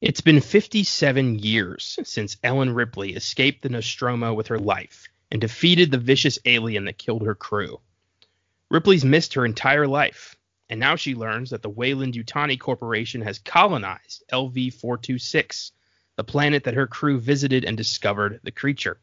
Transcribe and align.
It's 0.00 0.20
been 0.20 0.40
57 0.40 1.40
years 1.40 1.98
since 2.04 2.36
Ellen 2.44 2.72
Ripley 2.72 3.14
escaped 3.14 3.62
the 3.62 3.68
Nostromo 3.68 4.32
with 4.32 4.46
her 4.46 4.58
life 4.58 5.08
and 5.32 5.40
defeated 5.40 5.90
the 5.90 5.98
vicious 5.98 6.38
alien 6.44 6.84
that 6.84 6.98
killed 6.98 7.26
her 7.26 7.34
crew. 7.34 7.80
Ripley's 8.70 9.04
missed 9.04 9.34
her 9.34 9.44
entire 9.44 9.88
life, 9.88 10.36
and 10.70 10.78
now 10.78 10.94
she 10.94 11.16
learns 11.16 11.50
that 11.50 11.62
the 11.62 11.68
Weyland-Yutani 11.68 12.60
Corporation 12.60 13.22
has 13.22 13.40
colonized 13.40 14.22
LV 14.32 14.74
426, 14.74 15.72
the 16.14 16.22
planet 16.22 16.62
that 16.62 16.74
her 16.74 16.86
crew 16.86 17.18
visited 17.18 17.64
and 17.64 17.76
discovered 17.76 18.38
the 18.44 18.52
creature. 18.52 19.00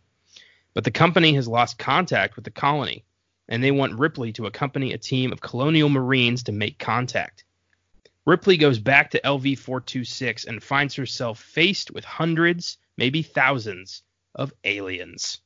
But 0.74 0.86
the 0.86 0.92
company 0.92 1.34
has 1.34 1.46
lost 1.46 1.78
contact 1.78 2.38
with 2.38 2.46
the 2.46 2.52
colony, 2.52 3.04
and 3.50 3.62
they 3.62 3.72
want 3.72 4.00
Ripley 4.00 4.32
to 4.34 4.46
accompany 4.46 4.94
a 4.94 4.98
team 4.98 5.34
of 5.34 5.42
colonial 5.42 5.90
marines 5.90 6.44
to 6.44 6.54
make 6.54 6.80
contact. 6.80 7.45
Ripley 8.28 8.58
goes 8.58 8.80
back 8.80 9.12
to 9.12 9.22
LV 9.22 9.60
426 9.60 10.46
and 10.46 10.64
finds 10.64 10.96
herself 10.96 11.40
faced 11.40 11.92
with 11.92 12.04
hundreds, 12.04 12.80
maybe 12.98 13.22
thousands, 13.22 14.02
of 14.34 14.52
aliens. 14.64 15.42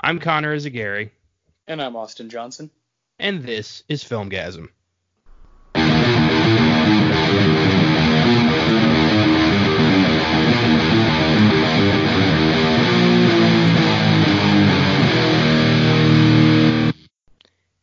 I'm 0.00 0.18
Connor 0.18 0.56
Eyzaguirre. 0.56 1.10
And 1.68 1.80
I'm 1.80 1.94
Austin 1.94 2.28
Johnson. 2.28 2.68
And 3.20 3.44
this 3.44 3.84
is 3.88 4.02
Filmgazm. 4.02 4.70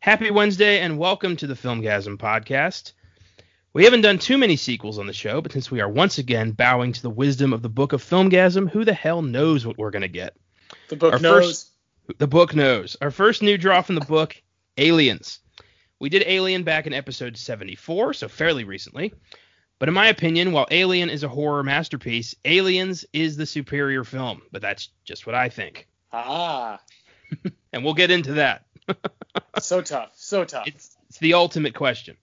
Happy 0.01 0.31
Wednesday 0.31 0.81
and 0.81 0.99
welcome 0.99 1.37
to 1.37 1.47
the 1.47 1.53
Filmgazm 1.53 2.17
podcast. 2.17 2.91
We 3.73 3.83
haven't 3.83 4.01
done 4.01 4.17
too 4.17 4.37
many 4.37 4.55
sequels 4.55 4.97
on 4.97 5.07
the 5.07 5.13
show, 5.13 5.41
but 5.41 5.51
since 5.51 5.69
we 5.69 5.81
are 5.81 5.89
once 5.89 6.17
again 6.17 6.51
bowing 6.51 6.93
to 6.93 7.01
the 7.01 7.09
wisdom 7.09 7.53
of 7.53 7.61
the 7.61 7.69
Book 7.69 7.93
of 7.93 8.03
Filmgazm, 8.03 8.69
who 8.69 8.85
the 8.85 8.93
hell 8.93 9.21
knows 9.21 9.65
what 9.65 9.77
we're 9.77 9.91
going 9.91 10.01
to 10.01 10.07
get? 10.07 10.35
The 10.89 10.95
book 10.95 11.13
Our 11.13 11.19
knows. 11.19 11.45
First, 11.45 11.71
the 12.17 12.27
book 12.27 12.55
knows. 12.55 12.97
Our 13.01 13.11
first 13.11 13.41
new 13.41 13.57
draw 13.57 13.81
from 13.81 13.95
the 13.95 14.01
book, 14.01 14.41
Aliens. 14.77 15.39
We 15.99 16.09
did 16.09 16.23
Alien 16.25 16.63
back 16.63 16.87
in 16.87 16.93
episode 16.93 17.37
74, 17.37 18.13
so 18.13 18.27
fairly 18.27 18.63
recently. 18.63 19.13
But 19.79 19.89
in 19.89 19.95
my 19.95 20.07
opinion, 20.07 20.51
while 20.51 20.67
Alien 20.71 21.09
is 21.09 21.23
a 21.23 21.27
horror 21.27 21.63
masterpiece, 21.63 22.35
Aliens 22.45 23.05
is 23.13 23.37
the 23.37 23.45
superior 23.45 24.03
film. 24.03 24.41
But 24.51 24.61
that's 24.61 24.89
just 25.05 25.25
what 25.25 25.35
I 25.35 25.49
think. 25.49 25.87
Ah. 26.11 26.79
and 27.73 27.83
we'll 27.83 27.93
get 27.93 28.11
into 28.11 28.33
that. 28.33 28.65
so 29.59 29.81
tough. 29.81 30.11
So 30.15 30.45
tough. 30.45 30.67
It's, 30.67 30.95
it's 31.09 31.19
the 31.19 31.33
ultimate 31.33 31.75
question. 31.75 32.17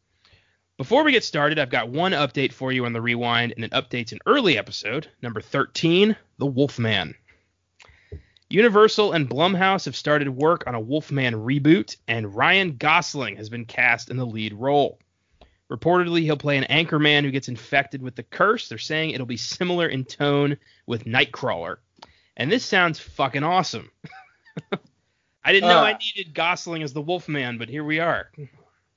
Before 0.76 1.04
we 1.04 1.12
get 1.12 1.22
started, 1.22 1.60
I've 1.60 1.70
got 1.70 1.90
one 1.90 2.10
update 2.10 2.52
for 2.52 2.72
you 2.72 2.84
on 2.84 2.92
the 2.92 3.00
rewind, 3.00 3.52
and 3.52 3.64
it 3.64 3.70
updates 3.70 4.10
an 4.10 4.18
early 4.26 4.58
episode, 4.58 5.06
number 5.22 5.40
13, 5.40 6.16
The 6.38 6.46
Wolfman. 6.46 7.14
Universal 8.50 9.12
and 9.12 9.30
Blumhouse 9.30 9.84
have 9.84 9.94
started 9.94 10.28
work 10.28 10.64
on 10.66 10.74
a 10.74 10.80
Wolfman 10.80 11.34
reboot, 11.34 11.96
and 12.08 12.34
Ryan 12.34 12.76
Gosling 12.76 13.36
has 13.36 13.48
been 13.48 13.66
cast 13.66 14.10
in 14.10 14.16
the 14.16 14.26
lead 14.26 14.52
role. 14.52 14.98
Reportedly, 15.70 16.22
he'll 16.22 16.36
play 16.36 16.58
an 16.58 16.64
anchorman 16.64 17.22
who 17.22 17.30
gets 17.30 17.48
infected 17.48 18.02
with 18.02 18.16
the 18.16 18.24
curse. 18.24 18.68
They're 18.68 18.76
saying 18.76 19.10
it'll 19.10 19.26
be 19.26 19.36
similar 19.36 19.86
in 19.86 20.04
tone 20.04 20.56
with 20.86 21.04
Nightcrawler. 21.04 21.76
And 22.36 22.50
this 22.50 22.64
sounds 22.64 22.98
fucking 22.98 23.44
awesome. 23.44 23.92
I 25.44 25.52
didn't 25.52 25.68
know 25.68 25.78
uh, 25.78 25.84
I 25.84 25.98
needed 25.98 26.34
Gosling 26.34 26.82
as 26.82 26.92
the 26.92 27.00
Wolfman, 27.00 27.58
but 27.58 27.68
here 27.68 27.84
we 27.84 28.00
are. 28.00 28.32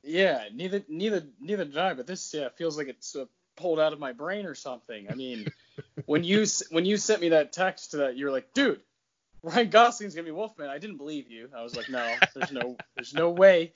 Yeah, 0.08 0.46
neither 0.54 0.84
neither 0.88 1.24
neither 1.40 1.66
did 1.66 1.78
I, 1.78 1.94
but 1.94 2.08
this 2.08 2.34
yeah 2.34 2.50
feels 2.50 2.78
like 2.78 2.88
it's 2.88 3.16
uh, 3.16 3.26
pulled 3.58 3.80
out 3.80 3.92
of 3.92 4.00
my 4.00 4.14
brain 4.14 4.46
or 4.46 4.56
something. 4.56 5.08
I 5.10 5.16
mean, 5.16 5.48
when 6.06 6.24
you 6.24 6.46
when 6.72 6.86
you 6.86 6.98
sent 6.98 7.22
me 7.22 7.30
that 7.30 7.52
text 7.52 7.92
that 7.92 8.16
you 8.16 8.26
were 8.26 8.32
like, 8.32 8.54
dude, 8.54 8.80
Ryan 9.44 9.70
Gosling's 9.70 10.16
gonna 10.16 10.26
be 10.26 10.32
Wolfman. 10.32 10.70
I 10.70 10.78
didn't 10.78 10.98
believe 10.98 11.30
you. 11.30 11.50
I 11.56 11.62
was 11.62 11.76
like, 11.76 11.90
no, 11.90 12.16
there's 12.34 12.52
no 12.52 12.78
there's 12.96 13.14
no 13.14 13.32
way. 13.32 13.74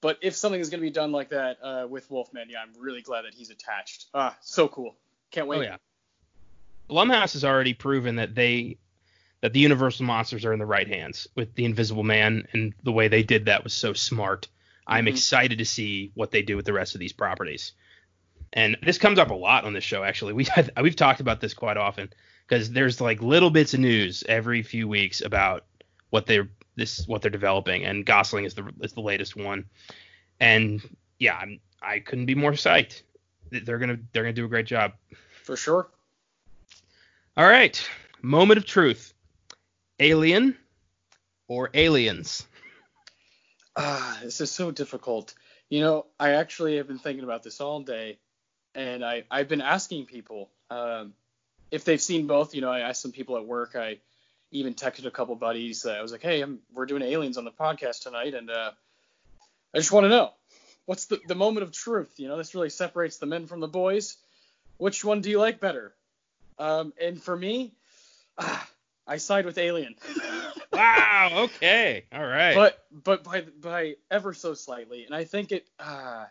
But 0.00 0.18
if 0.22 0.34
something 0.34 0.60
is 0.60 0.70
gonna 0.70 0.80
be 0.80 0.90
done 0.90 1.12
like 1.12 1.30
that 1.30 1.58
uh, 1.62 1.86
with 1.88 2.10
Wolfman, 2.10 2.48
yeah, 2.48 2.60
I'm 2.62 2.72
really 2.80 3.02
glad 3.02 3.22
that 3.22 3.34
he's 3.34 3.50
attached. 3.50 4.06
Ah, 4.14 4.36
so 4.40 4.68
cool. 4.68 4.96
Can't 5.30 5.46
wait. 5.46 5.58
Oh 5.58 5.62
yeah. 5.62 5.76
Blumhouse 6.88 7.34
has 7.34 7.44
already 7.44 7.74
proven 7.74 8.16
that 8.16 8.34
they 8.34 8.78
that 9.42 9.52
the 9.52 9.60
Universal 9.60 10.06
monsters 10.06 10.44
are 10.44 10.52
in 10.52 10.58
the 10.58 10.66
right 10.66 10.88
hands 10.88 11.28
with 11.34 11.54
the 11.54 11.64
Invisible 11.64 12.02
Man, 12.02 12.48
and 12.52 12.72
the 12.82 12.92
way 12.92 13.08
they 13.08 13.22
did 13.22 13.44
that 13.46 13.64
was 13.64 13.74
so 13.74 13.92
smart. 13.92 14.48
I'm 14.88 15.04
mm-hmm. 15.04 15.14
excited 15.14 15.58
to 15.58 15.64
see 15.64 16.10
what 16.14 16.30
they 16.30 16.42
do 16.42 16.56
with 16.56 16.64
the 16.64 16.72
rest 16.72 16.94
of 16.94 17.00
these 17.00 17.12
properties. 17.12 17.72
And 18.52 18.78
this 18.82 18.98
comes 18.98 19.18
up 19.18 19.30
a 19.30 19.34
lot 19.34 19.64
on 19.64 19.74
this 19.74 19.84
show, 19.84 20.02
actually. 20.02 20.32
We 20.32 20.46
we've 20.82 20.96
talked 20.96 21.20
about 21.20 21.40
this 21.40 21.54
quite 21.54 21.76
often 21.76 22.10
because 22.46 22.70
there's 22.70 23.00
like 23.00 23.20
little 23.22 23.50
bits 23.50 23.74
of 23.74 23.80
news 23.80 24.24
every 24.26 24.62
few 24.62 24.88
weeks 24.88 25.20
about 25.20 25.66
what 26.10 26.26
they're 26.26 26.48
this 26.74 27.06
what 27.06 27.20
they're 27.20 27.30
developing, 27.30 27.84
and 27.84 28.06
Gosling 28.06 28.44
is 28.44 28.54
the 28.54 28.72
is 28.80 28.94
the 28.94 29.02
latest 29.02 29.36
one. 29.36 29.66
And 30.40 30.80
yeah, 31.18 31.36
I'm, 31.36 31.60
I 31.82 31.98
couldn't 31.98 32.26
be 32.26 32.34
more 32.34 32.52
psyched. 32.52 33.02
They're 33.50 33.78
gonna 33.78 33.98
they're 34.12 34.22
gonna 34.22 34.32
do 34.32 34.46
a 34.46 34.48
great 34.48 34.66
job. 34.66 34.92
For 35.44 35.56
sure. 35.56 35.88
All 37.36 37.46
right, 37.46 37.86
moment 38.22 38.58
of 38.58 38.64
truth. 38.64 39.12
Alien 40.00 40.56
or 41.48 41.70
aliens? 41.74 42.46
Ah, 43.80 44.18
this 44.24 44.40
is 44.40 44.50
so 44.50 44.72
difficult. 44.72 45.34
You 45.70 45.80
know, 45.80 46.06
I 46.18 46.30
actually 46.30 46.78
have 46.78 46.88
been 46.88 46.98
thinking 46.98 47.22
about 47.22 47.44
this 47.44 47.60
all 47.60 47.80
day, 47.80 48.18
and 48.74 49.04
I 49.04 49.22
I've 49.30 49.48
been 49.48 49.60
asking 49.60 50.06
people 50.06 50.50
um, 50.68 51.14
if 51.70 51.84
they've 51.84 52.00
seen 52.00 52.26
both. 52.26 52.56
You 52.56 52.60
know, 52.60 52.72
I 52.72 52.80
asked 52.80 53.00
some 53.00 53.12
people 53.12 53.36
at 53.36 53.46
work. 53.46 53.76
I 53.76 53.98
even 54.50 54.74
texted 54.74 55.06
a 55.06 55.12
couple 55.12 55.36
buddies. 55.36 55.86
Uh, 55.86 55.92
I 55.92 56.02
was 56.02 56.10
like, 56.10 56.22
hey, 56.22 56.40
I'm, 56.40 56.58
we're 56.74 56.86
doing 56.86 57.02
aliens 57.02 57.38
on 57.38 57.44
the 57.44 57.52
podcast 57.52 58.02
tonight, 58.02 58.34
and 58.34 58.50
uh, 58.50 58.72
I 59.72 59.78
just 59.78 59.92
want 59.92 60.04
to 60.04 60.08
know 60.08 60.32
what's 60.86 61.06
the 61.06 61.20
the 61.28 61.36
moment 61.36 61.62
of 61.62 61.70
truth. 61.70 62.12
You 62.18 62.26
know, 62.26 62.36
this 62.36 62.56
really 62.56 62.70
separates 62.70 63.18
the 63.18 63.26
men 63.26 63.46
from 63.46 63.60
the 63.60 63.68
boys. 63.68 64.16
Which 64.78 65.04
one 65.04 65.20
do 65.20 65.30
you 65.30 65.38
like 65.38 65.60
better? 65.60 65.94
Um, 66.58 66.92
and 67.00 67.22
for 67.22 67.36
me, 67.36 67.74
ah, 68.38 68.68
I 69.06 69.18
side 69.18 69.46
with 69.46 69.56
Alien. 69.56 69.94
wow. 70.78 71.30
Okay. 71.44 72.04
All 72.12 72.24
right. 72.24 72.54
But 72.54 72.84
but 72.90 73.24
by 73.24 73.42
by 73.60 73.96
ever 74.10 74.34
so 74.34 74.54
slightly, 74.54 75.04
and 75.04 75.14
I 75.14 75.24
think 75.24 75.52
it. 75.52 75.66
Uh, 75.78 76.24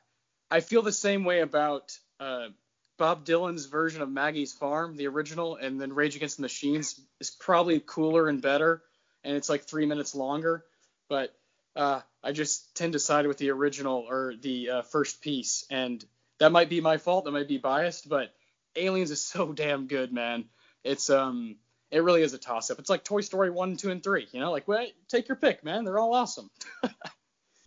I 0.49 0.61
feel 0.61 0.81
the 0.81 0.91
same 0.93 1.25
way 1.25 1.41
about 1.41 1.97
uh, 2.19 2.47
Bob 2.97 3.25
Dylan's 3.25 3.65
version 3.65 4.01
of 4.01 4.09
Maggie's 4.09 4.53
Farm, 4.53 4.95
the 4.95 5.07
original, 5.07 5.55
and 5.55 5.79
then 5.79 5.93
Rage 5.93 6.15
Against 6.15 6.37
the 6.37 6.41
Machines 6.41 6.99
is 7.19 7.29
probably 7.29 7.81
cooler 7.85 8.27
and 8.27 8.41
better, 8.41 8.81
and 9.23 9.35
it's 9.35 9.49
like 9.49 9.63
three 9.63 9.85
minutes 9.85 10.15
longer. 10.15 10.63
But 11.09 11.33
uh, 11.75 12.01
I 12.23 12.31
just 12.31 12.75
tend 12.75 12.93
to 12.93 12.99
side 12.99 13.27
with 13.27 13.37
the 13.37 13.51
original 13.51 14.05
or 14.09 14.33
the 14.39 14.69
uh, 14.69 14.81
first 14.83 15.21
piece, 15.21 15.65
and 15.69 16.03
that 16.39 16.51
might 16.51 16.69
be 16.69 16.81
my 16.81 16.97
fault. 16.97 17.25
That 17.25 17.31
might 17.31 17.47
be 17.47 17.57
biased, 17.57 18.09
but 18.09 18.33
Aliens 18.75 19.11
is 19.11 19.21
so 19.21 19.51
damn 19.53 19.87
good, 19.87 20.11
man. 20.11 20.45
It's 20.83 21.09
um 21.09 21.57
it 21.91 22.03
really 22.03 22.21
is 22.21 22.33
a 22.33 22.37
toss 22.37 22.69
up. 22.69 22.79
It's 22.79 22.89
like 22.89 23.03
Toy 23.03 23.21
Story 23.21 23.49
1, 23.49 23.77
2, 23.77 23.91
and 23.91 24.03
3. 24.03 24.27
You 24.31 24.39
know, 24.39 24.51
like, 24.51 24.67
well, 24.67 24.85
take 25.07 25.27
your 25.27 25.37
pick, 25.37 25.63
man. 25.63 25.85
They're 25.85 25.99
all 25.99 26.13
awesome. 26.13 26.49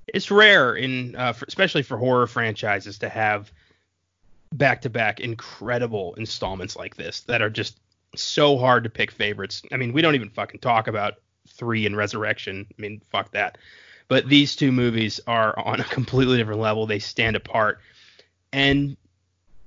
it's 0.06 0.30
rare, 0.30 0.74
in 0.74 1.16
uh, 1.16 1.32
for, 1.32 1.46
especially 1.46 1.82
for 1.82 1.96
horror 1.96 2.26
franchises, 2.26 2.98
to 2.98 3.08
have 3.08 3.50
back 4.52 4.82
to 4.82 4.90
back 4.90 5.20
incredible 5.20 6.14
installments 6.14 6.76
like 6.76 6.96
this 6.96 7.20
that 7.22 7.40
are 7.40 7.50
just 7.50 7.78
so 8.16 8.58
hard 8.58 8.84
to 8.84 8.90
pick 8.90 9.10
favorites. 9.10 9.62
I 9.72 9.76
mean, 9.76 9.92
we 9.92 10.02
don't 10.02 10.16
even 10.16 10.30
fucking 10.30 10.60
talk 10.60 10.88
about 10.88 11.14
3 11.48 11.86
and 11.86 11.96
Resurrection. 11.96 12.66
I 12.70 12.80
mean, 12.80 13.00
fuck 13.10 13.30
that. 13.32 13.58
But 14.08 14.28
these 14.28 14.56
two 14.56 14.72
movies 14.72 15.20
are 15.26 15.56
on 15.58 15.80
a 15.80 15.84
completely 15.84 16.36
different 16.36 16.60
level. 16.60 16.86
They 16.86 16.98
stand 16.98 17.36
apart. 17.36 17.80
And 18.52 18.96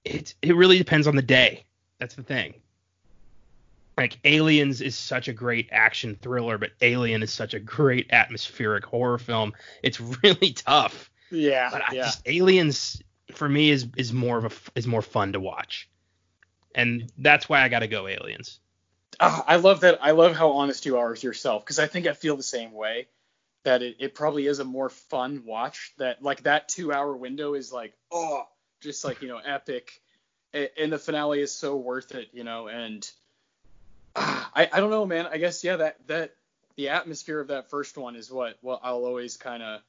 it, 0.04 0.36
it 0.42 0.56
really 0.58 0.78
depends 0.78 1.08
on 1.08 1.16
the 1.16 1.22
day. 1.22 1.64
That's 1.98 2.16
the 2.16 2.24
thing 2.24 2.56
like 3.98 4.20
Aliens 4.24 4.82
is 4.82 4.96
such 4.96 5.28
a 5.28 5.34
great 5.34 5.70
action 5.72 6.18
thriller, 6.22 6.58
but 6.58 6.72
Alien 6.82 7.22
is 7.24 7.32
such 7.32 7.54
a 7.54 7.60
great 7.60 8.08
atmospheric 8.12 8.86
horror 8.86 9.18
film. 9.18 9.54
It's 9.82 10.00
really 10.24 10.54
tough. 10.54 11.12
Yeah. 11.32 11.70
But 11.72 11.84
I 11.84 11.94
yeah. 11.94 12.06
just 12.06 12.28
Aliens 12.28 13.02
for 13.34 13.48
me 13.48 13.70
is 13.70 13.88
is 13.98 14.14
more 14.14 14.38
of 14.38 14.46
a 14.46 14.80
is 14.80 14.88
more 14.88 15.02
fun 15.02 15.34
to 15.34 15.40
watch. 15.40 15.90
And 16.76 17.12
that's 17.18 17.48
why 17.48 17.62
I 17.62 17.70
got 17.70 17.80
to 17.80 17.88
go 17.88 18.08
Aliens. 18.08 18.60
Uh, 19.20 19.42
I 19.46 19.58
love 19.58 19.82
that. 19.82 20.00
I 20.02 20.12
love 20.12 20.36
how 20.36 20.52
honest 20.54 20.86
you 20.88 20.98
are 20.98 21.12
with 21.12 21.24
yourself 21.24 21.64
because 21.64 21.78
I 21.78 21.86
think 21.86 22.08
I 22.08 22.14
feel 22.14 22.36
the 22.36 22.44
same 22.44 22.72
way. 22.72 23.08
That 23.64 23.82
it, 23.82 23.96
it 24.00 24.16
probably 24.16 24.48
is 24.48 24.60
a 24.60 24.66
more 24.66 24.90
fun 24.90 25.44
watch. 25.46 25.94
That 25.98 26.22
like 26.22 26.44
that 26.44 26.68
two 26.68 26.92
hour 26.92 27.16
window 27.16 27.54
is 27.54 27.72
like 27.72 27.94
oh 28.12 28.44
just 28.82 29.06
like 29.06 29.22
you 29.22 29.28
know 29.28 29.38
epic, 29.38 30.02
and 30.54 30.92
the 30.92 30.98
finale 30.98 31.42
is 31.42 31.56
so 31.56 31.78
worth 31.78 32.16
it. 32.16 32.30
You 32.34 32.44
know 32.44 32.68
and 32.68 33.10
I, 34.16 34.70
I 34.72 34.80
don't 34.80 34.92
know, 34.92 35.06
man. 35.06 35.28
I 35.32 35.38
guess 35.38 35.64
yeah, 35.64 35.78
that 35.78 35.98
that 36.08 36.36
the 36.76 36.90
atmosphere 36.90 37.40
of 37.40 37.48
that 37.48 37.70
first 37.70 37.98
one 37.98 38.16
is 38.16 38.32
what 38.32 38.58
what 38.62 38.82
I'll 38.84 39.06
always 39.06 39.38
kind 39.38 39.64
of 39.64 39.82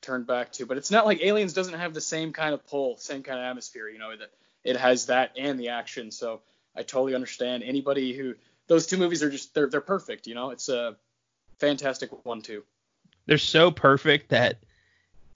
turn 0.00 0.24
back 0.24 0.52
to. 0.52 0.66
But 0.66 0.76
it's 0.76 0.90
not 0.90 1.06
like 1.06 1.22
Aliens 1.22 1.52
doesn't 1.52 1.78
have 1.78 1.94
the 1.94 2.00
same 2.00 2.32
kind 2.32 2.54
of 2.54 2.66
pull, 2.66 2.96
same 2.98 3.22
kind 3.22 3.38
of 3.38 3.44
atmosphere. 3.44 3.88
You 3.88 3.98
know, 3.98 4.16
that 4.16 4.30
it 4.64 4.76
has 4.76 5.06
that 5.06 5.32
and 5.38 5.58
the 5.58 5.70
action. 5.70 6.10
So 6.10 6.40
I 6.76 6.82
totally 6.82 7.14
understand. 7.14 7.62
Anybody 7.62 8.12
who 8.12 8.34
those 8.66 8.86
two 8.86 8.96
movies 8.96 9.22
are 9.22 9.30
just 9.30 9.54
they're 9.54 9.68
they're 9.68 9.80
perfect. 9.80 10.26
You 10.26 10.34
know, 10.34 10.50
it's 10.50 10.68
a 10.68 10.96
fantastic 11.58 12.24
one 12.24 12.42
too. 12.42 12.64
They're 13.26 13.38
so 13.38 13.70
perfect 13.70 14.30
that 14.30 14.58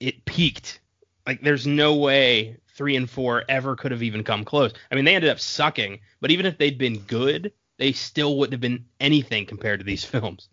it 0.00 0.24
peaked. 0.24 0.80
Like 1.26 1.40
there's 1.40 1.66
no 1.66 1.94
way 1.94 2.56
three 2.74 2.96
and 2.96 3.08
four 3.08 3.44
ever 3.48 3.74
could 3.74 3.92
have 3.92 4.02
even 4.02 4.22
come 4.22 4.44
close. 4.44 4.72
I 4.90 4.94
mean, 4.94 5.04
they 5.04 5.14
ended 5.14 5.30
up 5.30 5.40
sucking, 5.40 6.00
but 6.20 6.30
even 6.30 6.46
if 6.46 6.58
they'd 6.58 6.78
been 6.78 6.98
good, 6.98 7.52
they 7.78 7.92
still 7.92 8.36
wouldn't 8.38 8.52
have 8.52 8.60
been 8.60 8.84
anything 9.00 9.46
compared 9.46 9.80
to 9.80 9.84
these 9.84 10.04
films. 10.12 10.48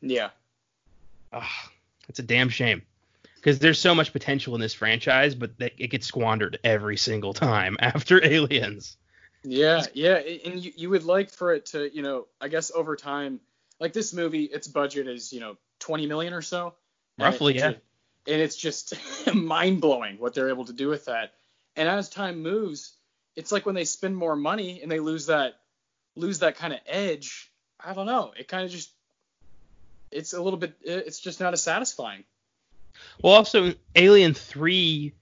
Yeah. 0.00 0.30
Ugh, 1.32 1.42
it's 2.08 2.18
a 2.18 2.22
damn 2.22 2.48
shame 2.48 2.82
because 3.36 3.58
there's 3.58 3.78
so 3.78 3.94
much 3.94 4.12
potential 4.12 4.54
in 4.54 4.60
this 4.60 4.74
franchise, 4.74 5.34
but 5.34 5.52
it 5.58 5.90
gets 5.90 6.06
squandered 6.06 6.58
every 6.64 6.96
single 6.96 7.34
time 7.34 7.76
after 7.80 8.24
Aliens. 8.24 8.96
Yeah, 9.44 9.84
yeah, 9.94 10.16
and 10.16 10.62
you, 10.62 10.72
you 10.76 10.90
would 10.90 11.04
like 11.04 11.30
for 11.30 11.52
it 11.54 11.66
to, 11.66 11.94
you 11.94 12.02
know, 12.02 12.26
I 12.40 12.48
guess 12.48 12.72
over 12.74 12.96
time, 12.96 13.40
like 13.78 13.92
this 13.92 14.12
movie, 14.12 14.44
its 14.44 14.66
budget 14.66 15.06
is, 15.06 15.32
you 15.32 15.40
know, 15.40 15.56
20 15.78 16.06
million 16.06 16.34
or 16.34 16.42
so. 16.42 16.74
Roughly, 17.18 17.60
and 17.60 17.78
yeah. 18.26 18.34
and 18.34 18.42
it's 18.42 18.56
just 18.56 18.94
mind 19.34 19.80
blowing 19.80 20.18
what 20.18 20.34
they're 20.34 20.50
able 20.50 20.64
to 20.66 20.72
do 20.72 20.88
with 20.88 21.06
that. 21.06 21.34
And 21.76 21.88
as 21.88 22.08
time 22.08 22.42
moves, 22.42 22.92
it's 23.36 23.52
like 23.52 23.66
when 23.66 23.74
they 23.74 23.84
spend 23.84 24.16
more 24.16 24.36
money 24.36 24.82
and 24.82 24.90
they 24.90 25.00
lose 25.00 25.26
that 25.26 25.54
lose 26.18 26.40
that 26.40 26.56
kind 26.56 26.72
of 26.72 26.80
edge. 26.86 27.50
I 27.78 27.94
don't 27.94 28.06
know. 28.06 28.32
It 28.38 28.48
kind 28.48 28.64
of 28.64 28.70
just 28.70 28.92
it's 30.10 30.32
a 30.32 30.42
little 30.42 30.58
bit 30.58 30.76
it's 30.82 31.20
just 31.20 31.40
not 31.40 31.52
as 31.52 31.62
satisfying. 31.62 32.24
Well, 33.22 33.34
also 33.34 33.74
Alien 33.94 34.34
3 34.34 35.12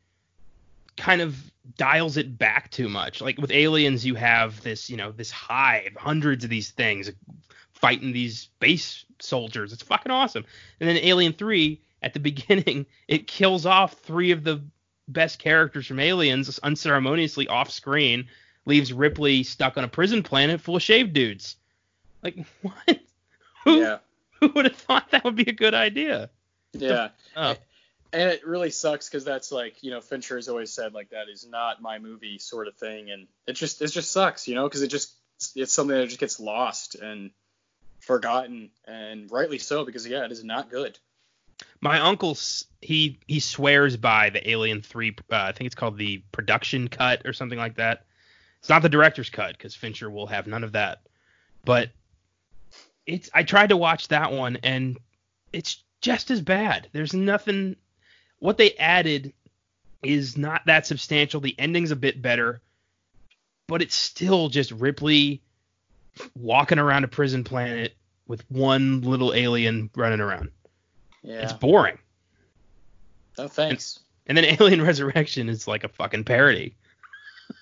kind 0.96 1.20
of 1.20 1.36
dials 1.76 2.16
it 2.16 2.38
back 2.38 2.70
too 2.70 2.88
much. 2.88 3.20
Like 3.20 3.38
with 3.38 3.50
Aliens, 3.50 4.04
you 4.04 4.14
have 4.14 4.62
this, 4.62 4.88
you 4.88 4.96
know, 4.96 5.12
this 5.12 5.30
hive, 5.30 5.96
hundreds 5.96 6.44
of 6.44 6.50
these 6.50 6.70
things 6.70 7.10
fighting 7.74 8.12
these 8.12 8.40
space 8.40 9.04
soldiers. 9.20 9.72
It's 9.72 9.82
fucking 9.82 10.12
awesome. 10.12 10.44
And 10.80 10.88
then 10.88 10.96
Alien 10.96 11.32
3, 11.32 11.80
at 12.02 12.14
the 12.14 12.20
beginning, 12.30 12.86
it 13.08 13.26
kills 13.26 13.66
off 13.66 13.94
three 14.00 14.30
of 14.30 14.44
the 14.44 14.62
best 15.08 15.38
characters 15.38 15.86
from 15.86 16.00
Aliens 16.00 16.58
unceremoniously 16.62 17.48
off 17.48 17.70
screen, 17.70 18.28
leaves 18.66 18.92
Ripley 18.92 19.42
stuck 19.44 19.78
on 19.78 19.84
a 19.84 19.88
prison 19.88 20.22
planet 20.22 20.60
full 20.60 20.76
of 20.76 20.82
shaved 20.82 21.12
dudes. 21.14 21.56
Like, 22.22 22.36
what? 22.62 23.00
Who, 23.64 23.80
yeah. 23.80 23.98
who 24.40 24.48
would 24.48 24.66
have 24.66 24.76
thought 24.76 25.10
that 25.10 25.24
would 25.24 25.36
be 25.36 25.48
a 25.48 25.52
good 25.52 25.74
idea? 25.74 26.30
Yeah. 26.72 27.08
Oh. 27.34 27.56
And 28.12 28.30
it 28.30 28.46
really 28.46 28.70
sucks 28.70 29.08
because 29.08 29.24
that's 29.24 29.50
like, 29.50 29.82
you 29.82 29.90
know, 29.90 30.00
Fincher 30.00 30.36
has 30.36 30.48
always 30.48 30.72
said 30.72 30.94
like 30.94 31.10
that 31.10 31.28
is 31.28 31.46
not 31.46 31.82
my 31.82 31.98
movie 31.98 32.38
sort 32.38 32.68
of 32.68 32.76
thing, 32.76 33.10
and 33.10 33.26
it 33.46 33.54
just 33.54 33.82
it 33.82 33.88
just 33.88 34.12
sucks, 34.12 34.46
you 34.46 34.54
know, 34.54 34.64
because 34.64 34.82
it 34.82 34.88
just 34.88 35.12
it's 35.54 35.72
something 35.72 35.96
that 35.96 36.06
just 36.06 36.20
gets 36.20 36.40
lost 36.40 36.94
and 36.94 37.30
forgotten, 38.00 38.70
and 38.86 39.30
rightly 39.30 39.58
so 39.58 39.84
because 39.84 40.06
yeah, 40.06 40.24
it 40.24 40.32
is 40.32 40.44
not 40.44 40.70
good. 40.70 40.98
My 41.80 42.00
uncle 42.00 42.38
he 42.80 43.18
he 43.26 43.40
swears 43.40 43.96
by 43.96 44.30
the 44.30 44.48
Alien 44.48 44.82
3 44.82 45.16
uh, 45.30 45.36
I 45.36 45.52
think 45.52 45.66
it's 45.66 45.74
called 45.74 45.98
the 45.98 46.22
production 46.32 46.88
cut 46.88 47.26
or 47.26 47.32
something 47.32 47.58
like 47.58 47.76
that. 47.76 48.05
It's 48.66 48.70
not 48.70 48.82
the 48.82 48.88
director's 48.88 49.30
cut 49.30 49.52
because 49.52 49.76
Fincher 49.76 50.10
will 50.10 50.26
have 50.26 50.48
none 50.48 50.64
of 50.64 50.72
that. 50.72 50.98
But 51.64 51.90
it's 53.06 53.30
I 53.32 53.44
tried 53.44 53.68
to 53.68 53.76
watch 53.76 54.08
that 54.08 54.32
one 54.32 54.56
and 54.64 54.98
it's 55.52 55.84
just 56.00 56.32
as 56.32 56.40
bad. 56.40 56.88
There's 56.90 57.14
nothing 57.14 57.76
what 58.40 58.58
they 58.58 58.72
added 58.72 59.32
is 60.02 60.36
not 60.36 60.66
that 60.66 60.84
substantial. 60.84 61.40
The 61.40 61.54
ending's 61.60 61.92
a 61.92 61.96
bit 61.96 62.20
better, 62.20 62.60
but 63.68 63.82
it's 63.82 63.94
still 63.94 64.48
just 64.48 64.72
Ripley 64.72 65.42
walking 66.34 66.80
around 66.80 67.04
a 67.04 67.08
prison 67.08 67.44
planet 67.44 67.94
with 68.26 68.42
one 68.50 69.02
little 69.02 69.32
alien 69.32 69.90
running 69.94 70.18
around. 70.18 70.50
Yeah. 71.22 71.42
It's 71.42 71.52
boring. 71.52 71.98
No 73.38 73.46
thanks. 73.46 74.00
And, 74.26 74.36
and 74.36 74.44
then 74.44 74.56
Alien 74.60 74.82
Resurrection 74.82 75.48
is 75.48 75.68
like 75.68 75.84
a 75.84 75.88
fucking 75.88 76.24
parody. 76.24 76.74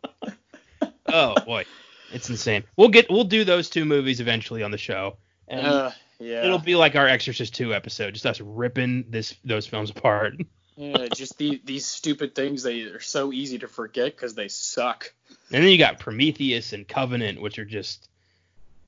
oh 1.17 1.35
boy, 1.45 1.65
it's 2.13 2.31
insane. 2.31 2.65
We'll 2.77 2.89
get 2.89 3.11
we'll 3.11 3.25
do 3.25 3.45
those 3.45 3.71
two 3.71 3.85
movies 3.85 4.21
eventually 4.21 4.63
on 4.63 4.71
the 4.71 4.79
show. 4.79 5.17
And 5.49 5.67
uh, 5.67 5.91
yeah. 6.19 6.45
It'll 6.45 6.59
be 6.59 6.77
like 6.77 6.97
our 6.97 7.07
Exorcist 7.07 7.55
2 7.55 7.75
episode, 7.75 8.15
just 8.15 8.27
us 8.27 8.41
ripping 8.41 9.07
this 9.11 9.35
those 9.45 9.67
films 9.67 9.91
apart. 9.91 10.35
Yeah, 10.77 11.07
just 11.15 11.39
the, 11.39 11.61
these 11.65 11.87
stupid 11.87 12.35
things 12.35 12.63
they 12.63 12.83
are 12.83 13.01
so 13.01 13.33
easy 13.33 13.59
to 13.61 13.69
forget 13.69 14.15
because 14.15 14.35
they 14.35 14.49
suck. 14.49 15.13
And 15.51 15.63
then 15.63 15.71
you 15.71 15.79
got 15.79 15.99
Prometheus 15.99 16.75
and 16.75 16.87
Covenant, 16.87 17.41
which 17.41 17.59
are 17.59 17.65
just 17.65 18.09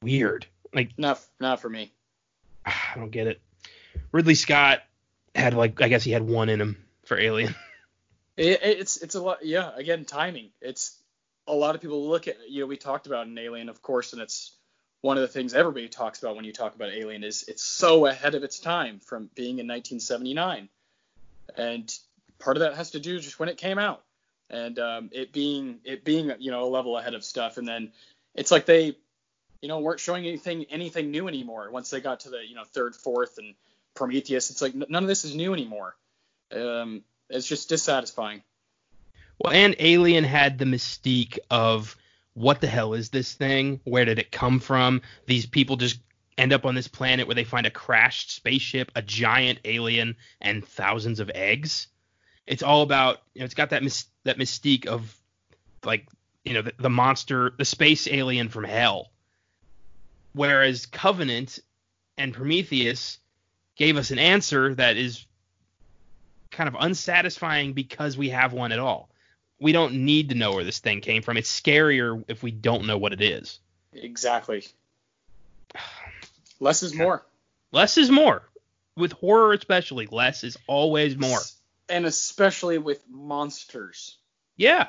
weird. 0.02 0.46
Like 0.74 0.90
not 0.98 1.20
not 1.40 1.60
for 1.60 1.69
me. 1.69 1.92
I 2.66 2.92
don't 2.94 3.10
get 3.10 3.26
it. 3.26 3.40
Ridley 4.12 4.34
Scott 4.34 4.82
had 5.34 5.54
like 5.54 5.81
I 5.81 5.88
guess 5.88 6.04
he 6.04 6.10
had 6.10 6.22
one 6.22 6.48
in 6.48 6.60
him 6.60 6.76
for 7.04 7.19
Alien. 7.19 7.54
It, 8.36 8.60
it's 8.62 8.98
it's 8.98 9.14
a 9.14 9.22
lot. 9.22 9.44
Yeah, 9.44 9.70
again, 9.74 10.04
timing. 10.04 10.50
It's 10.60 10.97
a 11.48 11.54
lot 11.54 11.74
of 11.74 11.80
people 11.80 12.08
look 12.08 12.28
at 12.28 12.36
you 12.48 12.60
know 12.60 12.66
we 12.66 12.76
talked 12.76 13.06
about 13.06 13.26
an 13.26 13.38
Alien, 13.38 13.68
of 13.68 13.82
course, 13.82 14.12
and 14.12 14.22
it's 14.22 14.52
one 15.00 15.16
of 15.16 15.22
the 15.22 15.28
things 15.28 15.54
everybody 15.54 15.88
talks 15.88 16.20
about 16.22 16.36
when 16.36 16.44
you 16.44 16.52
talk 16.52 16.74
about 16.74 16.90
Alien 16.90 17.24
is 17.24 17.44
it's 17.48 17.64
so 17.64 18.06
ahead 18.06 18.34
of 18.34 18.44
its 18.44 18.58
time 18.58 19.00
from 19.00 19.30
being 19.34 19.58
in 19.58 19.66
1979, 19.66 20.68
and 21.56 21.98
part 22.38 22.56
of 22.56 22.60
that 22.60 22.74
has 22.74 22.92
to 22.92 23.00
do 23.00 23.18
just 23.18 23.40
when 23.40 23.48
it 23.48 23.56
came 23.56 23.78
out 23.78 24.02
and 24.50 24.78
um, 24.78 25.10
it 25.12 25.32
being 25.32 25.80
it 25.84 26.04
being 26.04 26.32
you 26.38 26.50
know 26.50 26.64
a 26.64 26.70
level 26.70 26.96
ahead 26.96 27.14
of 27.14 27.24
stuff, 27.24 27.56
and 27.56 27.66
then 27.66 27.92
it's 28.34 28.50
like 28.50 28.66
they 28.66 28.96
you 29.60 29.68
know 29.68 29.80
weren't 29.80 30.00
showing 30.00 30.26
anything 30.26 30.64
anything 30.70 31.10
new 31.10 31.28
anymore 31.28 31.70
once 31.70 31.90
they 31.90 32.00
got 32.00 32.20
to 32.20 32.30
the 32.30 32.46
you 32.46 32.54
know 32.54 32.64
third, 32.64 32.94
fourth, 32.94 33.38
and 33.38 33.54
Prometheus. 33.94 34.50
It's 34.50 34.62
like 34.62 34.74
none 34.74 35.02
of 35.02 35.08
this 35.08 35.24
is 35.24 35.34
new 35.34 35.52
anymore. 35.52 35.96
Um, 36.52 37.02
it's 37.28 37.46
just 37.46 37.68
dissatisfying. 37.68 38.42
Well, 39.38 39.52
and 39.52 39.76
Alien 39.79 40.25
had 40.25 40.58
the 40.58 40.64
mystique 40.64 41.38
of 41.50 41.96
what 42.35 42.61
the 42.61 42.67
hell 42.67 42.94
is 42.94 43.11
this 43.11 43.35
thing? 43.35 43.81
Where 43.85 44.05
did 44.05 44.19
it 44.19 44.32
come 44.32 44.58
from? 44.58 45.02
These 45.26 45.46
people 45.46 45.76
just 45.76 46.00
end 46.37 46.52
up 46.52 46.64
on 46.64 46.75
this 46.75 46.88
planet 46.88 47.26
where 47.26 47.35
they 47.35 47.44
find 47.44 47.67
a 47.67 47.70
crashed 47.70 48.32
spaceship, 48.32 48.90
a 48.94 49.02
giant 49.02 49.61
alien, 49.64 50.17
and 50.40 50.64
thousands 50.64 51.20
of 51.20 51.31
eggs. 51.35 51.88
It's 52.46 52.62
all 52.62 52.82
about, 52.82 53.19
you 53.35 53.40
know, 53.40 53.44
it's 53.44 53.55
got 53.55 53.70
that 53.70 53.82
mis- 53.82 54.06
that 54.25 54.38
mystique 54.38 54.87
of 54.87 55.17
like, 55.84 56.08
you 56.44 56.55
know, 56.55 56.62
the, 56.62 56.73
the 56.79 56.91
monster, 56.91 57.52
the 57.58 57.64
space 57.64 58.08
alien 58.08 58.49
from 58.49 58.64
hell. 58.64 59.11
Whereas 60.32 60.86
Covenant 60.86 61.58
and 62.17 62.34
Prometheus 62.34 63.19
gave 63.77 63.96
us 63.96 64.10
an 64.10 64.19
answer 64.19 64.74
that 64.74 64.96
is 64.96 65.27
kind 66.51 66.69
of 66.69 66.77
unsatisfying 66.79 67.72
because 67.72 68.17
we 68.17 68.31
have 68.31 68.53
one 68.53 68.72
at 68.72 68.79
all 68.79 69.10
we 69.60 69.72
don't 69.72 70.05
need 70.05 70.29
to 70.31 70.34
know 70.34 70.53
where 70.53 70.65
this 70.65 70.79
thing 70.79 71.00
came 71.00 71.22
from. 71.22 71.36
It's 71.36 71.60
scarier 71.60 72.22
if 72.29 72.43
we 72.43 72.50
don't 72.50 72.86
know 72.86 72.98
what 72.98 73.12
it 73.12 73.20
is. 73.20 73.58
Exactly. 73.93 74.67
Less 76.60 76.82
is 76.82 76.94
more. 76.94 77.24
Less 77.72 77.98
is 77.98 78.10
more. 78.10 78.43
With 78.96 79.12
horror 79.12 79.53
especially, 79.53 80.06
less 80.06 80.43
is 80.43 80.56
always 80.67 81.17
more. 81.17 81.38
And 81.88 82.05
especially 82.05 82.79
with 82.79 83.00
monsters. 83.08 84.17
Yeah. 84.56 84.88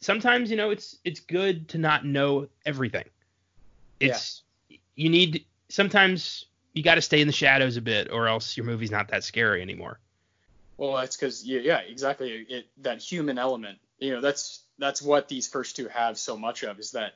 Sometimes, 0.00 0.50
you 0.50 0.56
know, 0.56 0.70
it's 0.70 0.96
it's 1.04 1.20
good 1.20 1.68
to 1.70 1.78
not 1.78 2.06
know 2.06 2.48
everything. 2.64 3.04
It's 4.00 4.42
yeah. 4.70 4.78
you 4.94 5.10
need 5.10 5.44
sometimes 5.68 6.46
you 6.72 6.82
got 6.82 6.94
to 6.94 7.02
stay 7.02 7.20
in 7.20 7.26
the 7.26 7.32
shadows 7.32 7.76
a 7.76 7.82
bit 7.82 8.10
or 8.10 8.28
else 8.28 8.56
your 8.56 8.64
movie's 8.64 8.90
not 8.90 9.08
that 9.08 9.24
scary 9.24 9.60
anymore. 9.60 9.98
Well, 10.78 10.96
that's 10.96 11.16
because 11.16 11.44
yeah, 11.44 11.60
yeah, 11.60 11.80
exactly. 11.80 12.46
It, 12.48 12.66
that 12.78 13.02
human 13.02 13.36
element, 13.36 13.78
you 13.98 14.14
know, 14.14 14.20
that's 14.20 14.62
that's 14.78 15.02
what 15.02 15.28
these 15.28 15.48
first 15.48 15.76
two 15.76 15.88
have 15.88 16.16
so 16.16 16.36
much 16.36 16.62
of 16.62 16.78
is 16.78 16.92
that 16.92 17.14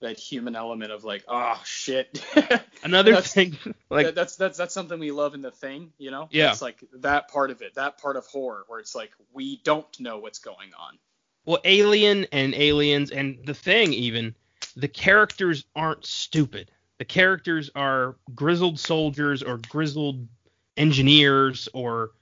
that 0.00 0.18
human 0.18 0.56
element 0.56 0.90
of 0.90 1.04
like, 1.04 1.22
oh 1.28 1.60
shit. 1.64 2.24
Another 2.82 3.20
thing, 3.20 3.56
like 3.90 4.06
that, 4.06 4.14
that's 4.14 4.36
that's 4.36 4.58
that's 4.58 4.74
something 4.74 4.98
we 4.98 5.10
love 5.10 5.34
in 5.34 5.42
the 5.42 5.50
thing, 5.50 5.92
you 5.98 6.10
know. 6.10 6.28
Yeah. 6.30 6.50
It's 6.50 6.62
like 6.62 6.82
that 6.94 7.28
part 7.28 7.50
of 7.50 7.60
it, 7.60 7.74
that 7.74 7.98
part 7.98 8.16
of 8.16 8.26
horror 8.26 8.64
where 8.66 8.80
it's 8.80 8.94
like 8.94 9.10
we 9.32 9.60
don't 9.62 10.00
know 10.00 10.18
what's 10.18 10.38
going 10.38 10.70
on. 10.78 10.98
Well, 11.44 11.60
Alien 11.64 12.26
and 12.32 12.54
Aliens 12.54 13.10
and 13.10 13.38
the 13.44 13.54
Thing 13.54 13.92
even, 13.92 14.34
the 14.76 14.88
characters 14.88 15.64
aren't 15.76 16.06
stupid. 16.06 16.70
The 16.98 17.04
characters 17.04 17.70
are 17.74 18.16
grizzled 18.34 18.78
soldiers 18.78 19.42
or 19.42 19.58
grizzled 19.68 20.28
engineers 20.76 21.68
or 21.74 22.12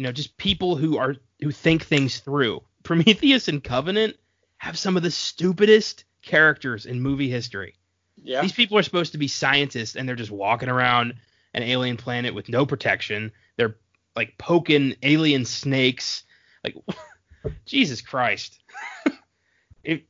you 0.00 0.04
know, 0.04 0.12
just 0.12 0.38
people 0.38 0.76
who 0.76 0.96
are 0.96 1.16
who 1.42 1.50
think 1.50 1.84
things 1.84 2.20
through. 2.20 2.62
Prometheus 2.84 3.48
and 3.48 3.62
Covenant 3.62 4.16
have 4.56 4.78
some 4.78 4.96
of 4.96 5.02
the 5.02 5.10
stupidest 5.10 6.04
characters 6.22 6.86
in 6.86 7.02
movie 7.02 7.28
history. 7.28 7.74
Yeah. 8.16 8.40
These 8.40 8.52
people 8.52 8.78
are 8.78 8.82
supposed 8.82 9.12
to 9.12 9.18
be 9.18 9.28
scientists 9.28 9.96
and 9.96 10.08
they're 10.08 10.16
just 10.16 10.30
walking 10.30 10.70
around 10.70 11.16
an 11.52 11.62
alien 11.62 11.98
planet 11.98 12.34
with 12.34 12.48
no 12.48 12.64
protection. 12.64 13.30
They're 13.58 13.76
like 14.16 14.38
poking 14.38 14.96
alien 15.02 15.44
snakes. 15.44 16.22
Like 16.64 16.76
Jesus 17.66 18.00
Christ. 18.00 18.58
it 19.84 20.06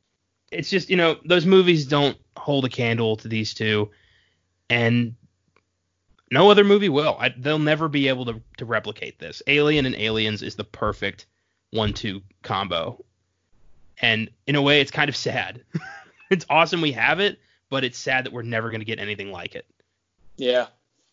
it's 0.53 0.69
just 0.69 0.89
you 0.89 0.95
know 0.95 1.17
those 1.25 1.45
movies 1.45 1.85
don't 1.85 2.17
hold 2.37 2.63
a 2.63 2.69
candle 2.69 3.17
to 3.17 3.27
these 3.27 3.53
two, 3.53 3.91
and 4.69 5.15
no 6.31 6.49
other 6.49 6.63
movie 6.63 6.89
will. 6.89 7.15
I, 7.19 7.29
they'll 7.37 7.59
never 7.59 7.87
be 7.87 8.07
able 8.07 8.25
to 8.25 8.41
to 8.57 8.65
replicate 8.65 9.19
this. 9.19 9.41
Alien 9.47 9.85
and 9.85 9.95
Aliens 9.95 10.41
is 10.41 10.55
the 10.55 10.63
perfect 10.63 11.25
one-two 11.71 12.21
combo, 12.41 13.03
and 14.01 14.29
in 14.47 14.55
a 14.55 14.61
way, 14.61 14.81
it's 14.81 14.91
kind 14.91 15.09
of 15.09 15.15
sad. 15.15 15.63
it's 16.31 16.45
awesome 16.49 16.81
we 16.81 16.93
have 16.93 17.19
it, 17.19 17.39
but 17.69 17.83
it's 17.83 17.97
sad 17.97 18.25
that 18.25 18.33
we're 18.33 18.41
never 18.41 18.69
going 18.69 18.81
to 18.81 18.85
get 18.85 18.99
anything 18.99 19.31
like 19.31 19.55
it. 19.55 19.65
Yeah, 20.37 20.67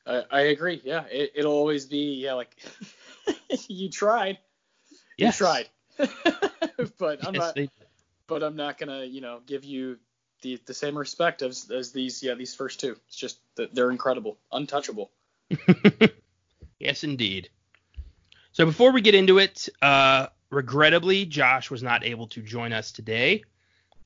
I, 0.07 0.25
I 0.31 0.41
agree. 0.43 0.81
Yeah, 0.85 1.05
it, 1.11 1.33
it'll 1.35 1.53
always 1.53 1.87
be 1.87 2.15
yeah 2.23 2.35
like 2.35 2.57
you 3.69 3.91
tried. 3.91 4.39
Yes. 5.17 5.39
You 5.41 5.47
tried. 5.47 5.69
but 6.99 7.27
I'm 7.27 7.35
Yes, 7.35 7.43
not. 7.43 7.55
they- 7.57 7.71
But 8.29 8.43
I'm 8.43 8.57
not 8.57 8.79
gonna 8.79 9.05
you 9.05 9.21
know 9.21 9.41
give 9.47 9.65
you 9.65 9.99
the 10.43 10.61
the 10.67 10.75
same 10.75 10.97
respect 10.97 11.43
as 11.43 11.71
as 11.71 11.93
these 11.93 12.23
yeah 12.23 12.35
these 12.35 12.55
first 12.55 12.81
two. 12.81 12.97
It's 13.07 13.17
just 13.17 13.39
that 13.57 13.75
they're 13.75 13.91
incredible, 13.91 14.39
untouchable. 14.53 15.11
yes, 16.79 17.05
indeed. 17.05 17.49
So 18.53 18.67
before 18.67 18.93
we 18.93 19.01
get 19.01 19.15
into 19.15 19.39
it, 19.39 19.69
uh, 19.83 20.27
regrettably, 20.51 21.25
Josh 21.25 21.71
was 21.71 21.83
not 21.83 22.05
able 22.05 22.27
to 22.29 22.43
join 22.43 22.73
us 22.73 22.91
today, 22.91 23.45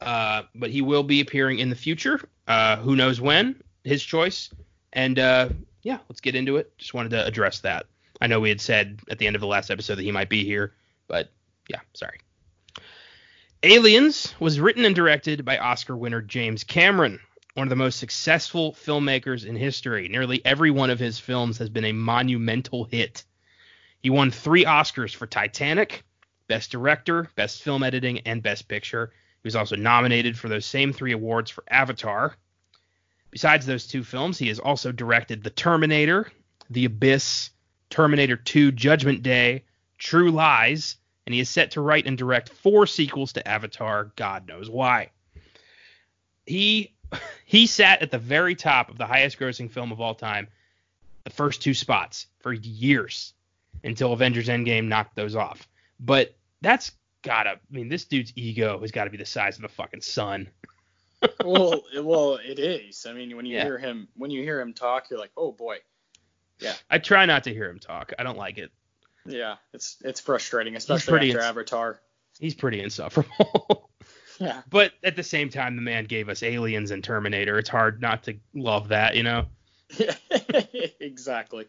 uh, 0.01 0.43
but 0.55 0.71
he 0.71 0.83
will 0.83 1.03
be 1.03 1.21
appearing 1.21 1.59
in 1.59 1.71
the 1.71 1.77
future. 1.77 2.21
Uh, 2.47 2.77
who 2.77 2.97
knows 2.97 3.21
when? 3.21 3.63
His 3.85 4.03
choice. 4.03 4.51
And 4.93 5.19
uh, 5.19 5.49
yeah, 5.83 5.99
let's 6.09 6.21
get 6.21 6.35
into 6.35 6.57
it. 6.57 6.77
Just 6.77 6.95
wanted 6.95 7.11
to 7.11 7.27
address 7.27 7.61
that. 7.61 7.87
I 8.21 8.27
know 8.27 8.41
we 8.41 8.51
had 8.51 8.61
said 8.61 9.01
at 9.11 9.19
the 9.19 9.27
end 9.27 9.37
of 9.37 9.41
the 9.41 9.49
last 9.49 9.71
episode 9.71 9.97
that 9.97 10.03
he 10.03 10.13
might 10.13 10.29
be 10.29 10.45
here, 10.45 10.75
but 11.09 11.31
yeah, 11.69 11.81
sorry. 11.95 12.21
Aliens 13.65 14.35
was 14.41 14.59
written 14.59 14.85
and 14.85 14.95
directed 14.95 15.45
by 15.45 15.57
Oscar 15.57 15.97
winner 15.97 16.21
James 16.21 16.65
Cameron, 16.65 17.21
one 17.55 17.69
of 17.69 17.71
the 17.71 17.77
most 17.77 18.01
successful 18.01 18.73
filmmakers 18.73 19.47
in 19.47 19.55
history. 19.55 20.09
Nearly 20.09 20.45
every 20.45 20.73
one 20.73 20.91
of 20.91 20.99
his 20.99 21.21
films 21.21 21.59
has 21.59 21.69
been 21.69 21.85
a 21.85 21.93
monumental 21.93 22.83
hit. 22.83 23.23
He 24.01 24.11
won 24.11 24.33
three 24.33 24.65
Oscars 24.65 25.15
for 25.15 25.29
Titanic, 25.29 26.03
Best 26.49 26.73
Director, 26.73 27.31
Best 27.37 27.63
Film 27.63 27.85
Editing, 27.85 28.19
and 28.27 28.43
Best 28.43 28.67
Picture. 28.67 29.13
He 29.45 29.47
was 29.47 29.55
also 29.55 29.77
nominated 29.77 30.37
for 30.37 30.49
those 30.49 30.67
same 30.67 30.93
three 30.93 31.13
awards 31.13 31.49
for 31.49 31.63
Avatar. 31.69 32.35
Besides 33.31 33.65
those 33.65 33.87
two 33.87 34.03
films, 34.03 34.39
he 34.39 34.49
has 34.49 34.59
also 34.59 34.91
directed 34.91 35.45
The 35.45 35.51
Terminator, 35.51 36.33
The 36.69 36.87
Abyss, 36.87 37.51
Terminator 37.91 38.35
2 38.37 38.73
Judgment 38.73 39.23
Day, 39.23 39.67
True 39.99 40.33
Lies, 40.33 40.97
and 41.27 41.35
he 41.35 41.41
is 41.41 41.49
set 41.49 41.73
to 41.73 41.81
write 41.81 42.07
and 42.07 42.19
direct 42.19 42.49
four 42.49 42.87
sequels 42.87 43.33
to 43.35 43.47
Avatar, 43.49 44.13
God 44.17 44.47
knows 44.49 44.69
why. 44.69 45.11
He 46.47 46.95
he 47.45 47.67
sat 47.67 48.03
at 48.03 48.11
the 48.11 48.19
very 48.19 48.55
top 48.55 48.91
of 48.91 48.99
the 48.99 49.07
highest 49.07 49.39
grossing 49.39 49.71
film 49.71 49.93
of 49.93 50.01
all 50.01 50.15
time, 50.15 50.49
the 51.25 51.31
first 51.31 51.63
two 51.63 51.75
spots 51.75 52.27
for 52.41 52.53
years 52.53 53.35
until 53.85 54.13
Avengers 54.13 54.49
Endgame 54.49 54.87
knocked 54.89 55.15
those 55.17 55.37
off. 55.37 55.69
But 56.01 56.35
that's 56.61 56.93
gotta 57.23 57.51
I 57.51 57.59
mean 57.71 57.89
this 57.89 58.05
dude's 58.05 58.33
ego 58.35 58.81
has 58.81 58.91
got 58.91 59.05
to 59.05 59.11
be 59.11 59.17
the 59.17 59.25
size 59.27 59.57
of 59.57 59.63
the 59.63 59.69
fucking 59.69 60.01
sun. 60.01 60.49
well, 61.45 61.85
well, 62.03 62.41
it 62.45 62.59
is. 62.59 63.07
I 63.09 63.13
mean, 63.13 63.37
when 63.37 63.47
you 63.47 63.57
Yeah. 63.57 63.65
hear 63.65 63.79
him 63.79 64.09
when 64.17 64.31
you 64.33 64.43
hear 64.43 64.61
him 64.61 64.73
talk, 64.73 65.09
you're 65.11 65.21
like, 65.21 65.31
oh 65.37 65.53
boy. 65.53 65.77
Yeah. 66.59 66.75
I 66.91 66.99
try 66.99 67.27
not 67.27 67.45
to 67.45 67.53
hear 67.53 67.69
him 67.69 67.79
talk. 67.79 68.13
I 68.19 68.23
don't 68.23 68.39
like 68.39 68.59
it. 68.59 68.71
Yeah, 69.27 69.57
it's 69.73 69.97
it's 70.05 70.21
frustrating, 70.21 70.77
especially 70.77 71.31
after 71.31 71.39
ins- 71.39 71.45
Avatar. 71.45 72.01
He's 72.39 72.55
pretty 72.55 72.81
insufferable. 72.81 73.89
Yeah. 74.41 74.63
but 74.71 74.93
at 75.05 75.15
the 75.15 75.23
same 75.23 75.51
time, 75.51 75.77
the 75.77 75.83
man 75.83 76.05
gave 76.07 76.29
us 76.29 76.43
Aliens 76.43 76.91
and 76.91 77.05
Terminator. 77.05 77.59
It's 77.59 77.69
hard 77.69 78.01
not 78.01 78.25
to 78.25 78.35
love 78.55 78.89
that, 78.89 79.15
you 79.15 79.23
know. 79.23 79.47
exactly. 81.01 81.67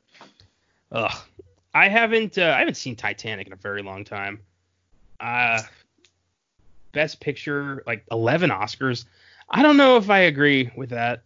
Ugh. 0.91 1.11
I 1.73 1.89
haven't 1.89 2.37
uh, 2.37 2.53
I 2.55 2.59
haven't 2.59 2.77
seen 2.77 2.95
Titanic 2.95 3.45
in 3.45 3.53
a 3.53 3.57
very 3.57 3.83
long 3.83 4.05
time. 4.05 4.39
Uh 5.19 5.61
best 6.93 7.19
picture 7.19 7.83
like 7.85 8.05
11 8.09 8.49
Oscars. 8.49 9.05
I 9.49 9.61
don't 9.61 9.77
know 9.77 9.97
if 9.97 10.09
I 10.09 10.19
agree 10.19 10.71
with 10.75 10.89
that. 10.91 11.23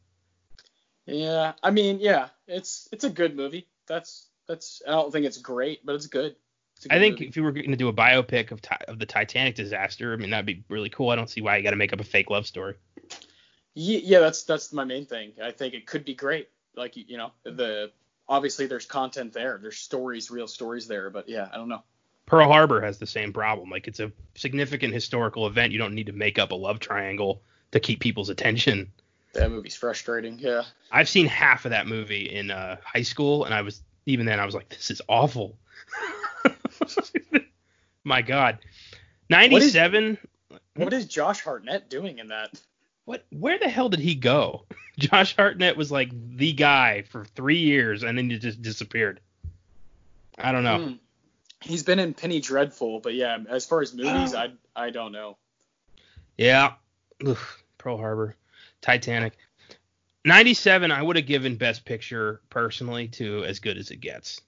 Yeah, 1.06 1.54
I 1.64 1.72
mean, 1.72 2.00
yeah, 2.00 2.30
it's 2.48 2.90
it's 2.92 3.04
a 3.04 3.10
good 3.10 3.36
movie. 3.36 3.68
That's 3.88 4.27
that's 4.48 4.82
I 4.88 4.92
don't 4.92 5.12
think 5.12 5.26
it's 5.26 5.38
great, 5.38 5.86
but 5.86 5.96
it's 5.96 6.08
good. 6.08 6.36
It's 6.78 6.88
I 6.90 7.00
think 7.00 7.16
movie. 7.16 7.28
if 7.28 7.36
you 7.36 7.44
were 7.44 7.52
going 7.52 7.72
to 7.72 7.78
do 7.78 7.88
a 7.88 7.94
biopic 7.94 8.52
of 8.52 8.62
of 8.88 9.00
the 9.00 9.06
Titanic 9.06 9.56
disaster, 9.56 10.14
I 10.14 10.16
mean 10.16 10.30
that'd 10.30 10.46
be 10.46 10.64
really 10.70 10.90
cool. 10.90 11.10
I 11.10 11.16
don't 11.16 11.30
see 11.30 11.42
why 11.42 11.58
you 11.58 11.64
got 11.64 11.72
to 11.72 11.76
make 11.76 11.94
up 11.94 12.00
a 12.00 12.06
fake 12.06 12.30
love 12.30 12.48
story. 12.48 12.76
Ye- 13.74 14.04
yeah, 14.04 14.20
that's 14.20 14.44
that's 14.44 14.74
my 14.74 14.84
main 14.84 15.06
thing. 15.06 15.34
I 15.42 15.52
think 15.52 15.74
it 15.74 15.86
could 15.86 16.06
be 16.06 16.16
great. 16.16 16.50
Like 16.76 16.96
you 16.96 17.04
you 17.08 17.18
know, 17.18 17.32
the 17.44 17.92
obviously 18.30 18.68
there's 18.68 18.86
content 18.86 19.34
there. 19.34 19.60
There's 19.62 19.78
stories, 19.78 20.32
real 20.32 20.48
stories 20.48 20.88
there, 20.88 21.10
but 21.10 21.28
yeah, 21.28 21.50
I 21.52 21.58
don't 21.58 21.70
know. 21.70 21.84
Pearl 22.26 22.48
Harbor 22.48 22.82
has 22.82 22.98
the 22.98 23.08
same 23.08 23.32
problem. 23.32 23.70
Like 23.70 23.88
it's 23.88 24.00
a 24.00 24.12
significant 24.36 24.94
historical 24.94 25.48
event. 25.48 25.72
You 25.72 25.80
don't 25.80 25.96
need 25.96 26.08
to 26.08 26.14
make 26.14 26.38
up 26.38 26.52
a 26.52 26.56
love 26.56 26.80
triangle 26.80 27.42
to 27.72 27.80
keep 27.80 28.00
people's 28.00 28.30
attention. 28.30 28.92
That 29.34 29.50
movie's 29.50 29.76
frustrating. 29.76 30.38
Yeah. 30.40 30.64
I've 30.92 31.08
seen 31.08 31.26
half 31.28 31.66
of 31.66 31.72
that 31.72 31.88
movie 31.88 32.30
in 32.30 32.52
uh, 32.52 32.78
high 32.84 33.04
school, 33.04 33.46
and 33.46 33.54
I 33.54 33.62
was 33.62 33.82
even 34.08 34.26
then 34.26 34.40
I 34.40 34.46
was 34.46 34.56
like, 34.56 34.70
this 34.70 34.90
is 34.90 35.02
awful. 35.08 35.60
My 38.04 38.22
God, 38.22 38.58
ninety-seven. 39.30 40.18
What 40.76 40.94
is 40.94 41.06
Josh 41.06 41.42
Hartnett 41.42 41.90
doing 41.90 42.18
in 42.20 42.30
that? 42.30 42.60
What? 43.06 43.26
Where 43.30 43.60
the 43.60 43.70
hell 43.70 43.90
did 43.90 44.00
he 44.00 44.16
go? 44.16 44.66
Josh 44.98 45.36
Hartnett 45.36 45.78
was 45.78 45.92
like 45.92 46.10
the 46.38 46.54
guy 46.54 47.04
for 47.04 47.26
three 47.26 47.60
years, 47.60 48.04
and 48.04 48.18
then 48.18 48.30
he 48.30 48.40
just 48.40 48.62
disappeared. 48.62 49.20
I 50.40 50.52
don't 50.52 50.64
know. 50.64 50.80
Hmm. 50.80 50.94
He's 51.62 51.84
been 51.84 52.00
in 52.00 52.14
Penny 52.14 52.40
Dreadful, 52.40 53.02
but 53.02 53.14
yeah, 53.14 53.38
as 53.50 53.66
far 53.66 53.82
as 53.82 53.94
movies. 53.94 54.34
I 54.36 54.52
I 54.76 54.90
don't 54.90 55.12
know. 55.12 55.38
Yeah. 56.38 56.74
Oof, 57.28 57.64
Pearl 57.78 57.98
Harbor, 57.98 58.36
Titanic. 58.82 59.34
97, 60.28 60.92
I 60.92 61.02
would 61.02 61.16
have 61.16 61.26
given 61.26 61.56
Best 61.56 61.86
Picture 61.86 62.42
personally 62.50 63.08
to 63.10 63.44
As 63.46 63.60
Good 63.60 63.78
as 63.78 63.92
It 63.92 64.02
Gets. 64.02 64.42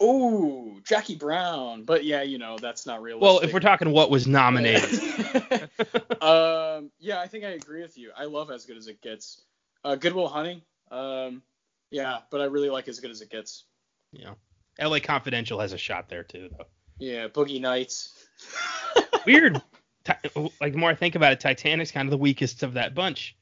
Oh, 0.00 0.80
Jackie 0.84 1.14
Brown, 1.14 1.84
but 1.84 2.04
yeah, 2.04 2.22
you 2.22 2.38
know 2.38 2.58
that's 2.58 2.84
not 2.84 3.00
realistic. 3.00 3.22
Well, 3.22 3.38
if 3.40 3.52
we're 3.52 3.60
talking 3.60 3.90
what 3.90 4.10
was 4.10 4.26
nominated, 4.26 4.92
um, 6.20 6.90
yeah, 6.98 7.20
I 7.20 7.28
think 7.28 7.44
I 7.44 7.50
agree 7.50 7.82
with 7.82 7.96
you. 7.96 8.10
I 8.16 8.24
love 8.24 8.50
As 8.50 8.66
Good 8.66 8.76
as 8.76 8.88
It 8.88 9.00
Gets. 9.00 9.42
Uh, 9.84 9.94
Good 9.94 10.12
Will 10.12 10.28
Hunting. 10.28 10.62
Um, 10.90 11.42
yeah, 11.90 12.18
but 12.30 12.40
I 12.40 12.46
really 12.46 12.70
like 12.70 12.88
As 12.88 12.98
Good 12.98 13.12
as 13.12 13.20
It 13.20 13.30
Gets. 13.30 13.64
Yeah. 14.12 14.34
LA 14.80 14.98
Confidential 14.98 15.60
has 15.60 15.72
a 15.72 15.78
shot 15.78 16.08
there 16.08 16.24
too, 16.24 16.48
though. 16.50 16.66
Yeah, 16.98 17.28
Boogie 17.28 17.60
Nights. 17.60 18.12
Weird. 19.26 19.62
Like 20.60 20.72
the 20.72 20.78
more 20.78 20.90
I 20.90 20.94
think 20.94 21.14
about 21.14 21.32
it, 21.32 21.40
Titanic's 21.40 21.90
kind 21.90 22.06
of 22.06 22.10
the 22.10 22.18
weakest 22.18 22.62
of 22.62 22.74
that 22.74 22.94
bunch, 22.94 23.36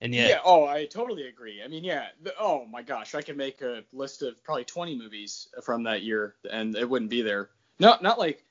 and 0.00 0.14
Yeah. 0.14 0.40
Oh, 0.44 0.66
I 0.66 0.86
totally 0.86 1.28
agree. 1.28 1.62
I 1.62 1.68
mean, 1.68 1.84
yeah. 1.84 2.08
The, 2.22 2.34
oh 2.38 2.66
my 2.66 2.82
gosh, 2.82 3.14
I 3.14 3.22
could 3.22 3.36
make 3.36 3.62
a 3.62 3.84
list 3.92 4.22
of 4.22 4.42
probably 4.44 4.64
20 4.64 4.96
movies 4.98 5.48
from 5.62 5.84
that 5.84 6.02
year, 6.02 6.34
and 6.50 6.76
it 6.76 6.88
wouldn't 6.88 7.10
be 7.10 7.22
there. 7.22 7.50
No, 7.78 7.96
not 8.00 8.18
like. 8.18 8.42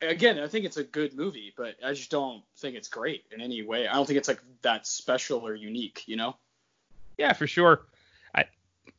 Again, 0.00 0.38
I 0.38 0.46
think 0.46 0.64
it's 0.64 0.76
a 0.76 0.84
good 0.84 1.14
movie, 1.14 1.52
but 1.56 1.74
I 1.84 1.92
just 1.92 2.08
don't 2.08 2.44
think 2.58 2.76
it's 2.76 2.86
great 2.86 3.24
in 3.32 3.40
any 3.40 3.62
way. 3.62 3.88
I 3.88 3.94
don't 3.94 4.06
think 4.06 4.16
it's 4.16 4.28
like 4.28 4.40
that 4.62 4.86
special 4.86 5.44
or 5.44 5.56
unique, 5.56 6.04
you 6.06 6.14
know? 6.14 6.36
yeah, 7.18 7.32
for 7.32 7.46
sure. 7.46 7.82
I 8.34 8.44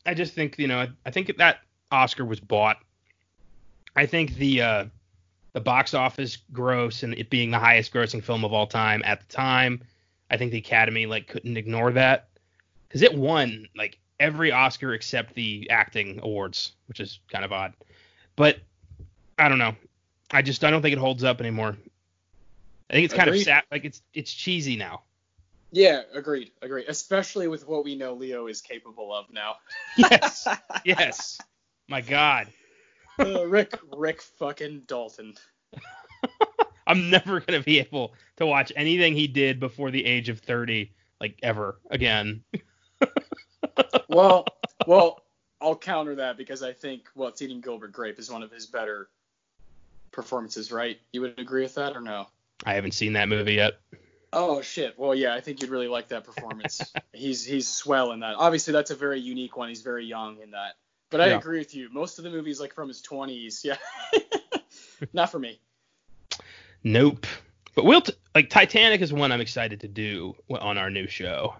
I 0.06 0.14
just 0.14 0.34
think 0.34 0.58
you 0.58 0.68
know 0.68 0.86
I 1.04 1.10
think 1.10 1.36
that 1.38 1.60
Oscar 1.90 2.24
was 2.24 2.38
bought. 2.38 2.76
I 3.96 4.06
think 4.06 4.36
the 4.36 4.62
uh, 4.62 4.84
the 5.54 5.60
box 5.60 5.94
office 5.94 6.38
gross 6.52 7.02
and 7.02 7.14
it 7.14 7.30
being 7.30 7.50
the 7.50 7.58
highest 7.58 7.92
grossing 7.92 8.22
film 8.22 8.44
of 8.44 8.52
all 8.52 8.66
time 8.66 9.02
at 9.04 9.20
the 9.20 9.26
time, 9.26 9.82
I 10.30 10.36
think 10.36 10.52
the 10.52 10.58
Academy 10.58 11.06
like 11.06 11.26
couldn't 11.28 11.56
ignore 11.56 11.92
that 11.92 12.28
because 12.88 13.02
it 13.02 13.14
won 13.14 13.66
like 13.76 13.98
every 14.18 14.52
Oscar 14.52 14.94
except 14.94 15.34
the 15.34 15.68
acting 15.70 16.20
awards, 16.22 16.72
which 16.86 17.00
is 17.00 17.20
kind 17.32 17.44
of 17.44 17.52
odd. 17.52 17.72
But 18.36 18.58
I 19.38 19.48
don't 19.48 19.58
know. 19.58 19.74
I 20.30 20.42
just 20.42 20.62
I 20.64 20.70
don't 20.70 20.82
think 20.82 20.92
it 20.92 20.98
holds 20.98 21.24
up 21.24 21.40
anymore. 21.40 21.76
I 22.88 22.92
think 22.92 23.04
it's 23.04 23.14
kind 23.14 23.28
Agreed. 23.28 23.40
of 23.40 23.44
sad. 23.44 23.64
Like 23.70 23.84
it's 23.84 24.02
it's 24.14 24.32
cheesy 24.32 24.76
now. 24.76 25.02
Yeah, 25.72 26.02
agreed, 26.12 26.50
agreed. 26.62 26.86
Especially 26.88 27.46
with 27.46 27.66
what 27.68 27.84
we 27.84 27.94
know 27.94 28.14
Leo 28.14 28.48
is 28.48 28.60
capable 28.60 29.14
of 29.14 29.26
now. 29.32 29.56
Yes, 29.96 30.48
yes. 30.84 31.40
My 31.88 32.00
God. 32.00 32.48
Uh, 33.18 33.46
Rick, 33.46 33.78
Rick 33.96 34.20
fucking 34.20 34.82
Dalton. 34.86 35.34
I'm 36.90 37.08
never 37.08 37.38
gonna 37.38 37.62
be 37.62 37.78
able 37.78 38.14
to 38.38 38.46
watch 38.46 38.72
anything 38.74 39.14
he 39.14 39.28
did 39.28 39.60
before 39.60 39.92
the 39.92 40.04
age 40.04 40.28
of 40.28 40.40
30, 40.40 40.92
like 41.20 41.38
ever 41.42 41.80
again. 41.90 42.42
Well, 44.08 44.44
well, 44.88 45.22
I'll 45.60 45.76
counter 45.76 46.16
that 46.16 46.36
because 46.36 46.64
I 46.64 46.72
think 46.72 47.04
what's 47.14 47.40
eating 47.42 47.60
Gilbert 47.60 47.92
Grape 47.92 48.18
is 48.18 48.28
one 48.28 48.42
of 48.42 48.50
his 48.50 48.66
better 48.66 49.08
performances, 50.10 50.72
right? 50.72 50.98
You 51.12 51.20
would 51.20 51.38
agree 51.38 51.62
with 51.62 51.76
that 51.76 51.96
or 51.96 52.00
no? 52.00 52.26
I 52.66 52.74
haven't 52.74 52.92
seen 52.92 53.12
that 53.12 53.28
movie 53.28 53.54
yet. 53.54 53.74
Oh 54.32 54.62
shit. 54.62 54.98
Well, 54.98 55.14
yeah, 55.14 55.32
I 55.32 55.40
think 55.40 55.62
you'd 55.62 55.70
really 55.70 55.86
like 55.86 56.08
that 56.08 56.24
performance. 56.24 56.92
he's 57.12 57.44
he's 57.44 57.68
swell 57.68 58.10
in 58.10 58.20
that. 58.20 58.34
Obviously, 58.36 58.72
that's 58.72 58.90
a 58.90 58.96
very 58.96 59.20
unique 59.20 59.56
one. 59.56 59.68
He's 59.68 59.82
very 59.82 60.04
young 60.04 60.40
in 60.42 60.50
that. 60.50 60.74
But 61.10 61.20
I 61.20 61.28
Yeah. 61.28 61.38
agree 61.38 61.58
with 61.58 61.74
you. 61.74 61.88
Most 61.92 62.18
of 62.18 62.24
the 62.24 62.30
movies 62.30 62.58
like 62.60 62.74
from 62.74 62.88
his 62.88 63.00
20s, 63.00 63.62
yeah. 63.62 63.76
Not 65.12 65.30
for 65.30 65.38
me. 65.38 65.60
Nope. 66.82 67.26
But 67.74 67.84
we'll 67.84 68.02
t- 68.02 68.14
like 68.34 68.50
Titanic 68.50 69.00
is 69.00 69.12
one 69.12 69.32
I'm 69.32 69.40
excited 69.40 69.80
to 69.80 69.88
do 69.88 70.36
on 70.48 70.78
our 70.78 70.90
new 70.90 71.06
show. 71.06 71.54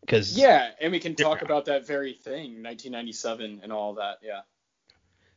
Because 0.00 0.36
Yeah, 0.36 0.70
and 0.80 0.92
we 0.92 1.00
can 1.00 1.14
talk 1.14 1.42
about 1.42 1.66
that 1.66 1.86
very 1.86 2.14
thing, 2.14 2.62
1997 2.62 3.60
and 3.62 3.72
all 3.72 3.94
that. 3.94 4.18
Yeah. 4.22 4.40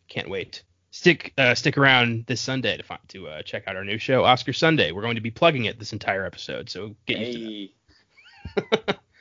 can't 0.08 0.30
wait. 0.30 0.64
Stick 0.92 1.34
uh, 1.38 1.56
stick 1.56 1.78
around 1.78 2.26
this 2.26 2.42
Sunday 2.42 2.76
to 2.78 2.84
find, 2.84 3.00
to 3.10 3.28
uh, 3.28 3.42
check 3.44 3.64
out 3.68 3.76
our 3.76 3.86
new 3.86 3.98
show, 3.98 4.26
Oscar 4.26 4.54
Sunday. 4.54 4.92
We're 4.92 5.02
going 5.04 5.16
to 5.16 5.22
be 5.22 5.32
plugging 5.32 5.66
it 5.66 5.80
this 5.80 5.94
entire 5.94 6.26
episode, 6.26 6.70
so 6.70 6.96
get 7.06 7.20
used 7.20 7.38
to 7.38 7.70
that. 8.88 9.00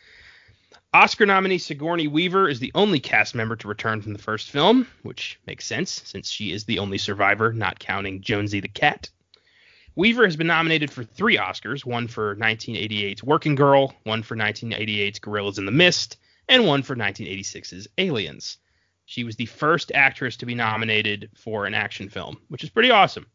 Oscar 0.93 1.27
nominee 1.27 1.59
Sigourney 1.59 2.09
Weaver 2.09 2.49
is 2.49 2.59
the 2.59 2.73
only 2.75 2.99
cast 2.99 3.37
member 3.37 3.55
to 3.55 3.69
return 3.69 4.03
from 4.03 4.13
the 4.13 4.19
first 4.19 4.51
film, 4.51 4.89
which 5.03 5.39
makes 5.47 5.65
sense 5.65 6.03
since 6.05 6.29
she 6.29 6.51
is 6.51 6.65
the 6.65 6.81
only 6.81 6.99
survivor, 6.99 7.53
not 7.53 7.79
counting 7.79 8.21
Jonesy 8.21 8.59
the 8.59 8.67
cat. 8.67 9.09
Weaver 9.97 10.25
has 10.25 10.37
been 10.37 10.47
nominated 10.47 10.91
for 10.91 11.05
three 11.05 11.37
Oscars 11.37 11.85
one 11.85 12.07
for 12.07 12.37
1988's 12.37 13.25
Working 13.25 13.55
Girl, 13.55 13.95
one 14.05 14.23
for 14.23 14.37
1988's 14.37 15.19
Gorillas 15.19 15.59
in 15.59 15.67
the 15.67 15.73
Mist, 15.73 16.17
and 16.49 16.67
one 16.67 16.83
for 16.83 16.95
1986's 16.95 17.89
Aliens. 17.99 18.59
She 19.07 19.25
was 19.25 19.37
the 19.37 19.47
first 19.47 19.91
actress 19.93 20.37
to 20.37 20.47
be 20.47 20.55
nominated 20.55 21.31
for 21.35 21.67
an 21.67 21.75
action 21.75 22.09
film, 22.09 22.41
which 22.49 22.63
is 22.63 22.71
pretty 22.71 22.93
awesome. 22.93 23.27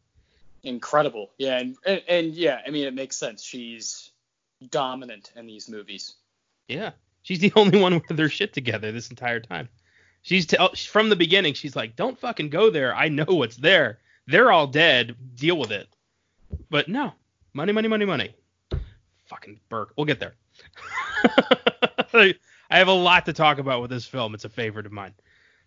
Incredible. 0.62 1.30
Yeah, 1.38 1.58
and, 1.58 1.76
and 1.84 2.02
and 2.08 2.34
yeah, 2.34 2.60
I 2.66 2.70
mean 2.70 2.86
it 2.86 2.94
makes 2.94 3.16
sense. 3.16 3.44
She's 3.44 4.10
dominant 4.70 5.32
in 5.36 5.46
these 5.46 5.68
movies. 5.68 6.14
Yeah, 6.66 6.92
she's 7.22 7.40
the 7.40 7.52
only 7.56 7.78
one 7.78 7.94
with 7.94 8.16
their 8.16 8.30
shit 8.30 8.54
together 8.54 8.90
this 8.90 9.10
entire 9.10 9.40
time. 9.40 9.68
She's 10.22 10.46
tell 10.46 10.70
oh, 10.72 10.74
from 10.74 11.10
the 11.10 11.16
beginning. 11.16 11.54
She's 11.54 11.76
like, 11.76 11.94
"Don't 11.94 12.18
fucking 12.18 12.48
go 12.48 12.70
there. 12.70 12.96
I 12.96 13.08
know 13.08 13.26
what's 13.28 13.56
there. 13.56 13.98
They're 14.26 14.50
all 14.50 14.66
dead. 14.66 15.14
Deal 15.36 15.58
with 15.58 15.70
it." 15.70 15.88
But 16.70 16.88
no, 16.88 17.12
money, 17.52 17.72
money, 17.72 17.88
money, 17.88 18.04
money. 18.04 18.34
Fucking 19.26 19.60
Burke. 19.68 19.92
We'll 19.96 20.06
get 20.06 20.20
there. 20.20 20.34
I 22.14 22.78
have 22.78 22.88
a 22.88 22.92
lot 22.92 23.26
to 23.26 23.32
talk 23.32 23.58
about 23.58 23.82
with 23.82 23.90
this 23.90 24.06
film. 24.06 24.34
It's 24.34 24.44
a 24.44 24.48
favorite 24.48 24.86
of 24.86 24.92
mine. 24.92 25.14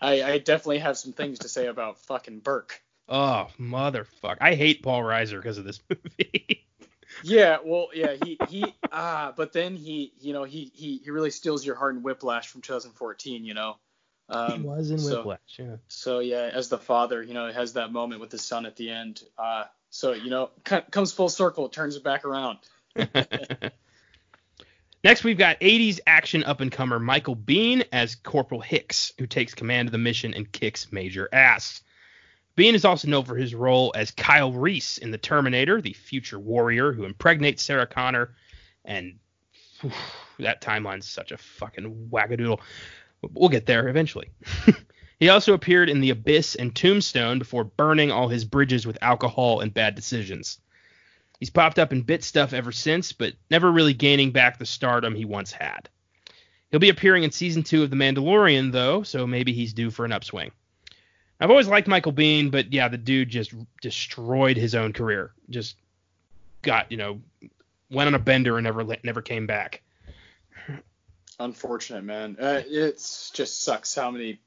I, 0.01 0.23
I 0.23 0.37
definitely 0.37 0.79
have 0.79 0.97
some 0.97 1.13
things 1.13 1.39
to 1.39 1.49
say 1.49 1.67
about 1.67 1.99
fucking 1.99 2.39
Burke. 2.39 2.81
Oh 3.07 3.47
motherfucker! 3.59 4.37
I 4.39 4.55
hate 4.55 4.83
Paul 4.83 5.01
Reiser 5.01 5.37
because 5.37 5.57
of 5.57 5.65
this 5.65 5.81
movie. 5.89 6.65
Yeah, 7.23 7.57
well, 7.63 7.87
yeah, 7.93 8.15
he 8.23 8.37
he 8.47 8.65
ah, 8.91 9.33
but 9.35 9.51
then 9.51 9.75
he, 9.75 10.13
you 10.19 10.31
know, 10.31 10.43
he 10.43 10.71
he 10.73 10.97
he 11.03 11.11
really 11.11 11.31
steals 11.31 11.65
your 11.65 11.75
heart 11.75 11.95
in 11.95 12.03
Whiplash 12.03 12.47
from 12.47 12.61
2014, 12.61 13.43
you 13.43 13.53
know. 13.55 13.77
Um, 14.29 14.61
he 14.61 14.67
was 14.67 14.91
in 14.91 14.99
so- 14.99 15.17
Whiplash. 15.17 15.39
Yeah. 15.57 15.75
So 15.87 16.19
yeah, 16.19 16.51
as 16.53 16.69
the 16.69 16.77
father, 16.77 17.21
you 17.21 17.33
know, 17.33 17.51
has 17.51 17.73
that 17.73 17.91
moment 17.91 18.21
with 18.21 18.31
his 18.31 18.43
son 18.43 18.65
at 18.65 18.75
the 18.75 18.91
end. 18.91 19.23
Uh, 19.37 19.65
so 19.89 20.13
you 20.13 20.29
know, 20.29 20.51
co- 20.63 20.83
comes 20.91 21.11
full 21.11 21.29
circle, 21.29 21.69
turns 21.69 21.95
it 21.95 22.03
back 22.03 22.25
around. 22.25 22.59
Next, 25.03 25.23
we've 25.23 25.37
got 25.37 25.61
80s 25.61 26.01
action 26.05 26.43
up 26.43 26.59
and 26.59 26.69
comer 26.71 26.99
Michael 26.99 27.35
Biehn 27.35 27.85
as 27.93 28.15
Corporal 28.15 28.59
Hicks, 28.59 29.13
who 29.17 29.27
takes 29.27 29.53
command 29.53 29.87
of 29.87 29.93
the 29.93 29.97
mission 29.97 30.33
and 30.33 30.51
kicks 30.51 30.91
major 30.91 31.29
ass. 31.31 31.81
Biehn 32.57 32.73
is 32.73 32.83
also 32.83 33.07
known 33.07 33.23
for 33.23 33.37
his 33.37 33.55
role 33.55 33.93
as 33.95 34.11
Kyle 34.11 34.51
Reese 34.51 34.97
in 34.97 35.11
The 35.11 35.17
Terminator, 35.17 35.81
the 35.81 35.93
future 35.93 36.37
warrior 36.37 36.91
who 36.91 37.05
impregnates 37.05 37.63
Sarah 37.63 37.87
Connor, 37.87 38.35
and 38.83 39.19
whew, 39.79 39.91
that 40.39 40.61
timeline's 40.61 41.07
such 41.07 41.31
a 41.31 41.37
fucking 41.37 42.09
wackadoodle. 42.11 42.59
We'll 43.33 43.47
get 43.47 43.65
there 43.65 43.87
eventually. 43.87 44.31
he 45.19 45.29
also 45.29 45.53
appeared 45.53 45.89
in 45.89 45.99
The 45.99 46.11
Abyss 46.11 46.55
and 46.55 46.75
Tombstone 46.75 47.39
before 47.39 47.63
burning 47.63 48.11
all 48.11 48.29
his 48.29 48.45
bridges 48.45 48.87
with 48.87 48.97
alcohol 49.01 49.59
and 49.59 49.73
bad 49.73 49.95
decisions. 49.95 50.59
He's 51.39 51.49
popped 51.49 51.79
up 51.79 51.93
in 51.93 52.01
bit 52.01 52.23
stuff 52.23 52.53
ever 52.53 52.71
since, 52.71 53.11
but 53.11 53.33
never 53.49 53.71
really 53.71 53.93
gaining 53.93 54.31
back 54.31 54.57
the 54.57 54.65
stardom 54.65 55.15
he 55.15 55.25
once 55.25 55.51
had. 55.51 55.89
He'll 56.71 56.79
be 56.79 56.89
appearing 56.89 57.23
in 57.23 57.31
season 57.31 57.63
two 57.63 57.83
of 57.83 57.89
The 57.89 57.95
Mandalorian, 57.95 58.71
though, 58.71 59.03
so 59.03 59.25
maybe 59.25 59.53
he's 59.53 59.73
due 59.73 59.89
for 59.89 60.05
an 60.05 60.11
upswing. 60.11 60.51
I've 61.39 61.49
always 61.49 61.67
liked 61.67 61.87
Michael 61.87 62.13
Biehn, 62.13 62.51
but 62.51 62.73
yeah, 62.73 62.89
the 62.89 62.97
dude 62.97 63.29
just 63.29 63.53
destroyed 63.81 64.57
his 64.57 64.75
own 64.75 64.91
career. 64.91 65.31
Just 65.49 65.77
got, 66.61 66.91
you 66.91 66.97
know, 66.97 67.21
went 67.89 68.07
on 68.07 68.13
a 68.13 68.19
bender 68.19 68.57
and 68.57 68.65
never 68.65 68.83
never 69.03 69.21
came 69.21 69.47
back. 69.47 69.81
Unfortunate, 71.39 72.03
man. 72.03 72.35
Uh, 72.37 72.61
it's 72.67 73.31
just 73.31 73.63
sucks 73.63 73.95
how 73.95 74.11
many 74.11 74.41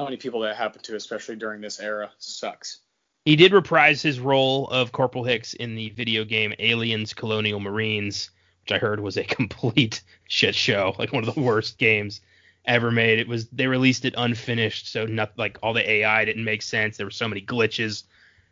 how 0.00 0.04
many 0.04 0.16
people 0.16 0.40
that 0.40 0.56
happened 0.56 0.82
to, 0.82 0.96
especially 0.96 1.36
during 1.36 1.60
this 1.60 1.78
era. 1.78 2.10
Sucks. 2.16 2.78
He 3.26 3.36
did 3.36 3.52
reprise 3.52 4.00
his 4.00 4.18
role 4.18 4.66
of 4.68 4.92
Corporal 4.92 5.24
Hicks 5.24 5.52
in 5.52 5.74
the 5.74 5.90
video 5.90 6.24
game 6.24 6.54
Aliens 6.58 7.12
Colonial 7.12 7.60
Marines, 7.60 8.30
which 8.62 8.72
I 8.72 8.78
heard 8.78 9.00
was 9.00 9.18
a 9.18 9.24
complete 9.36 10.02
shit 10.26 10.54
show, 10.54 10.94
like 10.98 11.12
one 11.12 11.28
of 11.28 11.34
the 11.34 11.40
worst 11.40 11.76
games 11.76 12.22
ever 12.64 12.90
made. 12.90 13.18
It 13.18 13.28
was 13.28 13.48
they 13.48 13.66
released 13.66 14.06
it 14.06 14.14
unfinished, 14.16 14.90
so 14.90 15.04
not 15.04 15.36
like 15.36 15.58
all 15.62 15.74
the 15.74 15.88
AI 15.88 16.24
didn't 16.24 16.44
make 16.44 16.62
sense. 16.62 16.96
There 16.96 17.06
were 17.06 17.10
so 17.10 17.28
many 17.28 17.42
glitches. 17.42 18.04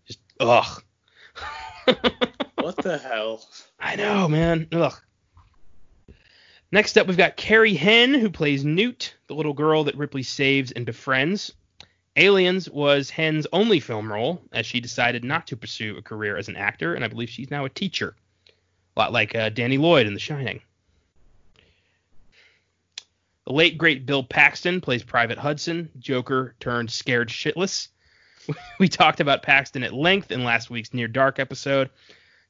Just 0.06 0.20
ugh. 0.40 0.82
What 2.56 2.76
the 2.76 2.98
hell? 2.98 3.48
I 3.80 3.96
know, 3.96 4.28
man. 4.28 4.68
Ugh. 4.72 4.92
Next 6.70 6.98
up, 6.98 7.06
we've 7.06 7.16
got 7.16 7.38
Carrie 7.38 7.72
Henn, 7.72 8.12
who 8.12 8.28
plays 8.28 8.62
Newt, 8.62 9.14
the 9.28 9.34
little 9.34 9.52
girl 9.52 9.84
that 9.84 9.96
Ripley 9.96 10.22
saves 10.22 10.72
and 10.72 10.84
befriends. 10.84 11.52
Aliens 12.16 12.68
was 12.68 13.10
Henn's 13.10 13.46
only 13.52 13.78
film 13.78 14.12
role, 14.12 14.42
as 14.52 14.66
she 14.66 14.80
decided 14.80 15.22
not 15.22 15.46
to 15.46 15.56
pursue 15.56 15.96
a 15.96 16.02
career 16.02 16.36
as 16.36 16.48
an 16.48 16.56
actor, 16.56 16.94
and 16.94 17.04
I 17.04 17.08
believe 17.08 17.30
she's 17.30 17.50
now 17.50 17.64
a 17.64 17.70
teacher. 17.70 18.16
A 18.96 19.00
lot 19.00 19.12
like 19.12 19.36
uh, 19.36 19.50
Danny 19.50 19.78
Lloyd 19.78 20.06
in 20.06 20.14
The 20.14 20.20
Shining. 20.20 20.60
The 23.46 23.52
late, 23.52 23.78
great 23.78 24.04
Bill 24.04 24.24
Paxton 24.24 24.80
plays 24.80 25.02
Private 25.02 25.38
Hudson, 25.38 25.90
Joker 25.98 26.54
turned 26.58 26.90
scared 26.90 27.28
shitless. 27.28 27.88
we 28.80 28.88
talked 28.88 29.20
about 29.20 29.42
Paxton 29.42 29.84
at 29.84 29.94
length 29.94 30.32
in 30.32 30.42
last 30.42 30.70
week's 30.70 30.92
Near 30.92 31.08
Dark 31.08 31.38
episode. 31.38 31.90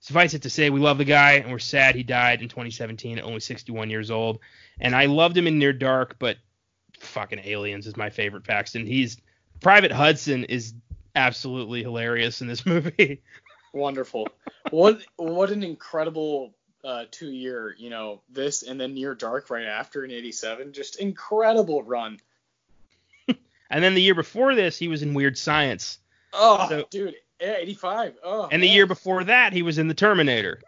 Suffice 0.01 0.33
it 0.33 0.43
to 0.43 0.51
say, 0.51 0.71
we 0.71 0.81
love 0.81 0.99
the 0.99 1.05
guy, 1.05 1.33
and 1.33 1.51
we're 1.51 1.59
sad 1.59 1.97
he 1.97 2.05
died 2.05 2.41
in 2.41 2.49
2017 2.49 3.19
at 3.19 3.25
only 3.25 3.41
61 3.41 3.91
years 3.91 4.11
old. 4.11 4.39
And 4.81 4.95
I 4.95 5.07
loved 5.07 5.37
him 5.37 5.49
in 5.49 5.59
Near 5.59 5.73
Dark, 5.73 6.17
but 6.19 6.39
fucking 7.01 7.41
Aliens 7.45 7.87
is 7.87 7.97
my 7.97 8.11
favorite 8.11 8.45
Paxton. 8.45 8.87
He's 8.87 9.17
Private 9.61 9.93
Hudson 9.93 10.45
is 10.45 10.75
absolutely 11.17 11.83
hilarious 11.83 12.41
in 12.41 12.47
this 12.49 12.65
movie. 12.67 13.23
Wonderful. 13.73 14.29
what 14.71 15.01
what 15.17 15.51
an 15.51 15.63
incredible 15.63 16.55
uh, 16.85 17.05
two 17.11 17.31
year, 17.31 17.75
you 17.79 17.91
know, 17.91 18.23
this 18.31 18.63
and 18.63 18.81
then 18.81 18.95
Near 18.95 19.15
Dark 19.15 19.51
right 19.51 19.67
after 19.67 20.05
in 20.05 20.11
'87. 20.11 20.73
Just 20.73 20.97
incredible 21.01 21.83
run. 21.83 22.19
and 23.71 23.85
then 23.85 23.95
the 23.95 24.01
year 24.03 24.15
before 24.15 24.55
this, 24.55 24.79
he 24.79 24.89
was 24.89 25.03
in 25.03 25.13
Weird 25.15 25.37
Science. 25.37 25.99
Oh, 26.33 26.67
So- 26.69 26.85
dude, 26.91 27.15
yeah, 27.41 27.57
85. 27.59 28.15
Oh, 28.25 28.49
And 28.51 28.63
the 28.63 28.67
man. 28.69 28.75
year 28.77 28.87
before 28.87 29.25
that, 29.25 29.53
he 29.53 29.63
was 29.63 29.79
in 29.79 29.89
The 29.89 29.95
Terminator. 29.95 30.61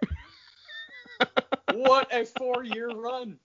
what 1.73 2.13
a 2.15 2.25
four 2.25 2.65
year 2.65 2.89
run. 2.91 3.39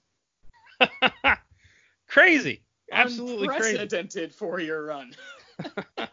crazy. 2.07 2.61
Absolutely 2.91 3.47
crazy. 3.47 3.77
Unprecedented 3.77 4.33
four 4.33 4.59
year 4.59 4.85
run. 4.85 5.13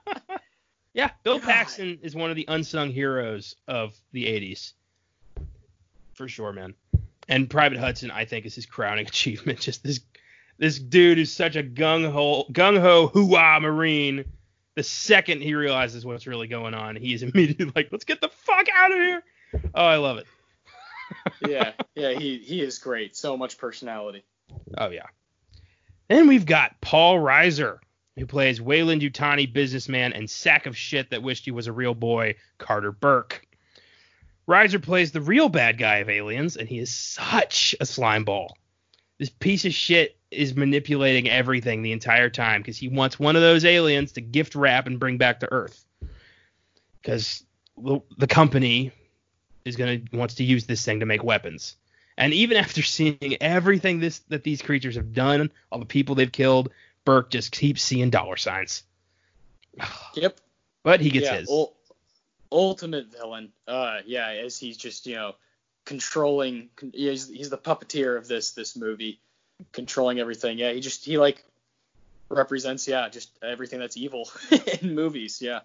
Yeah, 0.95 1.11
Bill 1.25 1.39
God. 1.39 1.47
Paxton 1.47 1.99
is 2.03 2.15
one 2.15 2.31
of 2.31 2.37
the 2.37 2.45
unsung 2.49 2.91
heroes 2.91 3.57
of 3.67 3.95
the 4.13 4.27
80s. 4.27 4.73
For 6.15 6.29
sure, 6.29 6.53
man. 6.53 6.75
And 7.29 7.49
Private 7.49 7.79
Hudson, 7.79 8.11
I 8.11 8.25
think, 8.27 8.45
is 8.45 8.55
his 8.55 8.67
crowning 8.67 9.07
achievement. 9.09 9.61
Just 9.61 9.83
this 9.83 10.01
this 10.59 10.79
dude 10.79 11.19
is 11.19 11.33
such 11.33 11.57
a 11.57 11.63
gung 11.63 12.11
ho 12.11 12.45
gung 12.53 12.79
ho 12.79 13.07
hoo-ah 13.07 13.59
marine. 13.61 14.25
The 14.75 14.83
second 14.83 15.43
he 15.43 15.55
realizes 15.55 16.05
what's 16.05 16.27
really 16.27 16.47
going 16.47 16.75
on, 16.75 16.97
he's 16.97 17.23
immediately 17.23 17.73
like, 17.75 17.89
"Let's 17.91 18.05
get 18.05 18.21
the 18.21 18.29
fuck 18.29 18.67
out 18.75 18.93
of 18.93 18.99
here!" 18.99 19.23
Oh, 19.75 19.85
I 19.85 19.97
love 19.97 20.19
it. 20.19 20.27
yeah, 21.47 21.73
yeah, 21.95 22.13
he 22.13 22.39
he 22.39 22.61
is 22.61 22.79
great. 22.79 23.17
So 23.17 23.37
much 23.37 23.57
personality. 23.57 24.25
Oh 24.77 24.91
yeah. 24.91 25.07
Then 26.13 26.29
we've 26.29 26.45
got 26.45 26.79
Paul 26.83 27.17
Reiser, 27.17 27.79
who 28.17 28.27
plays 28.27 28.61
Weyland-Yutani 28.61 29.51
businessman 29.51 30.13
and 30.13 30.29
sack 30.29 30.67
of 30.67 30.77
shit 30.77 31.09
that 31.09 31.23
wished 31.23 31.47
he 31.47 31.51
was 31.51 31.69
a 31.69 31.73
real 31.73 31.95
boy, 31.95 32.35
Carter 32.59 32.93
Burke. 32.93 33.47
Reiser 34.47 34.83
plays 34.83 35.13
the 35.13 35.23
real 35.23 35.49
bad 35.49 35.79
guy 35.79 35.97
of 35.97 36.11
Aliens, 36.11 36.59
and 36.59 36.69
he 36.69 36.79
is 36.79 36.91
such 36.91 37.75
a 37.81 37.87
slime 37.87 38.25
ball. 38.25 38.59
This 39.19 39.31
piece 39.31 39.65
of 39.65 39.73
shit 39.73 40.19
is 40.31 40.55
manipulating 40.55 41.31
everything 41.31 41.81
the 41.81 41.93
entire 41.93 42.29
time 42.29 42.61
because 42.61 42.77
he 42.77 42.89
wants 42.89 43.19
one 43.19 43.35
of 43.35 43.41
those 43.41 43.65
aliens 43.65 44.13
to 44.13 44.21
gift 44.21 44.55
wrap 44.55 44.87
and 44.87 45.01
bring 45.01 45.17
back 45.17 45.41
to 45.41 45.51
Earth. 45.51 45.83
Because 47.01 47.43
the, 47.79 48.01
the 48.19 48.27
company 48.27 48.93
is 49.65 49.77
gonna 49.77 50.01
wants 50.13 50.35
to 50.35 50.45
use 50.45 50.67
this 50.67 50.85
thing 50.85 51.01
to 51.01 51.07
make 51.07 51.25
weapons. 51.25 51.77
And 52.23 52.33
even 52.35 52.57
after 52.57 52.83
seeing 52.83 53.37
everything 53.41 53.99
this 53.99 54.21
that 54.29 54.45
these 54.45 54.63
creatures 54.63 54.95
have 54.95 55.13
done, 55.13 55.51
all 55.73 55.81
the 55.81 55.85
people 55.85 56.15
they've 56.15 56.31
killed, 56.31 56.71
Burke 57.05 57.31
just 57.31 57.51
keeps 57.51 57.83
seeing 57.83 58.11
dollar 58.11 58.37
signs. 58.37 58.85
Yep. 60.15 60.39
But 60.85 61.01
he 61.01 61.11
gets 61.11 61.27
yeah, 61.27 61.39
his. 61.39 61.49
ul- 61.49 61.75
ultimate 62.53 63.11
villain. 63.11 63.51
Uh, 63.67 63.99
yeah, 64.07 64.29
as 64.29 64.57
he's 64.57 64.77
just 64.77 65.05
you 65.07 65.17
know 65.17 65.35
controlling. 65.85 66.69
Con- 66.77 66.93
he's 66.95 67.29
he's 67.29 67.51
the 67.51 67.59
puppeteer 67.59 68.17
of 68.17 68.29
this 68.29 68.53
this 68.53 68.77
movie, 68.77 69.19
controlling 69.73 70.21
everything. 70.21 70.59
Yeah, 70.59 70.73
he 70.73 70.79
just 70.79 71.05
he 71.05 71.19
like 71.19 71.45
represents 72.29 72.87
yeah 72.87 73.09
just 73.09 73.37
everything 73.43 73.81
that's 73.81 73.97
evil 73.97 74.31
in 74.81 74.95
movies. 74.95 75.43
Yeah. 75.43 75.61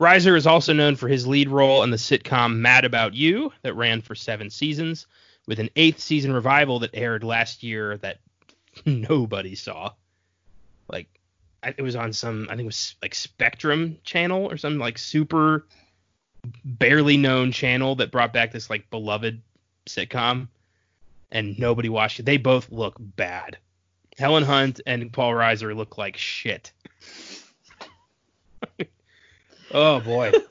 Reiser 0.00 0.36
is 0.36 0.48
also 0.48 0.72
known 0.72 0.96
for 0.96 1.06
his 1.06 1.28
lead 1.28 1.48
role 1.48 1.84
in 1.84 1.90
the 1.90 1.96
sitcom 1.96 2.56
Mad 2.56 2.84
About 2.84 3.14
You 3.14 3.52
that 3.62 3.74
ran 3.74 4.00
for 4.00 4.14
seven 4.14 4.50
seasons, 4.50 5.06
with 5.48 5.58
an 5.58 5.70
eighth 5.76 5.98
season 5.98 6.30
revival 6.32 6.78
that 6.80 6.90
aired 6.92 7.24
last 7.24 7.62
year 7.62 7.96
that 7.96 8.18
nobody 8.86 9.54
saw. 9.54 9.90
Like, 10.92 11.08
it 11.62 11.82
was 11.82 11.96
on 11.96 12.12
some, 12.12 12.44
I 12.44 12.50
think 12.50 12.60
it 12.60 12.66
was 12.66 12.94
like 13.02 13.14
Spectrum 13.14 13.96
channel 14.04 14.46
or 14.46 14.58
some 14.58 14.78
like 14.78 14.98
super 14.98 15.66
barely 16.64 17.16
known 17.16 17.50
channel 17.50 17.96
that 17.96 18.12
brought 18.12 18.32
back 18.32 18.52
this 18.52 18.70
like 18.70 18.90
beloved 18.90 19.40
sitcom, 19.86 20.48
and 21.32 21.58
nobody 21.58 21.88
watched 21.88 22.20
it. 22.20 22.26
They 22.26 22.36
both 22.36 22.70
look 22.70 22.96
bad. 22.98 23.56
Helen 24.18 24.44
Hunt 24.44 24.80
and 24.86 25.12
Paul 25.12 25.32
Reiser 25.32 25.74
look 25.74 25.96
like 25.98 26.16
shit. 26.16 26.72
oh 29.72 30.00
boy. 30.00 30.32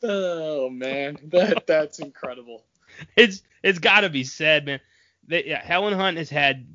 Oh 0.00 0.70
man, 0.70 1.18
that 1.24 1.66
that's 1.66 1.98
incredible. 1.98 2.62
it's 3.16 3.42
it's 3.62 3.78
got 3.78 4.00
to 4.00 4.08
be 4.08 4.24
said, 4.24 4.66
man. 4.66 4.80
That 5.28 5.46
yeah, 5.46 5.62
Helen 5.62 5.94
Hunt 5.94 6.16
has 6.16 6.30
had 6.30 6.66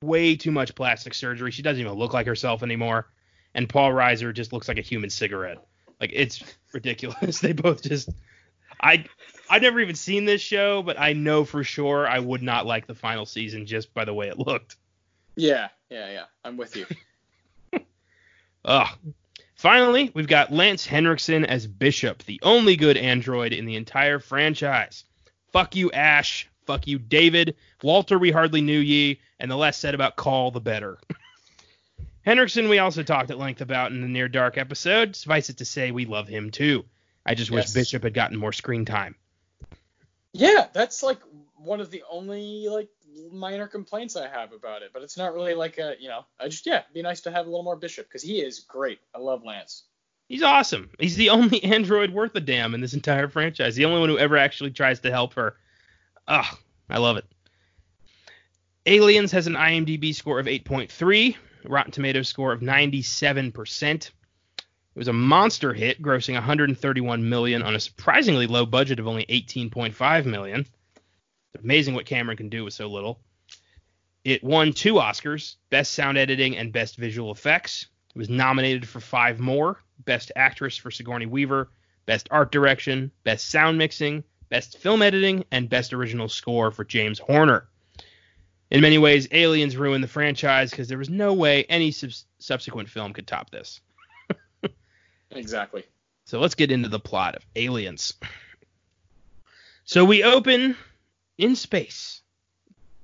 way 0.00 0.36
too 0.36 0.50
much 0.50 0.74
plastic 0.74 1.14
surgery. 1.14 1.50
She 1.50 1.62
doesn't 1.62 1.80
even 1.80 1.94
look 1.94 2.12
like 2.12 2.26
herself 2.26 2.62
anymore. 2.62 3.08
And 3.54 3.68
Paul 3.68 3.90
Reiser 3.90 4.34
just 4.34 4.52
looks 4.52 4.68
like 4.68 4.78
a 4.78 4.82
human 4.82 5.10
cigarette. 5.10 5.58
Like 6.00 6.10
it's 6.12 6.42
ridiculous. 6.72 7.40
they 7.40 7.52
both 7.52 7.82
just 7.82 8.08
I 8.80 9.04
I've 9.48 9.62
never 9.62 9.80
even 9.80 9.94
seen 9.94 10.24
this 10.24 10.40
show, 10.40 10.82
but 10.82 10.98
I 10.98 11.12
know 11.12 11.44
for 11.44 11.64
sure 11.64 12.06
I 12.06 12.18
would 12.18 12.42
not 12.42 12.66
like 12.66 12.86
the 12.86 12.94
final 12.94 13.26
season 13.26 13.66
just 13.66 13.94
by 13.94 14.04
the 14.04 14.14
way 14.14 14.28
it 14.28 14.38
looked. 14.38 14.76
Yeah, 15.36 15.68
yeah, 15.90 16.10
yeah. 16.10 16.24
I'm 16.44 16.56
with 16.56 16.76
you. 16.76 16.86
Ugh. 18.64 18.88
Finally, 19.54 20.10
we've 20.12 20.26
got 20.26 20.52
Lance 20.52 20.84
Henriksen 20.84 21.46
as 21.46 21.66
Bishop, 21.66 22.22
the 22.24 22.40
only 22.42 22.76
good 22.76 22.98
android 22.98 23.54
in 23.54 23.64
the 23.64 23.76
entire 23.76 24.18
franchise. 24.18 25.04
Fuck 25.52 25.76
you, 25.76 25.90
Ash. 25.92 26.48
Fuck 26.64 26.86
you, 26.86 26.98
David. 26.98 27.56
Walter, 27.82 28.18
we 28.18 28.30
hardly 28.30 28.60
knew 28.60 28.78
ye, 28.78 29.20
and 29.38 29.50
the 29.50 29.56
less 29.56 29.78
said 29.78 29.94
about 29.94 30.16
Call, 30.16 30.50
the 30.50 30.60
better. 30.60 30.98
Henriksen, 32.22 32.68
we 32.68 32.78
also 32.80 33.02
talked 33.04 33.30
at 33.30 33.38
length 33.38 33.60
about 33.60 33.92
in 33.92 34.00
the 34.00 34.08
Near 34.08 34.28
Dark 34.28 34.58
episode. 34.58 35.14
Suffice 35.14 35.48
it 35.48 35.58
to 35.58 35.64
say, 35.64 35.92
we 35.92 36.06
love 36.06 36.26
him 36.26 36.50
too. 36.50 36.84
I 37.24 37.34
just 37.34 37.50
Yes. 37.50 37.68
wish 37.68 37.74
Bishop 37.74 38.02
had 38.02 38.14
gotten 38.14 38.36
more 38.36 38.52
screen 38.52 38.84
time. 38.84 39.14
Yeah, 40.32 40.66
that's 40.72 41.02
like 41.02 41.18
one 41.56 41.80
of 41.80 41.90
the 41.90 42.02
only 42.10 42.68
like 42.68 42.88
minor 43.32 43.66
complaints 43.66 44.16
I 44.16 44.28
have 44.28 44.52
about 44.52 44.82
it, 44.82 44.90
but 44.92 45.02
it's 45.02 45.16
not 45.16 45.34
really 45.34 45.54
like 45.54 45.78
a 45.78 45.94
you 45.98 46.08
know 46.08 46.26
I 46.38 46.48
just 46.48 46.66
yeah 46.66 46.80
it'd 46.80 46.92
be 46.92 47.02
nice 47.02 47.22
to 47.22 47.30
have 47.30 47.46
a 47.46 47.48
little 47.48 47.64
more 47.64 47.76
Bishop 47.76 48.06
because 48.06 48.22
he 48.22 48.40
is 48.40 48.60
great. 48.60 48.98
I 49.14 49.18
love 49.18 49.42
Lance. 49.44 49.84
He's 50.28 50.42
awesome. 50.42 50.90
He's 50.98 51.16
the 51.16 51.30
only 51.30 51.62
android 51.64 52.10
worth 52.10 52.34
a 52.34 52.40
damn 52.40 52.74
in 52.74 52.80
this 52.80 52.94
entire 52.94 53.28
franchise. 53.28 53.76
The 53.76 53.84
only 53.84 54.00
one 54.00 54.08
who 54.08 54.18
ever 54.18 54.36
actually 54.36 54.70
tries 54.70 55.00
to 55.00 55.10
help 55.10 55.34
her. 55.34 55.56
Ugh, 56.28 56.58
I 56.90 56.98
love 56.98 57.16
it. 57.16 57.24
Aliens 58.86 59.32
has 59.32 59.46
an 59.46 59.54
IMDb 59.54 60.14
score 60.14 60.38
of 60.38 60.46
8.3, 60.46 61.36
Rotten 61.64 61.90
Tomatoes 61.90 62.28
score 62.28 62.52
of 62.52 62.60
97%. 62.60 63.82
It 63.82 64.12
was 64.94 65.08
a 65.08 65.12
monster 65.12 65.74
hit, 65.74 66.00
grossing 66.00 66.34
131 66.34 67.28
million 67.28 67.62
on 67.62 67.74
a 67.74 67.80
surprisingly 67.80 68.46
low 68.46 68.64
budget 68.64 69.00
of 69.00 69.08
only 69.08 69.26
18.5 69.26 70.24
million. 70.24 70.60
It's 70.60 71.64
amazing 71.64 71.94
what 71.94 72.06
Cameron 72.06 72.36
can 72.36 72.48
do 72.48 72.64
with 72.64 72.74
so 72.74 72.86
little. 72.88 73.20
It 74.24 74.42
won 74.42 74.72
two 74.72 74.94
Oscars, 74.94 75.56
Best 75.70 75.92
Sound 75.92 76.16
Editing 76.16 76.56
and 76.56 76.72
Best 76.72 76.96
Visual 76.96 77.32
Effects. 77.32 77.86
It 78.14 78.18
was 78.18 78.28
nominated 78.28 78.88
for 78.88 79.00
five 79.00 79.40
more 79.40 79.82
Best 80.04 80.32
Actress 80.36 80.76
for 80.76 80.90
Sigourney 80.90 81.26
Weaver, 81.26 81.70
Best 82.06 82.28
Art 82.30 82.52
Direction, 82.52 83.10
Best 83.24 83.48
Sound 83.48 83.78
Mixing, 83.78 84.22
Best 84.48 84.78
Film 84.78 85.02
Editing, 85.02 85.44
and 85.50 85.68
Best 85.68 85.92
Original 85.92 86.28
Score 86.28 86.70
for 86.70 86.84
James 86.84 87.18
Horner. 87.18 87.68
In 88.70 88.80
many 88.80 88.98
ways, 88.98 89.28
Aliens 89.30 89.76
ruined 89.76 90.02
the 90.02 90.08
franchise 90.08 90.70
because 90.70 90.88
there 90.88 90.98
was 90.98 91.10
no 91.10 91.32
way 91.32 91.64
any 91.64 91.90
subs- 91.90 92.26
subsequent 92.38 92.88
film 92.88 93.12
could 93.12 93.26
top 93.26 93.50
this. 93.50 93.80
Exactly. 95.32 95.84
So 96.24 96.40
let's 96.40 96.54
get 96.54 96.70
into 96.70 96.88
the 96.88 96.98
plot 97.00 97.36
of 97.36 97.44
Aliens. 97.56 98.14
So 99.84 100.04
we 100.04 100.24
open 100.24 100.76
in 101.38 101.54
space 101.54 102.22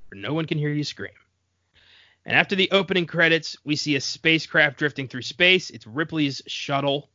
where 0.09 0.21
no 0.21 0.33
one 0.33 0.47
can 0.47 0.59
hear 0.59 0.71
you 0.71 0.85
scream. 0.85 1.13
And 2.25 2.37
after 2.37 2.55
the 2.55 2.71
opening 2.71 3.07
credits, 3.07 3.57
we 3.65 3.77
see 3.77 3.97
a 3.97 4.01
spacecraft 4.01 4.79
drifting 4.79 5.09
through 5.09 5.23
space. 5.23 5.71
It's 5.71 5.87
Ripley's 5.87 6.43
shuttle. 6.47 7.09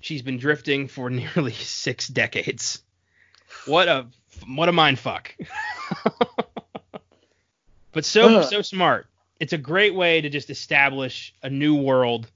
She's 0.00 0.22
been 0.22 0.38
drifting 0.38 0.88
for 0.88 1.08
nearly 1.10 1.52
six 1.52 2.08
decades. 2.08 2.82
What 3.66 3.88
a 3.88 4.06
what 4.46 4.68
a 4.68 4.72
mind 4.72 4.98
fuck. 4.98 5.36
but 7.92 8.04
so 8.04 8.38
Ugh. 8.38 8.44
so 8.44 8.62
smart. 8.62 9.06
It's 9.38 9.52
a 9.52 9.58
great 9.58 9.94
way 9.94 10.20
to 10.20 10.28
just 10.28 10.50
establish 10.50 11.34
a 11.42 11.50
new 11.50 11.74
world 11.74 12.28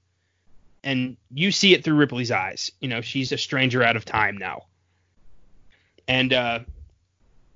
and 0.83 1.17
you 1.33 1.51
see 1.51 1.73
it 1.73 1.83
through 1.83 1.95
Ripley's 1.95 2.31
eyes. 2.31 2.71
You 2.79 2.87
know, 2.87 3.01
she's 3.01 3.31
a 3.31 3.37
stranger 3.37 3.83
out 3.83 3.95
of 3.97 4.05
time 4.05 4.37
now. 4.37 4.67
And 6.07 6.31
uh, 6.31 6.59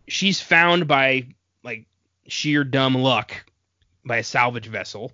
she's 0.07 0.41
found 0.41 0.87
by 0.87 1.27
like 1.63 1.85
sheer 2.27 2.63
dumb 2.63 2.95
luck 2.95 3.45
by 4.05 4.17
a 4.17 4.23
salvage 4.23 4.67
vessel. 4.67 5.11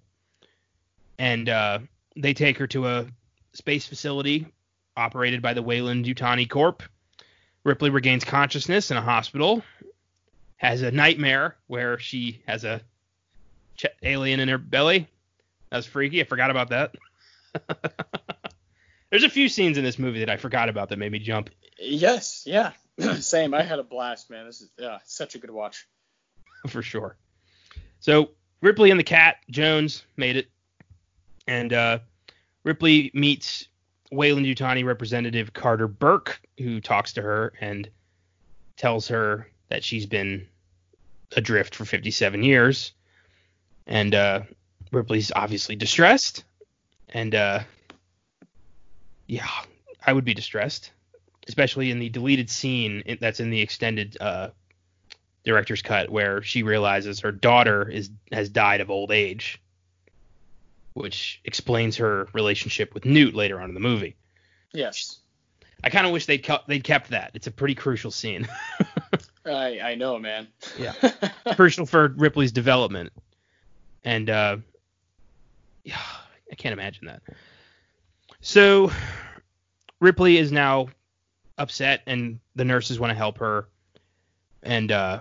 And 1.19 1.49
uh, 1.49 1.79
they 2.15 2.33
take 2.33 2.57
her 2.57 2.67
to 2.67 2.87
a 2.87 3.07
space 3.53 3.85
facility 3.85 4.47
operated 4.95 5.41
by 5.41 5.53
the 5.53 5.61
Weyland-Yutani 5.61 6.49
Corp. 6.49 6.83
Ripley 7.63 7.89
regains 7.89 8.23
consciousness 8.23 8.91
in 8.91 8.97
a 8.97 9.01
hospital, 9.01 9.63
has 10.57 10.81
a 10.81 10.91
nightmare 10.91 11.55
where 11.67 11.99
she 11.99 12.41
has 12.47 12.63
a 12.63 12.81
ch- 13.75 13.85
alien 14.01 14.39
in 14.39 14.47
her 14.47 14.57
belly. 14.57 15.07
That's 15.69 15.85
freaky. 15.85 16.21
I 16.21 16.23
forgot 16.23 16.49
about 16.49 16.69
that. 16.69 16.95
There's 19.09 19.23
a 19.23 19.29
few 19.29 19.49
scenes 19.49 19.77
in 19.77 19.83
this 19.83 19.99
movie 19.99 20.19
that 20.19 20.29
I 20.29 20.37
forgot 20.37 20.69
about 20.69 20.89
that 20.89 20.97
made 20.97 21.11
me 21.11 21.19
jump. 21.19 21.49
Yes, 21.79 22.43
yeah. 22.45 22.71
Same. 23.19 23.53
I 23.53 23.63
had 23.63 23.79
a 23.79 23.83
blast, 23.83 24.29
man. 24.29 24.45
This 24.45 24.61
is 24.61 24.69
yeah, 24.77 24.97
such 25.05 25.35
a 25.35 25.39
good 25.39 25.51
watch. 25.51 25.87
for 26.67 26.81
sure. 26.81 27.17
So 27.99 28.31
Ripley 28.61 28.91
and 28.91 28.99
the 28.99 29.03
cat 29.03 29.37
Jones 29.49 30.03
made 30.15 30.35
it, 30.37 30.47
and 31.47 31.73
uh, 31.73 31.99
Ripley 32.63 33.11
meets 33.13 33.67
Weyland-Yutani 34.11 34.83
representative 34.83 35.53
Carter 35.53 35.87
Burke, 35.87 36.41
who 36.57 36.81
talks 36.81 37.13
to 37.13 37.21
her 37.21 37.53
and 37.61 37.89
tells 38.75 39.07
her 39.07 39.47
that 39.69 39.83
she's 39.83 40.05
been 40.05 40.47
adrift 41.35 41.75
for 41.75 41.85
57 41.85 42.41
years, 42.43 42.93
and 43.85 44.15
uh, 44.15 44.41
Ripley's 44.91 45.31
obviously 45.35 45.75
distressed, 45.75 46.43
and 47.09 47.35
uh, 47.35 47.59
yeah, 49.27 49.47
I 50.05 50.13
would 50.13 50.25
be 50.25 50.33
distressed, 50.33 50.91
especially 51.47 51.91
in 51.91 51.99
the 51.99 52.09
deleted 52.09 52.49
scene 52.49 53.03
that's 53.19 53.39
in 53.39 53.49
the 53.49 53.61
extended 53.61 54.17
uh, 54.19 54.49
director's 55.47 55.81
cut 55.81 56.09
where 56.09 56.43
she 56.43 56.61
realizes 56.61 57.21
her 57.21 57.31
daughter 57.31 57.87
is 57.87 58.11
has 58.31 58.49
died 58.49 58.81
of 58.81 58.91
old 58.91 59.11
age, 59.11 59.61
which 60.93 61.41
explains 61.45 61.97
her 61.97 62.27
relationship 62.33 62.93
with 62.93 63.05
Newt 63.05 63.33
later 63.33 63.59
on 63.61 63.69
in 63.69 63.73
the 63.73 63.79
movie. 63.79 64.15
Yes. 64.73 65.19
I 65.83 65.89
kind 65.89 66.05
of 66.05 66.11
wish 66.11 66.25
they'd 66.25 66.43
cu- 66.43 66.65
they'd 66.67 66.83
kept 66.83 67.11
that. 67.11 67.31
It's 67.33 67.47
a 67.47 67.51
pretty 67.51 67.75
crucial 67.75 68.11
scene, 68.11 68.47
I 69.45 69.79
I 69.79 69.95
know, 69.95 70.19
man. 70.19 70.47
Yeah. 70.77 70.93
crucial 71.55 71.85
for 71.85 72.09
Ripley's 72.09 72.51
development, 72.51 73.13
and 74.03 74.29
uh, 74.29 74.57
yeah, 75.83 76.01
I 76.51 76.55
can't 76.55 76.73
imagine 76.73 77.07
that. 77.07 77.21
So 78.41 78.91
Ripley 80.01 80.37
is 80.37 80.51
now 80.51 80.89
upset, 81.57 82.01
and 82.05 82.39
the 82.55 82.65
nurses 82.65 82.99
want 82.99 83.11
to 83.11 83.15
help 83.15 83.37
her, 83.37 83.69
and 84.61 84.91
uh, 84.91 85.19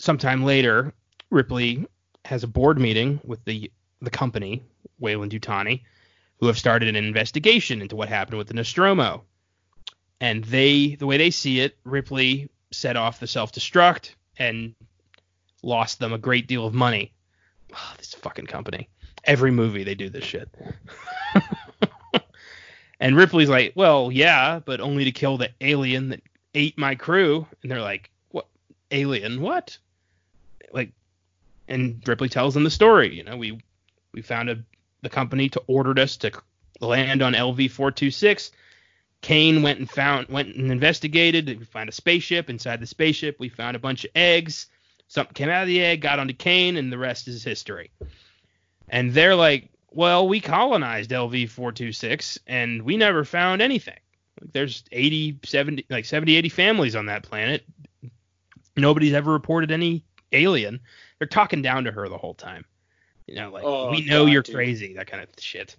sometime 0.00 0.44
later, 0.44 0.92
Ripley 1.30 1.86
has 2.24 2.42
a 2.42 2.48
board 2.48 2.78
meeting 2.78 3.20
with 3.24 3.44
the 3.44 3.70
the 4.02 4.10
company 4.10 4.62
Weyland-Yutani, 4.98 5.82
who 6.38 6.46
have 6.46 6.58
started 6.58 6.88
an 6.88 6.96
investigation 6.96 7.82
into 7.82 7.96
what 7.96 8.08
happened 8.08 8.38
with 8.38 8.48
the 8.48 8.54
Nostromo. 8.54 9.24
And 10.20 10.42
they, 10.44 10.94
the 10.94 11.06
way 11.06 11.18
they 11.18 11.30
see 11.30 11.60
it, 11.60 11.76
Ripley 11.84 12.48
set 12.72 12.96
off 12.96 13.20
the 13.20 13.26
self-destruct 13.26 14.14
and 14.38 14.74
lost 15.62 15.98
them 15.98 16.12
a 16.12 16.18
great 16.18 16.46
deal 16.46 16.66
of 16.66 16.72
money. 16.72 17.12
Oh, 17.74 17.94
this 17.98 18.14
fucking 18.14 18.46
company. 18.46 18.88
Every 19.24 19.50
movie 19.50 19.84
they 19.84 19.94
do 19.94 20.08
this 20.08 20.24
shit. 20.24 20.48
and 23.00 23.16
Ripley's 23.16 23.50
like, 23.50 23.72
well, 23.76 24.10
yeah, 24.10 24.60
but 24.64 24.80
only 24.80 25.04
to 25.04 25.12
kill 25.12 25.36
the 25.36 25.50
alien 25.60 26.08
that 26.08 26.22
ate 26.54 26.78
my 26.78 26.94
crew. 26.94 27.46
And 27.62 27.70
they're 27.70 27.82
like, 27.82 28.10
what? 28.30 28.46
Alien? 28.90 29.42
What? 29.42 29.76
Like, 30.72 30.92
and 31.68 32.02
Ripley 32.06 32.28
tells 32.28 32.54
them 32.54 32.64
the 32.64 32.70
story. 32.70 33.14
You 33.14 33.24
know, 33.24 33.36
we 33.36 33.60
we 34.12 34.22
found 34.22 34.50
a 34.50 34.58
the 35.02 35.08
company 35.08 35.48
to 35.50 35.62
ordered 35.66 35.98
us 35.98 36.16
to 36.18 36.32
land 36.80 37.22
on 37.22 37.34
LV 37.34 37.70
four 37.70 37.90
two 37.90 38.10
six. 38.10 38.50
Kane 39.22 39.62
went 39.62 39.78
and 39.78 39.90
found 39.90 40.28
went 40.28 40.54
and 40.54 40.70
investigated. 40.70 41.46
We 41.46 41.64
found 41.64 41.88
a 41.88 41.92
spaceship. 41.92 42.48
Inside 42.48 42.80
the 42.80 42.86
spaceship, 42.86 43.38
we 43.38 43.48
found 43.48 43.76
a 43.76 43.80
bunch 43.80 44.04
of 44.04 44.10
eggs. 44.14 44.66
Something 45.08 45.34
came 45.34 45.48
out 45.48 45.62
of 45.62 45.68
the 45.68 45.82
egg, 45.82 46.00
got 46.00 46.18
onto 46.18 46.34
Kane, 46.34 46.76
and 46.76 46.92
the 46.92 46.98
rest 46.98 47.28
is 47.28 47.42
history. 47.42 47.90
And 48.88 49.12
they're 49.12 49.34
like, 49.34 49.68
well, 49.90 50.28
we 50.28 50.40
colonized 50.40 51.10
LV 51.10 51.50
four 51.50 51.72
two 51.72 51.92
six, 51.92 52.38
and 52.46 52.82
we 52.82 52.96
never 52.96 53.24
found 53.24 53.60
anything. 53.60 53.98
Like, 54.40 54.52
There's 54.52 54.84
80, 54.92 55.40
70, 55.44 55.86
like 55.90 56.04
70, 56.04 56.36
80 56.36 56.48
families 56.48 56.96
on 56.96 57.06
that 57.06 57.22
planet. 57.24 57.64
Nobody's 58.76 59.12
ever 59.12 59.32
reported 59.32 59.70
any 59.70 60.04
alien. 60.32 60.80
They're 61.18 61.28
talking 61.28 61.62
down 61.62 61.84
to 61.84 61.92
her 61.92 62.08
the 62.08 62.18
whole 62.18 62.34
time. 62.34 62.64
You 63.26 63.36
know, 63.36 63.50
like 63.50 63.64
Oh, 63.64 63.90
we 63.90 64.04
know 64.04 64.24
God, 64.24 64.32
you're 64.32 64.42
dude. 64.42 64.54
crazy, 64.54 64.94
that 64.94 65.06
kind 65.06 65.22
of 65.22 65.28
shit. 65.38 65.76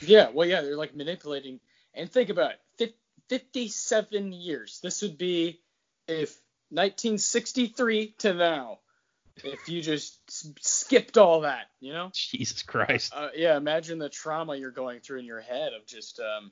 Yeah, 0.00 0.30
well, 0.32 0.48
yeah, 0.48 0.60
they're 0.62 0.76
like 0.76 0.94
manipulating. 0.94 1.60
And 1.94 2.10
think 2.10 2.28
about 2.30 2.52
it, 2.52 2.60
fif- 2.76 2.92
57 3.28 4.32
years. 4.32 4.80
This 4.82 5.02
would 5.02 5.18
be 5.18 5.60
if 6.06 6.38
1963 6.70 8.14
to 8.18 8.34
now. 8.34 8.78
If 9.44 9.68
you 9.68 9.80
just 9.82 10.18
s- 10.28 10.52
skipped 10.60 11.16
all 11.16 11.42
that, 11.42 11.66
you 11.80 11.92
know? 11.92 12.10
Jesus 12.12 12.62
Christ. 12.62 13.12
Uh, 13.14 13.28
yeah, 13.36 13.56
imagine 13.56 13.98
the 13.98 14.08
trauma 14.08 14.56
you're 14.56 14.72
going 14.72 14.98
through 15.00 15.20
in 15.20 15.24
your 15.24 15.40
head 15.40 15.72
of 15.74 15.86
just, 15.86 16.18
um, 16.18 16.50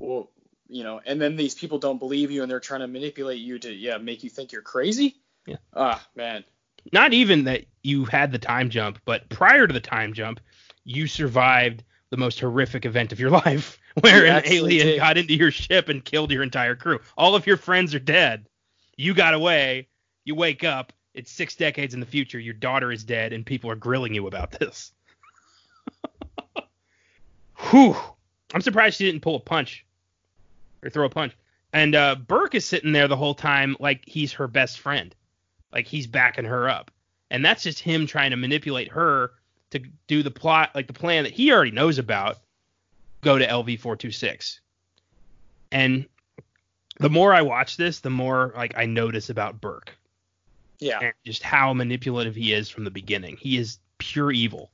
well, 0.00 0.28
you 0.68 0.82
know, 0.82 1.00
and 1.04 1.20
then 1.20 1.36
these 1.36 1.54
people 1.54 1.78
don't 1.78 1.98
believe 1.98 2.32
you 2.32 2.42
and 2.42 2.50
they're 2.50 2.58
trying 2.58 2.80
to 2.80 2.88
manipulate 2.88 3.38
you 3.38 3.58
to, 3.60 3.72
yeah, 3.72 3.98
make 3.98 4.24
you 4.24 4.30
think 4.30 4.50
you're 4.50 4.62
crazy. 4.62 5.14
Yeah. 5.46 5.56
Ah, 5.74 6.06
man. 6.14 6.44
Not 6.92 7.12
even 7.12 7.44
that 7.44 7.64
you 7.82 8.04
had 8.04 8.32
the 8.32 8.38
time 8.38 8.70
jump, 8.70 8.98
but 9.04 9.28
prior 9.28 9.66
to 9.66 9.72
the 9.72 9.80
time 9.80 10.12
jump, 10.14 10.40
you 10.84 11.06
survived 11.06 11.84
the 12.10 12.16
most 12.16 12.40
horrific 12.40 12.84
event 12.84 13.12
of 13.12 13.20
your 13.20 13.30
life, 13.46 13.78
where 14.00 14.26
an 14.26 14.42
alien 14.46 14.86
did. 14.86 14.98
got 14.98 15.16
into 15.18 15.34
your 15.34 15.50
ship 15.50 15.88
and 15.88 16.04
killed 16.04 16.30
your 16.30 16.42
entire 16.42 16.74
crew. 16.74 17.00
All 17.16 17.34
of 17.34 17.46
your 17.46 17.56
friends 17.56 17.94
are 17.94 17.98
dead. 18.00 18.46
You 18.96 19.14
got 19.14 19.34
away. 19.34 19.88
You 20.24 20.34
wake 20.34 20.64
up. 20.64 20.92
It's 21.14 21.30
six 21.30 21.56
decades 21.56 21.94
in 21.94 22.00
the 22.00 22.06
future. 22.06 22.38
Your 22.38 22.54
daughter 22.54 22.90
is 22.90 23.04
dead, 23.04 23.32
and 23.32 23.44
people 23.44 23.70
are 23.70 23.76
grilling 23.76 24.14
you 24.14 24.26
about 24.26 24.52
this. 24.52 24.92
Whew. 27.70 27.96
I'm 28.54 28.60
surprised 28.60 28.96
she 28.96 29.06
didn't 29.06 29.22
pull 29.22 29.36
a 29.36 29.40
punch 29.40 29.84
or 30.82 30.90
throw 30.90 31.06
a 31.06 31.10
punch. 31.10 31.36
And 31.72 31.94
uh, 31.94 32.16
Burke 32.16 32.54
is 32.54 32.64
sitting 32.64 32.92
there 32.92 33.08
the 33.08 33.16
whole 33.16 33.34
time 33.34 33.76
like 33.80 34.02
he's 34.06 34.32
her 34.34 34.46
best 34.46 34.80
friend, 34.80 35.14
like 35.72 35.86
he's 35.86 36.06
backing 36.06 36.44
her 36.44 36.68
up, 36.68 36.90
and 37.30 37.44
that's 37.44 37.62
just 37.62 37.78
him 37.78 38.06
trying 38.06 38.30
to 38.30 38.36
manipulate 38.36 38.88
her 38.92 39.32
to 39.70 39.80
do 40.06 40.22
the 40.22 40.30
plot, 40.30 40.70
like 40.74 40.86
the 40.86 40.92
plan 40.92 41.24
that 41.24 41.32
he 41.32 41.52
already 41.52 41.70
knows 41.70 41.98
about. 41.98 42.38
Go 43.22 43.38
to 43.38 43.46
LV 43.46 43.78
four 43.80 43.96
two 43.96 44.10
six, 44.10 44.60
and 45.70 46.06
the 46.98 47.08
more 47.10 47.32
I 47.32 47.42
watch 47.42 47.76
this, 47.76 48.00
the 48.00 48.10
more 48.10 48.52
like 48.56 48.74
I 48.76 48.86
notice 48.86 49.30
about 49.30 49.60
Burke 49.60 49.96
Yeah. 50.80 50.98
and 51.00 51.12
just 51.24 51.42
how 51.42 51.72
manipulative 51.72 52.34
he 52.34 52.52
is 52.52 52.68
from 52.68 52.84
the 52.84 52.90
beginning. 52.90 53.36
He 53.40 53.56
is 53.56 53.78
pure 53.98 54.32
evil. 54.32 54.70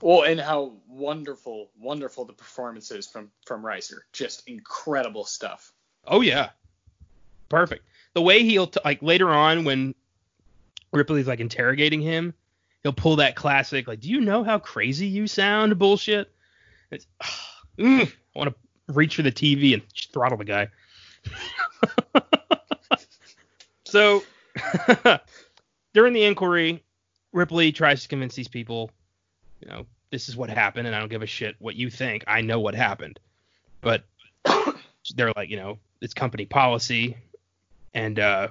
Well, 0.00 0.22
and 0.22 0.40
how 0.40 0.74
wonderful, 0.88 1.70
wonderful 1.80 2.24
the 2.24 2.32
performance 2.32 2.90
is 2.90 3.06
from 3.06 3.30
from 3.46 3.62
Reiser. 3.64 4.00
Just 4.12 4.46
incredible 4.48 5.24
stuff. 5.24 5.72
Oh 6.06 6.20
yeah, 6.20 6.50
perfect. 7.48 7.84
The 8.14 8.22
way 8.22 8.42
he'll 8.44 8.66
t- 8.68 8.80
like 8.84 9.02
later 9.02 9.30
on 9.30 9.64
when 9.64 9.94
Ripley's 10.94 11.26
like 11.26 11.40
interrogating 11.40 12.00
him, 12.00 12.34
he'll 12.82 12.92
pull 12.92 13.16
that 13.16 13.34
classic 13.34 13.88
like, 13.88 14.00
"Do 14.00 14.08
you 14.08 14.20
know 14.20 14.44
how 14.44 14.58
crazy 14.58 15.06
you 15.06 15.26
sound?" 15.26 15.78
bullshit. 15.78 16.32
It's, 16.90 17.06
ugh, 17.20 18.08
I 18.08 18.38
want 18.38 18.50
to 18.50 18.92
reach 18.92 19.16
for 19.16 19.22
the 19.22 19.32
TV 19.32 19.74
and 19.74 19.82
throttle 20.12 20.38
the 20.38 20.44
guy. 20.44 20.68
so 23.84 24.22
during 25.94 26.12
the 26.12 26.24
inquiry, 26.24 26.82
Ripley 27.32 27.72
tries 27.72 28.02
to 28.02 28.08
convince 28.08 28.34
these 28.34 28.48
people, 28.48 28.90
you 29.60 29.68
know, 29.68 29.86
this 30.10 30.28
is 30.28 30.36
what 30.36 30.50
happened, 30.50 30.86
and 30.86 30.94
I 30.94 31.00
don't 31.00 31.10
give 31.10 31.22
a 31.22 31.26
shit 31.26 31.56
what 31.58 31.74
you 31.74 31.90
think. 31.90 32.24
I 32.26 32.40
know 32.42 32.60
what 32.60 32.74
happened, 32.74 33.18
but 33.80 34.04
they're 35.16 35.32
like, 35.34 35.50
you 35.50 35.56
know, 35.56 35.78
it's 36.00 36.14
company 36.14 36.44
policy, 36.44 37.16
and 37.94 38.20
uh, 38.20 38.48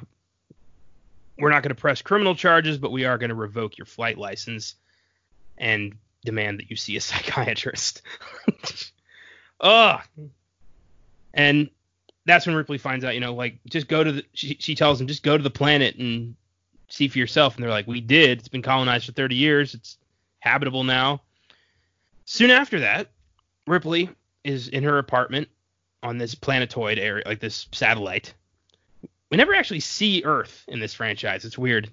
we're 1.38 1.50
not 1.50 1.64
going 1.64 1.76
to 1.76 1.82
press 1.82 2.02
criminal 2.02 2.36
charges, 2.36 2.78
but 2.78 2.92
we 2.92 3.06
are 3.06 3.18
going 3.18 3.30
to 3.30 3.36
revoke 3.36 3.78
your 3.78 3.86
flight 3.86 4.18
license 4.18 4.76
and 5.58 5.96
demand 6.26 6.60
that 6.60 6.70
you 6.70 6.76
see 6.76 6.96
a 6.98 7.02
psychiatrist. 7.02 8.02
Ugh. 9.62 10.02
And 11.34 11.70
that's 12.26 12.46
when 12.46 12.56
Ripley 12.56 12.78
finds 12.78 13.04
out, 13.04 13.14
you 13.14 13.20
know, 13.20 13.34
like 13.34 13.60
just 13.66 13.88
go 13.88 14.04
to 14.04 14.12
the. 14.12 14.26
She, 14.34 14.58
she 14.60 14.76
tells 14.76 15.02
him 15.02 15.08
just 15.08 15.24
go 15.24 15.36
to 15.36 15.44
the 15.44 15.50
planet 15.50 15.96
and 15.96 16.36
see 16.90 17.08
for 17.08 17.18
yourself. 17.18 17.56
And 17.56 17.64
they're 17.64 17.72
like, 17.72 17.88
we 17.88 18.02
did. 18.02 18.40
It's 18.40 18.48
been 18.48 18.62
colonized 18.62 19.06
for 19.06 19.14
30 19.14 19.36
years. 19.36 19.74
It's 19.74 19.98
habitable 20.40 20.84
now. 20.84 21.22
Soon 22.26 22.52
after 22.52 22.80
that, 22.82 23.10
Ripley 23.68 24.10
is 24.44 24.68
in 24.68 24.84
her 24.84 24.98
apartment 24.98 25.48
on 26.02 26.18
this 26.18 26.36
planetoid 26.36 27.00
area, 27.00 27.24
like 27.26 27.40
this 27.40 27.68
satellite. 27.72 28.34
We 29.34 29.38
never 29.38 29.56
actually 29.56 29.80
see 29.80 30.22
Earth 30.24 30.64
in 30.68 30.80
this 30.80 30.94
franchise. 30.94 31.44
It's 31.44 31.58
weird. 31.58 31.90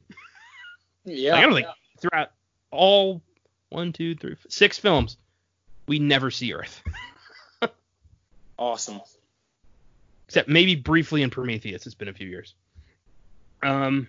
Yeah. 1.07 1.33
Like, 1.33 1.39
I 1.39 1.43
don't 1.47 1.55
think 1.55 1.67
throughout 1.99 2.33
all 2.71 3.23
one, 3.71 3.95
two, 3.95 4.15
three, 4.15 4.33
f- 4.33 4.45
six 4.51 4.77
films, 4.77 5.17
we 5.89 5.99
never 5.99 6.31
see 6.31 6.53
Earth, 6.53 6.83
Awesome. 8.59 9.01
except 10.29 10.51
maybe 10.51 10.75
briefly 10.75 11.23
in 11.23 11.31
Prometheus. 11.31 11.87
It's 11.87 11.95
been 11.95 12.09
a 12.09 12.13
few 12.13 12.29
years. 12.29 12.55
Um. 13.63 14.07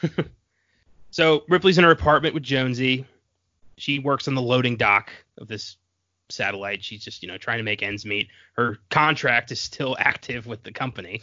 so 1.10 1.44
Ripley's 1.46 1.76
in 1.76 1.84
her 1.84 1.90
apartment 1.90 2.32
with 2.32 2.42
Jonesy. 2.42 3.04
She 3.76 3.98
works 3.98 4.28
on 4.28 4.34
the 4.34 4.40
loading 4.40 4.78
dock 4.78 5.10
of 5.36 5.46
this 5.46 5.76
satellite. 6.30 6.82
She's 6.82 7.04
just, 7.04 7.22
you 7.22 7.28
know, 7.28 7.36
trying 7.36 7.58
to 7.58 7.64
make 7.64 7.82
ends 7.82 8.06
meet. 8.06 8.28
Her 8.54 8.78
contract 8.88 9.52
is 9.52 9.60
still 9.60 9.94
active 9.98 10.46
with 10.46 10.62
the 10.62 10.72
company. 10.72 11.20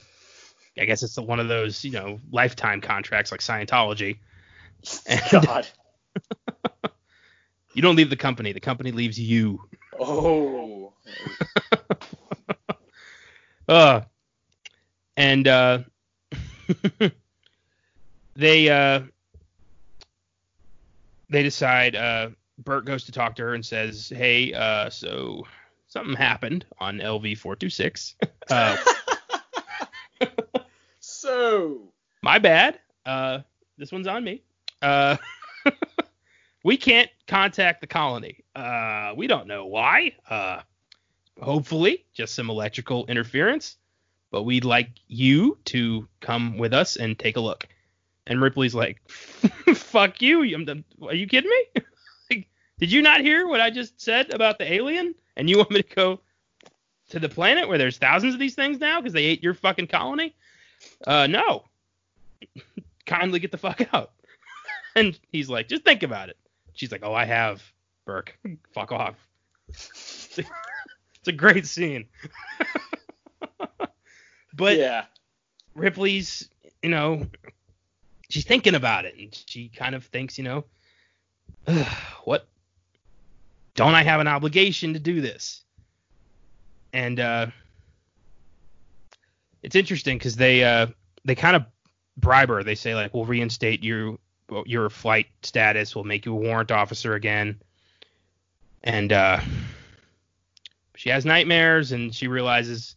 I 0.78 0.86
guess 0.86 1.04
it's 1.04 1.18
one 1.18 1.40
of 1.40 1.48
those, 1.48 1.84
you 1.84 1.92
know, 1.92 2.20
lifetime 2.32 2.82
contracts 2.82 3.32
like 3.32 3.42
Scientology. 3.42 4.18
And 5.08 5.22
God. 5.46 5.68
you 7.74 7.82
don't 7.82 7.96
leave 7.96 8.10
the 8.10 8.16
company, 8.16 8.52
the 8.52 8.60
company 8.60 8.92
leaves 8.92 9.20
you. 9.20 9.62
Oh. 10.00 10.94
Uh, 13.70 14.02
and 15.16 15.48
uh, 15.48 15.78
they 18.36 18.68
uh, 18.68 19.02
they 21.30 21.44
decide. 21.44 21.96
Uh, 21.96 22.30
Bert 22.58 22.86
goes 22.86 23.04
to 23.04 23.12
talk 23.12 23.36
to 23.36 23.44
her 23.44 23.54
and 23.54 23.64
says, 23.64 24.12
"Hey, 24.14 24.54
uh, 24.54 24.90
so 24.90 25.46
something 25.88 26.16
happened 26.16 26.66
on 26.80 26.98
LV 26.98 27.38
four 27.38 27.56
two 27.56 27.70
six. 27.70 28.16
Uh, 28.50 28.76
so. 31.20 31.92
my 32.22 32.40
bad. 32.40 32.80
Uh, 33.06 33.40
this 33.78 33.92
one's 33.92 34.08
on 34.08 34.24
me. 34.24 34.44
Uh, 34.82 35.18
we 36.64 36.78
can't 36.78 37.10
contact 37.28 37.82
the 37.82 37.88
colony. 37.88 38.44
Uh, 38.56 39.14
we 39.16 39.28
don't 39.28 39.48
know 39.48 39.66
why. 39.66 40.14
Uh, 40.30 40.62
hopefully, 41.42 42.06
just 42.14 42.36
some 42.36 42.50
electrical 42.50 43.06
interference. 43.08 43.78
But 44.32 44.44
we'd 44.44 44.66
like 44.66 44.92
you 45.08 45.58
to 45.66 46.08
come 46.20 46.58
with 46.58 46.74
us 46.74 46.98
and 46.98 47.18
take 47.18 47.36
a 47.36 47.42
look. 47.42 47.68
And 48.28 48.40
Ripley's 48.40 48.76
like, 48.76 49.02
"Fuck 49.10 50.22
you! 50.22 50.42
Are 50.42 51.16
you 51.16 51.28
kidding 51.28 51.50
me? 51.50 51.82
Like, 52.30 52.48
Did 52.78 52.92
you 52.92 53.02
not 53.02 53.22
hear 53.22 53.48
what 53.48 53.60
I 53.60 53.72
just 53.72 54.00
said 54.00 54.32
about 54.32 54.60
the 54.60 54.72
alien? 54.72 55.16
And 55.36 55.50
you 55.50 55.58
want 55.58 55.72
me 55.72 55.82
to 55.82 55.96
go 55.96 56.22
to 57.10 57.20
the 57.20 57.28
planet 57.28 57.68
where 57.68 57.80
there's 57.80 57.98
thousands 57.98 58.36
of 58.36 58.40
these 58.40 58.54
things 58.54 58.80
now 58.80 59.00
because 59.00 59.14
they 59.14 59.24
ate 59.26 59.42
your 59.42 59.56
fucking 59.56 59.88
colony? 59.88 60.36
Uh, 61.06 61.28
no. 61.28 61.64
Kindly 63.06 63.40
get 63.40 63.52
the 63.52 63.58
fuck 63.58 63.82
out. 63.94 64.12
and 64.96 65.18
he's 65.32 65.50
like, 65.50 65.68
just 65.68 65.84
think 65.84 66.04
about 66.04 66.30
it. 66.30 66.38
She's 66.74 66.92
like, 66.92 67.02
oh, 67.04 67.14
I 67.14 67.26
have, 67.26 67.62
Burke. 68.06 68.38
Fuck 68.74 68.92
off. 68.92 69.16
it's 69.68 70.40
a 71.28 71.32
great 71.32 71.66
scene. 71.66 72.06
But 74.60 74.78
yeah. 74.78 75.06
Ripley's, 75.74 76.50
you 76.84 76.90
know, 76.90 77.26
she's 78.30 78.44
thinking 78.44 78.76
about 78.76 79.06
it, 79.06 79.16
and 79.18 79.44
she 79.48 79.70
kind 79.70 79.96
of 79.96 80.04
thinks, 80.06 80.38
you 80.38 80.44
know, 80.44 80.66
what? 82.26 82.46
Don't 83.76 83.94
I 83.96 84.04
have 84.04 84.20
an 84.20 84.28
obligation 84.28 84.94
to 84.94 85.00
do 85.00 85.22
this? 85.22 85.64
And 86.92 87.22
uh, 87.22 87.48
it's 89.64 89.76
interesting 89.76 90.18
because 90.18 90.36
they 90.36 90.64
uh, 90.64 90.88
they 91.26 91.36
kind 91.36 91.56
of 91.56 91.66
bribe 92.18 92.50
her. 92.50 92.64
They 92.64 92.76
say 92.76 92.96
like, 92.96 93.14
we'll 93.14 93.26
reinstate 93.26 93.84
you 93.84 94.20
your 94.66 94.90
flight 94.90 95.28
status, 95.44 95.96
we'll 95.96 96.06
make 96.06 96.26
you 96.26 96.34
a 96.34 96.40
warrant 96.40 96.72
officer 96.72 97.14
again. 97.14 97.62
And 98.84 99.14
uh, 99.14 99.40
she 100.96 101.10
has 101.10 101.26
nightmares, 101.26 101.92
and 101.92 102.16
she 102.16 102.28
realizes 102.28 102.96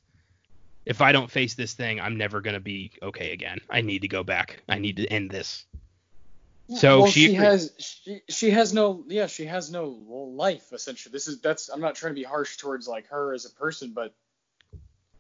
if 0.86 1.00
I 1.00 1.12
don't 1.12 1.30
face 1.30 1.54
this 1.54 1.74
thing, 1.74 2.00
I'm 2.00 2.16
never 2.16 2.40
gonna 2.40 2.60
be 2.60 2.92
okay 3.02 3.32
again. 3.32 3.58
I 3.68 3.80
need 3.82 4.02
to 4.02 4.08
go 4.08 4.22
back. 4.22 4.62
I 4.68 4.78
need 4.78 4.96
to 4.96 5.06
end 5.06 5.30
this. 5.30 5.66
So 6.76 7.02
well, 7.02 7.10
she, 7.10 7.26
she 7.26 7.34
has 7.34 7.72
she, 7.78 8.20
she 8.28 8.50
has 8.50 8.72
no 8.72 9.04
yeah 9.08 9.26
she 9.26 9.44
has 9.44 9.70
no 9.70 9.88
life 10.08 10.72
essentially. 10.72 11.12
This 11.12 11.28
is 11.28 11.40
that's 11.40 11.68
I'm 11.68 11.80
not 11.80 11.96
trying 11.96 12.12
to 12.14 12.20
be 12.20 12.24
harsh 12.24 12.56
towards 12.56 12.88
like 12.88 13.08
her 13.08 13.34
as 13.34 13.44
a 13.44 13.50
person, 13.50 13.92
but 13.94 14.14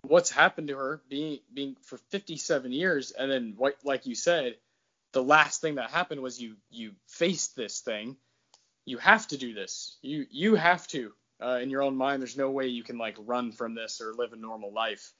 what's 0.02 0.30
happened 0.30 0.68
to 0.68 0.76
her 0.76 1.00
being 1.08 1.38
being 1.52 1.76
for 1.82 1.96
57 2.10 2.72
years 2.72 3.12
and 3.12 3.30
then 3.30 3.54
what 3.56 3.76
like 3.84 4.06
you 4.06 4.14
said, 4.14 4.56
the 5.12 5.22
last 5.22 5.60
thing 5.60 5.76
that 5.76 5.90
happened 5.90 6.20
was 6.20 6.40
you 6.40 6.56
you 6.70 6.92
faced 7.06 7.56
this 7.56 7.80
thing. 7.80 8.16
You 8.84 8.98
have 8.98 9.28
to 9.28 9.38
do 9.38 9.54
this. 9.54 9.96
You 10.02 10.26
you 10.30 10.54
have 10.54 10.86
to 10.88 11.12
uh, 11.42 11.58
in 11.62 11.70
your 11.70 11.82
own 11.82 11.96
mind. 11.96 12.22
There's 12.22 12.36
no 12.36 12.50
way 12.50 12.66
you 12.66 12.82
can 12.82 12.98
like 12.98 13.16
run 13.18 13.52
from 13.52 13.74
this 13.74 14.00
or 14.00 14.14
live 14.14 14.32
a 14.32 14.36
normal 14.36 14.72
life. 14.72 15.12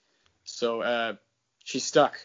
So 0.45 0.83
uh, 0.83 1.14
she's 1.64 1.85
stuck. 1.85 2.18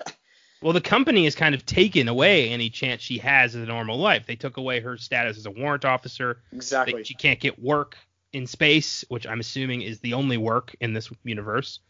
well, 0.62 0.72
the 0.72 0.80
company 0.80 1.24
has 1.24 1.34
kind 1.34 1.54
of 1.54 1.66
taken 1.66 2.08
away 2.08 2.48
any 2.48 2.70
chance 2.70 3.02
she 3.02 3.18
has 3.18 3.54
of 3.54 3.62
a 3.62 3.66
normal 3.66 3.98
life. 3.98 4.26
They 4.26 4.36
took 4.36 4.56
away 4.56 4.80
her 4.80 4.96
status 4.96 5.36
as 5.36 5.46
a 5.46 5.50
warrant 5.50 5.84
officer. 5.84 6.42
Exactly. 6.52 7.00
They, 7.00 7.04
she 7.04 7.14
can't 7.14 7.40
get 7.40 7.62
work 7.62 7.96
in 8.32 8.46
space, 8.46 9.04
which 9.08 9.26
I'm 9.26 9.40
assuming 9.40 9.82
is 9.82 10.00
the 10.00 10.14
only 10.14 10.36
work 10.36 10.74
in 10.80 10.92
this 10.92 11.10
universe. 11.24 11.80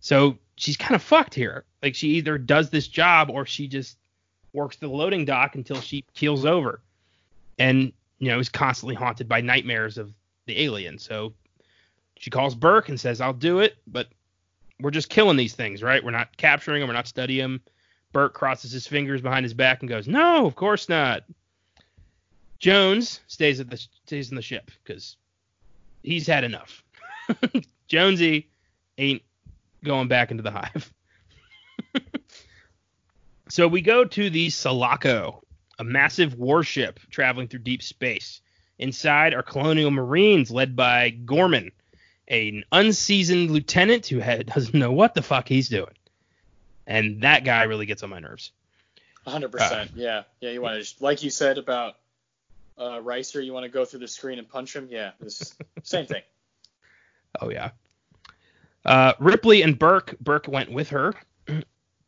So 0.00 0.38
she's 0.56 0.76
kind 0.76 0.94
of 0.94 1.02
fucked 1.02 1.34
here. 1.34 1.64
Like 1.82 1.94
she 1.94 2.08
either 2.10 2.38
does 2.38 2.70
this 2.70 2.88
job 2.88 3.30
or 3.30 3.46
she 3.46 3.68
just 3.68 3.96
works 4.52 4.76
the 4.76 4.88
loading 4.88 5.24
dock 5.24 5.54
until 5.54 5.80
she 5.80 6.04
keels 6.14 6.44
over, 6.44 6.80
and 7.58 7.92
you 8.18 8.28
know 8.28 8.38
is 8.38 8.48
constantly 8.48 8.94
haunted 8.94 9.28
by 9.28 9.40
nightmares 9.40 9.98
of 9.98 10.12
the 10.46 10.60
alien. 10.62 10.98
So 10.98 11.34
she 12.18 12.30
calls 12.30 12.54
Burke 12.54 12.88
and 12.88 12.98
says, 12.98 13.20
"I'll 13.20 13.32
do 13.32 13.60
it, 13.60 13.76
but 13.86 14.08
we're 14.80 14.90
just 14.90 15.08
killing 15.08 15.36
these 15.36 15.54
things, 15.54 15.82
right? 15.82 16.02
We're 16.02 16.10
not 16.10 16.36
capturing 16.36 16.80
them. 16.80 16.88
We're 16.88 16.94
not 16.94 17.08
studying 17.08 17.42
them." 17.42 17.60
Burke 18.12 18.34
crosses 18.34 18.72
his 18.72 18.86
fingers 18.86 19.20
behind 19.20 19.44
his 19.44 19.54
back 19.54 19.80
and 19.80 19.88
goes, 19.88 20.08
"No, 20.08 20.46
of 20.46 20.56
course 20.56 20.88
not." 20.88 21.24
Jones 22.58 23.20
stays 23.28 23.60
at 23.60 23.70
the 23.70 23.76
stays 23.76 24.30
in 24.30 24.36
the 24.36 24.42
ship 24.42 24.70
because 24.82 25.16
he's 26.02 26.26
had 26.26 26.42
enough. 26.42 26.82
Jonesy 27.88 28.48
ain't 28.96 29.22
going 29.84 30.08
back 30.08 30.30
into 30.30 30.42
the 30.42 30.50
hive. 30.50 30.92
So 33.48 33.66
we 33.66 33.80
go 33.80 34.04
to 34.04 34.30
the 34.30 34.50
Sulaco, 34.50 35.42
a 35.78 35.84
massive 35.84 36.34
warship 36.34 37.00
traveling 37.10 37.48
through 37.48 37.60
deep 37.60 37.82
space. 37.82 38.42
Inside 38.78 39.32
are 39.32 39.42
colonial 39.42 39.90
marines 39.90 40.50
led 40.50 40.76
by 40.76 41.10
Gorman, 41.10 41.72
an 42.28 42.64
unseasoned 42.70 43.50
lieutenant 43.50 44.06
who 44.06 44.18
had, 44.18 44.46
doesn't 44.46 44.74
know 44.74 44.92
what 44.92 45.14
the 45.14 45.22
fuck 45.22 45.48
he's 45.48 45.68
doing. 45.68 45.94
And 46.86 47.22
that 47.22 47.44
guy 47.44 47.64
really 47.64 47.86
gets 47.86 48.02
on 48.02 48.10
my 48.10 48.18
nerves. 48.18 48.52
100%. 49.26 49.60
Uh, 49.60 49.86
yeah. 49.94 50.22
Yeah, 50.40 50.50
you 50.50 50.60
want 50.60 50.84
to 50.84 51.04
like 51.04 51.22
you 51.22 51.30
said 51.30 51.58
about 51.58 51.96
uh, 52.76 52.98
Reiser, 52.98 53.44
you 53.44 53.52
want 53.52 53.64
to 53.64 53.70
go 53.70 53.84
through 53.84 54.00
the 54.00 54.08
screen 54.08 54.38
and 54.38 54.48
punch 54.48 54.76
him? 54.76 54.88
Yeah, 54.90 55.12
this 55.20 55.54
same 55.82 56.06
thing. 56.06 56.22
Oh 57.40 57.50
yeah. 57.50 57.70
Uh, 58.88 59.12
Ripley 59.18 59.60
and 59.60 59.78
Burke. 59.78 60.16
Burke 60.18 60.48
went 60.48 60.72
with 60.72 60.88
her 60.88 61.12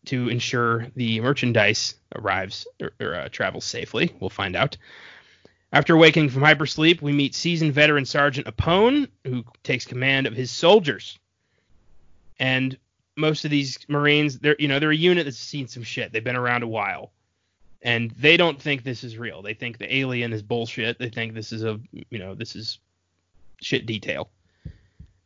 to 0.06 0.28
ensure 0.30 0.86
the 0.96 1.20
merchandise 1.20 1.94
arrives 2.16 2.66
or, 2.80 2.92
or 2.98 3.14
uh, 3.14 3.28
travels 3.28 3.66
safely. 3.66 4.14
We'll 4.18 4.30
find 4.30 4.56
out. 4.56 4.78
After 5.74 5.94
waking 5.94 6.30
from 6.30 6.40
hypersleep, 6.40 7.02
we 7.02 7.12
meet 7.12 7.34
seasoned 7.34 7.74
veteran 7.74 8.06
Sergeant 8.06 8.46
Apone, 8.46 9.08
who 9.24 9.44
takes 9.62 9.84
command 9.84 10.26
of 10.26 10.34
his 10.34 10.50
soldiers. 10.50 11.18
And 12.38 12.78
most 13.14 13.44
of 13.44 13.50
these 13.50 13.78
Marines, 13.86 14.38
they're 14.38 14.56
you 14.58 14.66
know 14.66 14.78
they're 14.78 14.90
a 14.90 14.96
unit 14.96 15.26
that's 15.26 15.36
seen 15.36 15.68
some 15.68 15.82
shit. 15.82 16.12
They've 16.12 16.24
been 16.24 16.34
around 16.34 16.62
a 16.62 16.68
while, 16.68 17.12
and 17.82 18.10
they 18.12 18.38
don't 18.38 18.60
think 18.60 18.84
this 18.84 19.04
is 19.04 19.18
real. 19.18 19.42
They 19.42 19.52
think 19.52 19.76
the 19.76 19.94
alien 19.94 20.32
is 20.32 20.42
bullshit. 20.42 20.98
They 20.98 21.10
think 21.10 21.34
this 21.34 21.52
is 21.52 21.62
a 21.62 21.78
you 22.08 22.18
know 22.18 22.34
this 22.34 22.56
is 22.56 22.78
shit 23.60 23.84
detail. 23.84 24.30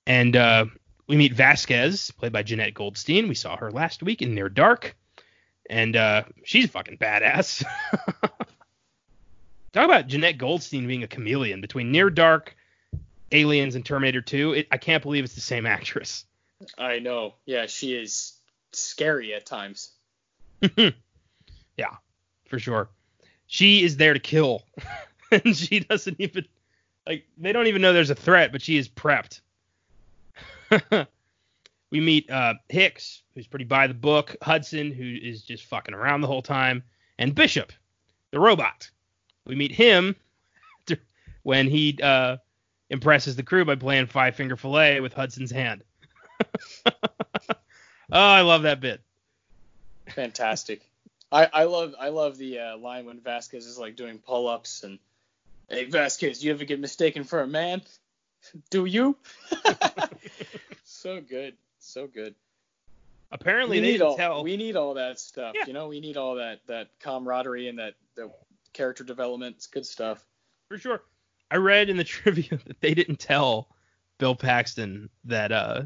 And 0.04 0.34
uh, 0.36 0.66
we 1.06 1.16
meet 1.16 1.34
Vasquez, 1.34 2.10
played 2.12 2.32
by 2.32 2.42
Jenette 2.42 2.74
Goldstein. 2.74 3.28
We 3.28 3.34
saw 3.34 3.56
her 3.56 3.70
last 3.70 4.02
week 4.02 4.22
in 4.22 4.34
Near 4.34 4.48
Dark, 4.48 4.96
and 5.68 5.96
uh, 5.96 6.22
she's 6.44 6.70
fucking 6.70 6.98
badass. 6.98 7.64
Talk 9.72 9.84
about 9.84 10.08
Jenette 10.08 10.38
Goldstein 10.38 10.86
being 10.86 11.02
a 11.02 11.08
chameleon 11.08 11.60
between 11.60 11.90
Near 11.90 12.08
Dark, 12.08 12.56
Aliens, 13.32 13.74
and 13.74 13.84
Terminator 13.84 14.22
2. 14.22 14.52
It, 14.52 14.68
I 14.70 14.78
can't 14.78 15.02
believe 15.02 15.24
it's 15.24 15.34
the 15.34 15.40
same 15.40 15.66
actress. 15.66 16.24
I 16.78 17.00
know. 17.00 17.34
Yeah, 17.44 17.66
she 17.66 17.94
is 17.94 18.34
scary 18.72 19.34
at 19.34 19.44
times. 19.44 19.90
yeah, 20.76 20.92
for 22.48 22.58
sure. 22.58 22.88
She 23.46 23.82
is 23.82 23.96
there 23.96 24.14
to 24.14 24.20
kill, 24.20 24.62
and 25.30 25.56
she 25.56 25.80
doesn't 25.80 26.16
even 26.18 26.46
like. 27.06 27.26
They 27.36 27.52
don't 27.52 27.66
even 27.66 27.82
know 27.82 27.92
there's 27.92 28.10
a 28.10 28.14
threat, 28.14 28.52
but 28.52 28.62
she 28.62 28.78
is 28.78 28.88
prepped. 28.88 29.40
we 31.90 32.00
meet 32.00 32.30
uh, 32.30 32.54
Hicks, 32.68 33.22
who's 33.34 33.46
pretty 33.46 33.64
by 33.64 33.86
the 33.86 33.94
book, 33.94 34.36
Hudson, 34.42 34.92
who 34.92 35.04
is 35.04 35.42
just 35.42 35.64
fucking 35.66 35.94
around 35.94 36.20
the 36.20 36.26
whole 36.26 36.42
time, 36.42 36.82
and 37.18 37.34
Bishop, 37.34 37.72
the 38.30 38.40
robot. 38.40 38.90
We 39.46 39.54
meet 39.54 39.72
him 39.72 40.16
when 41.42 41.68
he 41.68 41.98
uh, 42.02 42.38
impresses 42.90 43.36
the 43.36 43.42
crew 43.42 43.64
by 43.64 43.76
playing 43.76 44.06
Five 44.06 44.36
Finger 44.36 44.56
Fillet 44.56 45.00
with 45.00 45.12
Hudson's 45.12 45.50
hand. 45.50 45.84
oh, 46.86 46.92
I 48.10 48.40
love 48.40 48.62
that 48.62 48.80
bit. 48.80 49.00
Fantastic. 50.08 50.82
I, 51.30 51.48
I 51.52 51.64
love 51.64 51.94
I 51.98 52.10
love 52.10 52.38
the 52.38 52.58
uh, 52.60 52.76
line 52.76 53.06
when 53.06 53.20
Vasquez 53.20 53.66
is 53.66 53.78
like 53.78 53.96
doing 53.96 54.18
pull 54.18 54.46
ups 54.46 54.84
and 54.84 54.98
hey 55.68 55.84
Vasquez, 55.84 56.44
you 56.44 56.52
ever 56.52 56.64
get 56.64 56.78
mistaken 56.78 57.24
for 57.24 57.40
a 57.40 57.46
man? 57.46 57.82
Do 58.70 58.84
you? 58.84 59.16
So 61.04 61.20
good, 61.20 61.54
so 61.80 62.06
good. 62.06 62.34
Apparently, 63.30 63.78
we 63.78 63.86
they 63.86 63.92
need 63.92 64.02
all, 64.02 64.16
tell. 64.16 64.42
We 64.42 64.56
need 64.56 64.74
all 64.74 64.94
that 64.94 65.20
stuff. 65.20 65.54
Yeah. 65.54 65.66
You 65.66 65.74
know, 65.74 65.88
we 65.88 66.00
need 66.00 66.16
all 66.16 66.36
that 66.36 66.60
that 66.66 66.88
camaraderie 66.98 67.68
and 67.68 67.78
that 67.78 67.94
the 68.14 68.30
character 68.72 69.04
development. 69.04 69.56
It's 69.56 69.66
good 69.66 69.84
stuff. 69.84 70.24
For 70.68 70.78
sure. 70.78 71.02
I 71.50 71.56
read 71.56 71.90
in 71.90 71.98
the 71.98 72.04
trivia 72.16 72.58
that 72.66 72.80
they 72.80 72.94
didn't 72.94 73.18
tell 73.18 73.68
Bill 74.18 74.34
Paxton 74.34 75.10
that 75.24 75.52
uh 75.52 75.82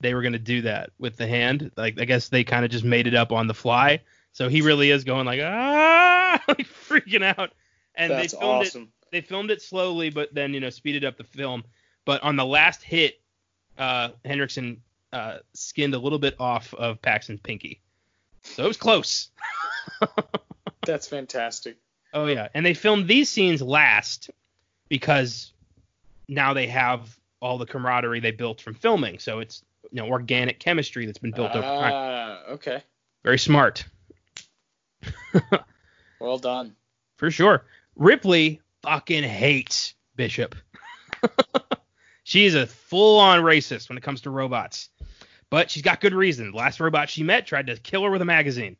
they 0.00 0.14
were 0.14 0.22
gonna 0.22 0.38
do 0.38 0.62
that 0.62 0.90
with 0.98 1.18
the 1.18 1.26
hand. 1.26 1.70
Like 1.76 2.00
I 2.00 2.06
guess 2.06 2.30
they 2.30 2.42
kind 2.42 2.64
of 2.64 2.70
just 2.70 2.84
made 2.84 3.06
it 3.06 3.14
up 3.14 3.32
on 3.32 3.48
the 3.48 3.54
fly. 3.54 4.00
So 4.32 4.48
he 4.48 4.62
really 4.62 4.90
is 4.90 5.04
going 5.04 5.26
like 5.26 5.40
ah, 5.42 6.42
like 6.48 6.66
freaking 6.66 7.22
out. 7.22 7.52
And 7.96 8.12
That's 8.12 8.32
they 8.32 8.38
filmed 8.38 8.66
awesome. 8.66 8.82
it. 8.82 8.88
They 9.10 9.20
filmed 9.20 9.50
it 9.50 9.60
slowly, 9.60 10.08
but 10.08 10.32
then 10.32 10.54
you 10.54 10.60
know 10.60 10.70
speeded 10.70 11.04
up 11.04 11.18
the 11.18 11.24
film. 11.24 11.64
But 12.06 12.22
on 12.22 12.36
the 12.36 12.46
last 12.46 12.82
hit, 12.82 13.20
uh, 13.78 14.10
Henriksen 14.24 14.82
uh, 15.12 15.38
skinned 15.54 15.94
a 15.94 15.98
little 15.98 16.18
bit 16.18 16.36
off 16.38 16.74
of 16.74 17.00
Paxton's 17.00 17.40
pinky, 17.40 17.80
so 18.42 18.64
it 18.64 18.68
was 18.68 18.76
close. 18.76 19.30
That's 20.84 21.06
fantastic. 21.06 21.78
Oh 22.12 22.26
yeah, 22.26 22.48
and 22.54 22.64
they 22.64 22.74
filmed 22.74 23.08
these 23.08 23.28
scenes 23.28 23.62
last 23.62 24.30
because 24.88 25.52
now 26.28 26.54
they 26.54 26.66
have 26.66 27.16
all 27.40 27.58
the 27.58 27.66
camaraderie 27.66 28.20
they 28.20 28.30
built 28.30 28.60
from 28.60 28.74
filming. 28.74 29.18
So 29.18 29.40
it's 29.40 29.62
you 29.90 29.96
know 30.02 30.08
organic 30.08 30.58
chemistry 30.58 31.06
that's 31.06 31.18
been 31.18 31.32
built 31.32 31.52
over 31.52 31.62
time. 31.62 31.92
Ah, 31.94 32.52
okay. 32.52 32.82
Very 33.22 33.38
smart. 33.38 33.84
Well 36.20 36.38
done. 36.38 36.74
For 37.16 37.30
sure. 37.30 37.64
Ripley 37.96 38.60
fucking 38.82 39.24
hates 39.24 39.94
Bishop. 40.16 40.54
she 42.28 42.44
is 42.44 42.54
a 42.54 42.66
full-on 42.66 43.40
racist 43.40 43.88
when 43.88 43.96
it 43.96 44.02
comes 44.04 44.20
to 44.20 44.30
robots. 44.30 44.90
But 45.48 45.70
she's 45.70 45.82
got 45.82 46.02
good 46.02 46.12
reason. 46.12 46.50
The 46.50 46.56
last 46.58 46.78
robot 46.78 47.08
she 47.08 47.22
met 47.22 47.46
tried 47.46 47.68
to 47.68 47.76
kill 47.76 48.02
her 48.04 48.10
with 48.10 48.20
a 48.20 48.26
magazine. 48.26 48.76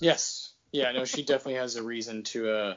Yes. 0.00 0.52
Yeah. 0.72 0.92
No, 0.92 1.04
she 1.04 1.22
definitely 1.22 1.60
has 1.60 1.76
a 1.76 1.82
reason 1.82 2.22
to 2.24 2.50
uh 2.50 2.74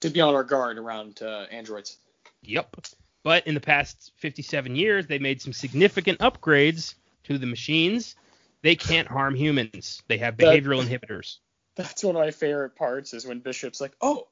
to 0.00 0.08
be 0.08 0.22
on 0.22 0.34
our 0.34 0.44
guard 0.44 0.78
around 0.78 1.20
uh, 1.20 1.44
androids. 1.50 1.98
Yep. 2.40 2.74
But 3.22 3.46
in 3.46 3.54
the 3.54 3.60
past 3.60 4.12
57 4.16 4.74
years, 4.76 5.06
they 5.06 5.18
made 5.18 5.42
some 5.42 5.52
significant 5.52 6.20
upgrades 6.20 6.94
to 7.24 7.36
the 7.36 7.46
machines, 7.46 8.16
they 8.62 8.76
can't 8.76 9.06
harm 9.08 9.34
humans. 9.34 10.02
They 10.08 10.16
have 10.18 10.38
That- 10.38 10.46
behavioral 10.46 10.82
inhibitors. 10.82 11.36
That's 11.76 12.02
one 12.02 12.16
of 12.16 12.22
my 12.22 12.30
favorite 12.30 12.76
parts 12.76 13.12
is 13.12 13.26
when 13.26 13.40
Bishop's 13.40 13.80
like, 13.80 13.92
"Oh, 14.00 14.28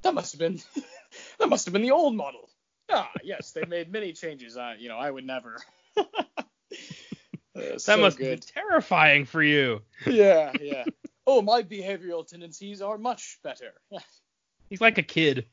that 0.00 0.14
must 0.14 0.32
have 0.32 0.38
been 0.38 0.58
that 1.38 1.48
must 1.50 1.66
have 1.66 1.72
been 1.74 1.82
the 1.82 1.90
old 1.90 2.16
model." 2.16 2.48
Ah, 2.94 3.10
yes, 3.24 3.52
they 3.52 3.64
made 3.64 3.90
many 3.90 4.12
changes. 4.12 4.56
I, 4.56 4.74
you 4.74 4.88
know, 4.88 4.98
I 4.98 5.10
would 5.10 5.24
never. 5.26 5.58
Uh, 7.54 7.60
That 7.72 7.80
so 7.82 7.96
must 7.98 8.16
be 8.16 8.34
terrifying 8.36 9.26
for 9.26 9.42
you. 9.42 9.82
yeah, 10.06 10.52
yeah. 10.58 10.84
Oh, 11.26 11.42
my 11.42 11.62
behavioral 11.62 12.26
tendencies 12.26 12.80
are 12.80 12.96
much 12.96 13.38
better. 13.44 13.74
He's 14.70 14.80
like 14.80 14.96
a 14.96 15.02
kid. 15.02 15.44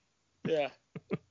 yeah. 0.47 0.69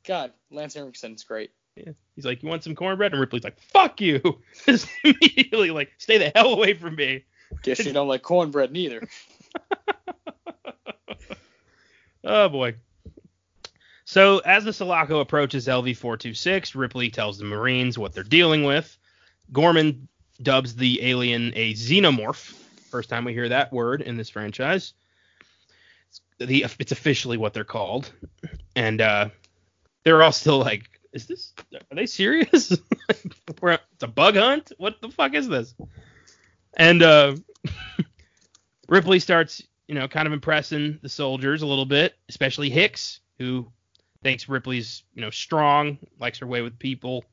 God, 0.05 0.33
Lance 0.51 0.77
Henriksen's 0.77 1.25
great. 1.25 1.53
Yeah. 1.75 1.93
He's 2.17 2.27
like, 2.27 2.43
"You 2.43 2.51
want 2.51 2.65
some 2.65 2.75
cornbread?" 2.75 3.13
And 3.13 3.21
Ripley's 3.21 3.45
like, 3.45 3.59
"Fuck 3.61 4.03
you!" 4.03 4.21
Just 4.67 4.89
immediately 5.05 5.71
like, 5.71 5.91
"Stay 5.97 6.19
the 6.19 6.33
hell 6.35 6.53
away 6.53 6.75
from 6.75 6.97
me." 6.97 7.25
Guess 7.63 7.87
you 7.87 7.93
don't 7.95 8.09
like 8.09 8.21
cornbread 8.23 8.71
neither. 8.71 9.09
Oh 12.25 12.49
boy. 12.51 12.75
So 14.09 14.39
as 14.39 14.65
the 14.65 14.73
Sulaco 14.73 15.21
approaches 15.21 15.67
LV-426, 15.67 16.75
Ripley 16.75 17.11
tells 17.11 17.37
the 17.37 17.45
Marines 17.45 17.99
what 17.99 18.15
they're 18.15 18.23
dealing 18.23 18.65
with. 18.65 18.97
Gorman 19.53 20.09
dubs 20.41 20.75
the 20.75 21.07
alien 21.07 21.53
a 21.55 21.75
xenomorph. 21.75 22.55
First 22.89 23.11
time 23.11 23.27
we 23.27 23.35
hear 23.35 23.51
that 23.51 23.71
word 23.71 24.01
in 24.01 24.17
this 24.17 24.31
franchise. 24.31 24.95
The 26.39 26.65
it's 26.79 26.91
officially 26.91 27.37
what 27.37 27.53
they're 27.53 27.65
called, 27.65 28.11
and 28.75 29.03
uh, 29.03 29.29
they're 30.05 30.23
all 30.23 30.33
still 30.33 30.57
like, 30.57 30.89
"Is 31.13 31.27
this? 31.27 31.53
Are 31.75 31.95
they 31.95 32.07
serious? 32.07 32.79
We're, 33.61 33.73
it's 33.73 34.05
a 34.05 34.09
bug 34.09 34.37
hunt? 34.37 34.73
What 34.79 35.03
the 35.03 35.11
fuck 35.11 35.35
is 35.35 35.49
this?" 35.49 35.75
And 36.79 37.03
uh, 37.03 37.37
Ripley 38.89 39.19
starts, 39.19 39.63
you 39.87 39.95
know, 39.95 40.09
kind 40.09 40.27
of 40.27 40.33
impressing 40.33 40.99
the 41.03 41.11
soldiers 41.11 41.61
a 41.61 41.67
little 41.67 41.85
bit, 41.85 42.15
especially 42.31 42.71
Hicks, 42.71 43.21
who 43.37 43.71
thinks 44.23 44.49
Ripley's, 44.49 45.03
you 45.15 45.23
know, 45.23 45.31
strong, 45.31 45.99
likes 46.19 46.39
her 46.39 46.47
way 46.47 46.63
with 46.63 46.79
people, 46.79 47.25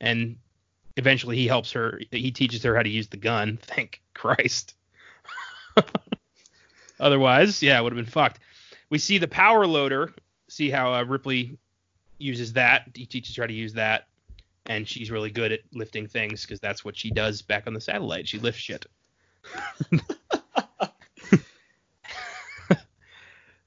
and 0.00 0.36
eventually 0.96 1.36
he 1.36 1.46
helps 1.46 1.72
her. 1.72 2.00
He 2.10 2.30
teaches 2.30 2.62
her 2.62 2.76
how 2.76 2.82
to 2.82 2.88
use 2.88 3.08
the 3.08 3.16
gun. 3.16 3.58
Thank 3.62 4.02
Christ. 4.14 4.74
Otherwise, 7.00 7.62
yeah, 7.62 7.78
it 7.78 7.82
would 7.82 7.92
have 7.92 8.04
been 8.04 8.10
fucked. 8.10 8.40
We 8.90 8.98
see 8.98 9.18
the 9.18 9.28
power 9.28 9.66
loader. 9.66 10.12
See 10.48 10.70
how 10.70 10.94
uh, 10.94 11.04
Ripley 11.04 11.58
uses 12.18 12.54
that. 12.54 12.90
He 12.94 13.06
teaches 13.06 13.36
her 13.36 13.42
how 13.44 13.46
to 13.46 13.52
use 13.52 13.74
that, 13.74 14.08
and 14.66 14.88
she's 14.88 15.10
really 15.10 15.30
good 15.30 15.52
at 15.52 15.60
lifting 15.72 16.06
things 16.06 16.42
because 16.42 16.60
that's 16.60 16.84
what 16.84 16.96
she 16.96 17.10
does 17.10 17.42
back 17.42 17.66
on 17.66 17.74
the 17.74 17.80
satellite. 17.80 18.26
She 18.26 18.38
lifts 18.38 18.60
shit. 18.60 18.86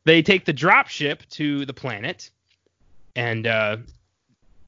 they 0.03 0.21
take 0.21 0.45
the 0.45 0.53
drop 0.53 0.87
ship 0.87 1.23
to 1.31 1.65
the 1.65 1.73
planet, 1.73 2.31
and 3.15 3.47
uh, 3.47 3.77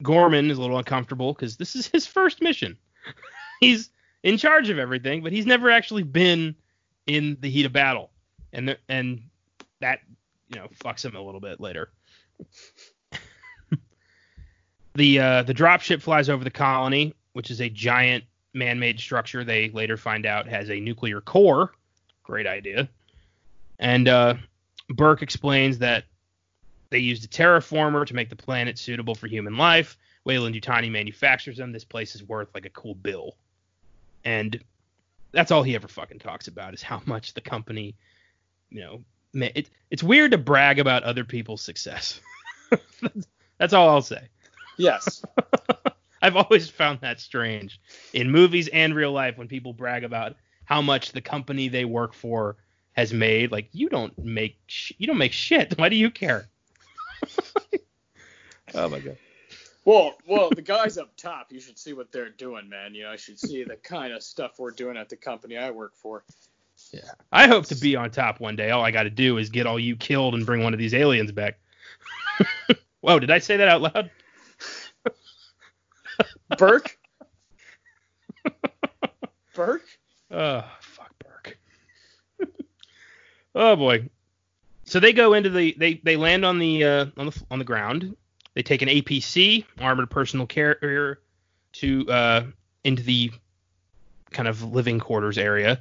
Gorman 0.02 0.52
is 0.52 0.58
a 0.58 0.62
little 0.62 0.78
uncomfortable 0.78 1.34
because 1.34 1.58
this 1.58 1.76
is 1.76 1.88
his 1.88 2.06
first 2.06 2.42
mission. 2.42 2.78
he's 3.60 3.90
in 4.24 4.38
charge 4.38 4.70
of 4.70 4.78
everything, 4.78 5.24
but 5.24 5.32
he's 5.32 5.46
never 5.46 5.70
actually 5.70 6.04
been 6.04 6.56
in 7.08 7.38
the 7.42 7.50
heat 7.50 7.66
of 7.66 7.74
battle, 7.74 8.10
and 8.52 8.78
and 8.88 9.22
that 9.80 10.00
you 10.50 10.56
know 10.56 10.68
fucks 10.84 11.04
him 11.04 11.16
a 11.16 11.22
little 11.22 11.42
bit 11.42 11.60
later. 11.60 11.90
the 14.96 15.20
uh, 15.20 15.44
the 15.44 15.54
drop 15.54 15.82
ship 15.82 16.02
flies 16.02 16.30
over 16.30 16.44
the 16.44 16.52
colony, 16.52 17.14
which 17.34 17.52
is 17.52 17.62
a 17.62 17.70
giant 17.70 18.24
man-made 18.54 19.00
structure. 19.00 19.44
They 19.44 19.70
later 19.70 19.98
find 19.98 20.26
out 20.26 20.48
has 20.48 20.70
a 20.70 20.80
nuclear 20.80 21.22
core. 21.22 21.74
Great 22.24 22.48
idea. 22.48 22.88
And 23.80 24.08
uh, 24.08 24.36
Burke 24.90 25.22
explains 25.22 25.80
that 25.80 26.06
they 26.94 27.00
used 27.00 27.26
a 27.26 27.28
terraformer 27.28 28.06
to 28.06 28.14
make 28.14 28.30
the 28.30 28.36
planet 28.36 28.78
suitable 28.78 29.16
for 29.16 29.26
human 29.26 29.58
life. 29.58 29.98
Weyland-Yutani 30.26 30.92
manufactures 30.92 31.58
them. 31.58 31.72
This 31.72 31.84
place 31.84 32.14
is 32.14 32.24
worth 32.24 32.50
like 32.54 32.68
a 32.68 32.70
cool 32.70 32.94
bill. 32.94 33.36
And 34.24 34.64
that's 35.32 35.50
all 35.50 35.64
he 35.64 35.74
ever 35.74 35.88
fucking 35.88 36.20
talks 36.20 36.48
about 36.48 36.76
is 36.76 36.84
how 36.84 37.02
much 37.08 37.34
the 37.34 37.42
company, 37.42 37.96
you 38.70 38.82
know, 38.82 39.04
it, 39.34 39.72
it's 39.90 40.04
weird 40.04 40.30
to 40.32 40.38
brag 40.38 40.78
about 40.78 41.02
other 41.02 41.24
people's 41.24 41.64
success. 41.64 42.22
that's 43.58 43.74
all 43.74 43.90
I'll 43.90 44.04
say. 44.04 44.30
Yes. 44.78 45.26
I've 46.22 46.36
always 46.36 46.70
found 46.70 47.02
that 47.02 47.20
strange 47.20 47.82
in 48.14 48.30
movies 48.30 48.68
and 48.68 48.94
real 48.94 49.12
life 49.12 49.36
when 49.36 49.48
people 49.48 49.74
brag 49.74 50.04
about 50.04 50.36
how 50.66 50.84
much 50.84 51.12
the 51.12 51.22
company 51.22 51.70
they 51.70 51.86
work 51.86 52.14
for 52.14 52.56
has 52.92 53.12
made. 53.12 53.52
Like 53.52 53.70
you 53.72 53.90
don't 53.90 54.16
make 54.24 54.60
sh- 54.68 54.94
you 55.00 55.08
don't 55.08 55.18
make 55.18 55.34
shit. 55.34 55.76
Why 55.80 55.90
do 55.90 55.96
you 55.96 56.12
care? 56.12 56.48
oh 58.76 58.90
my 58.90 59.00
god. 59.00 59.18
Well, 59.86 60.16
well, 60.26 60.50
the 60.50 60.62
guys 60.62 60.98
up 60.98 61.16
top, 61.18 61.52
you 61.52 61.60
should 61.60 61.78
see 61.78 61.92
what 61.94 62.12
they're 62.12 62.30
doing, 62.30 62.70
man. 62.70 62.96
You 62.96 63.04
know, 63.04 63.12
I 63.12 63.18
should 63.18 63.38
see 63.38 63.64
the 63.64 63.76
kind 63.76 64.14
of 64.14 64.24
stuff 64.24 64.58
we're 64.58 64.72
doing 64.72 64.96
at 64.96 65.10
the 65.10 65.18
company 65.18 65.58
I 65.58 65.72
work 65.72 65.96
for. 65.96 66.24
Yeah. 66.92 67.02
I 67.32 67.48
hope 67.48 67.66
to 67.66 67.76
be 67.76 67.96
on 67.96 68.10
top 68.10 68.40
one 68.40 68.56
day. 68.56 68.72
All 68.72 68.84
I 68.84 68.92
got 68.92 69.04
to 69.04 69.10
do 69.10 69.38
is 69.38 69.50
get 69.50 69.68
all 69.68 69.80
you 69.80 69.96
killed 69.96 70.36
and 70.36 70.46
bring 70.46 70.64
one 70.64 70.74
of 70.74 70.80
these 70.80 70.94
aliens 70.94 71.32
back. 71.32 71.60
Whoa, 73.02 73.20
did 73.20 73.30
I 73.30 73.40
say 73.40 73.58
that 73.58 73.68
out 73.68 73.82
loud? 73.82 74.10
Burke? 76.58 76.98
Burke? 79.54 79.86
Oh, 80.32 80.66
fuck 80.80 81.14
Burke. 81.20 81.58
oh 83.56 83.76
boy. 83.76 84.10
So 84.94 85.00
they 85.00 85.12
go 85.12 85.34
into 85.34 85.50
the 85.50 85.74
they 85.76 85.96
they 85.96 86.18
land 86.18 86.46
on 86.46 86.60
the 86.60 86.84
uh, 86.84 87.06
on 87.18 87.26
the 87.26 87.44
on 87.50 87.58
the 87.58 87.66
ground. 87.66 88.16
They 88.54 88.62
take 88.62 88.84
an 88.84 88.90
APC 88.90 89.66
armored 89.82 90.12
personal 90.12 90.46
carrier 90.46 91.20
to 91.72 92.08
uh, 92.08 92.44
into 92.84 93.02
the 93.02 93.32
kind 94.30 94.48
of 94.48 94.62
living 94.62 95.00
quarters 95.00 95.40
area. 95.40 95.80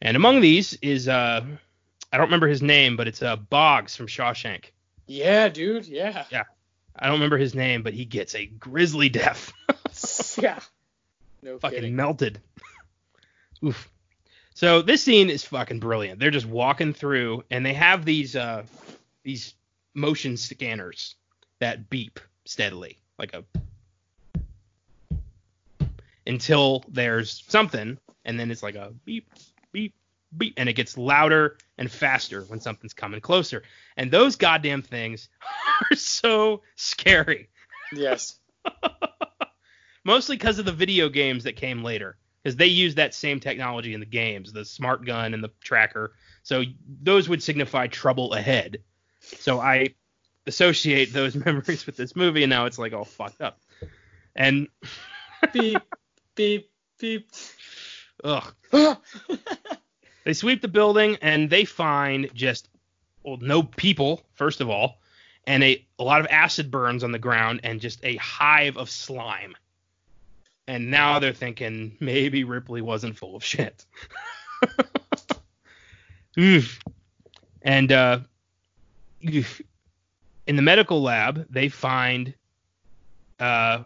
And 0.00 0.16
among 0.16 0.40
these 0.40 0.72
is 0.80 1.06
uh 1.06 1.44
I 2.10 2.16
don't 2.16 2.28
remember 2.28 2.48
his 2.48 2.62
name, 2.62 2.96
but 2.96 3.08
it's 3.08 3.20
uh 3.20 3.36
Boggs 3.36 3.94
from 3.94 4.06
Shawshank. 4.06 4.70
Yeah, 5.06 5.50
dude. 5.50 5.86
Yeah. 5.86 6.24
Yeah. 6.30 6.44
I 6.96 7.08
don't 7.08 7.16
remember 7.16 7.36
his 7.36 7.54
name, 7.54 7.82
but 7.82 7.92
he 7.92 8.06
gets 8.06 8.34
a 8.34 8.46
grisly 8.46 9.10
death. 9.10 9.52
yeah. 10.38 10.60
No 11.42 11.58
fucking 11.58 11.76
kidding. 11.76 11.94
melted. 11.94 12.40
Oof. 13.62 13.90
So 14.54 14.82
this 14.82 15.02
scene 15.02 15.30
is 15.30 15.44
fucking 15.44 15.80
brilliant. 15.80 16.18
They're 16.18 16.30
just 16.30 16.46
walking 16.46 16.92
through, 16.92 17.44
and 17.50 17.64
they 17.64 17.74
have 17.74 18.04
these 18.04 18.36
uh 18.36 18.64
these 19.22 19.54
motion 19.94 20.36
scanners 20.36 21.14
that 21.60 21.88
beep 21.90 22.20
steadily, 22.44 22.98
like 23.18 23.34
a 23.34 23.44
until 26.26 26.84
there's 26.88 27.44
something, 27.48 27.98
and 28.24 28.38
then 28.38 28.50
it's 28.50 28.62
like 28.62 28.74
a 28.74 28.92
beep, 29.04 29.32
beep, 29.72 29.94
beep, 30.36 30.54
and 30.56 30.68
it 30.68 30.74
gets 30.74 30.96
louder 30.98 31.56
and 31.78 31.90
faster 31.90 32.42
when 32.42 32.60
something's 32.60 32.92
coming 32.92 33.20
closer. 33.20 33.62
And 33.96 34.10
those 34.10 34.36
goddamn 34.36 34.82
things 34.82 35.28
are 35.90 35.96
so 35.96 36.62
scary 36.76 37.48
Yes. 37.92 38.38
mostly 40.04 40.36
because 40.36 40.58
of 40.58 40.64
the 40.64 40.72
video 40.72 41.08
games 41.08 41.44
that 41.44 41.56
came 41.56 41.82
later 41.82 42.16
because 42.50 42.56
they 42.56 42.66
use 42.66 42.96
that 42.96 43.14
same 43.14 43.38
technology 43.38 43.94
in 43.94 44.00
the 44.00 44.06
games 44.06 44.52
the 44.52 44.64
smart 44.64 45.06
gun 45.06 45.34
and 45.34 45.44
the 45.44 45.52
tracker. 45.62 46.14
So 46.42 46.64
those 47.00 47.28
would 47.28 47.44
signify 47.44 47.86
trouble 47.86 48.34
ahead. 48.34 48.78
So 49.20 49.60
i 49.60 49.94
associate 50.46 51.12
those 51.12 51.36
memories 51.46 51.86
with 51.86 51.96
this 51.96 52.16
movie 52.16 52.42
and 52.42 52.50
now 52.50 52.66
it's 52.66 52.78
like 52.78 52.92
all 52.92 53.04
fucked 53.04 53.40
up. 53.40 53.60
And 54.34 54.66
beep, 55.52 55.82
beep, 56.34 56.70
beep. 56.98 57.30
ugh. 58.24 58.52
They 60.24 60.34
sweep 60.34 60.60
the 60.60 60.68
building 60.68 61.16
and 61.22 61.48
they 61.48 61.64
find 61.64 62.30
just 62.34 62.68
well 63.22 63.38
no 63.40 63.62
people 63.62 64.22
first 64.34 64.60
of 64.60 64.68
all 64.68 65.00
and 65.46 65.62
a, 65.62 65.86
a 65.98 66.04
lot 66.04 66.20
of 66.20 66.26
acid 66.26 66.70
burns 66.70 67.04
on 67.04 67.12
the 67.12 67.18
ground 67.18 67.60
and 67.62 67.80
just 67.80 68.04
a 68.04 68.16
hive 68.16 68.76
of 68.76 68.90
slime 68.90 69.54
and 70.70 70.90
now 70.90 71.18
they're 71.18 71.32
thinking 71.32 71.96
maybe 72.00 72.44
ripley 72.44 72.80
wasn't 72.80 73.16
full 73.16 73.36
of 73.36 73.44
shit 73.44 73.84
and 77.62 77.92
uh 77.92 78.18
in 79.22 80.56
the 80.56 80.62
medical 80.62 81.02
lab 81.02 81.46
they 81.50 81.68
find 81.68 82.34
uh 83.38 83.82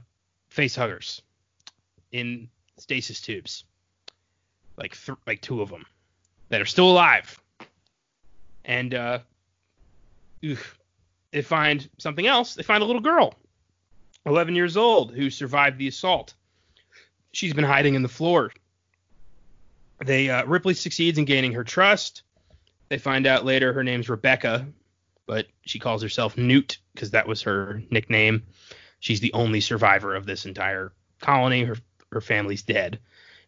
face 0.49 0.76
huggers 0.76 1.22
in 2.12 2.49
stasis 2.78 3.20
tubes 3.20 3.64
like 4.76 4.97
th- 5.05 5.18
like 5.26 5.41
two 5.41 5.62
of 5.62 5.70
them 5.70 5.85
that 6.49 6.61
are 6.61 6.66
still 6.66 6.91
alive. 6.91 7.41
And 8.64 8.95
uh, 8.95 9.18
they 10.41 11.43
find 11.43 11.89
something 11.99 12.26
else. 12.26 12.55
They 12.55 12.62
find 12.62 12.82
a 12.82 12.87
little 12.87 13.03
girl, 13.03 13.35
11 14.26 14.55
years 14.55 14.76
old, 14.76 15.12
who 15.12 15.30
survived 15.30 15.78
the 15.78 15.89
assault. 15.89 16.35
She's 17.35 17.53
been 17.53 17.64
hiding 17.64 17.95
in 17.95 18.03
the 18.03 18.09
floor. 18.09 18.53
They 20.05 20.30
uh, 20.30 20.45
Ripley 20.45 20.74
succeeds 20.74 21.18
in 21.18 21.24
gaining 21.24 21.53
her 21.53 21.64
trust. 21.64 22.22
They 22.89 22.99
find 22.99 23.26
out 23.26 23.45
later 23.45 23.72
her 23.72 23.82
name's 23.82 24.09
Rebecca, 24.09 24.66
but 25.26 25.47
she 25.62 25.78
calls 25.78 26.03
herself 26.03 26.37
Newt 26.37 26.78
because 26.95 27.11
that 27.11 27.26
was 27.26 27.43
her 27.43 27.82
nickname. 27.91 28.45
She's 29.01 29.20
the 29.20 29.32
only 29.32 29.61
survivor 29.61 30.14
of 30.14 30.26
this 30.26 30.47
entire 30.47 30.93
colony. 31.20 31.64
Her 31.64 31.76
her 32.12 32.20
family's 32.20 32.62
dead. 32.62 33.01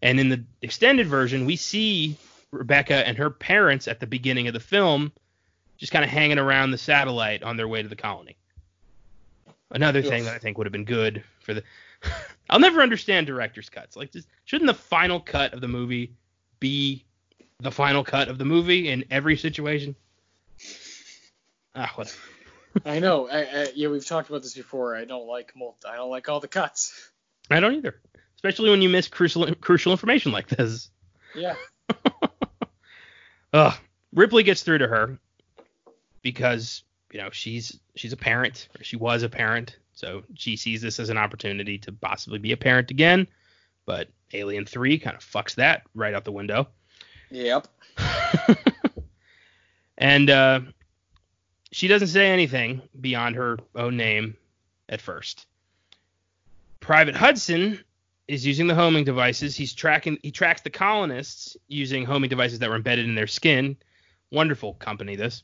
And 0.03 0.21
in 0.21 0.29
the 0.29 0.45
extended 0.61 1.07
version, 1.07 1.47
we 1.47 1.57
see 1.57 2.17
Rebecca 2.51 3.07
and 3.07 3.17
her 3.17 3.31
parents 3.31 3.89
at 3.89 4.01
the 4.01 4.07
beginning 4.07 4.49
of 4.49 4.55
the 4.55 4.61
film 4.61 5.13
just 5.79 5.93
kind 5.93 6.05
of 6.05 6.11
hanging 6.11 6.39
around 6.39 6.71
the 6.71 6.79
satellite 6.79 7.43
on 7.43 7.57
their 7.57 7.69
way 7.69 7.83
to 7.83 7.89
the 7.89 7.97
colony. 7.97 8.37
Another 9.71 10.03
thing 10.03 10.25
that 10.25 10.35
I 10.35 10.39
think 10.39 10.59
would 10.59 10.67
have 10.67 10.73
been 10.73 10.85
good 10.85 11.23
for 11.41 11.55
the 11.55 11.63
I'll 12.51 12.61
never 12.61 12.81
understand 12.81 13.27
director's 13.27 13.69
cuts. 13.69 13.97
Like 13.97 14.13
just, 14.13 14.29
shouldn't 14.45 14.69
the 14.69 14.75
final 14.75 15.21
cut 15.21 15.53
of 15.53 15.61
the 15.61 15.69
movie 15.69 16.15
be 16.61 17.05
the 17.61 17.71
final 17.71 18.05
cut 18.05 18.29
of 18.29 18.39
the 18.39 18.45
movie 18.45 18.89
in 18.89 19.05
every 19.11 19.37
situation? 19.37 19.97
Ah, 21.75 21.93
what? 21.95 22.17
I 22.85 22.99
know. 22.99 23.29
I, 23.29 23.41
I, 23.43 23.67
yeah, 23.75 23.89
we've 23.89 24.07
talked 24.07 24.29
about 24.29 24.43
this 24.43 24.55
before. 24.55 24.95
I 24.97 25.05
don't 25.05 25.27
like 25.27 25.53
multi, 25.57 25.89
I 25.89 25.97
don't 25.97 26.11
like 26.11 26.29
all 26.29 26.41
the 26.41 26.49
cuts. 26.49 27.11
I 27.51 27.61
don't 27.61 27.75
either, 27.75 28.01
especially 28.37 28.71
when 28.71 28.83
you 28.83 28.89
miss 28.89 29.09
crucial 29.09 29.55
crucial 29.57 29.93
information 29.93 30.33
like 30.33 30.49
this. 30.49 30.91
Yeah. 31.35 31.55
Ugh. 33.53 33.75
Ripley 34.13 34.43
gets 34.43 34.63
through 34.63 34.79
to 34.79 34.89
her 34.89 35.19
because 36.23 36.83
you 37.13 37.21
know 37.21 37.31
she's 37.31 37.79
she's 37.95 38.13
a 38.13 38.17
parent 38.17 38.69
or 38.79 38.83
she 38.83 38.97
was 38.97 39.23
a 39.23 39.29
parent, 39.29 39.77
so 39.97 40.25
she 40.35 40.57
sees 40.57 40.83
this 40.83 41.01
as 41.01 41.09
an 41.09 41.17
opportunity 41.17 41.79
to 41.79 41.91
possibly 41.91 42.39
be 42.39 42.53
a 42.53 42.57
parent 42.57 42.91
again. 42.91 43.27
But 43.87 44.09
Alien 44.33 44.67
Three 44.67 44.99
kind 44.99 45.17
of 45.17 45.23
fucks 45.23 45.57
that 45.57 45.83
right 45.95 46.15
out 46.15 46.25
the 46.25 46.33
window. 46.33 46.69
Yep. 47.31 47.67
and 49.99 50.31
uh, 50.31 50.61
she 51.73 51.89
doesn't 51.89 52.09
say 52.09 52.31
anything 52.31 52.83
beyond 53.01 53.37
her 53.37 53.59
own 53.75 53.97
name 53.97 54.37
at 54.89 55.01
first. 55.01 55.47
Private 56.81 57.17
Hudson 57.17 57.81
is 58.29 58.45
using 58.45 58.67
the 58.67 58.75
homing 58.75 59.05
devices. 59.05 59.57
He's 59.57 59.73
tracking 59.73 60.19
he 60.23 60.31
tracks 60.31 60.61
the 60.61 60.71
colonists 60.71 61.57
using 61.69 62.05
homing 62.05 62.29
devices 62.29 62.59
that 62.59 62.69
were 62.69 62.77
embedded 62.77 63.07
in 63.07 63.15
their 63.15 63.27
skin. 63.27 63.77
Wonderful 64.31 64.75
company 64.75 65.17
this. 65.17 65.43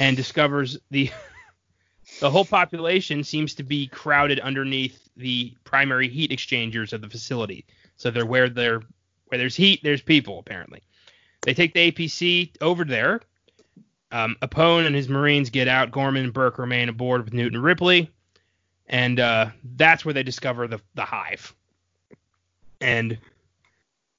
And 0.00 0.16
discovers 0.16 0.78
the 0.90 1.10
the 2.20 2.30
whole 2.30 2.44
population 2.44 3.22
seems 3.24 3.54
to 3.54 3.62
be 3.62 3.86
crowded 3.86 4.40
underneath 4.40 5.08
the 5.16 5.54
primary 5.64 6.08
heat 6.08 6.32
exchangers 6.32 6.92
of 6.92 7.00
the 7.00 7.08
facility. 7.08 7.64
So 7.96 8.10
they're 8.10 8.26
where 8.26 8.48
where 8.48 9.38
there's 9.38 9.56
heat, 9.56 9.80
there's 9.82 10.02
people 10.02 10.38
apparently. 10.38 10.82
They 11.42 11.54
take 11.54 11.74
the 11.74 11.92
APC 11.92 12.50
over 12.60 12.84
there. 12.84 13.20
Um, 14.10 14.36
Apone 14.40 14.86
and 14.86 14.94
his 14.94 15.08
Marines 15.08 15.50
get 15.50 15.68
out. 15.68 15.90
Gorman 15.90 16.24
and 16.24 16.32
Burke 16.32 16.58
remain 16.58 16.88
aboard 16.88 17.24
with 17.24 17.34
Newt 17.34 17.54
and 17.54 17.62
Ripley, 17.62 18.10
and 18.86 19.20
uh, 19.20 19.50
that's 19.76 20.04
where 20.04 20.14
they 20.14 20.22
discover 20.22 20.66
the 20.66 20.80
the 20.94 21.04
hive. 21.04 21.54
And 22.80 23.18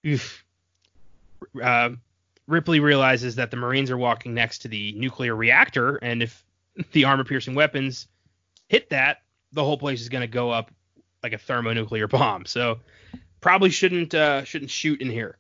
oof, 0.06 0.46
uh, 1.62 1.90
Ripley 2.48 2.80
realizes 2.80 3.36
that 3.36 3.50
the 3.52 3.58
Marines 3.58 3.90
are 3.90 3.98
walking 3.98 4.34
next 4.34 4.60
to 4.60 4.68
the 4.68 4.94
nuclear 4.94 5.36
reactor, 5.36 5.96
and 5.98 6.22
if 6.22 6.44
the 6.92 7.06
armor-piercing 7.06 7.56
weapons 7.56 8.08
hit 8.68 8.90
that, 8.90 9.22
the 9.52 9.64
whole 9.64 9.78
place 9.78 10.02
is 10.02 10.10
going 10.10 10.22
to 10.22 10.28
go 10.28 10.52
up 10.52 10.72
like 11.24 11.34
a 11.34 11.38
thermonuclear 11.38 12.08
bomb. 12.08 12.46
So 12.46 12.80
probably 13.42 13.70
shouldn't 13.70 14.14
uh, 14.14 14.44
shouldn't 14.44 14.72
shoot 14.72 15.02
in 15.02 15.10
here. 15.10 15.38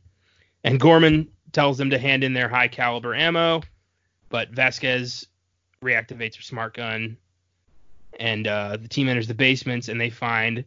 and 0.64 0.80
Gorman 0.80 1.28
tells 1.52 1.78
them 1.78 1.90
to 1.90 1.98
hand 1.98 2.24
in 2.24 2.32
their 2.32 2.48
high 2.48 2.68
caliber 2.68 3.14
ammo, 3.14 3.62
but 4.28 4.50
Vasquez 4.50 5.26
reactivates 5.82 6.36
her 6.36 6.42
smart 6.42 6.74
gun, 6.74 7.16
and 8.18 8.46
uh, 8.46 8.76
the 8.76 8.88
team 8.88 9.08
enters 9.08 9.26
the 9.26 9.34
basements 9.34 9.88
and 9.88 10.00
they 10.00 10.10
find 10.10 10.64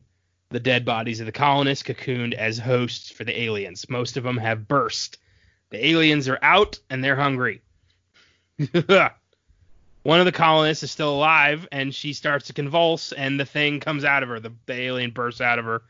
the 0.50 0.60
dead 0.60 0.86
bodies 0.86 1.20
of 1.20 1.26
the 1.26 1.32
colonists 1.32 1.84
cocooned 1.84 2.34
as 2.34 2.60
hosts 2.60 3.10
for 3.10 3.24
the 3.24 3.42
aliens. 3.42 3.90
Most 3.90 4.16
of 4.18 4.24
them 4.24 4.38
have 4.38 4.68
burst. 4.68 5.18
The 5.72 5.86
aliens 5.88 6.28
are 6.30 6.40
out 6.42 6.80
and 6.90 7.04
they're 7.04 7.16
hungry. 7.16 7.62
One 10.06 10.20
of 10.20 10.28
the 10.28 10.32
colonists 10.32 10.84
is 10.84 10.92
still 10.92 11.16
alive 11.16 11.68
and 11.72 11.94
she 11.94 12.14
starts 12.14 12.46
to 12.46 12.54
convulse 12.54 13.12
and 13.12 13.40
the 13.40 13.46
thing 13.46 13.80
comes 13.80 14.06
out 14.06 14.22
of 14.22 14.30
her. 14.30 14.40
The, 14.40 14.54
the 14.68 14.74
alien 14.80 15.10
bursts 15.10 15.42
out 15.42 15.58
of 15.58 15.66
her 15.66 15.82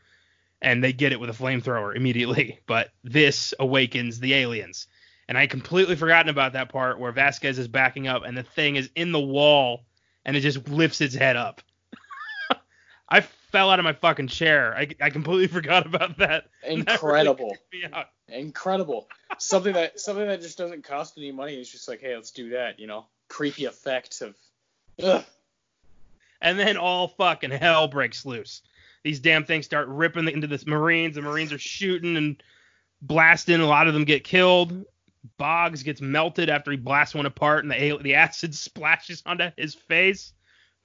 and 0.62 0.82
they 0.82 0.94
get 0.94 1.12
it 1.12 1.20
with 1.20 1.28
a 1.28 1.34
flamethrower 1.34 1.94
immediately. 1.94 2.58
But 2.66 2.92
this 3.04 3.52
awakens 3.60 4.18
the 4.18 4.32
aliens. 4.32 4.86
And 5.28 5.36
I 5.36 5.46
completely 5.46 5.96
forgotten 5.96 6.30
about 6.30 6.54
that 6.54 6.70
part 6.70 6.98
where 6.98 7.12
Vasquez 7.12 7.58
is 7.58 7.68
backing 7.68 8.08
up 8.08 8.24
and 8.24 8.34
the 8.34 8.42
thing 8.42 8.76
is 8.76 8.88
in 8.96 9.12
the 9.12 9.20
wall 9.20 9.84
and 10.24 10.34
it 10.34 10.40
just 10.40 10.66
lifts 10.66 11.02
its 11.02 11.14
head 11.14 11.36
up. 11.36 11.60
I 13.10 13.20
fell 13.20 13.68
out 13.68 13.80
of 13.80 13.84
my 13.84 13.92
fucking 13.92 14.28
chair. 14.28 14.74
I, 14.74 14.88
I 14.98 15.10
completely 15.10 15.46
forgot 15.58 15.84
about 15.84 16.16
that. 16.16 16.46
Incredible. 16.66 17.54
That 17.82 18.08
really 18.30 18.46
Incredible. 18.46 19.08
something 19.36 19.74
that 19.74 20.00
something 20.00 20.26
that 20.26 20.40
just 20.40 20.56
doesn't 20.56 20.84
cost 20.84 21.18
any 21.18 21.32
money. 21.32 21.56
It's 21.56 21.70
just 21.70 21.86
like, 21.86 22.00
hey, 22.00 22.16
let's 22.16 22.30
do 22.30 22.48
that. 22.50 22.80
You 22.80 22.86
know, 22.86 23.04
creepy 23.28 23.64
effect 23.64 24.20
of. 24.22 24.34
Ugh. 25.02 25.24
And 26.40 26.58
then 26.58 26.76
all 26.76 27.08
fucking 27.08 27.50
hell 27.50 27.88
breaks 27.88 28.26
loose. 28.26 28.62
These 29.02 29.20
damn 29.20 29.44
things 29.44 29.64
start 29.64 29.88
ripping 29.88 30.28
into 30.28 30.46
the 30.46 30.62
Marines. 30.66 31.14
The 31.14 31.22
Marines 31.22 31.52
are 31.52 31.58
shooting 31.58 32.16
and 32.16 32.42
blasting. 33.00 33.60
A 33.60 33.66
lot 33.66 33.88
of 33.88 33.94
them 33.94 34.04
get 34.04 34.24
killed. 34.24 34.84
Boggs 35.38 35.82
gets 35.82 36.00
melted 36.00 36.50
after 36.50 36.70
he 36.70 36.76
blasts 36.76 37.14
one 37.14 37.26
apart, 37.26 37.64
and 37.64 37.72
the 37.72 37.98
the 38.02 38.14
acid 38.14 38.54
splashes 38.54 39.22
onto 39.26 39.50
his 39.56 39.74
face. 39.74 40.32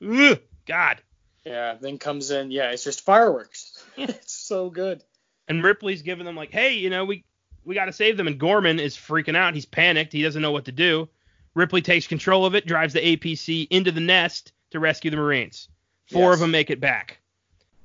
Ugh, 0.08 0.40
God. 0.66 1.02
Yeah, 1.46 1.76
then 1.80 1.98
comes 1.98 2.30
in, 2.30 2.52
yeah, 2.52 2.72
it's 2.72 2.84
just 2.84 3.02
fireworks. 3.02 3.84
it's 3.98 4.34
so 4.34 4.70
good. 4.70 5.04
And 5.48 5.64
Ripley's 5.64 6.04
giving 6.04 6.26
them 6.26 6.36
like, 6.36 6.52
hey, 6.52 6.76
you 6.76 6.90
know, 6.90 7.06
we 7.06 7.26
we 7.64 7.76
got 7.76 7.86
to 7.86 7.94
save 7.94 8.18
them. 8.18 8.28
And 8.28 8.40
Gorman 8.40 8.80
is 8.80 8.96
freaking 8.96 9.36
out. 9.36 9.56
He's 9.56 9.66
panicked. 9.66 10.14
He 10.14 10.22
doesn't 10.22 10.42
know 10.42 10.52
what 10.52 10.66
to 10.66 10.72
do. 10.72 11.10
Ripley 11.54 11.82
takes 11.82 12.08
control 12.08 12.46
of 12.46 12.56
it, 12.56 12.66
drives 12.66 12.94
the 12.94 13.18
APC 13.18 13.68
into 13.70 13.92
the 13.92 14.00
nest 14.00 14.54
to 14.72 14.80
rescue 14.80 15.12
the 15.12 15.18
Marines. 15.18 15.68
Four 16.10 16.32
yes. 16.32 16.34
of 16.36 16.40
them 16.40 16.52
make 16.52 16.70
it 16.70 16.80
back. 16.80 17.20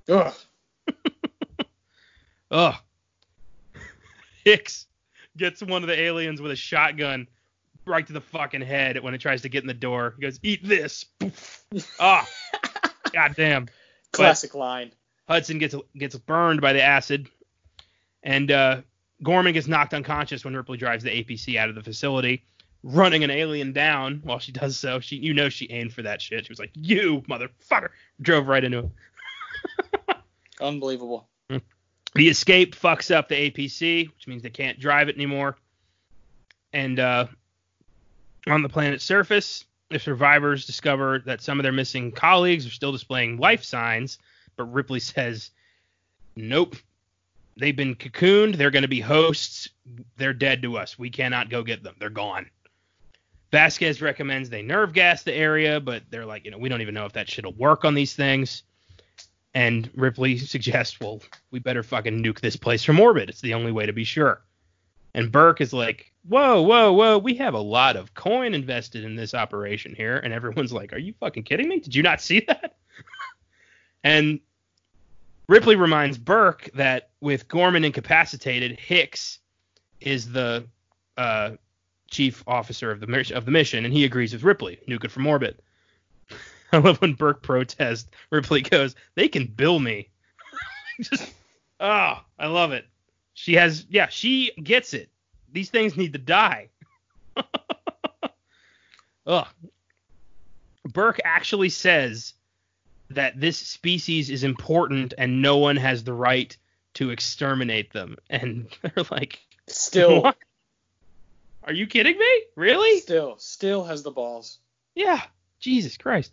Ugh. 0.09 0.35
Ugh. 2.51 2.75
Hicks 4.45 4.87
gets 5.37 5.63
one 5.63 5.83
of 5.83 5.89
the 5.89 5.99
aliens 5.99 6.41
with 6.41 6.53
a 6.53 6.57
shotgun 6.57 7.27
right 7.87 8.07
to 8.07 8.13
the 8.13 8.21
fucking 8.21 8.63
head 8.63 9.03
when 9.03 9.15
it 9.15 9.19
tries 9.19 9.43
to 9.43 9.49
get 9.49 9.63
in 9.63 9.69
the 9.69 9.75
door. 9.75 10.15
He 10.17 10.23
goes, 10.23 10.39
"Eat 10.43 10.67
this." 10.67 11.07
Ah. 11.99 12.27
God 13.13 13.35
damn. 13.37 13.69
Classic 14.13 14.53
but 14.53 14.59
line. 14.59 14.93
Hudson 15.29 15.59
gets 15.59 15.75
gets 15.97 16.17
burned 16.17 16.61
by 16.61 16.73
the 16.73 16.83
acid, 16.83 17.29
and 18.23 18.51
uh, 18.51 18.83
Gorman 19.23 19.53
gets 19.53 19.67
knocked 19.67 19.95
unconscious 19.95 20.45
when 20.45 20.55
Ripley 20.55 20.77
drives 20.77 21.03
the 21.03 21.11
APC 21.11 21.57
out 21.57 21.69
of 21.69 21.75
the 21.75 21.83
facility, 21.83 22.45
running 22.87 23.25
an 23.25 23.31
alien 23.31 23.73
down. 23.73 24.21
While 24.23 24.39
she 24.39 24.53
does 24.53 24.79
so, 24.79 25.01
she 25.01 25.17
you 25.17 25.35
know 25.35 25.49
she 25.49 25.71
aimed 25.71 25.93
for 25.93 26.03
that 26.03 26.23
shit. 26.23 26.47
She 26.47 26.53
was 26.53 26.59
like, 26.59 26.71
"You 26.75 27.23
motherfucker!" 27.29 27.89
Drove 28.23 28.47
right 28.47 28.65
into 28.65 28.79
him. 28.79 28.93
Unbelievable. 30.61 31.29
The 32.15 32.29
escape 32.29 32.75
fucks 32.75 33.15
up 33.15 33.29
the 33.29 33.51
APC, 33.51 34.09
which 34.09 34.27
means 34.27 34.43
they 34.43 34.49
can't 34.49 34.81
drive 34.81 35.11
it 35.11 35.17
anymore. 35.17 35.59
And 36.73 36.99
uh, 36.99 37.27
on 38.47 38.63
the 38.63 38.71
planet's 38.71 39.05
surface, 39.05 39.67
the 39.91 39.99
survivors 39.99 40.65
discover 40.65 41.19
that 41.27 41.43
some 41.43 41.59
of 41.59 41.63
their 41.63 41.73
missing 41.73 42.13
colleagues 42.13 42.67
are 42.67 42.71
still 42.71 42.93
displaying 42.93 43.37
life 43.37 43.63
signs, 43.63 44.19
but 44.57 44.65
Ripley 44.73 45.01
says, 45.01 45.51
nope. 46.37 46.77
They've 47.59 47.77
been 47.77 47.95
cocooned. 47.95 48.57
They're 48.57 48.71
going 48.71 48.83
to 48.83 48.89
be 48.89 49.01
hosts. 49.01 49.69
They're 50.17 50.35
dead 50.35 50.63
to 50.63 50.79
us. 50.79 50.99
We 50.99 51.11
cannot 51.11 51.51
go 51.51 51.63
get 51.63 51.83
them. 51.83 51.97
They're 51.99 52.11
gone. 52.11 52.51
Vasquez 53.53 54.03
recommends 54.03 54.51
they 54.51 54.63
nerve 54.63 54.93
gas 54.93 55.23
the 55.23 55.35
area, 55.35 55.81
but 55.81 56.03
they're 56.11 56.27
like, 56.27 56.45
you 56.45 56.51
know, 56.51 56.59
we 56.59 56.69
don't 56.69 56.83
even 56.83 56.95
know 56.95 57.07
if 57.07 57.13
that 57.13 57.29
shit'll 57.29 57.55
work 57.55 57.85
on 57.85 57.95
these 57.95 58.15
things. 58.15 58.65
And 59.55 59.91
Ripley 59.95 60.37
suggests, 60.39 61.01
well, 61.01 61.23
we 61.51 61.59
better 61.59 61.83
fucking 61.83 62.23
nuke 62.23 62.41
this 62.41 62.57
place 62.57 62.85
from 62.85 63.01
orbit. 63.01 63.29
It's 63.29 63.41
the 63.41 63.55
only 63.55 63.73
way 63.73 63.87
to 63.87 63.93
be 63.93 64.05
sure. 64.05 64.43
And 65.15 65.33
Burke 65.33 65.61
is 65.61 65.73
like, 65.73 66.13
whoa, 66.29 66.61
whoa, 66.61 66.93
whoa, 66.93 67.19
we 67.19 67.35
have 67.37 67.55
a 67.55 67.61
lot 67.61 67.97
of 67.97 68.13
coin 68.15 68.53
invested 68.53 69.05
in 69.05 69.17
this 69.17 69.33
operation 69.33 69.95
here. 69.95 70.19
And 70.19 70.33
everyone's 70.33 70.73
like, 70.73 70.93
are 70.93 70.99
you 70.99 71.15
fucking 71.21 71.45
kidding 71.45 71.69
me? 71.69 71.81
Did 71.81 71.95
you 71.95 72.03
not 72.03 72.21
see 72.21 72.41
that? 72.49 72.77
and 74.05 74.41
Ripley 75.49 75.77
reminds 75.77 76.19
Burke 76.19 76.69
that 76.75 77.11
with 77.21 77.49
Gorman 77.49 77.85
incapacitated, 77.85 78.79
Hicks 78.79 79.39
is 80.01 80.31
the 80.31 80.67
uh, 81.17 81.53
chief 82.17 82.43
officer 82.47 82.91
of 82.91 83.01
the 83.01 83.33
of 83.35 83.45
the 83.45 83.51
mission, 83.51 83.85
and 83.85 83.93
he 83.93 84.05
agrees 84.05 84.33
with 84.33 84.43
Ripley, 84.43 84.79
nuke 84.89 85.05
it 85.05 85.11
from 85.11 85.27
orbit. 85.27 85.63
I 86.73 86.79
love 86.79 87.01
when 87.01 87.13
Burke 87.13 87.43
protests. 87.43 88.11
Ripley 88.31 88.63
goes, 88.63 88.95
"They 89.15 89.29
can 89.29 89.47
bill 89.47 89.79
me." 89.79 90.09
Just, 91.01 91.35
oh, 91.79 92.23
I 92.39 92.47
love 92.47 92.73
it. 92.73 92.87
She 93.35 93.55
has, 93.55 93.85
yeah, 93.91 94.09
she 94.09 94.53
gets 94.63 94.95
it. 94.95 95.11
These 95.53 95.69
things 95.69 95.95
need 95.95 96.15
to 96.15 96.19
die. 96.19 96.69
Ugh. 99.27 99.47
Burke 100.87 101.21
actually 101.23 101.69
says 101.69 102.33
that 103.11 103.39
this 103.39 103.59
species 103.59 104.31
is 104.31 104.43
important 104.43 105.13
and 105.19 105.43
no 105.43 105.59
one 105.59 105.77
has 105.77 106.03
the 106.03 106.15
right 106.15 106.57
to 106.95 107.11
exterminate 107.11 107.93
them. 107.93 108.17
And 108.31 108.69
they're 108.81 109.05
like, 109.11 109.39
Still, 109.69 110.23
what? 110.23 110.37
Are 111.67 111.73
you 111.73 111.87
kidding 111.87 112.17
me? 112.17 112.43
Really? 112.55 113.01
still, 113.01 113.37
still 113.39 113.85
has 113.85 114.03
the 114.03 114.13
balls. 114.13 114.59
Yeah. 114.95 115.21
Jesus 115.59 115.97
Christ. 115.97 116.33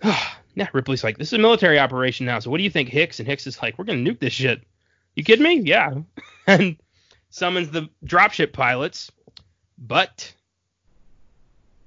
yeah, 0.04 0.68
Ripley's 0.72 1.02
like, 1.02 1.18
this 1.18 1.28
is 1.28 1.32
a 1.34 1.38
military 1.38 1.78
operation 1.78 2.24
now. 2.24 2.38
So 2.38 2.50
what 2.50 2.58
do 2.58 2.64
you 2.64 2.70
think, 2.70 2.88
Hicks? 2.88 3.18
And 3.18 3.28
Hicks 3.28 3.46
is 3.46 3.60
like, 3.60 3.78
we're 3.78 3.84
gonna 3.84 3.98
nuke 3.98 4.20
this 4.20 4.32
shit. 4.32 4.62
You 5.16 5.24
kidding 5.24 5.42
me? 5.42 5.60
Yeah. 5.60 5.94
and 6.46 6.76
summons 7.30 7.70
the 7.70 7.88
dropship 8.04 8.52
pilots, 8.52 9.10
but 9.78 10.32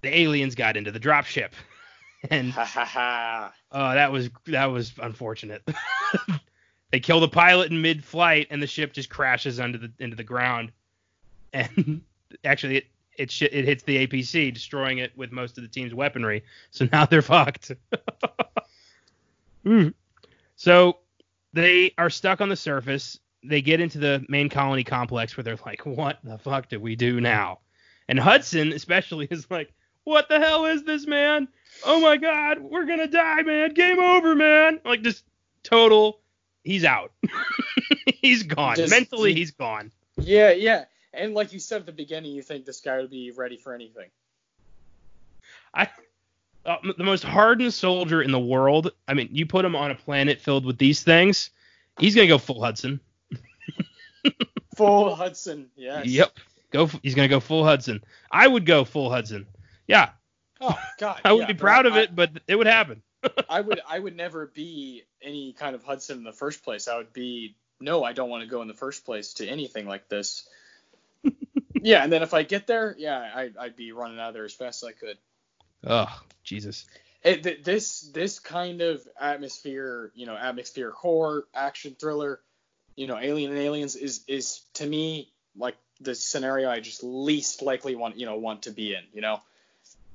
the 0.01 0.19
aliens 0.19 0.55
got 0.55 0.77
into 0.77 0.91
the 0.91 0.99
dropship. 0.99 1.51
and 2.29 2.51
Ha 2.51 2.65
ha 2.65 2.85
ha. 2.85 3.53
oh, 3.71 3.93
that 3.93 4.11
was 4.11 4.29
that 4.47 4.65
was 4.65 4.91
unfortunate. 5.01 5.63
they 6.91 6.99
kill 6.99 7.21
the 7.21 7.29
pilot 7.29 7.71
in 7.71 7.81
mid-flight, 7.81 8.47
and 8.49 8.61
the 8.61 8.67
ship 8.67 8.91
just 8.91 9.09
crashes 9.09 9.59
under 9.59 9.77
the 9.77 9.91
into 9.99 10.17
the 10.17 10.23
ground. 10.23 10.71
And 11.53 12.01
actually, 12.43 12.77
it 12.77 12.85
it 13.17 13.31
sh- 13.31 13.41
it 13.43 13.65
hits 13.65 13.83
the 13.83 14.07
APC, 14.07 14.53
destroying 14.53 14.99
it 14.99 15.11
with 15.17 15.31
most 15.31 15.57
of 15.57 15.63
the 15.63 15.67
team's 15.67 15.93
weaponry. 15.93 16.43
So 16.71 16.87
now 16.91 17.05
they're 17.05 17.21
fucked. 17.21 17.71
Mm. 19.65 19.93
So 20.55 20.97
they 21.53 21.93
are 21.97 22.09
stuck 22.09 22.41
on 22.41 22.49
the 22.49 22.55
surface. 22.55 23.19
They 23.43 23.61
get 23.61 23.79
into 23.79 23.97
the 23.99 24.25
main 24.29 24.49
colony 24.49 24.83
complex 24.83 25.35
where 25.37 25.43
they're 25.43 25.57
like, 25.65 25.85
"What 25.85 26.19
the 26.23 26.37
fuck 26.37 26.69
do 26.69 26.79
we 26.79 26.95
do 26.95 27.21
now?" 27.21 27.59
And 28.07 28.19
Hudson, 28.19 28.73
especially, 28.73 29.27
is 29.31 29.49
like, 29.49 29.73
"What 30.03 30.29
the 30.29 30.39
hell 30.39 30.65
is 30.65 30.83
this, 30.83 31.05
man? 31.07 31.47
Oh 31.85 32.01
my 32.01 32.17
god, 32.17 32.59
we're 32.59 32.85
gonna 32.85 33.07
die, 33.07 33.41
man! 33.43 33.73
Game 33.73 33.99
over, 33.99 34.35
man!" 34.35 34.79
Like 34.83 35.01
just 35.01 35.23
total. 35.63 36.19
He's 36.63 36.83
out. 36.83 37.13
he's 38.21 38.43
gone. 38.43 38.75
Just- 38.75 38.91
Mentally, 38.91 39.33
he's 39.33 39.51
gone. 39.51 39.91
Yeah, 40.17 40.51
yeah. 40.51 40.85
And 41.13 41.33
like 41.33 41.53
you 41.53 41.59
said 41.59 41.81
at 41.81 41.85
the 41.85 41.91
beginning, 41.91 42.31
you 42.33 42.41
think 42.41 42.65
this 42.65 42.81
guy 42.81 42.97
would 42.97 43.09
be 43.09 43.31
ready 43.31 43.57
for 43.57 43.73
anything. 43.73 44.09
I 45.73 45.87
uh, 46.65 46.77
the 46.97 47.03
most 47.03 47.23
hardened 47.23 47.73
soldier 47.73 48.21
in 48.21 48.31
the 48.31 48.39
world. 48.39 48.91
I 49.07 49.13
mean, 49.13 49.29
you 49.31 49.45
put 49.45 49.65
him 49.65 49.75
on 49.75 49.91
a 49.91 49.95
planet 49.95 50.41
filled 50.41 50.65
with 50.65 50.77
these 50.77 51.01
things, 51.03 51.49
he's 51.99 52.15
gonna 52.15 52.27
go 52.27 52.37
full 52.37 52.61
Hudson. 52.61 52.99
Full 54.75 55.13
Hudson, 55.13 55.69
yes. 55.75 56.05
Yep. 56.05 56.37
Go. 56.71 56.85
He's 57.03 57.13
gonna 57.13 57.27
go 57.27 57.41
full 57.41 57.65
Hudson. 57.65 58.01
I 58.31 58.47
would 58.47 58.65
go 58.65 58.85
full 58.85 59.09
Hudson. 59.09 59.45
Yeah, 59.87 60.11
Oh 60.61 60.77
God. 60.97 61.19
I 61.25 61.33
would 61.33 61.41
yeah, 61.41 61.47
be 61.47 61.53
proud 61.53 61.85
of 61.85 61.93
I- 61.93 62.01
it, 62.03 62.15
but 62.15 62.31
it 62.47 62.55
would 62.55 62.67
happen. 62.67 63.01
I 63.49 63.59
would 63.59 63.81
I 63.87 63.99
would 63.99 64.15
never 64.15 64.47
be 64.47 65.03
any 65.21 65.51
kind 65.53 65.75
of 65.75 65.83
Hudson 65.83 66.19
in 66.19 66.23
the 66.23 66.31
first 66.31 66.63
place. 66.63 66.87
I 66.87 66.95
would 66.97 67.11
be 67.11 67.55
no, 67.81 68.03
I 68.03 68.13
don't 68.13 68.29
want 68.29 68.43
to 68.43 68.49
go 68.49 68.61
in 68.61 68.67
the 68.69 68.73
first 68.73 69.05
place 69.05 69.33
to 69.35 69.47
anything 69.47 69.85
like 69.85 70.07
this. 70.07 70.47
Yeah, 71.81 72.03
and 72.03 72.11
then 72.11 72.23
if 72.23 72.33
I 72.33 72.43
get 72.43 72.67
there, 72.67 72.95
yeah, 72.97 73.19
I, 73.19 73.51
I'd 73.59 73.75
be 73.75 73.91
running 73.91 74.19
out 74.19 74.29
of 74.29 74.33
there 74.33 74.45
as 74.45 74.53
fast 74.53 74.83
as 74.83 74.89
I 74.89 74.91
could. 74.93 75.17
Oh, 75.85 76.21
Jesus. 76.43 76.85
It, 77.23 77.43
th- 77.43 77.63
this 77.63 78.01
this 78.13 78.39
kind 78.39 78.81
of 78.81 79.05
atmosphere, 79.19 80.11
you 80.15 80.25
know, 80.25 80.37
atmosphere 80.37 80.91
horror 80.91 81.47
action 81.53 81.95
thriller, 81.99 82.39
you 82.95 83.07
know, 83.07 83.17
Alien 83.17 83.51
and 83.51 83.59
Aliens 83.59 83.95
is 83.95 84.23
is 84.27 84.61
to 84.75 84.85
me 84.85 85.31
like 85.57 85.75
the 85.99 86.15
scenario 86.15 86.69
I 86.69 86.79
just 86.79 87.03
least 87.03 87.61
likely 87.61 87.95
want 87.95 88.17
you 88.17 88.25
know 88.25 88.37
want 88.37 88.63
to 88.63 88.71
be 88.71 88.93
in. 88.93 89.03
You 89.13 89.21
know, 89.21 89.41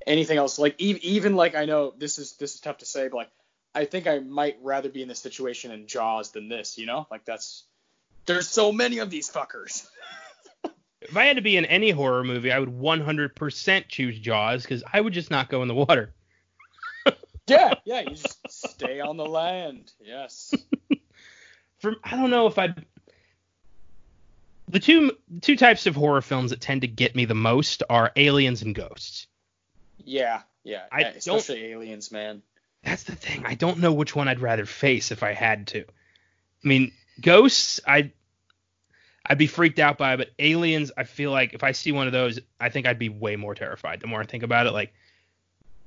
anything 0.07 0.37
else 0.37 0.57
like 0.57 0.81
e- 0.81 0.99
even 1.03 1.35
like 1.35 1.55
I 1.55 1.65
know 1.65 1.93
this 1.95 2.17
is 2.17 2.33
this 2.33 2.55
is 2.55 2.61
tough 2.61 2.79
to 2.79 2.85
say, 2.85 3.07
but 3.07 3.17
like 3.17 3.31
I 3.75 3.85
think 3.85 4.07
I 4.07 4.19
might 4.19 4.57
rather 4.63 4.89
be 4.89 5.01
in 5.01 5.07
this 5.07 5.19
situation 5.19 5.71
in 5.71 5.87
Jaws 5.87 6.31
than 6.31 6.47
this. 6.47 6.77
You 6.77 6.87
know, 6.87 7.05
like 7.11 7.25
that's 7.25 7.65
there's 8.25 8.47
so 8.47 8.71
many 8.71 8.97
of 8.99 9.09
these 9.09 9.29
fuckers. 9.29 9.85
If 11.09 11.17
I 11.17 11.25
had 11.25 11.35
to 11.37 11.41
be 11.41 11.57
in 11.57 11.65
any 11.65 11.91
horror 11.91 12.23
movie, 12.23 12.51
I 12.51 12.59
would 12.59 12.69
100% 12.69 13.87
choose 13.87 14.19
Jaws 14.19 14.63
because 14.63 14.83
I 14.91 14.99
would 14.99 15.13
just 15.13 15.31
not 15.31 15.49
go 15.49 15.61
in 15.61 15.67
the 15.67 15.75
water. 15.75 16.13
yeah, 17.47 17.75
yeah, 17.85 18.01
you 18.01 18.15
just 18.15 18.39
stay 18.49 18.99
on 18.99 19.17
the 19.17 19.25
land. 19.25 19.91
Yes. 19.99 20.53
From 21.79 21.97
I 22.03 22.11
don't 22.11 22.29
know 22.29 22.47
if 22.47 22.57
I. 22.57 22.73
The 24.67 24.79
two 24.79 25.11
two 25.41 25.55
types 25.55 25.85
of 25.85 25.95
horror 25.95 26.21
films 26.21 26.49
that 26.49 26.61
tend 26.61 26.81
to 26.81 26.87
get 26.87 27.15
me 27.15 27.25
the 27.25 27.35
most 27.35 27.83
are 27.89 28.11
aliens 28.15 28.63
and 28.63 28.73
ghosts. 28.73 29.27
Yeah, 30.03 30.41
yeah. 30.63 30.85
I 30.91 31.01
especially 31.01 31.65
aliens, 31.65 32.11
man. 32.11 32.41
That's 32.83 33.03
the 33.03 33.15
thing. 33.15 33.45
I 33.45 33.55
don't 33.55 33.79
know 33.79 33.93
which 33.93 34.15
one 34.15 34.27
I'd 34.27 34.39
rather 34.39 34.65
face 34.65 35.11
if 35.11 35.21
I 35.23 35.33
had 35.33 35.67
to. 35.67 35.81
I 35.81 36.67
mean, 36.67 36.91
ghosts, 37.21 37.79
I 37.85 38.11
I'd 39.27 39.37
be 39.37 39.47
freaked 39.47 39.79
out 39.79 39.97
by, 39.97 40.13
it, 40.13 40.17
but 40.17 40.31
aliens, 40.39 40.91
I 40.97 41.03
feel 41.03 41.31
like 41.31 41.53
if 41.53 41.63
I 41.63 41.71
see 41.71 41.91
one 41.91 42.07
of 42.07 42.13
those, 42.13 42.39
I 42.59 42.69
think 42.69 42.85
I'd 42.85 42.99
be 42.99 43.09
way 43.09 43.35
more 43.35 43.55
terrified. 43.55 43.99
The 43.99 44.07
more 44.07 44.21
I 44.21 44.25
think 44.25 44.43
about 44.43 44.67
it, 44.67 44.71
like 44.71 44.93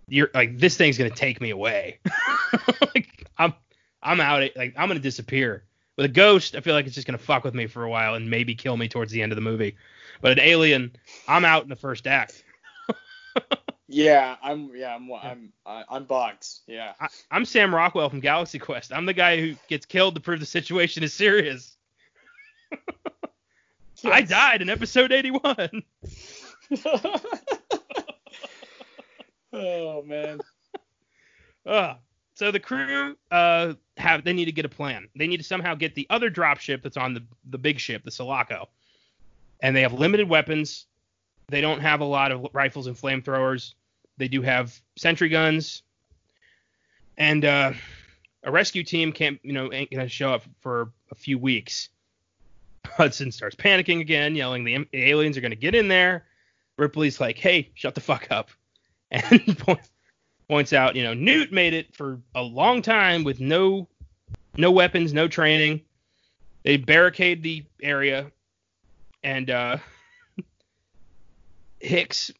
you're 0.09 0.31
like 0.35 0.59
this 0.59 0.77
thing's 0.77 0.99
gonna 0.99 1.11
take 1.11 1.41
me 1.41 1.51
away. 1.51 1.99
like 2.81 3.27
I'm 3.37 3.55
I'm 4.03 4.21
out. 4.21 4.49
Like 4.57 4.75
I'm 4.77 4.89
gonna 4.89 5.01
disappear. 5.01 5.65
With 5.97 6.07
a 6.07 6.09
ghost, 6.09 6.55
I 6.55 6.61
feel 6.61 6.75
like 6.75 6.87
it's 6.87 6.95
just 6.95 7.07
gonna 7.07 7.19
fuck 7.19 7.45
with 7.45 7.55
me 7.55 7.67
for 7.67 7.85
a 7.85 7.91
while 7.91 8.15
and 8.15 8.31
maybe 8.31 8.55
kill 8.55 8.77
me 8.77 8.89
towards 8.89 9.13
the 9.13 9.23
end 9.23 9.33
of 9.33 9.37
the 9.37 9.43
movie. 9.43 9.77
But 10.21 10.33
an 10.33 10.41
alien, 10.41 10.93
I'm 11.27 11.45
out 11.45 11.63
in 11.63 11.69
the 11.69 11.77
first 11.77 12.07
act. 12.07 12.43
Yeah, 13.91 14.37
I'm. 14.43 14.71
Yeah, 14.77 14.95
I'm. 14.95 15.11
I'm. 15.11 15.53
I'm. 15.65 16.07
Yeah. 16.67 16.93
I, 17.01 17.09
I'm 17.31 17.47
Sam 17.47 17.75
Rockwell 17.75 18.11
from 18.11 18.21
Galaxy 18.21 18.59
Quest. 18.59 18.93
I'm 18.93 19.07
the 19.07 19.15
guy 19.15 19.41
who 19.41 19.55
gets 19.67 19.87
killed 19.87 20.15
to 20.15 20.21
prove 20.21 20.41
the 20.41 20.47
situation 20.47 21.03
is 21.03 21.15
serious. 21.15 21.78
I 24.05 24.23
died 24.23 24.63
in 24.63 24.69
episode 24.69 25.13
81. 25.13 25.83
oh 29.53 30.03
man. 30.03 30.41
Ugh. 31.67 31.97
So 32.35 32.53
the 32.53 32.61
crew 32.61 33.17
uh 33.31 33.75
have 33.97 34.25
they 34.25 34.33
need 34.33 34.45
to 34.45 34.53
get 34.53 34.65
a 34.65 34.69
plan. 34.69 35.09
They 35.17 35.27
need 35.27 35.39
to 35.39 35.45
somehow 35.45 35.75
get 35.75 35.95
the 35.95 36.07
other 36.11 36.31
dropship 36.31 36.83
that's 36.83 36.97
on 36.97 37.15
the 37.15 37.25
the 37.51 37.59
big 37.59 37.81
ship, 37.81 38.05
the 38.05 38.11
Sulaco. 38.11 38.69
And 39.61 39.75
they 39.75 39.83
have 39.83 39.93
limited 39.93 40.29
weapons. 40.29 40.87
They 41.49 41.61
don't 41.61 41.81
have 41.81 42.01
a 42.01 42.05
lot 42.05 42.31
of 42.31 42.47
rifles 42.53 42.87
and 42.87 42.97
flamethrowers. 42.97 43.75
They 44.19 44.29
do 44.29 44.43
have 44.43 44.81
sentry 44.97 45.29
guns. 45.29 45.83
And 47.17 47.45
uh 47.45 47.73
a 48.45 48.53
rescue 48.53 48.85
team 48.85 49.13
can't, 49.13 49.41
you 49.43 49.53
know, 49.53 49.73
ain't 49.73 49.91
gonna 49.91 50.09
show 50.09 50.33
up 50.33 50.43
for 50.61 50.93
a 51.11 51.15
few 51.17 51.39
weeks. 51.39 51.89
Hudson 52.87 53.33
starts 53.33 53.57
panicking 53.57 54.01
again, 54.01 54.35
yelling 54.35 54.65
the 54.65 54.87
aliens 54.93 55.37
are 55.37 55.41
gonna 55.41 55.55
get 55.55 55.75
in 55.75 55.89
there. 55.89 56.27
Ripley's 56.77 57.21
like, 57.21 57.39
"Hey, 57.39 57.71
shut 57.75 57.95
the 57.95 58.01
fuck 58.01 58.29
up," 58.31 58.51
and 59.11 59.59
point, 59.59 59.81
points 60.49 60.73
out, 60.73 60.97
you 60.97 61.03
know, 61.03 61.15
Newt 61.15 61.53
made 61.53 61.75
it 61.75 61.95
for 61.95 62.21
a 62.35 62.43
long 62.43 62.83
time 62.83 63.25
with 63.25 63.41
no 63.41 63.89
no 64.57 64.71
weapons, 64.71 65.13
no 65.13 65.29
training. 65.29 65.83
They 66.65 66.77
barricade 66.77 67.43
the 67.43 67.65
area, 67.83 68.31
and 69.23 69.51
uh, 69.51 69.79
Hicks 71.81 72.31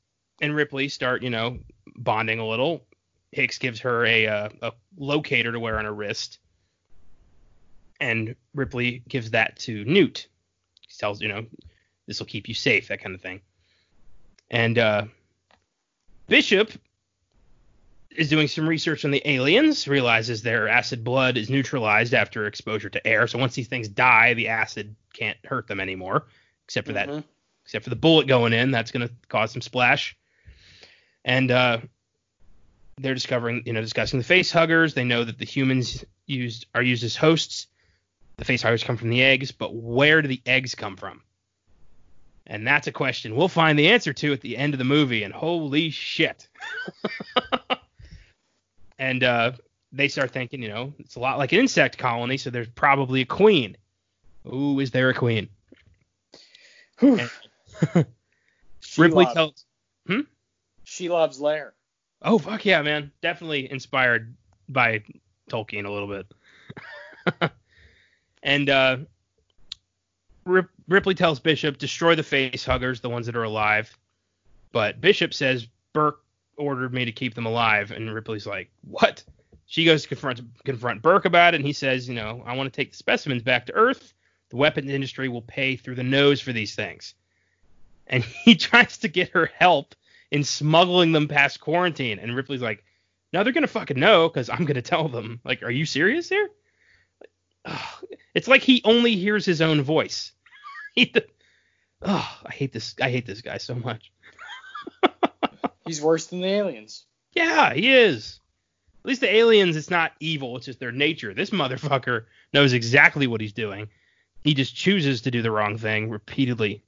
and 0.41 0.55
Ripley 0.55 0.89
start, 0.89 1.23
you 1.23 1.31
know, 1.31 1.59
bonding 1.97 2.39
a 2.39 2.47
little. 2.47 2.85
Hicks 3.33 3.59
gives 3.59 3.81
her 3.81 4.05
a 4.07 4.27
uh, 4.27 4.49
a 4.63 4.73
locator 4.97 5.53
to 5.53 5.61
wear 5.61 5.79
on 5.79 5.85
her 5.85 5.95
wrist, 5.95 6.39
and 8.01 8.35
Ripley 8.55 9.03
gives 9.09 9.31
that 9.33 9.59
to 9.61 9.85
Newt. 9.85 10.29
He 10.81 10.97
tells, 10.99 11.21
you 11.21 11.29
know, 11.29 11.47
this 12.07 12.19
will 12.19 12.27
keep 12.27 12.49
you 12.49 12.55
safe, 12.55 12.89
that 12.89 13.01
kind 13.03 13.15
of 13.15 13.21
thing. 13.21 13.41
And 14.51 14.79
uh, 14.79 15.05
Bishop 16.29 16.73
is 18.11 18.29
doing 18.29 18.49
some 18.49 18.69
research 18.69 19.05
on 19.05 19.11
the 19.11 19.23
aliens, 19.29 19.87
realizes 19.87 20.43
their 20.43 20.69
acid 20.69 21.05
blood 21.05 21.37
is 21.37 21.51
neutralized 21.51 22.15
after 22.15 22.47
exposure 22.47 22.89
to 22.89 23.07
air. 23.07 23.27
So 23.27 23.39
once 23.39 23.55
these 23.55 23.69
things 23.69 23.89
die, 23.89 24.35
the 24.35 24.49
acid 24.49 24.97
can't 25.13 25.39
hurt 25.45 25.69
them 25.69 25.81
anymore, 25.81 26.27
except 26.65 26.87
for 26.87 26.95
that 26.95 27.09
Mhm. 27.09 27.25
except 27.65 27.85
for 27.85 27.91
the 27.91 27.97
bullet 27.97 28.27
going 28.27 28.55
in. 28.55 28.71
That's 28.71 28.91
going 28.91 29.07
to 29.07 29.15
cause 29.29 29.53
some 29.53 29.61
splash. 29.61 30.17
And 31.25 31.51
uh, 31.51 31.81
they're 32.97 33.15
discovering, 33.15 33.63
you 33.67 33.75
know, 33.75 33.83
discussing 33.83 34.19
the 34.19 34.25
face 34.25 34.51
huggers. 34.51 34.95
They 34.95 35.05
know 35.05 35.25
that 35.25 35.39
the 35.39 35.45
humans 35.45 36.05
used 36.27 36.67
are 36.75 36.83
used 36.83 37.05
as 37.05 37.15
hosts. 37.15 37.67
The 38.39 38.45
face 38.45 38.63
come 38.63 38.97
from 38.97 39.11
the 39.11 39.23
eggs, 39.23 39.53
but 39.53 39.75
where 39.75 40.23
do 40.23 40.29
the 40.29 40.41
eggs 40.47 40.75
come 40.75 40.97
from? 40.97 41.23
And 42.47 42.67
that's 42.67 42.87
a 42.87 42.93
question 42.93 43.37
we'll 43.37 43.49
find 43.49 43.79
the 43.79 43.89
answer 43.89 44.13
to 44.15 44.33
at 44.33 44.41
the 44.41 44.57
end 44.57 44.73
of 44.73 44.79
the 44.79 44.85
movie. 44.85 45.23
And 45.23 45.35
holy 45.35 45.91
shit. 45.91 46.49
and 48.99 49.23
uh, 49.23 49.53
they 49.93 50.09
start 50.09 50.31
thinking, 50.31 50.63
you 50.63 50.69
know, 50.69 50.95
it's 50.99 51.17
a 51.17 51.21
lot 51.21 51.37
like 51.37 51.53
an 51.53 51.59
insect 51.59 51.99
colony, 51.99 52.39
so 52.39 52.49
there's 52.49 52.69
probably 52.69 53.21
a 53.21 53.27
queen. 53.27 53.77
Ooh, 54.47 54.81
is 54.81 54.93
there 54.93 55.11
a 55.11 55.15
queen? 55.15 55.49
Whew. 57.01 57.21
Ripley 58.97 59.27
Shelob. 59.27 59.35
tells. 59.35 59.65
Shelob's 60.89 61.41
lair. 61.41 61.75
Oh 62.23 62.39
fuck 62.39 62.65
yeah, 62.65 62.83
man! 62.83 63.13
Definitely 63.23 63.71
inspired 63.71 64.35
by 64.69 65.05
Tolkien 65.51 65.85
a 65.85 65.91
little 65.91 66.09
bit. 66.09 67.53
and 68.43 68.71
uh, 68.71 68.99
Rip- 70.45 70.71
Ripley 70.89 71.15
tells 71.15 71.41
Bishop 71.41 71.79
destroy 71.79 72.15
the 72.15 72.23
face 72.23 72.65
huggers, 72.65 73.01
the 73.01 73.11
ones 73.11 73.27
that 73.27 73.37
are 73.37 73.45
alive. 73.45 73.97
But 74.73 75.01
Bishop 75.01 75.35
says 75.35 75.67
Burke 75.93 76.21
ordered 76.57 76.93
me 76.93 77.05
to 77.05 77.13
keep 77.13 77.35
them 77.35 77.47
alive, 77.47 77.91
and 77.91 78.13
Ripley's 78.13 78.47
like, 78.47 78.71
what? 78.83 79.23
She 79.67 79.85
goes 79.85 80.03
to 80.03 80.09
confront 80.09 80.41
confront 80.65 81.03
Burke 81.03 81.27
about 81.27 81.55
it, 81.55 81.59
and 81.59 81.67
he 81.67 81.73
says, 81.73 82.09
you 82.09 82.15
know, 82.15 82.43
I 82.47 82.57
want 82.57 82.73
to 82.73 82.77
take 82.77 82.91
the 82.91 82.97
specimens 82.97 83.43
back 83.43 83.67
to 83.67 83.75
Earth. 83.75 84.15
The 84.51 84.57
weapons 84.57 84.91
industry 84.91 85.29
will 85.29 85.43
pay 85.43 85.77
through 85.77 85.97
the 85.97 86.03
nose 86.03 86.41
for 86.41 86.53
these 86.53 86.75
things. 86.75 87.15
And 88.07 88.25
he 88.45 88.55
tries 88.55 88.99
to 88.99 89.09
get 89.09 89.31
her 89.31 89.51
help 89.59 89.95
in 90.31 90.45
smuggling 90.45 91.13
them 91.13 91.29
past 91.29 91.61
quarantine. 91.61 92.19
And 92.19 92.35
Ripley's 92.35 92.63
like, 92.63 92.85
no, 93.33 93.45
they're 93.45 93.53
gonna 93.53 93.67
fucking 93.67 93.99
know 93.99 94.29
because 94.29 94.49
I'm 94.49 94.65
gonna 94.65 94.83
tell 94.83 95.09
them. 95.09 95.41
Like, 95.45 95.63
are 95.63 95.71
you 95.71 95.85
serious 95.85 96.29
here? 96.29 96.49
It's 98.35 98.47
like 98.47 98.63
he 98.63 98.83
only 98.85 99.17
hears 99.17 99.45
his 99.45 99.61
own 99.61 99.83
voice. 99.83 100.31
he, 100.95 101.13
oh, 102.03 102.39
I 102.47 102.53
hate 102.53 102.73
this. 102.73 102.95
I 103.01 103.11
hate 103.11 103.27
this 103.27 103.41
guy 103.41 103.59
so 103.59 103.75
much. 103.75 104.13
He's 105.87 106.01
worse 106.01 106.27
than 106.27 106.43
the 106.43 106.47
aliens. 106.47 107.05
Yeah, 107.33 107.73
he 107.75 107.93
is. 107.93 108.39
At 109.03 109.09
least 109.09 109.23
the 109.23 109.35
aliens, 109.35 109.77
it's 109.77 109.91
not 109.91 110.13
evil. 110.21 110.57
It's 110.57 110.67
just 110.67 110.79
their 110.79 110.93
nature. 110.93 111.35
This 111.35 111.51
motherfucker 111.51 112.27
knows 112.53 112.75
exactly 112.75 113.27
what 113.27 113.41
he's 113.41 113.53
doing. 113.53 113.89
He 114.45 114.55
just 114.55 114.77
chooses 114.77 115.23
to 115.23 115.31
do 115.31 115.43
the 115.43 115.51
wrong 115.51 115.79
thing 115.79 116.11
repeatedly. 116.11 116.83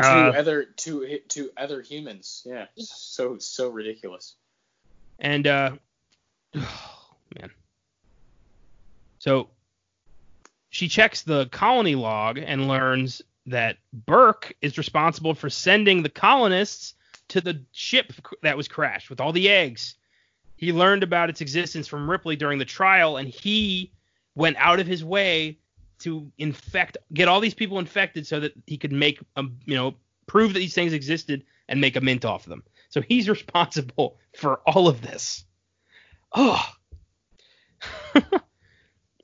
To 0.00 0.06
Uh, 0.06 0.32
other 0.36 0.64
to 0.64 1.18
to 1.28 1.50
other 1.56 1.80
humans. 1.80 2.42
Yeah. 2.46 2.66
So 2.76 3.38
so 3.38 3.70
ridiculous. 3.70 4.36
And 5.18 5.46
uh 5.46 5.76
oh, 6.54 7.16
man. 7.40 7.50
So 9.24 9.48
she 10.68 10.86
checks 10.86 11.22
the 11.22 11.46
colony 11.46 11.94
log 11.94 12.36
and 12.36 12.68
learns 12.68 13.22
that 13.46 13.78
Burke 13.90 14.54
is 14.60 14.76
responsible 14.76 15.32
for 15.32 15.48
sending 15.48 16.02
the 16.02 16.10
colonists 16.10 16.92
to 17.28 17.40
the 17.40 17.62
ship 17.72 18.12
that 18.42 18.54
was 18.54 18.68
crashed 18.68 19.08
with 19.08 19.22
all 19.22 19.32
the 19.32 19.48
eggs. 19.48 19.94
He 20.56 20.74
learned 20.74 21.02
about 21.02 21.30
its 21.30 21.40
existence 21.40 21.88
from 21.88 22.10
Ripley 22.10 22.36
during 22.36 22.58
the 22.58 22.66
trial 22.66 23.16
and 23.16 23.26
he 23.26 23.92
went 24.34 24.58
out 24.58 24.78
of 24.78 24.86
his 24.86 25.02
way 25.02 25.58
to 26.00 26.30
infect 26.36 26.98
get 27.14 27.26
all 27.26 27.40
these 27.40 27.54
people 27.54 27.78
infected 27.78 28.26
so 28.26 28.40
that 28.40 28.52
he 28.66 28.76
could 28.76 28.92
make 28.92 29.20
a, 29.36 29.44
you 29.64 29.74
know 29.74 29.94
prove 30.26 30.52
that 30.52 30.58
these 30.58 30.74
things 30.74 30.92
existed 30.92 31.44
and 31.70 31.80
make 31.80 31.96
a 31.96 32.00
mint 32.02 32.26
off 32.26 32.44
of 32.44 32.50
them. 32.50 32.62
So 32.90 33.00
he's 33.00 33.26
responsible 33.36 34.18
for 34.36 34.56
all 34.66 34.86
of 34.86 35.00
this. 35.00 35.46
Oh. 36.34 36.62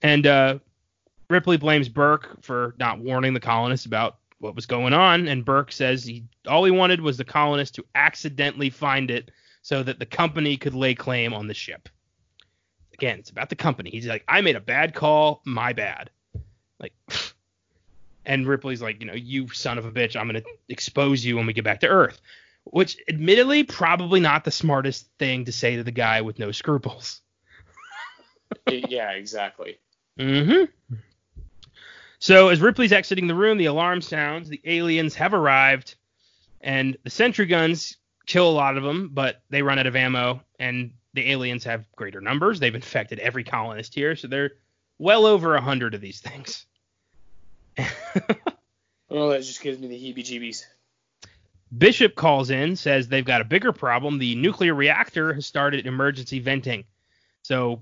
and 0.03 0.27
uh, 0.27 0.59
Ripley 1.29 1.57
blames 1.57 1.89
Burke 1.89 2.43
for 2.43 2.75
not 2.79 2.99
warning 2.99 3.35
the 3.35 3.41
colonists 3.41 3.87
about 3.87 4.19
what 4.39 4.55
was 4.55 4.67
going 4.67 4.93
on, 4.93 5.29
and 5.29 5.45
Burke 5.45 5.71
says 5.73 6.05
he 6.05 6.25
all 6.47 6.65
he 6.65 6.71
wanted 6.71 7.01
was 7.01 7.17
the 7.17 7.25
colonists 7.25 7.77
to 7.77 7.85
accidentally 7.95 8.71
find 8.71 9.11
it 9.11 9.31
so 9.63 9.83
that 9.83 9.99
the 9.99 10.07
company 10.07 10.57
could 10.57 10.75
lay 10.75 10.95
claim 10.95 11.35
on 11.35 11.47
the 11.47 11.55
ship. 11.55 11.89
Again, 12.95 13.19
it's 13.19 13.31
about 13.31 13.49
the 13.51 13.57
company. 13.57 13.91
He's 13.91 14.07
like, 14.07 14.25
I 14.27 14.41
made 14.41 14.57
a 14.57 14.61
bad 14.61 14.95
call, 14.95 15.43
my 15.45 15.73
bad. 15.73 16.11
Like 16.79 16.93
and 18.27 18.47
Ripley's 18.47 18.83
like, 18.83 19.01
you 19.01 19.07
know, 19.07 19.15
you 19.15 19.49
son 19.49 19.79
of 19.79 19.85
a 19.85 19.93
bitch, 19.93 20.17
I'm 20.17 20.27
gonna 20.27 20.43
expose 20.69 21.25
you 21.25 21.37
when 21.37 21.47
we 21.47 21.53
get 21.53 21.65
back 21.65 21.81
to 21.81 21.89
Earth. 21.89 22.21
Which 22.65 22.99
admittedly 23.09 23.65
probably 23.65 24.21
not 24.21 24.45
the 24.45 24.51
smartest 24.51 25.09
thing 25.19 25.47
to 25.47 25.53
say 25.53 25.77
to 25.77 25.83
the 25.83 25.91
guy 25.91 26.21
with 26.21 26.39
no 26.39 26.53
scruples. 26.53 27.21
yeah, 28.71 29.13
exactly. 29.13 29.79
Mm-hmm. 30.21 30.97
So 32.19 32.49
as 32.49 32.61
Ripley's 32.61 32.93
exiting 32.93 33.27
the 33.27 33.35
room, 33.35 33.57
the 33.57 33.67
alarm 33.67 34.03
sounds. 34.03 34.49
The 34.49 34.61
aliens 34.65 35.15
have 35.15 35.33
arrived, 35.33 35.95
and 36.61 36.97
the 37.03 37.11
sentry 37.11 37.47
guns 37.47 37.97
kill 38.27 38.49
a 38.49 38.53
lot 38.53 38.77
of 38.77 38.83
them, 38.83 39.11
but 39.13 39.43
they 39.49 39.63
run 39.63 39.79
out 39.79 39.87
of 39.87 39.97
ammo, 39.97 40.43
and 40.59 40.93
the 41.15 41.31
aliens 41.33 41.65
have 41.65 41.91
greater 41.97 42.21
numbers. 42.21 42.61
They've 42.61 42.75
infected 42.75 43.19
every 43.19 43.45
colonist 43.45 43.95
here, 43.95 44.15
so 44.15 44.29
they're 44.29 44.53
well 44.99 45.25
over 45.25 45.57
a 45.57 45.61
hundred 45.61 45.95
of 45.95 46.01
these 46.01 46.21
things. 46.21 46.67
Oh, 49.11 49.31
that 49.31 49.43
just 49.43 49.61
gives 49.61 49.79
me 49.79 49.89
the 49.89 49.97
heebie-jeebies. 49.97 50.65
Bishop 51.77 52.15
calls 52.15 52.51
in, 52.51 52.77
says 52.77 53.09
they've 53.09 53.25
got 53.25 53.41
a 53.41 53.45
bigger 53.45 53.73
problem. 53.73 54.19
The 54.19 54.37
nuclear 54.37 54.75
reactor 54.75 55.33
has 55.35 55.47
started 55.47 55.87
emergency 55.87 56.39
venting. 56.39 56.85
So 57.43 57.81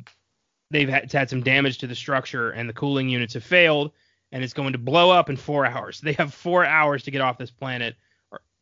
they've 0.71 0.89
had, 0.89 1.11
had 1.12 1.31
some 1.31 1.43
damage 1.43 1.79
to 1.79 1.87
the 1.87 1.95
structure, 1.95 2.51
and 2.51 2.69
the 2.69 2.75
cooling 2.75 3.09
units 3.09 3.35
have 3.35 3.45
failed, 3.45 3.93
and 4.33 4.45
it's 4.45 4.53
going 4.53 4.73
to 4.73 4.79
blow 4.79 5.11
up 5.11 5.31
in 5.31 5.37
four 5.37 5.64
hours. 5.64 6.01
They 6.01 6.12
have 6.14 6.35
four 6.35 6.64
hours 6.64 7.03
to 7.05 7.11
get 7.11 7.21
off 7.21 7.39
this 7.39 7.51
planet 7.51 7.97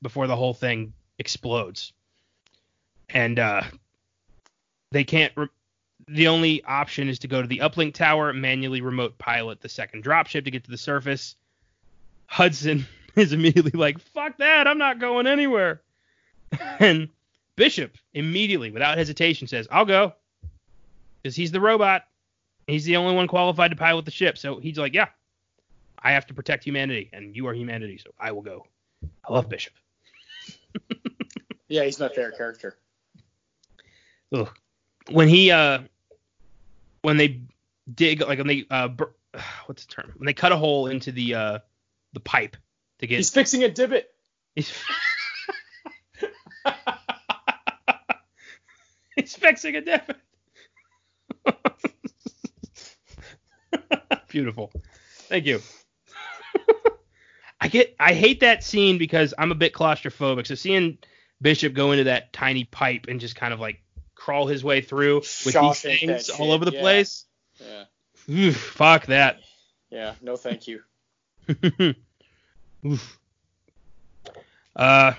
before 0.02 0.26
the 0.26 0.36
whole 0.36 0.54
thing 0.54 0.92
explodes. 1.18 1.92
And 3.09 3.38
uh, 3.38 3.62
they 4.92 5.04
can't. 5.04 5.32
Re- 5.36 5.48
the 6.09 6.28
only 6.28 6.62
option 6.64 7.09
is 7.09 7.18
to 7.20 7.28
go 7.28 7.42
to 7.42 7.48
the 7.48 7.59
uplink 7.59 7.94
tower, 7.94 8.32
manually 8.32 8.80
remote 8.80 9.18
pilot 9.18 9.61
the 9.61 9.68
second 9.68 10.04
dropship 10.04 10.44
to 10.44 10.50
get 10.50 10.64
to 10.64 10.70
the 10.70 10.78
surface. 10.78 11.34
Hudson 12.26 12.86
is 13.16 13.32
immediately 13.32 13.72
like, 13.72 13.98
fuck 13.98 14.38
that, 14.38 14.68
I'm 14.68 14.78
not 14.78 14.98
going 14.98 15.26
anywhere. 15.26 15.82
And 16.78 17.09
Bishop 17.57 17.96
immediately, 18.14 18.70
without 18.70 18.98
hesitation, 18.98 19.48
says, 19.48 19.66
I'll 19.70 19.84
go. 19.84 20.12
Because 21.26 21.34
he's 21.34 21.50
the 21.50 21.60
robot. 21.60 22.04
He's 22.68 22.84
the 22.84 22.94
only 22.98 23.12
one 23.12 23.26
qualified 23.26 23.72
to 23.72 23.76
pilot 23.76 24.04
the 24.04 24.12
ship. 24.12 24.38
So 24.38 24.60
he's 24.60 24.78
like, 24.78 24.94
yeah, 24.94 25.08
I 25.98 26.12
have 26.12 26.24
to 26.28 26.34
protect 26.34 26.62
humanity, 26.62 27.10
and 27.12 27.34
you 27.34 27.48
are 27.48 27.52
humanity, 27.52 27.98
so 27.98 28.12
I 28.16 28.30
will 28.30 28.42
go. 28.42 28.64
I 29.28 29.32
love 29.32 29.48
Bishop. 29.48 29.72
Yeah, 31.68 31.82
he's 31.82 31.98
my 31.98 32.10
favorite 32.10 32.36
character. 32.36 32.78
Ugh. 34.32 34.48
When 35.10 35.26
he, 35.26 35.50
uh, 35.50 35.80
when 37.02 37.16
they 37.16 37.40
dig, 37.92 38.20
like 38.20 38.38
when 38.38 38.46
they, 38.46 38.66
uh, 38.70 38.86
bur- 38.86 39.16
what's 39.66 39.84
the 39.84 39.92
term? 39.92 40.12
When 40.16 40.26
they 40.26 40.32
cut 40.32 40.52
a 40.52 40.56
hole 40.56 40.86
into 40.86 41.10
the, 41.10 41.34
uh, 41.34 41.58
the 42.12 42.20
pipe 42.20 42.56
to 43.00 43.08
get 43.08 43.16
He's 43.16 43.30
fixing 43.30 43.64
a 43.64 43.68
divot. 43.68 44.08
He's, 44.54 44.72
He's 49.16 49.34
fixing 49.34 49.74
a 49.74 49.80
divot. 49.80 50.18
Beautiful. 54.28 54.70
Thank 55.28 55.47
you. 55.47 55.61
I 57.61 57.68
get 57.68 57.97
I 57.99 58.12
hate 58.12 58.40
that 58.40 58.62
scene 58.62 58.99
because 58.99 59.32
I'm 59.38 59.51
a 59.51 59.55
bit 59.55 59.72
claustrophobic. 59.72 60.47
So 60.47 60.55
seeing 60.55 60.99
Bishop 61.40 61.74
go 61.74 61.92
into 61.92 62.05
that 62.05 62.32
tiny 62.32 62.64
pipe 62.64 63.07
and 63.09 63.18
just 63.18 63.34
kind 63.34 63.55
of 63.55 63.61
like 63.61 63.82
crawl 64.14 64.47
his 64.47 64.62
way 64.62 64.80
through 64.80 65.16
with 65.16 65.55
Shawshank 65.55 66.01
these 66.01 66.01
things 66.01 66.30
all 66.30 66.53
over 66.53 66.64
the 66.64 66.72
yeah. 66.72 66.80
place. 66.80 67.24
Yeah. 67.59 67.84
Oof, 68.28 68.57
fuck 68.57 69.07
that. 69.07 69.40
Yeah. 69.90 70.14
No, 70.20 70.36
thank 70.36 70.66
you. 70.66 70.82
Oof. 72.84 73.18
Uh, 74.74 75.12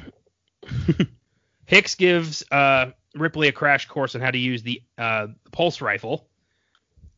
Hicks 1.65 1.95
gives 1.95 2.43
uh, 2.51 2.91
Ripley 3.19 3.47
a 3.47 3.51
crash 3.51 3.87
course 3.87 4.15
on 4.15 4.21
how 4.21 4.31
to 4.31 4.37
use 4.37 4.63
the 4.63 4.81
uh, 4.97 5.27
pulse 5.51 5.81
rifle, 5.81 6.27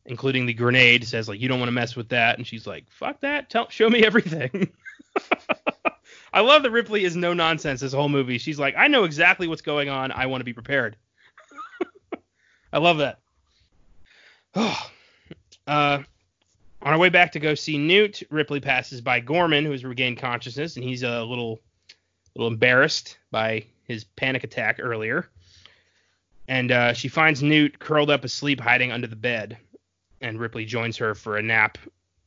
including 0.04 0.46
the 0.46 0.54
grenade. 0.54 1.06
Says 1.06 1.28
like 1.28 1.40
you 1.40 1.48
don't 1.48 1.58
want 1.58 1.68
to 1.68 1.74
mess 1.74 1.96
with 1.96 2.10
that, 2.10 2.38
and 2.38 2.46
she's 2.46 2.66
like, 2.66 2.84
"Fuck 2.90 3.20
that! 3.20 3.50
Tell, 3.50 3.68
show 3.68 3.88
me 3.88 4.04
everything." 4.04 4.70
I 6.32 6.40
love 6.40 6.62
that 6.62 6.70
Ripley 6.70 7.04
is 7.04 7.16
no 7.16 7.34
nonsense 7.34 7.80
this 7.80 7.92
whole 7.92 8.08
movie. 8.08 8.38
She's 8.38 8.58
like, 8.58 8.74
"I 8.76 8.88
know 8.88 9.04
exactly 9.04 9.48
what's 9.48 9.62
going 9.62 9.88
on. 9.88 10.12
I 10.12 10.26
want 10.26 10.40
to 10.40 10.44
be 10.44 10.52
prepared." 10.52 10.96
I 12.72 12.78
love 12.78 12.98
that. 12.98 13.18
Uh, 15.66 16.02
on 16.82 16.92
our 16.92 16.98
way 16.98 17.10
back 17.10 17.32
to 17.32 17.38
go 17.38 17.54
see 17.54 17.78
Newt, 17.78 18.22
Ripley 18.28 18.60
passes 18.60 19.00
by 19.00 19.20
Gorman, 19.20 19.64
who 19.64 19.70
has 19.70 19.84
regained 19.84 20.18
consciousness, 20.18 20.74
and 20.74 20.84
he's 20.84 21.04
a 21.04 21.22
little, 21.22 21.60
little 22.34 22.48
embarrassed 22.48 23.18
by 23.30 23.66
his 23.84 24.04
panic 24.04 24.44
attack 24.44 24.78
earlier. 24.80 25.28
And 26.50 26.72
uh, 26.72 26.92
she 26.94 27.06
finds 27.06 27.44
Newt 27.44 27.78
curled 27.78 28.10
up 28.10 28.24
asleep, 28.24 28.60
hiding 28.60 28.90
under 28.90 29.06
the 29.06 29.14
bed. 29.14 29.56
And 30.20 30.40
Ripley 30.40 30.64
joins 30.64 30.96
her 30.96 31.14
for 31.14 31.36
a 31.36 31.42
nap 31.42 31.78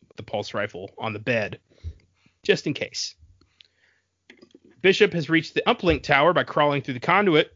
with 0.08 0.16
the 0.16 0.24
pulse 0.24 0.54
rifle 0.54 0.92
on 0.98 1.12
the 1.12 1.20
bed, 1.20 1.60
just 2.42 2.66
in 2.66 2.74
case. 2.74 3.16
Bishop 4.82 5.12
has 5.12 5.30
reached 5.30 5.56
the 5.56 5.64
uplink 5.68 6.04
tower 6.04 6.32
by 6.32 6.46
crawling 6.46 6.82
through 6.82 6.94
the 6.94 7.02
conduit 7.02 7.54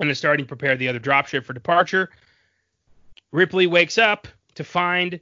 and 0.00 0.10
is 0.10 0.18
starting 0.18 0.44
to 0.44 0.48
prepare 0.48 0.76
the 0.76 0.88
other 0.88 0.98
dropship 0.98 1.44
for 1.44 1.52
departure. 1.52 2.10
Ripley 3.30 3.68
wakes 3.68 3.96
up 3.96 4.26
to 4.56 4.64
find 4.64 5.20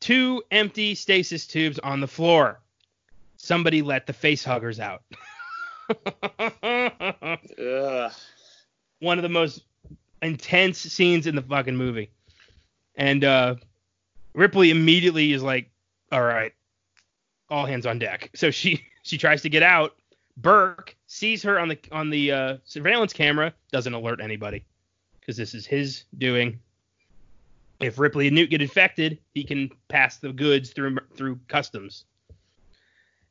two 0.00 0.42
empty 0.50 0.94
stasis 0.94 1.46
tubes 1.46 1.78
on 1.78 2.00
the 2.00 2.08
floor. 2.08 2.62
Somebody 3.36 3.82
let 3.82 4.06
the 4.06 4.14
face 4.14 4.42
huggers 4.42 4.80
out. 4.80 5.02
One 9.00 9.18
of 9.18 9.22
the 9.22 9.28
most 9.28 9.64
intense 10.22 10.78
scenes 10.78 11.26
in 11.26 11.34
the 11.34 11.42
fucking 11.42 11.76
movie. 11.76 12.10
And 12.96 13.24
uh, 13.24 13.56
Ripley 14.34 14.70
immediately 14.70 15.32
is 15.32 15.42
like, 15.42 15.70
"All 16.12 16.22
right, 16.22 16.52
all 17.48 17.66
hands 17.66 17.86
on 17.86 17.98
deck." 17.98 18.30
So 18.34 18.50
she 18.50 18.84
she 19.02 19.18
tries 19.18 19.42
to 19.42 19.48
get 19.48 19.62
out. 19.62 19.96
Burke 20.36 20.96
sees 21.06 21.42
her 21.42 21.58
on 21.58 21.68
the 21.68 21.78
on 21.92 22.10
the 22.10 22.32
uh, 22.32 22.56
surveillance 22.64 23.12
camera, 23.12 23.52
doesn't 23.72 23.94
alert 23.94 24.20
anybody 24.20 24.64
because 25.20 25.36
this 25.36 25.54
is 25.54 25.66
his 25.66 26.04
doing. 26.18 26.58
If 27.80 27.98
Ripley 27.98 28.26
and 28.26 28.36
Newt 28.36 28.50
get 28.50 28.60
infected, 28.60 29.18
he 29.32 29.42
can 29.42 29.70
pass 29.88 30.18
the 30.18 30.32
goods 30.32 30.70
through 30.70 30.98
through 31.16 31.40
customs. 31.48 32.04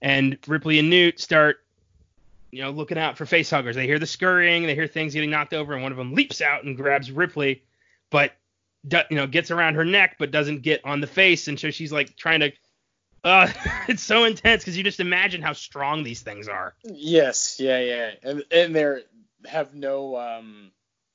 And 0.01 0.37
Ripley 0.47 0.79
and 0.79 0.89
Newt 0.89 1.19
start, 1.19 1.65
you 2.51 2.61
know, 2.61 2.71
looking 2.71 2.97
out 2.97 3.17
for 3.17 3.25
face 3.25 3.49
huggers. 3.49 3.75
They 3.75 3.85
hear 3.85 3.99
the 3.99 4.07
scurrying, 4.07 4.63
they 4.65 4.75
hear 4.75 4.87
things 4.87 5.13
getting 5.13 5.29
knocked 5.29 5.53
over, 5.53 5.73
and 5.73 5.83
one 5.83 5.91
of 5.91 5.97
them 5.97 6.13
leaps 6.13 6.41
out 6.41 6.63
and 6.63 6.75
grabs 6.75 7.11
Ripley, 7.11 7.63
but 8.09 8.33
you 9.09 9.17
know 9.17 9.27
gets 9.27 9.51
around 9.51 9.75
her 9.75 9.85
neck, 9.85 10.15
but 10.19 10.31
doesn't 10.31 10.61
get 10.61 10.83
on 10.85 11.01
the 11.01 11.07
face, 11.07 11.47
and 11.47 11.59
so 11.59 11.71
she's 11.71 11.91
like 11.91 12.15
trying 12.15 12.39
to. 12.41 12.51
Uh, 13.23 13.51
it's 13.87 14.03
so 14.03 14.23
intense 14.23 14.63
because 14.63 14.77
you 14.77 14.83
just 14.83 14.99
imagine 14.99 15.41
how 15.41 15.53
strong 15.53 16.03
these 16.03 16.21
things 16.21 16.47
are. 16.47 16.75
Yes, 16.83 17.57
yeah, 17.59 17.79
yeah, 17.79 18.11
and 18.23 18.43
and 18.51 18.75
they're 18.75 19.01
have 19.45 19.73
no 19.73 20.17
um 20.17 20.71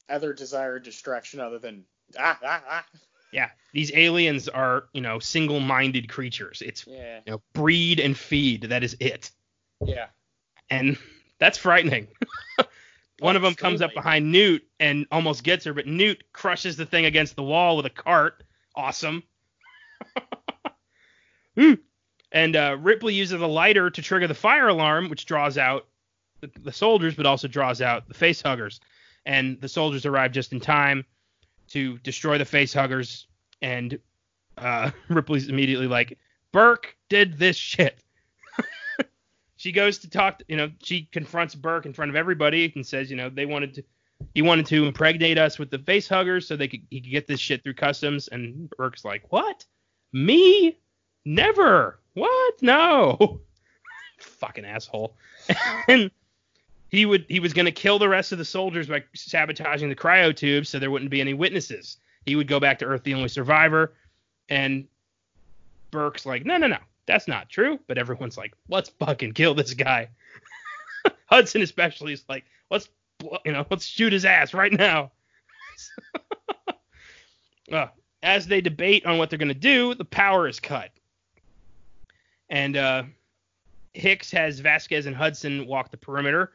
other 0.09 0.33
desired 0.33 0.83
distraction 0.83 1.41
other 1.41 1.59
than 1.59 1.85
ah 2.19 2.39
ah 2.45 2.63
ah. 2.69 2.85
Yeah, 3.33 3.51
these 3.73 3.93
aliens 3.97 4.49
are, 4.49 4.85
you 4.93 5.01
know, 5.01 5.19
single-minded 5.19 6.09
creatures. 6.09 6.63
It's, 6.65 6.87
Yeah, 6.87 7.19
you 7.27 7.33
know, 7.33 7.43
breed 7.53 7.99
and 7.99 8.17
feed. 8.17 8.63
That 8.63 8.85
is 8.85 8.97
it. 9.01 9.33
yeah. 9.85 10.07
And 10.71 10.97
that's 11.45 11.59
frightening. 11.59 12.09
One 13.19 13.37
of 13.37 13.43
them 13.43 13.55
comes 13.55 13.83
up 13.83 13.93
behind 13.93 14.33
Newt 14.33 14.67
and 14.81 15.07
almost 15.13 15.45
gets 15.45 15.67
her, 15.67 15.75
but 15.75 15.87
Newt 15.87 16.25
crushes 16.33 16.79
the 16.79 16.87
thing 16.87 17.05
against 17.05 17.37
the 17.37 17.43
wall 17.43 17.77
with 17.77 17.85
a 17.85 17.91
cart. 17.91 18.43
Awesome. 18.75 19.23
Ooh. 21.61 21.79
and 22.33 22.57
uh, 22.57 22.79
Ripley 22.81 23.13
uses 23.13 23.43
a 23.43 23.47
lighter 23.47 23.91
to 23.91 24.01
trigger 24.01 24.27
the 24.27 24.35
fire 24.35 24.69
alarm, 24.69 25.11
which 25.11 25.27
draws 25.27 25.59
out 25.59 25.87
the, 26.41 26.51
the 26.63 26.73
soldiers, 26.73 27.15
but 27.15 27.27
also 27.27 27.47
draws 27.47 27.83
out 27.83 28.09
the 28.09 28.15
face 28.15 28.41
huggers. 28.41 28.81
And 29.27 29.61
the 29.61 29.69
soldiers 29.69 30.07
arrive 30.07 30.33
just 30.33 30.51
in 30.55 30.61
time 30.61 31.05
to 31.69 31.99
destroy 31.99 32.39
the 32.39 32.47
face 32.47 32.73
huggers. 32.73 33.27
And 33.61 33.99
uh, 34.57 34.93
Ripley's 35.11 35.51
immediately 35.51 35.89
like, 35.89 36.19
Burke 36.53 36.97
did 37.11 37.39
this 37.39 37.57
shit. 37.57 37.99
She 39.65 39.73
goes 39.73 39.97
to 39.97 40.11
talk, 40.11 40.41
To, 40.41 40.45
you 40.47 40.59
know, 40.59 40.71
she 40.83 41.09
confronts 41.11 41.55
Burke 41.55 41.87
in 41.87 41.95
front 41.95 42.11
of 42.11 42.17
everybody 42.17 42.71
and 42.75 42.87
says, 42.87 43.11
you 43.11 43.17
know, 43.17 43.31
they 43.31 43.47
wanted 43.47 43.73
to, 43.73 43.85
he 44.35 44.43
wanted 44.43 44.67
to 44.67 44.85
impregnate 44.85 45.39
us 45.39 45.59
with 45.59 45.71
the 45.71 45.79
face 45.79 46.07
huggers 46.07 46.47
so 46.47 46.55
they 46.55 46.69
could, 46.69 46.83
he 46.91 47.01
could 47.01 47.11
get 47.11 47.27
this 47.27 47.41
shit 47.41 47.63
through 47.63 47.73
customs. 47.73 48.29
And 48.29 48.69
Burke's 48.77 49.07
like, 49.07 49.33
what? 49.33 49.65
Me? 50.13 50.77
Never. 51.25 51.99
What? 52.13 52.61
No. 52.61 53.41
Fucking 54.19 54.67
asshole. 54.67 55.17
and 55.89 56.11
he 56.91 57.07
would 57.07 57.25
he 57.31 57.41
was 57.41 57.55
going 57.55 57.65
to 57.65 57.73
kill 57.73 57.99
the 57.99 58.09
rest 58.09 58.33
of 58.33 58.39
the 58.39 58.45
soldiers 58.45 58.87
by 58.87 59.03
sabotaging 59.15 59.89
the 59.89 59.97
cryo 59.97 60.37
tubes 60.37 60.69
so 60.69 60.79
there 60.79 60.91
wouldn't 60.91 61.11
be 61.11 61.23
any 61.23 61.33
witnesses. 61.33 61.97
He 62.27 62.37
would 62.37 62.49
go 62.49 62.61
back 62.61 62.79
to 62.81 62.85
Earth 62.85 63.03
the 63.03 63.15
only 63.15 63.29
survivor 63.29 63.95
and 64.51 64.87
Burke's 65.91 66.27
like, 66.27 66.45
"No, 66.45 66.59
no, 66.59 66.67
no. 66.67 66.79
That's 67.07 67.29
not 67.29 67.49
true." 67.49 67.79
But 67.87 67.99
everyone's 67.99 68.37
like, 68.37 68.55
"Let's 68.69 68.91
fucking 68.91 69.33
kill 69.33 69.55
this 69.55 69.75
guy." 69.75 70.09
Hudson 71.27 71.63
especially 71.63 72.13
is 72.13 72.25
like, 72.29 72.45
"Let's 72.71 72.89
you 73.45 73.53
know, 73.53 73.67
let's 73.71 73.85
shoot 73.85 74.13
his 74.13 74.25
ass 74.25 74.55
right 74.55 74.73
now." 74.73 75.13
Uh, 77.73 77.87
as 78.23 78.47
they 78.47 78.61
debate 78.61 79.07
on 79.07 79.17
what 79.17 79.31
they're 79.31 79.39
going 79.39 79.49
to 79.49 79.55
do, 79.55 79.95
the 79.95 80.05
power 80.05 80.47
is 80.47 80.61
cut. 80.61 80.91
And 82.51 82.77
uh, 82.77 83.05
Hicks 83.95 84.31
has 84.33 84.61
Vasquez 84.61 85.07
and 85.07 85.17
Hudson 85.17 85.67
walk 85.67 85.91
the 85.91 85.97
perimeter. 85.97 86.53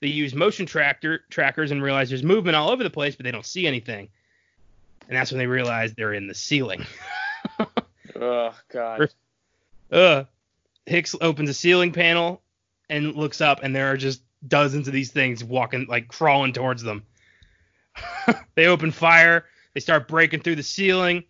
They 0.00 0.08
use 0.08 0.34
motion 0.34 0.64
tractor 0.64 1.24
trackers 1.30 1.72
and 1.72 1.82
realize 1.82 2.08
there's 2.08 2.22
movement 2.22 2.56
all 2.56 2.70
over 2.70 2.82
the 2.82 2.90
place, 2.90 3.16
but 3.16 3.24
they 3.24 3.30
don't 3.30 3.44
see 3.44 3.66
anything. 3.66 4.08
And 5.08 5.16
that's 5.16 5.30
when 5.30 5.38
they 5.38 5.46
realize 5.46 5.92
they're 5.92 6.14
in 6.14 6.26
the 6.26 6.34
ceiling. 6.34 6.84
Oh 8.16 8.54
God. 8.70 9.08
Uh, 9.92 10.24
Hicks 10.86 11.14
opens 11.20 11.50
a 11.50 11.54
ceiling 11.54 11.92
panel 11.92 12.42
and 12.88 13.14
looks 13.14 13.40
up, 13.40 13.62
and 13.62 13.74
there 13.74 13.90
are 13.90 13.96
just 13.96 14.22
dozens 14.46 14.88
of 14.88 14.94
these 14.94 15.12
things 15.12 15.44
walking, 15.44 15.86
like 15.88 16.08
crawling 16.08 16.52
towards 16.52 16.82
them. 16.82 17.04
they 18.54 18.66
open 18.66 18.90
fire. 18.90 19.46
They 19.74 19.80
start 19.80 20.08
breaking 20.08 20.40
through 20.40 20.56
the 20.56 20.62
ceiling. 20.62 21.24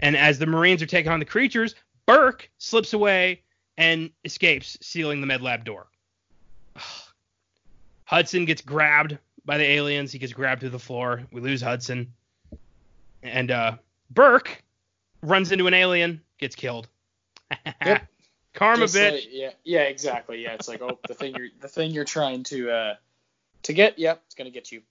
And 0.00 0.16
as 0.16 0.38
the 0.38 0.46
Marines 0.46 0.82
are 0.82 0.86
taking 0.86 1.10
on 1.10 1.18
the 1.18 1.24
creatures, 1.24 1.74
Burke 2.06 2.50
slips 2.58 2.92
away 2.92 3.42
and 3.76 4.10
escapes, 4.24 4.78
sealing 4.80 5.20
the 5.20 5.26
med 5.26 5.42
lab 5.42 5.64
door. 5.64 5.88
Hudson 8.04 8.44
gets 8.44 8.62
grabbed 8.62 9.18
by 9.44 9.58
the 9.58 9.64
aliens. 9.64 10.12
He 10.12 10.18
gets 10.18 10.32
grabbed 10.32 10.60
through 10.60 10.70
the 10.70 10.78
floor. 10.78 11.22
We 11.32 11.40
lose 11.40 11.60
Hudson. 11.60 12.12
And 13.22 13.50
uh, 13.50 13.76
Burke 14.10 14.62
runs 15.22 15.50
into 15.50 15.66
an 15.66 15.74
alien, 15.74 16.20
gets 16.38 16.54
killed. 16.54 16.88
Yep. 17.84 18.06
Karma 18.54 18.82
Just 18.84 18.94
bitch. 18.96 19.12
like- 19.12 19.28
yeah, 19.30 19.50
yeah, 19.64 19.82
exactly. 19.82 20.42
Yeah, 20.42 20.54
it's 20.54 20.68
like 20.68 20.80
oh, 20.80 20.98
the 21.06 21.14
thing 21.14 21.34
you're 21.36 21.48
the 21.60 21.68
thing 21.68 21.90
you're 21.90 22.04
trying 22.04 22.42
to 22.44 22.70
uh 22.70 22.94
to 23.64 23.72
get. 23.72 23.98
Yep, 23.98 24.22
it's 24.26 24.34
gonna 24.34 24.50
get 24.50 24.72
you. 24.72 24.82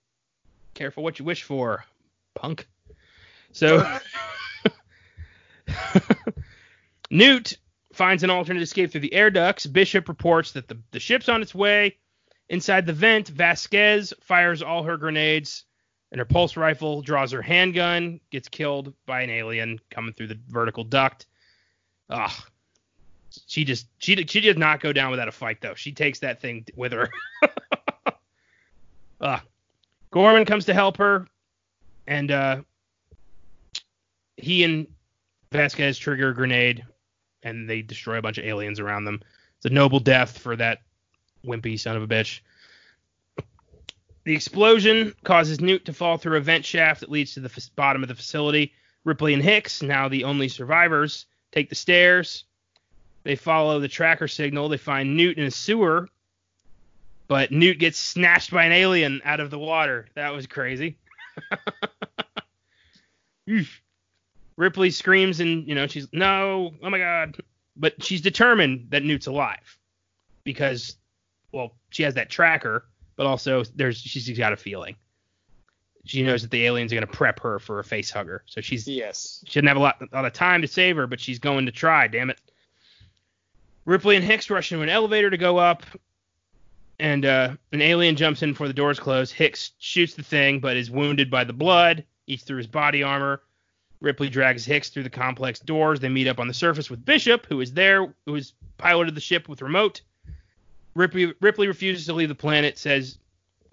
Careful 0.75 1.03
what 1.03 1.17
you 1.17 1.25
wish 1.25 1.43
for, 1.43 1.83
punk. 2.35 2.67
So 3.53 3.83
Newt 7.09 7.57
finds 7.93 8.23
an 8.23 8.29
alternate 8.29 8.61
escape 8.61 8.91
through 8.91 9.01
the 9.01 9.13
air 9.13 9.29
ducts. 9.29 9.65
Bishop 9.65 10.07
reports 10.09 10.51
that 10.51 10.67
the, 10.67 10.77
the 10.91 10.99
ship's 10.99 11.29
on 11.29 11.41
its 11.41 11.55
way. 11.55 11.97
Inside 12.49 12.85
the 12.85 12.93
vent, 12.93 13.29
Vasquez 13.29 14.13
fires 14.21 14.61
all 14.61 14.83
her 14.83 14.97
grenades, 14.97 15.63
and 16.11 16.19
her 16.19 16.25
pulse 16.25 16.57
rifle 16.57 17.01
draws 17.01 17.31
her 17.31 17.41
handgun, 17.41 18.19
gets 18.29 18.49
killed 18.49 18.93
by 19.05 19.21
an 19.21 19.29
alien 19.29 19.79
coming 19.89 20.13
through 20.13 20.27
the 20.27 20.39
vertical 20.49 20.83
duct. 20.83 21.25
Ugh. 22.09 22.31
She 23.47 23.65
just 23.65 23.87
she 23.97 24.15
she 24.27 24.39
did 24.39 24.57
not 24.57 24.79
go 24.79 24.93
down 24.93 25.11
without 25.11 25.27
a 25.27 25.31
fight 25.31 25.59
though. 25.61 25.75
She 25.75 25.91
takes 25.91 26.19
that 26.19 26.41
thing 26.41 26.65
with 26.75 26.93
her. 26.93 27.09
Ugh. 29.21 29.41
Gorman 30.11 30.45
comes 30.45 30.65
to 30.65 30.73
help 30.73 30.97
her, 30.97 31.27
and 32.07 32.31
uh, 32.31 32.61
he 34.37 34.63
and 34.63 34.87
Vasquez 35.51 35.97
trigger 35.97 36.29
a 36.29 36.33
grenade, 36.33 36.85
and 37.43 37.69
they 37.69 37.81
destroy 37.81 38.17
a 38.17 38.21
bunch 38.21 38.37
of 38.37 38.45
aliens 38.45 38.79
around 38.79 39.03
them. 39.03 39.21
It's 39.57 39.65
a 39.65 39.69
noble 39.69 39.99
death 39.99 40.37
for 40.37 40.55
that 40.55 40.83
wimpy 41.45 41.77
son 41.79 41.97
of 41.97 42.03
a 42.03 42.07
bitch. 42.07 42.39
The 44.23 44.33
explosion 44.33 45.13
causes 45.23 45.61
Newt 45.61 45.85
to 45.85 45.93
fall 45.93 46.17
through 46.17 46.37
a 46.37 46.41
vent 46.41 46.65
shaft 46.65 47.01
that 47.01 47.11
leads 47.11 47.33
to 47.35 47.41
the 47.41 47.51
f- 47.55 47.69
bottom 47.75 48.01
of 48.01 48.09
the 48.09 48.15
facility. 48.15 48.73
Ripley 49.03 49.33
and 49.33 49.43
Hicks, 49.43 49.83
now 49.83 50.07
the 50.09 50.23
only 50.23 50.47
survivors, 50.49 51.27
take 51.55 51.69
the 51.69 51.75
stairs. 51.75 52.43
They 53.23 53.35
follow 53.35 53.79
the 53.79 53.87
tracker 53.87 54.27
signal. 54.27 54.69
They 54.69 54.77
find 54.77 55.17
Newt 55.17 55.37
in 55.37 55.45
a 55.45 55.51
sewer, 55.51 56.09
but 57.27 57.51
Newt 57.51 57.79
gets 57.79 57.97
snatched 57.97 58.51
by 58.51 58.65
an 58.65 58.71
alien 58.71 59.21
out 59.25 59.39
of 59.39 59.49
the 59.49 59.57
water. 59.57 60.07
That 60.13 60.33
was 60.33 60.45
crazy. 60.45 60.97
Ripley 64.57 64.91
screams 64.91 65.39
and 65.39 65.67
you 65.67 65.75
know 65.75 65.87
she's 65.87 66.07
no, 66.13 66.73
oh 66.81 66.89
my 66.89 66.99
god, 66.99 67.37
but 67.75 68.01
she's 68.03 68.21
determined 68.21 68.87
that 68.91 69.03
Newt's 69.03 69.27
alive 69.27 69.77
because 70.43 70.97
well 71.51 71.73
she 71.89 72.03
has 72.03 72.13
that 72.13 72.29
tracker, 72.29 72.85
but 73.15 73.25
also 73.25 73.63
there's 73.75 73.97
she's 73.97 74.37
got 74.37 74.53
a 74.53 74.57
feeling. 74.57 74.95
She 76.05 76.21
knows 76.23 76.43
that 76.43 76.51
the 76.51 76.65
aliens 76.65 76.91
are 76.93 76.95
gonna 76.95 77.07
prep 77.07 77.39
her 77.41 77.59
for 77.59 77.79
a 77.79 77.83
face 77.83 78.11
hugger, 78.11 78.43
so 78.45 78.61
she's 78.61 78.87
Yes. 78.87 79.43
she 79.47 79.59
doesn't 79.59 79.67
have 79.67 79.77
a 79.77 79.79
lot, 79.81 80.01
a 80.01 80.15
lot 80.15 80.25
of 80.25 80.33
time 80.33 80.61
to 80.61 80.67
save 80.67 80.95
her, 80.95 81.07
but 81.07 81.19
she's 81.19 81.39
going 81.39 81.65
to 81.65 81.71
try. 81.71 82.07
Damn 82.07 82.29
it. 82.29 82.39
Ripley 83.85 84.15
and 84.15 84.23
Hicks 84.25 84.49
rush 84.49 84.71
into 84.71 84.83
an 84.83 84.89
elevator 84.89 85.29
to 85.29 85.37
go 85.37 85.57
up, 85.57 85.83
and 86.99 87.25
uh, 87.25 87.55
an 87.71 87.81
alien 87.81 88.15
jumps 88.15 88.41
in 88.41 88.51
before 88.51 88.67
the 88.67 88.73
doors 88.73 88.99
close. 88.99 89.31
Hicks 89.31 89.71
shoots 89.79 90.13
the 90.13 90.23
thing, 90.23 90.59
but 90.59 90.77
is 90.77 90.89
wounded 90.89 91.29
by 91.29 91.43
the 91.43 91.53
blood, 91.53 92.03
eats 92.27 92.43
through 92.43 92.57
his 92.57 92.67
body 92.67 93.03
armor. 93.03 93.41
Ripley 94.01 94.29
drags 94.29 94.65
Hicks 94.65 94.89
through 94.89 95.03
the 95.03 95.09
complex 95.09 95.59
doors. 95.59 95.99
They 95.99 96.09
meet 96.09 96.27
up 96.27 96.39
on 96.39 96.47
the 96.47 96.53
surface 96.53 96.89
with 96.89 97.03
Bishop, 97.05 97.45
who 97.47 97.61
is 97.61 97.73
there, 97.73 98.13
who 98.25 98.33
has 98.35 98.53
piloted 98.77 99.15
the 99.15 99.21
ship 99.21 99.47
with 99.49 99.61
remote. 99.61 100.01
Ripley, 100.95 101.33
Ripley 101.41 101.67
refuses 101.67 102.05
to 102.05 102.13
leave 102.13 102.29
the 102.29 102.35
planet, 102.35 102.77
says 102.77 103.17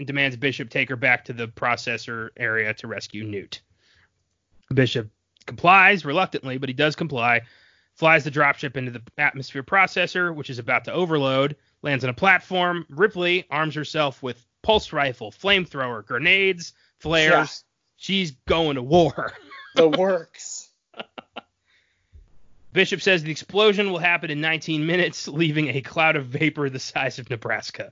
and 0.02 0.06
demands 0.08 0.36
Bishop 0.36 0.68
take 0.68 0.88
her 0.88 0.96
back 0.96 1.24
to 1.26 1.32
the 1.32 1.46
processor 1.46 2.30
area 2.36 2.74
to 2.74 2.88
rescue 2.88 3.22
Newt. 3.22 3.60
Bishop 4.74 5.08
complies 5.46 6.04
reluctantly, 6.04 6.58
but 6.58 6.68
he 6.68 6.72
does 6.72 6.96
comply. 6.96 7.42
flies 7.94 8.24
the 8.24 8.30
dropship 8.30 8.76
into 8.76 8.90
the 8.90 9.02
atmosphere 9.16 9.62
processor, 9.62 10.34
which 10.34 10.50
is 10.50 10.58
about 10.58 10.84
to 10.86 10.92
overload, 10.92 11.54
lands 11.82 12.02
on 12.02 12.10
a 12.10 12.14
platform. 12.14 12.84
Ripley 12.88 13.46
arms 13.48 13.76
herself 13.76 14.22
with 14.22 14.44
pulse 14.62 14.92
rifle, 14.92 15.30
flamethrower, 15.30 16.04
grenades, 16.04 16.72
flares. 16.98 17.30
Yeah. 17.30 17.46
She's 17.96 18.32
going 18.48 18.74
to 18.76 18.82
war. 18.82 19.32
The 19.74 19.88
works. 19.88 20.68
Bishop 22.74 23.00
says 23.00 23.22
the 23.22 23.30
explosion 23.30 23.90
will 23.90 23.98
happen 23.98 24.30
in 24.30 24.42
19 24.42 24.84
minutes, 24.84 25.28
leaving 25.28 25.68
a 25.68 25.80
cloud 25.80 26.16
of 26.16 26.26
vapor 26.26 26.68
the 26.68 26.78
size 26.78 27.18
of 27.18 27.30
Nebraska. 27.30 27.90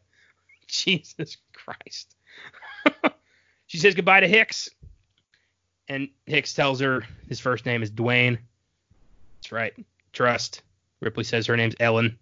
Jesus 0.84 1.36
Christ. 1.52 2.14
she 3.66 3.78
says 3.78 3.94
goodbye 3.94 4.20
to 4.20 4.28
Hicks, 4.28 4.68
and 5.88 6.08
Hicks 6.26 6.54
tells 6.54 6.80
her 6.80 7.04
his 7.28 7.40
first 7.40 7.66
name 7.66 7.82
is 7.82 7.90
Dwayne. 7.90 8.38
That's 9.36 9.52
right. 9.52 9.74
Trust. 10.12 10.62
Ripley 11.00 11.24
says 11.24 11.46
her 11.46 11.56
name's 11.56 11.74
Ellen. 11.80 12.18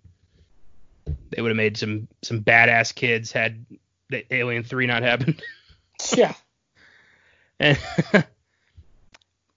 They 1.31 1.43
would 1.43 1.49
have 1.49 1.57
made 1.57 1.77
some 1.77 2.09
some 2.23 2.43
badass 2.43 2.95
kids 2.95 3.33
had 3.33 3.65
the 4.11 4.25
Alien 4.35 4.65
3 4.65 4.87
not 4.87 5.03
happened. 5.03 5.43
yeah. 6.17 6.35
And 7.61 7.79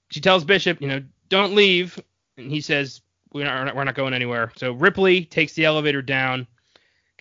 she 0.09 0.21
tells 0.21 0.43
Bishop, 0.43 0.81
you 0.81 0.87
know, 0.87 1.03
don't 1.29 1.55
leave. 1.55 1.99
And 2.37 2.51
he 2.51 2.61
says, 2.61 3.01
we're 3.33 3.45
not, 3.45 3.75
we're 3.75 3.83
not 3.83 3.95
going 3.95 4.13
anywhere. 4.13 4.51
So 4.57 4.73
Ripley 4.73 5.25
takes 5.25 5.53
the 5.53 5.65
elevator 5.65 6.01
down, 6.01 6.47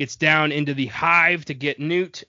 gets 0.00 0.16
down 0.16 0.50
into 0.50 0.72
the 0.72 0.86
hive 0.86 1.44
to 1.44 1.52
get 1.52 1.78
Newt. 1.78 2.24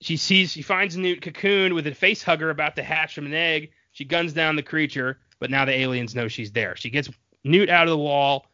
She 0.00 0.16
sees, 0.16 0.50
she 0.50 0.60
finds 0.60 0.96
Newt 0.96 1.20
cocooned 1.20 1.76
with 1.76 1.86
a 1.86 1.94
face 1.94 2.24
hugger 2.24 2.50
about 2.50 2.74
to 2.74 2.82
hatch 2.82 3.14
from 3.14 3.26
an 3.26 3.34
egg. 3.34 3.70
She 3.92 4.04
guns 4.04 4.32
down 4.32 4.56
the 4.56 4.64
creature, 4.64 5.20
but 5.38 5.48
now 5.48 5.64
the 5.64 5.78
aliens 5.78 6.16
know 6.16 6.26
she's 6.26 6.50
there. 6.50 6.74
She 6.74 6.90
gets 6.90 7.08
Newt 7.44 7.70
out 7.70 7.84
of 7.84 7.90
the 7.90 7.98
wall, 7.98 8.50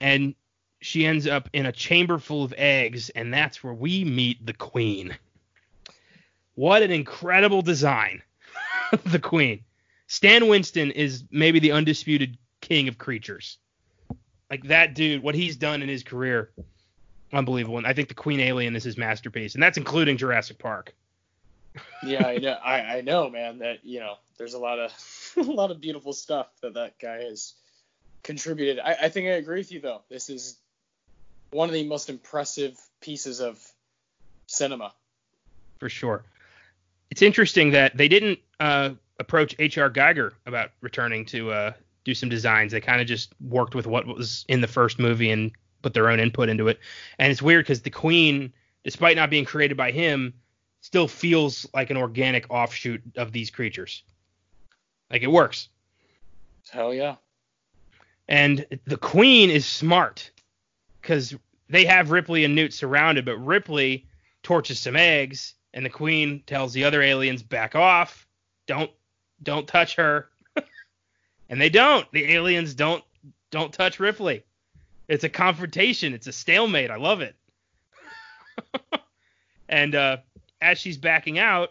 and 0.00 0.36
she 0.80 1.04
ends 1.04 1.26
up 1.26 1.50
in 1.52 1.66
a 1.66 1.72
chamber 1.72 2.18
full 2.18 2.44
of 2.44 2.54
eggs, 2.56 3.10
and 3.10 3.34
that's 3.34 3.64
where 3.64 3.74
we 3.74 4.04
meet 4.04 4.46
the 4.46 4.52
queen. 4.52 5.16
What 6.54 6.82
an 6.82 6.92
incredible 6.92 7.62
design. 7.62 8.22
the 9.06 9.18
queen. 9.18 9.64
Stan 10.06 10.46
Winston 10.46 10.92
is 10.92 11.24
maybe 11.32 11.58
the 11.58 11.72
undisputed 11.72 12.38
king 12.60 12.86
of 12.86 12.96
creatures. 12.96 13.58
Like 14.50 14.64
that 14.64 14.94
dude, 14.94 15.22
what 15.22 15.34
he's 15.34 15.56
done 15.56 15.82
in 15.82 15.88
his 15.88 16.02
career, 16.02 16.50
unbelievable. 17.32 17.78
And 17.78 17.86
I 17.86 17.92
think 17.92 18.08
the 18.08 18.14
Queen 18.14 18.40
Alien 18.40 18.74
is 18.74 18.82
his 18.82 18.98
masterpiece, 18.98 19.54
and 19.54 19.62
that's 19.62 19.78
including 19.78 20.16
Jurassic 20.16 20.58
Park. 20.58 20.94
Yeah, 22.04 22.26
I 22.26 22.38
know. 22.38 22.52
I, 22.64 22.80
I 22.80 23.00
know, 23.02 23.30
man. 23.30 23.58
That 23.58 23.84
you 23.84 24.00
know, 24.00 24.14
there's 24.38 24.54
a 24.54 24.58
lot 24.58 24.78
of 24.78 24.92
a 25.36 25.42
lot 25.42 25.70
of 25.70 25.80
beautiful 25.80 26.12
stuff 26.12 26.48
that 26.62 26.74
that 26.74 26.98
guy 26.98 27.22
has 27.22 27.54
contributed. 28.22 28.80
I, 28.80 28.96
I 29.02 29.08
think 29.08 29.28
I 29.28 29.32
agree 29.32 29.60
with 29.60 29.72
you 29.72 29.80
though. 29.80 30.02
This 30.08 30.28
is 30.30 30.58
one 31.50 31.68
of 31.68 31.72
the 31.72 31.86
most 31.86 32.10
impressive 32.10 32.78
pieces 33.00 33.40
of 33.40 33.58
cinema. 34.46 34.92
for 35.78 35.88
sure. 35.88 36.24
It's 37.10 37.22
interesting 37.22 37.72
that 37.72 37.96
they 37.96 38.08
didn't 38.08 38.38
uh, 38.60 38.90
approach 39.18 39.56
H.R. 39.58 39.90
Giger 39.90 40.32
about 40.46 40.70
returning 40.80 41.24
to 41.26 41.50
uh, 41.50 41.72
do 42.04 42.14
some 42.14 42.28
designs. 42.28 42.72
They 42.72 42.80
kind 42.80 43.00
of 43.00 43.06
just 43.06 43.34
worked 43.40 43.74
with 43.74 43.86
what 43.86 44.06
was 44.06 44.44
in 44.48 44.60
the 44.60 44.68
first 44.68 44.98
movie 44.98 45.30
and 45.30 45.52
put 45.82 45.94
their 45.94 46.08
own 46.08 46.20
input 46.20 46.48
into 46.48 46.68
it. 46.68 46.78
And 47.18 47.30
it's 47.30 47.42
weird 47.42 47.64
because 47.64 47.82
the 47.82 47.90
Queen, 47.90 48.52
despite 48.84 49.16
not 49.16 49.30
being 49.30 49.44
created 49.44 49.76
by 49.76 49.90
him, 49.90 50.34
still 50.80 51.08
feels 51.08 51.66
like 51.74 51.90
an 51.90 51.96
organic 51.96 52.50
offshoot 52.50 53.02
of 53.16 53.32
these 53.32 53.50
creatures. 53.50 54.02
Like 55.10 55.22
it 55.22 55.30
works. 55.30 55.68
Hell 56.70 56.94
yeah. 56.94 57.16
And 58.28 58.64
the 58.84 58.96
Queen 58.96 59.50
is 59.50 59.66
smart 59.66 60.30
because 61.00 61.34
they 61.68 61.84
have 61.84 62.10
Ripley 62.10 62.44
and 62.44 62.54
Newt 62.54 62.72
surrounded, 62.72 63.24
but 63.24 63.36
Ripley 63.38 64.06
torches 64.42 64.78
some 64.78 64.96
eggs, 64.96 65.54
and 65.74 65.84
the 65.84 65.90
Queen 65.90 66.42
tells 66.46 66.72
the 66.72 66.84
other 66.84 67.02
aliens 67.02 67.42
back 67.42 67.74
off. 67.74 68.26
Don't 68.66 68.90
don't 69.42 69.66
touch 69.66 69.96
her. 69.96 70.28
And 71.50 71.60
they 71.60 71.68
don't. 71.68 72.10
The 72.12 72.32
aliens 72.32 72.74
don't 72.74 73.04
don't 73.50 73.72
touch 73.72 74.00
Ripley. 74.00 74.44
It's 75.08 75.24
a 75.24 75.28
confrontation. 75.28 76.14
It's 76.14 76.28
a 76.28 76.32
stalemate. 76.32 76.90
I 76.90 76.96
love 76.96 77.20
it. 77.20 77.34
and 79.68 79.94
uh, 79.94 80.18
as 80.62 80.78
she's 80.78 80.96
backing 80.96 81.38
out, 81.38 81.70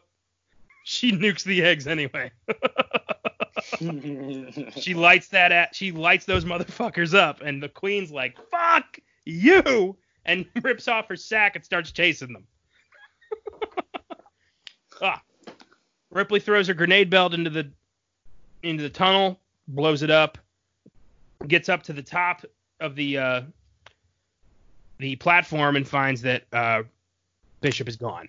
she 0.84 1.14
nukes 1.14 1.44
the 1.44 1.64
eggs 1.64 1.88
anyway. 1.88 2.32
she 4.76 4.94
lights 4.94 5.30
that 5.30 5.52
at 5.52 5.76
she 5.76 5.92
lights 5.92 6.26
those 6.26 6.46
motherfuckers 6.46 7.14
up 7.14 7.42
and 7.42 7.62
the 7.62 7.70
queen's 7.70 8.10
like 8.10 8.38
fuck 8.50 8.98
you 9.26 9.98
and 10.26 10.46
rips 10.64 10.88
off 10.88 11.10
her 11.10 11.18
sack 11.18 11.58
and 11.58 11.66
starts 11.66 11.92
chasing 11.92 12.32
them 12.32 12.48
ah. 15.02 15.22
ripley 16.10 16.40
throws 16.40 16.70
her 16.70 16.74
grenade 16.74 17.10
belt 17.10 17.34
into 17.34 17.50
the 17.50 17.70
into 18.64 18.82
the 18.82 18.90
tunnel 18.90 19.38
blows 19.70 20.04
it 20.04 20.12
up 20.12 20.38
gets 21.48 21.70
up 21.70 21.84
to 21.84 21.94
the 21.94 22.04
top 22.04 22.44
of 22.80 22.96
the 22.96 23.18
uh 23.18 23.42
the 24.98 25.16
platform 25.16 25.78
and 25.78 25.88
finds 25.88 26.22
that 26.22 26.44
uh 26.52 26.84
bishop 27.62 27.88
is 27.88 27.96
gone 27.96 28.28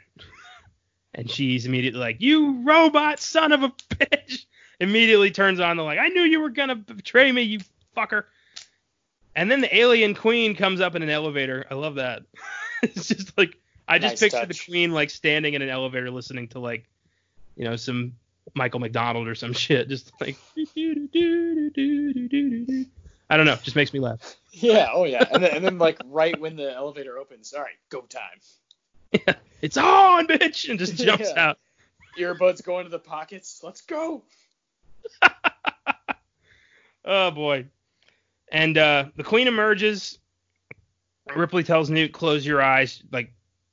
and 1.15 1.29
she's 1.29 1.67
immediately 1.67 1.99
like 1.99 2.21
you 2.21 2.63
robot 2.63 3.19
son 3.19 3.51
of 3.51 3.65
a 3.65 3.71
bitch 3.71 4.45
immediately 4.81 5.31
turns 5.31 5.61
on 5.61 5.77
the 5.77 5.85
like, 5.85 5.99
I 5.99 6.09
knew 6.09 6.23
you 6.23 6.41
were 6.41 6.51
gonna 6.51 6.75
betray 6.75 7.31
me, 7.31 7.43
you 7.43 7.61
fucker. 7.97 8.25
And 9.37 9.51
then 9.51 9.61
the 9.61 9.75
alien 9.77 10.15
queen 10.15 10.57
comes 10.57 10.81
up 10.81 10.97
in 10.97 11.03
an 11.03 11.11
elevator. 11.11 11.65
I 11.71 11.75
love 11.75 11.95
that. 11.97 12.23
it's 12.83 13.07
just 13.09 13.37
like 13.39 13.57
I 13.87 13.99
just 13.99 14.21
Nice 14.21 14.33
picture 14.33 14.47
the 14.47 14.63
queen 14.67 14.93
like 14.93 15.11
standing 15.11 15.55
in 15.55 15.63
an 15.63 15.69
elevator 15.69 16.11
listening 16.11 16.49
to 16.49 16.59
like, 16.59 16.87
you 17.57 17.65
know, 17.65 17.77
some 17.77 18.15
Michael 18.55 18.81
McDonald 18.81 19.29
or 19.29 19.35
some 19.35 19.53
shit. 19.55 19.89
Just 19.89 20.13
like 20.21 20.37
I 23.33 23.37
don't 23.37 23.47
know, 23.47 23.57
just 23.63 23.77
makes 23.77 23.93
me 23.93 24.01
laugh. 24.01 24.37
yeah. 24.53 24.89
Oh 24.93 25.05
yeah. 25.05 25.25
And 25.33 25.43
then, 25.43 25.55
and 25.57 25.65
then 25.65 25.79
like 25.79 25.99
right 26.07 26.39
when 26.41 26.57
the 26.57 26.73
elevator 26.75 27.17
opens, 27.19 27.53
all 27.53 27.63
right, 27.63 27.77
go 27.91 28.01
time. 28.03 28.21
Yeah, 29.13 29.35
It's 29.63 29.77
on, 29.77 30.27
bitch, 30.27 30.69
and 30.69 30.79
just 30.79 30.97
jumps 31.05 31.31
Yeah. 31.35 31.49
out. 31.51 31.59
Earbuds 32.19 32.65
go 32.65 32.79
into 32.79 32.91
the 32.91 32.99
pockets. 32.99 33.61
Let's 33.63 33.83
go. 33.83 34.25
Oh 37.05 37.31
boy. 37.31 37.67
And 38.53 38.77
uh, 38.77 39.07
the 39.17 39.23
queen 39.25 39.47
emerges. 39.49 40.19
Ripley 41.35 41.63
tells 41.63 41.89
Newt, 41.91 42.13
"Close 42.13 42.45
your 42.45 42.61
eyes." 42.61 43.03
Like 43.13 43.33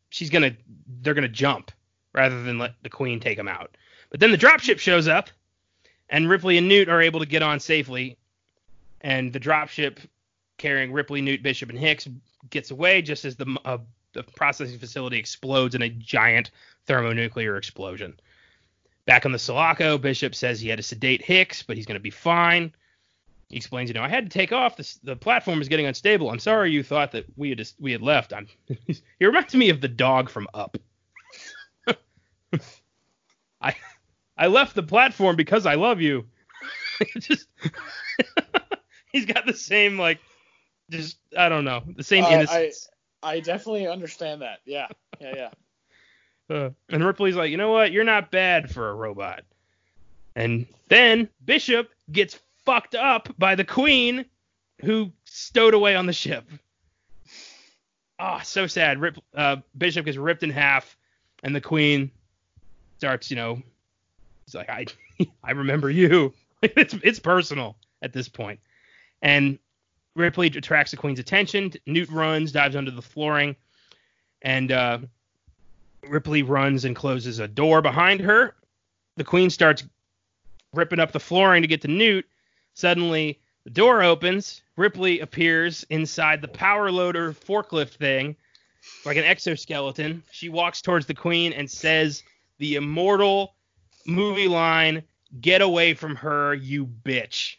she's 0.10 0.30
gonna, 0.30 0.56
they're 1.02 1.16
gonna 1.16 1.28
jump 1.28 1.72
rather 2.14 2.44
than 2.44 2.60
let 2.60 2.76
the 2.84 2.90
queen 2.90 3.20
take 3.20 3.38
them 3.38 3.48
out. 3.48 3.76
But 4.10 4.20
then 4.20 4.32
the 4.32 4.38
dropship 4.38 4.80
shows 4.80 5.08
up, 5.08 5.30
and 6.10 6.30
Ripley 6.30 6.58
and 6.58 6.68
Newt 6.68 6.90
are 6.90 7.02
able 7.02 7.20
to 7.20 7.26
get 7.26 7.44
on 7.44 7.60
safely. 7.60 8.18
And 9.02 9.32
the 9.32 9.40
dropship 9.40 10.00
carrying 10.58 10.92
Ripley, 10.92 11.22
Newt, 11.22 11.44
Bishop, 11.44 11.70
and 11.70 11.78
Hicks 11.78 12.08
gets 12.50 12.72
away 12.72 13.02
just 13.02 13.26
as 13.26 13.36
the 13.36 13.58
uh, 13.66 13.78
the 14.14 14.24
processing 14.24 14.80
facility 14.80 15.18
explodes 15.18 15.76
in 15.76 15.82
a 15.82 15.90
giant 15.90 16.52
thermonuclear 16.86 17.58
explosion. 17.58 18.20
Back 19.06 19.26
on 19.26 19.32
the 19.32 19.40
Sulaco, 19.40 19.98
Bishop 19.98 20.34
says 20.36 20.60
he 20.60 20.70
had 20.70 20.78
to 20.78 20.84
sedate 20.84 21.22
Hicks, 21.22 21.64
but 21.64 21.78
he's 21.78 21.86
going 21.86 22.00
to 22.00 22.02
be 22.02 22.10
fine. 22.10 22.74
He 23.50 23.56
explains, 23.56 23.90
you 23.90 23.94
know, 23.94 24.02
I 24.02 24.10
had 24.10 24.30
to 24.30 24.38
take 24.38 24.52
off. 24.52 24.76
The, 25.04 25.16
platform 25.16 25.62
is 25.62 25.70
getting 25.70 25.86
unstable. 25.86 26.30
I'm 26.30 26.40
sorry 26.40 26.72
you 26.72 26.84
thought 26.84 27.14
that 27.14 27.26
we 27.38 27.50
had 27.50 27.66
we 27.80 27.94
had 27.94 28.02
left. 28.02 28.34
I'm. 28.34 28.48
he 28.88 29.26
reminds 29.26 29.56
me 29.56 29.70
of 29.70 29.80
the 29.80 29.88
dog 29.88 30.30
from 30.30 30.48
Up. 30.54 30.78
I 33.62 33.76
I 34.38 34.48
left 34.48 34.76
the 34.76 34.84
platform 34.84 35.36
because 35.36 35.66
I 35.66 35.76
love 35.76 36.02
you. 36.02 36.26
just 37.20 37.48
he's 39.12 39.26
got 39.26 39.46
the 39.46 39.54
same 39.54 39.98
like, 39.98 40.20
just 40.90 41.18
I 41.38 41.50
don't 41.50 41.66
know, 41.66 41.84
the 41.96 42.04
same 42.04 42.24
Uh, 42.26 42.30
innocence. 42.30 42.90
I 43.24 43.34
I 43.34 43.40
definitely 43.40 43.88
understand 43.88 44.42
that. 44.42 44.60
Yeah. 44.66 44.88
Yeah. 45.20 45.36
Yeah. 45.36 45.50
Uh, 46.50 46.70
and 46.88 47.04
Ripley's 47.06 47.36
like, 47.36 47.52
you 47.52 47.58
know 47.58 47.74
what? 47.74 47.92
You're 47.92 48.06
not 48.06 48.32
bad 48.32 48.72
for 48.72 48.90
a 48.90 48.94
robot. 48.94 49.44
And 50.38 50.66
then 50.88 51.28
Bishop 51.44 51.90
gets 52.10 52.40
fucked 52.64 52.96
up 52.96 53.28
by 53.38 53.54
the 53.56 53.66
Queen, 53.66 54.24
who 54.80 55.12
stowed 55.26 55.74
away 55.74 55.98
on 55.98 56.06
the 56.06 56.14
ship. 56.14 56.50
Ah, 58.18 58.40
so 58.46 58.66
sad. 58.66 59.02
Rip, 59.02 59.18
uh, 59.36 59.58
Bishop 59.78 60.06
gets 60.06 60.16
ripped 60.16 60.42
in 60.42 60.50
half, 60.50 60.96
and 61.44 61.54
the 61.54 61.60
Queen 61.60 62.12
starts, 62.98 63.30
you 63.30 63.36
know, 63.36 63.62
he's 64.48 64.56
like, 64.56 64.70
I, 64.70 64.86
I 65.44 65.52
remember 65.52 65.92
you. 65.92 66.34
it's 66.64 66.96
it's 67.04 67.20
personal 67.20 67.78
at 68.02 68.14
this 68.14 68.28
point. 68.28 68.60
And 69.22 69.60
Ripley 70.16 70.48
attracts 70.48 70.92
the 70.92 70.98
Queen's 70.98 71.20
attention. 71.20 71.72
Newt 71.86 72.10
runs, 72.10 72.52
dives 72.52 72.76
under 72.76 72.90
the 72.90 73.02
flooring, 73.02 73.56
and 74.42 74.72
uh, 74.72 75.00
Ripley 76.08 76.42
runs 76.42 76.86
and 76.86 76.96
closes 76.96 77.38
a 77.40 77.48
door 77.48 77.82
behind 77.82 78.22
her. 78.22 78.56
The 79.18 79.24
Queen 79.24 79.50
starts 79.50 79.84
ripping 80.74 81.00
up 81.00 81.12
the 81.12 81.20
flooring 81.20 81.62
to 81.62 81.68
get 81.68 81.82
to 81.82 81.88
Newt. 81.88 82.26
Suddenly, 82.74 83.40
The 83.64 83.72
door 83.72 84.02
opens. 84.04 84.62
Ripley 84.76 85.20
appears 85.20 85.84
inside 85.90 86.42
the 86.42 86.48
power 86.48 86.92
loader 86.92 87.34
forklift 87.34 87.96
thing, 87.96 88.36
like 89.06 89.18
an 89.18 89.24
exoskeleton. 89.24 90.24
She 90.32 90.50
walks 90.50 90.82
towards 90.82 91.06
the 91.06 91.16
queen 91.16 91.54
and 91.54 91.70
says 91.70 92.24
the 92.60 92.76
immortal 92.76 93.56
movie 94.08 94.48
line, 94.48 95.04
"Get 95.40 95.62
away 95.62 95.94
from 95.94 96.16
her, 96.16 96.54
you 96.54 96.86
bitch." 96.86 97.56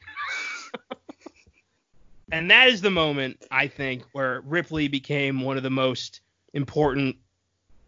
and 2.32 2.50
that 2.50 2.68
is 2.68 2.80
the 2.80 2.90
moment 2.90 3.44
I 3.50 3.68
think 3.68 4.02
where 4.12 4.40
Ripley 4.42 4.88
became 4.88 5.40
one 5.40 5.56
of 5.56 5.62
the 5.62 5.70
most 5.70 6.20
important 6.54 7.16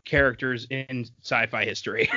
characters 0.04 0.66
in 0.70 1.06
sci-fi 1.22 1.64
history. 1.64 2.10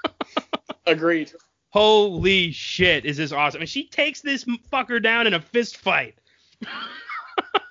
Agreed. 0.86 1.32
Holy 1.70 2.52
shit, 2.52 3.04
is 3.04 3.16
this 3.16 3.32
awesome? 3.32 3.60
And 3.60 3.68
she 3.68 3.88
takes 3.88 4.20
this 4.20 4.44
fucker 4.72 5.02
down 5.02 5.26
in 5.26 5.34
a 5.34 5.40
fist 5.40 5.76
fight. 5.76 6.14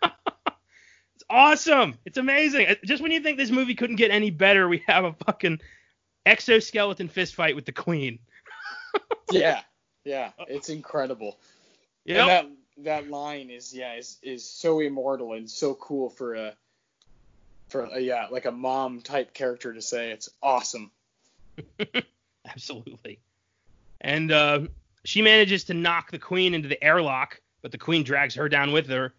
it's 0.01 1.23
awesome. 1.29 1.97
It's 2.05 2.17
amazing. 2.17 2.67
Uh, 2.67 2.75
Just 2.83 3.01
when 3.01 3.11
you 3.11 3.21
think 3.21 3.37
this 3.37 3.51
movie 3.51 3.73
couldn't 3.75 3.95
get 3.95 4.11
any 4.11 4.29
better, 4.29 4.67
we 4.67 4.83
have 4.87 5.05
a 5.05 5.13
fucking 5.25 5.59
exoskeleton 6.25 7.07
fist 7.07 7.35
fight 7.35 7.55
with 7.55 7.65
the 7.65 7.71
queen. 7.71 8.19
Yeah. 9.31 9.61
Yeah. 10.03 10.29
It's 10.47 10.69
incredible. 10.69 11.39
Yeah, 12.05 12.27
that 12.27 12.45
that 12.83 13.09
line 13.09 13.49
is 13.49 13.73
yeah 13.73 13.95
is 13.95 14.17
is 14.21 14.47
so 14.47 14.79
immortal 14.79 15.33
and 15.33 15.49
so 15.49 15.73
cool 15.75 16.09
for 16.09 16.35
a 16.35 16.53
for 17.69 17.85
a, 17.85 17.99
yeah 17.99 18.27
like 18.29 18.45
a 18.45 18.51
mom 18.51 19.01
type 19.01 19.33
character 19.33 19.73
to 19.73 19.81
say. 19.81 20.11
It's 20.11 20.29
awesome. 20.43 20.91
Absolutely. 22.45 23.19
And 24.01 24.31
uh, 24.31 24.61
she 25.03 25.21
manages 25.21 25.63
to 25.65 25.73
knock 25.73 26.11
the 26.11 26.19
queen 26.19 26.53
into 26.53 26.69
the 26.69 26.81
airlock, 26.83 27.41
but 27.61 27.71
the 27.71 27.77
queen 27.77 28.03
drags 28.03 28.35
her 28.35 28.47
down 28.47 28.71
with 28.71 28.87
her. 28.87 29.13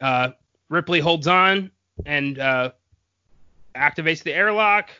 Uh, 0.00 0.30
Ripley 0.70 1.00
holds 1.00 1.26
on 1.26 1.70
and 2.06 2.38
uh, 2.38 2.72
activates 3.76 4.22
the 4.22 4.32
airlock. 4.32 4.90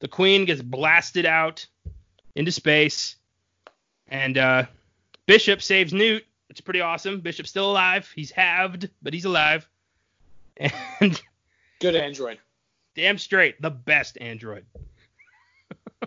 The 0.00 0.08
queen 0.08 0.44
gets 0.44 0.60
blasted 0.62 1.24
out 1.26 1.66
into 2.34 2.52
space, 2.52 3.16
and 4.08 4.36
uh, 4.36 4.64
Bishop 5.26 5.62
saves 5.62 5.92
Newt. 5.92 6.24
It's 6.50 6.60
pretty 6.60 6.80
awesome. 6.80 7.20
Bishop's 7.20 7.50
still 7.50 7.70
alive. 7.70 8.10
He's 8.14 8.30
halved, 8.30 8.88
but 9.02 9.12
he's 9.14 9.24
alive. 9.24 9.68
And 11.00 11.20
Good 11.80 11.94
android. 11.96 12.38
damn 12.94 13.18
straight, 13.18 13.60
the 13.60 13.70
best 13.70 14.16
android. 14.20 14.64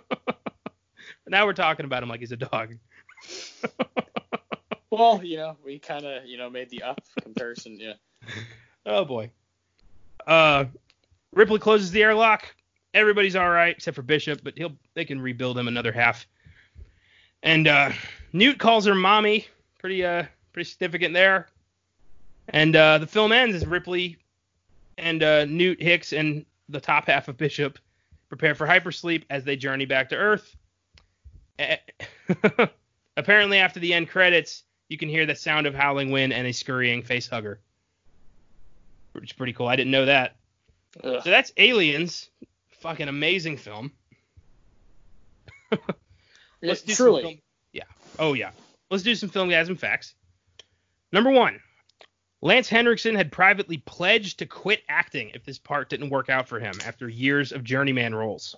now 1.27 1.45
we're 1.45 1.53
talking 1.53 1.85
about 1.85 2.01
him 2.01 2.09
like 2.09 2.19
he's 2.19 2.31
a 2.31 2.37
dog. 2.37 2.75
Well, 4.91 5.23
you 5.23 5.37
know, 5.37 5.55
we 5.63 5.77
kind 5.77 6.03
of, 6.03 6.25
you 6.25 6.35
know, 6.37 6.49
made 6.49 6.71
the 6.71 6.81
up 6.81 6.99
comparison. 7.21 7.79
Yeah. 7.79 7.93
Oh 8.87 9.05
boy. 9.05 9.29
Uh, 10.25 10.65
Ripley 11.31 11.59
closes 11.59 11.91
the 11.91 12.01
airlock. 12.01 12.55
Everybody's 12.93 13.35
all 13.35 13.49
right 13.49 13.75
except 13.75 13.95
for 13.95 14.01
Bishop, 14.01 14.41
but 14.43 14.57
he'll 14.57 14.73
they 14.93 15.05
can 15.05 15.21
rebuild 15.21 15.57
him 15.57 15.67
another 15.67 15.91
half. 15.91 16.27
And 17.43 17.67
uh, 17.67 17.91
Newt 18.33 18.57
calls 18.57 18.85
her 18.85 18.95
mommy. 18.95 19.47
Pretty 19.77 20.03
uh 20.03 20.23
pretty 20.53 20.69
significant 20.69 21.13
there. 21.13 21.47
And 22.49 22.75
uh, 22.75 22.97
the 22.97 23.07
film 23.07 23.31
ends 23.31 23.55
as 23.55 23.65
Ripley 23.65 24.17
and 24.97 25.21
uh, 25.21 25.45
Newt 25.45 25.81
Hicks 25.81 26.13
and 26.13 26.45
the 26.67 26.81
top 26.81 27.05
half 27.05 27.27
of 27.27 27.37
Bishop 27.37 27.77
prepare 28.27 28.55
for 28.55 28.65
hypersleep 28.65 29.23
as 29.29 29.43
they 29.43 29.55
journey 29.55 29.85
back 29.85 30.09
to 30.09 30.15
Earth. 30.15 30.55
Apparently, 33.17 33.59
after 33.59 33.79
the 33.79 33.93
end 33.93 34.09
credits, 34.09 34.63
you 34.87 34.97
can 34.97 35.09
hear 35.09 35.27
the 35.27 35.35
sound 35.35 35.67
of 35.67 35.75
howling 35.75 36.09
wind 36.09 36.33
and 36.33 36.47
a 36.47 36.51
scurrying 36.51 37.03
face 37.03 37.27
hugger 37.27 37.59
which 39.13 39.31
is 39.31 39.33
pretty 39.33 39.53
cool. 39.53 39.67
I 39.67 39.75
didn't 39.75 39.91
know 39.91 40.05
that. 40.05 40.35
Ugh. 41.03 41.21
So 41.23 41.29
that's 41.29 41.51
Aliens. 41.57 42.29
Fucking 42.79 43.07
amazing 43.07 43.57
film. 43.57 43.91
Let's 46.61 46.81
do 46.81 46.93
some 46.93 47.21
film- 47.21 47.39
Yeah. 47.73 47.83
Oh 48.17 48.33
yeah. 48.33 48.51
Let's 48.89 49.03
do 49.03 49.15
some 49.15 49.29
Filmgazm 49.29 49.77
facts. 49.77 50.15
Number 51.11 51.29
one. 51.29 51.59
Lance 52.41 52.69
Henriksen 52.69 53.15
had 53.15 53.31
privately 53.33 53.77
pledged 53.79 54.39
to 54.39 54.45
quit 54.45 54.81
acting 54.87 55.31
if 55.33 55.43
this 55.43 55.59
part 55.59 55.89
didn't 55.89 56.09
work 56.09 56.29
out 56.29 56.47
for 56.47 56.57
him 56.59 56.73
after 56.85 57.09
years 57.09 57.51
of 57.51 57.65
journeyman 57.65 58.15
roles. 58.15 58.55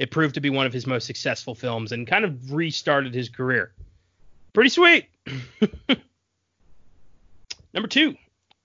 It 0.00 0.10
proved 0.10 0.34
to 0.34 0.40
be 0.40 0.50
one 0.50 0.66
of 0.66 0.72
his 0.72 0.86
most 0.86 1.06
successful 1.06 1.54
films 1.54 1.92
and 1.92 2.08
kind 2.08 2.24
of 2.24 2.52
restarted 2.52 3.14
his 3.14 3.28
career. 3.28 3.72
Pretty 4.52 4.70
sweet. 4.70 5.06
Number 7.72 7.88
two. 7.88 8.16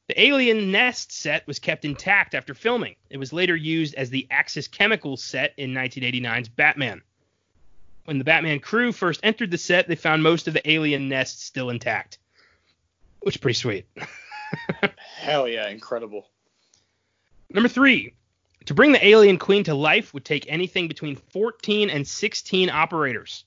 The 0.10 0.20
Alien 0.20 0.72
Nest 0.72 1.12
set 1.12 1.45
was 1.45 1.60
kept 1.60 1.86
intact 1.86 2.34
after 2.34 2.55
filming. 2.55 2.95
It 3.12 3.18
was 3.18 3.32
later 3.32 3.55
used 3.55 3.93
as 3.93 4.10
the 4.10 4.26
Axis 4.32 4.68
Chemicals 4.68 5.24
set 5.24 5.53
in 5.55 5.70
1989's 5.72 6.49
Batman. 6.49 7.03
When 8.05 8.18
the 8.18 8.24
Batman 8.24 8.60
crew 8.60 8.91
first 8.91 9.20
entered 9.22 9.51
the 9.51 9.57
set, 9.60 9.88
they 9.88 9.95
found 9.95 10.24
most 10.24 10.47
of 10.47 10.55
the 10.55 10.68
alien 10.68 11.10
nest 11.10 11.45
still 11.45 11.70
intact, 11.70 12.18
which 13.20 13.36
is 13.36 13.39
pretty 13.39 13.53
sweet. 13.53 13.86
Hell 15.20 15.47
yeah, 15.47 15.70
incredible. 15.70 16.26
Number 17.51 17.70
three, 17.70 18.16
to 18.66 18.74
bring 18.74 18.93
the 18.93 19.05
alien 19.05 19.38
queen 19.38 19.64
to 19.66 19.76
life 19.76 20.12
would 20.16 20.26
take 20.26 20.51
anything 20.51 20.88
between 20.88 21.18
14 21.18 21.91
and 21.91 22.07
16 22.07 22.72
operators. 22.72 23.45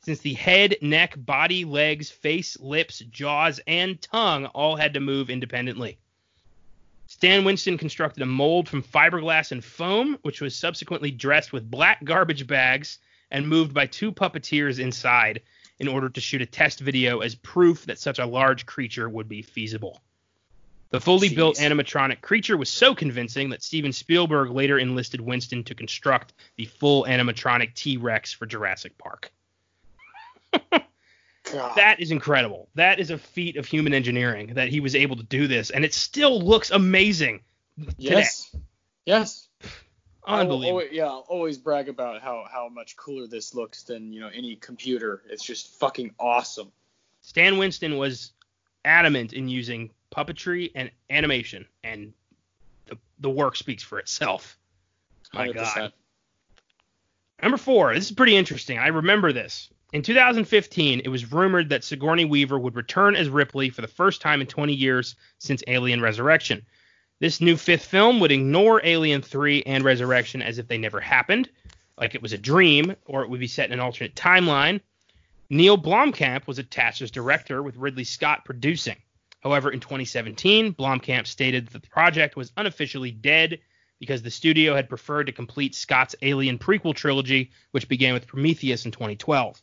Since 0.00 0.20
the 0.20 0.34
head, 0.34 0.76
neck, 0.80 1.14
body, 1.16 1.64
legs, 1.64 2.10
face, 2.10 2.58
lips, 2.60 3.00
jaws, 3.10 3.60
and 3.66 4.00
tongue 4.00 4.46
all 4.46 4.76
had 4.76 4.94
to 4.94 5.00
move 5.00 5.28
independently. 5.28 5.98
Stan 7.06 7.44
Winston 7.44 7.78
constructed 7.78 8.22
a 8.22 8.26
mold 8.26 8.68
from 8.68 8.82
fiberglass 8.82 9.50
and 9.50 9.64
foam, 9.64 10.18
which 10.22 10.40
was 10.40 10.54
subsequently 10.54 11.10
dressed 11.10 11.52
with 11.52 11.70
black 11.70 12.04
garbage 12.04 12.46
bags 12.46 12.98
and 13.30 13.48
moved 13.48 13.74
by 13.74 13.86
two 13.86 14.12
puppeteers 14.12 14.78
inside 14.78 15.42
in 15.78 15.88
order 15.88 16.08
to 16.08 16.20
shoot 16.20 16.42
a 16.42 16.46
test 16.46 16.80
video 16.80 17.20
as 17.20 17.34
proof 17.34 17.86
that 17.86 17.98
such 17.98 18.18
a 18.18 18.26
large 18.26 18.66
creature 18.66 19.08
would 19.08 19.28
be 19.28 19.42
feasible. 19.42 20.02
The 20.90 21.00
fully 21.00 21.28
built 21.28 21.56
animatronic 21.56 22.20
creature 22.22 22.56
was 22.56 22.70
so 22.70 22.94
convincing 22.94 23.50
that 23.50 23.62
Steven 23.62 23.92
Spielberg 23.92 24.50
later 24.50 24.78
enlisted 24.78 25.20
Winston 25.20 25.64
to 25.64 25.74
construct 25.74 26.32
the 26.56 26.64
full 26.64 27.04
animatronic 27.04 27.74
T 27.74 27.96
Rex 27.98 28.32
for 28.32 28.46
Jurassic 28.46 28.96
Park. 28.96 29.30
God. 31.52 31.76
That 31.76 32.00
is 32.00 32.10
incredible. 32.10 32.68
That 32.74 33.00
is 33.00 33.10
a 33.10 33.18
feat 33.18 33.56
of 33.56 33.66
human 33.66 33.94
engineering 33.94 34.54
that 34.54 34.68
he 34.68 34.80
was 34.80 34.94
able 34.94 35.16
to 35.16 35.22
do 35.22 35.46
this, 35.46 35.70
and 35.70 35.84
it 35.84 35.94
still 35.94 36.40
looks 36.40 36.70
amazing. 36.70 37.40
yes. 37.96 38.54
Yes. 39.06 39.48
I 40.26 40.40
Unbelievable. 40.40 40.68
always, 40.68 40.92
yeah, 40.92 41.06
I'll 41.06 41.26
always 41.28 41.56
brag 41.56 41.88
about 41.88 42.20
how, 42.20 42.44
how 42.50 42.68
much 42.68 42.96
cooler 42.96 43.26
this 43.26 43.54
looks 43.54 43.82
than 43.84 44.12
you 44.12 44.20
know 44.20 44.30
any 44.32 44.56
computer. 44.56 45.22
It's 45.28 45.44
just 45.44 45.78
fucking 45.78 46.14
awesome. 46.18 46.70
Stan 47.22 47.58
Winston 47.58 47.96
was 47.96 48.32
adamant 48.84 49.32
in 49.32 49.48
using 49.48 49.90
puppetry 50.14 50.70
and 50.74 50.90
animation, 51.10 51.66
and 51.82 52.12
the, 52.86 52.98
the 53.20 53.30
work 53.30 53.56
speaks 53.56 53.82
for 53.82 53.98
itself. 53.98 54.58
My 55.32 55.48
100%. 55.48 55.54
God. 55.54 55.92
Number 57.42 57.58
four. 57.58 57.94
This 57.94 58.06
is 58.06 58.12
pretty 58.12 58.36
interesting. 58.36 58.78
I 58.78 58.88
remember 58.88 59.32
this. 59.32 59.70
In 59.90 60.02
2015, 60.02 61.00
it 61.02 61.08
was 61.08 61.32
rumored 61.32 61.70
that 61.70 61.82
Sigourney 61.82 62.26
Weaver 62.26 62.58
would 62.58 62.76
return 62.76 63.16
as 63.16 63.30
Ripley 63.30 63.70
for 63.70 63.80
the 63.80 63.88
first 63.88 64.20
time 64.20 64.42
in 64.42 64.46
20 64.46 64.74
years 64.74 65.16
since 65.38 65.62
Alien 65.66 66.02
Resurrection. 66.02 66.66
This 67.20 67.40
new 67.40 67.56
fifth 67.56 67.86
film 67.86 68.20
would 68.20 68.30
ignore 68.30 68.82
Alien 68.84 69.22
3 69.22 69.62
and 69.62 69.82
Resurrection 69.82 70.42
as 70.42 70.58
if 70.58 70.68
they 70.68 70.76
never 70.76 71.00
happened, 71.00 71.48
like 71.96 72.14
it 72.14 72.20
was 72.20 72.34
a 72.34 72.38
dream, 72.38 72.94
or 73.06 73.22
it 73.22 73.30
would 73.30 73.40
be 73.40 73.46
set 73.46 73.68
in 73.68 73.72
an 73.72 73.80
alternate 73.80 74.14
timeline. 74.14 74.82
Neil 75.48 75.78
Blomkamp 75.78 76.46
was 76.46 76.58
attached 76.58 77.00
as 77.00 77.10
director, 77.10 77.62
with 77.62 77.78
Ridley 77.78 78.04
Scott 78.04 78.44
producing. 78.44 78.96
However, 79.40 79.70
in 79.70 79.80
2017, 79.80 80.74
Blomkamp 80.74 81.26
stated 81.26 81.66
that 81.68 81.80
the 81.80 81.88
project 81.88 82.36
was 82.36 82.52
unofficially 82.58 83.10
dead 83.10 83.58
because 83.98 84.20
the 84.20 84.30
studio 84.30 84.74
had 84.74 84.90
preferred 84.90 85.28
to 85.28 85.32
complete 85.32 85.74
Scott's 85.74 86.14
Alien 86.20 86.58
prequel 86.58 86.94
trilogy, 86.94 87.52
which 87.70 87.88
began 87.88 88.12
with 88.12 88.26
Prometheus 88.26 88.84
in 88.84 88.90
2012. 88.90 89.62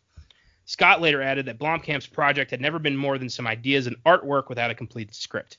Scott 0.65 0.99
later 0.99 1.21
added 1.21 1.45
that 1.45 1.59
Blomkamp's 1.59 2.07
project 2.07 2.51
had 2.51 2.59
never 2.59 2.79
been 2.79 2.97
more 2.97 3.17
than 3.17 3.29
some 3.29 3.47
ideas 3.47 3.87
and 3.87 3.95
artwork 4.03 4.49
without 4.49 4.71
a 4.71 4.75
completed 4.75 5.13
script. 5.13 5.57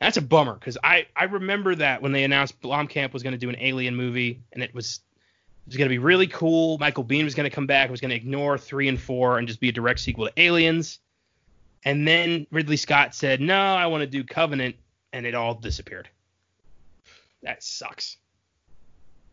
That's 0.00 0.16
a 0.16 0.22
bummer 0.22 0.54
because 0.54 0.76
I, 0.82 1.06
I 1.16 1.24
remember 1.24 1.74
that 1.76 2.02
when 2.02 2.12
they 2.12 2.24
announced 2.24 2.60
Blomkamp 2.60 3.12
was 3.12 3.22
going 3.22 3.32
to 3.32 3.38
do 3.38 3.48
an 3.48 3.56
Alien 3.58 3.96
movie 3.96 4.42
and 4.52 4.62
it 4.62 4.74
was 4.74 5.00
it 5.66 5.70
was 5.70 5.76
going 5.76 5.88
to 5.88 5.92
be 5.92 5.98
really 5.98 6.26
cool. 6.26 6.78
Michael 6.78 7.04
Biehn 7.04 7.24
was 7.24 7.34
going 7.34 7.48
to 7.48 7.54
come 7.54 7.66
back, 7.66 7.90
was 7.90 8.00
going 8.00 8.10
to 8.10 8.16
ignore 8.16 8.58
three 8.58 8.88
and 8.88 9.00
four 9.00 9.38
and 9.38 9.48
just 9.48 9.58
be 9.58 9.68
a 9.68 9.72
direct 9.72 10.00
sequel 10.00 10.26
to 10.26 10.40
Aliens. 10.40 10.98
And 11.84 12.06
then 12.06 12.46
Ridley 12.50 12.76
Scott 12.76 13.14
said, 13.14 13.40
"No, 13.40 13.58
I 13.58 13.86
want 13.86 14.02
to 14.02 14.06
do 14.06 14.22
Covenant," 14.22 14.76
and 15.12 15.24
it 15.24 15.34
all 15.34 15.54
disappeared. 15.54 16.08
That 17.42 17.62
sucks. 17.62 18.16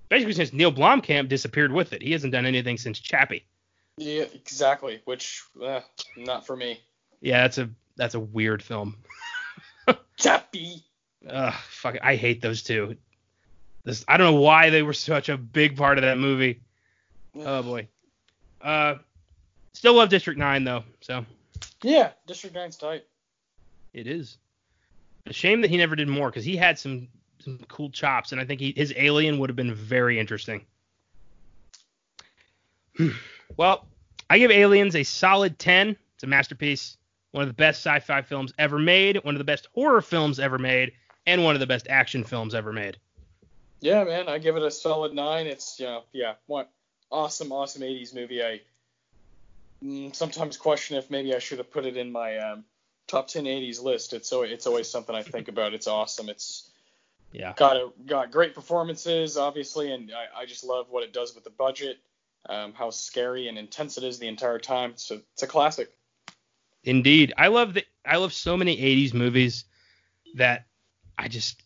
Basically, 0.09 0.33
since 0.33 0.53
Neil 0.53 0.71
Blomkamp 0.71 1.29
disappeared 1.29 1.71
with 1.71 1.93
it, 1.93 2.01
he 2.01 2.11
hasn't 2.11 2.33
done 2.33 2.45
anything 2.45 2.77
since 2.77 2.99
Chappie. 2.99 3.45
Yeah, 3.97 4.23
exactly. 4.33 5.01
Which, 5.05 5.43
uh, 5.63 5.81
not 6.17 6.45
for 6.45 6.55
me. 6.55 6.81
Yeah, 7.21 7.43
that's 7.43 7.57
a 7.57 7.69
that's 7.95 8.15
a 8.15 8.19
weird 8.19 8.63
film. 8.63 8.97
Chappie. 10.17 10.83
Ugh, 11.27 11.53
fuck, 11.69 11.97
I 12.01 12.15
hate 12.15 12.41
those 12.41 12.63
two. 12.63 12.97
This, 13.83 14.03
I 14.07 14.17
don't 14.17 14.33
know 14.33 14.41
why 14.41 14.69
they 14.69 14.81
were 14.81 14.93
such 14.93 15.29
a 15.29 15.37
big 15.37 15.77
part 15.77 15.97
of 15.97 16.03
that 16.03 16.17
movie. 16.17 16.61
Oh 17.35 17.61
boy. 17.61 17.87
Uh, 18.61 18.95
still 19.73 19.93
love 19.93 20.09
District 20.09 20.39
Nine 20.39 20.63
though, 20.63 20.83
so 21.01 21.25
Yeah, 21.81 22.11
District 22.27 22.55
9's 22.55 22.77
tight. 22.77 23.03
it 23.93 24.07
is. 24.07 24.37
A 25.25 25.33
shame 25.33 25.61
that 25.61 25.69
he 25.69 25.77
never 25.77 25.95
did 25.95 26.07
more 26.07 26.29
because 26.29 26.45
he 26.45 26.57
had 26.57 26.79
some 26.79 27.07
some 27.39 27.59
cool 27.67 27.89
chops, 27.89 28.31
and 28.31 28.39
I 28.39 28.45
think 28.45 28.59
he, 28.59 28.73
his 28.75 28.93
Alien 28.95 29.37
would 29.39 29.49
have 29.49 29.55
been 29.55 29.73
very 29.73 30.19
interesting. 30.19 30.65
well, 33.57 33.87
I 34.29 34.37
give 34.39 34.51
Aliens 34.51 34.95
a 34.95 35.03
solid 35.03 35.59
10. 35.59 35.95
It's 36.15 36.23
a 36.23 36.27
masterpiece, 36.27 36.97
one 37.31 37.41
of 37.41 37.49
the 37.49 37.53
best 37.53 37.81
sci-fi 37.81 38.21
films 38.21 38.53
ever 38.57 38.79
made, 38.79 39.17
one 39.23 39.35
of 39.35 39.39
the 39.39 39.45
best 39.45 39.67
horror 39.73 40.01
films 40.01 40.39
ever 40.39 40.57
made, 40.57 40.93
and 41.25 41.43
one 41.43 41.55
of 41.55 41.59
the 41.59 41.67
best 41.67 41.87
action 41.89 42.23
films 42.23 42.53
ever 42.55 42.71
made. 42.71 42.97
Yeah, 43.81 44.03
man, 44.05 44.29
I 44.29 44.37
give 44.37 44.55
it 44.55 44.63
a 44.63 44.71
solid 44.71 45.13
nine. 45.13 45.45
It's 45.47 45.79
you 45.79 45.85
know, 45.85 46.03
yeah, 46.13 46.35
what 46.45 46.71
awesome, 47.11 47.51
awesome 47.51 47.81
80s 47.81 48.13
movie. 48.15 48.43
I 48.43 48.61
mm, 49.83 50.15
sometimes 50.15 50.57
question 50.57 50.97
if 50.97 51.09
maybe 51.11 51.35
I 51.35 51.39
should 51.39 51.57
have 51.57 51.71
put 51.71 51.85
it 51.85 51.97
in 51.97 52.11
my 52.11 52.37
um, 52.37 52.63
top 53.07 53.27
10 53.27 53.45
80s 53.45 53.81
list. 53.81 54.13
It's 54.13 54.29
so 54.29 54.43
it's 54.43 54.67
always 54.67 54.89
something 54.89 55.15
I 55.15 55.21
think 55.21 55.47
about. 55.47 55.73
It's 55.73 55.87
awesome. 55.87 56.29
It's 56.29 56.69
Yeah. 57.31 57.53
got 57.55 57.75
a, 57.75 57.89
got 58.05 58.31
great 58.31 58.55
performances, 58.55 59.37
obviously, 59.37 59.91
and 59.91 60.11
I, 60.11 60.41
I 60.41 60.45
just 60.45 60.63
love 60.63 60.87
what 60.89 61.03
it 61.03 61.13
does 61.13 61.35
with 61.35 61.43
the 61.43 61.49
budget, 61.49 61.97
um, 62.49 62.73
how 62.73 62.89
scary 62.89 63.47
and 63.47 63.57
intense 63.57 63.97
it 63.97 64.03
is 64.03 64.19
the 64.19 64.27
entire 64.27 64.59
time. 64.59 64.93
So 64.95 65.19
it's 65.33 65.43
a 65.43 65.47
classic. 65.47 65.89
Indeed, 66.83 67.33
I 67.37 67.47
love 67.47 67.73
the 67.73 67.85
I 68.05 68.17
love 68.17 68.33
so 68.33 68.57
many 68.57 68.77
'80s 68.77 69.13
movies 69.13 69.65
that 70.35 70.65
I 71.17 71.27
just 71.29 71.63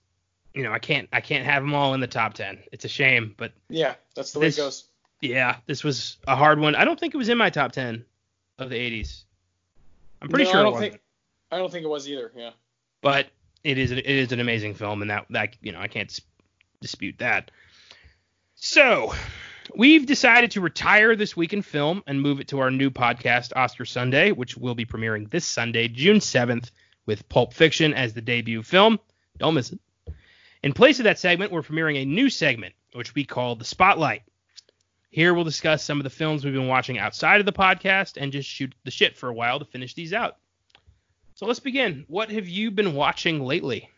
you 0.54 0.64
know 0.64 0.72
I 0.72 0.80
can't 0.80 1.10
I 1.12 1.22
can't 1.22 1.46
have 1.46 1.64
them 1.64 1.74
all 1.74 1.94
in 1.94 2.00
the 2.00 2.08
top 2.08 2.34
ten. 2.36 2.60
It's 2.72 2.86
a 2.86 2.90
shame, 2.90 3.34
but 3.38 3.54
Yeah, 3.70 3.96
that's 4.16 4.32
the 4.34 4.40
way 4.40 4.48
it 4.48 4.58
goes. 4.58 4.86
yeah, 5.22 5.58
this 5.66 5.84
was 5.84 6.18
a 6.28 6.36
hard 6.36 6.60
one. 6.60 6.76
I 6.76 6.86
don't 6.86 7.00
think 7.00 7.14
it 7.16 7.18
was 7.18 7.30
in 7.30 7.38
my 7.38 7.50
top 7.50 7.72
ten 7.72 8.06
of 8.60 8.70
the 8.70 8.76
'80s. 8.76 9.24
I'm 10.22 10.30
pretty 10.30 10.46
No, 10.46 10.52
sure 10.52 10.60
I 10.60 10.64
don't 10.64 10.80
think 10.80 11.00
I 11.52 11.58
don't 11.58 11.72
think 11.72 11.84
it 11.86 11.90
was 11.90 12.08
either. 12.08 12.32
Yeah. 12.36 12.52
but 13.02 13.28
it 13.64 13.78
is 13.80 13.92
it 13.92 14.06
is 14.06 14.32
an 14.32 14.40
amazing 14.40 14.76
film, 14.76 15.02
and 15.02 15.10
that 15.10 15.26
that 15.32 15.56
you 15.62 15.72
know 15.72 15.80
I 15.80 15.88
can't 15.88 16.16
dispute 16.82 17.16
that. 17.18 17.50
So 18.56 19.14
we've 19.76 20.06
decided 20.06 20.52
to 20.52 20.62
retire 20.62 21.16
this 21.16 21.36
week 21.36 21.54
in 21.54 21.62
film 21.62 22.04
and 22.08 22.22
move 22.22 22.40
it 22.40 22.50
to 22.50 22.60
our 22.60 22.72
new 22.72 22.90
podcast, 22.90 23.54
Oscar 23.56 23.86
Sunday, 23.86 24.32
which 24.32 24.58
will 24.58 24.76
be 24.76 24.86
premiering 24.86 25.30
this 25.30 25.46
Sunday, 25.46 25.88
June 25.88 26.18
7th, 26.18 26.72
with 27.06 27.28
Pulp 27.30 27.54
Fiction 27.54 27.94
as 27.94 28.14
the 28.14 28.22
debut 28.22 28.64
film. 28.64 29.00
Don't 29.38 29.54
miss 29.54 29.72
it. 29.72 29.80
In 30.64 30.74
place 30.74 31.00
of 31.00 31.04
that 31.06 31.20
segment, 31.20 31.52
we're 31.52 31.62
premiering 31.62 32.02
a 32.02 32.06
new 32.06 32.30
segment, 32.30 32.74
which 32.94 33.16
we 33.16 33.24
call 33.24 33.56
the 33.56 33.66
Spotlight. 33.66 34.24
Here 35.10 35.34
we'll 35.34 35.44
discuss 35.44 35.84
some 35.84 36.00
of 36.00 36.04
the 36.04 36.10
films 36.10 36.44
we've 36.44 36.54
been 36.54 36.68
watching 36.68 37.00
outside 37.00 37.40
of 37.40 37.46
the 37.46 37.54
podcast 37.54 38.18
and 38.18 38.32
just 38.32 38.50
shoot 38.50 38.74
the 38.84 38.92
shit 38.92 39.18
for 39.18 39.30
a 39.30 39.34
while 39.34 39.60
to 39.60 39.66
finish 39.66 39.94
these 39.94 40.14
out. 40.14 40.38
So 41.36 41.46
let's 41.46 41.60
begin. 41.60 42.06
What 42.08 42.30
have 42.32 42.48
you 42.48 42.72
been 42.72 42.94
watching 42.94 43.44
lately? 43.44 43.90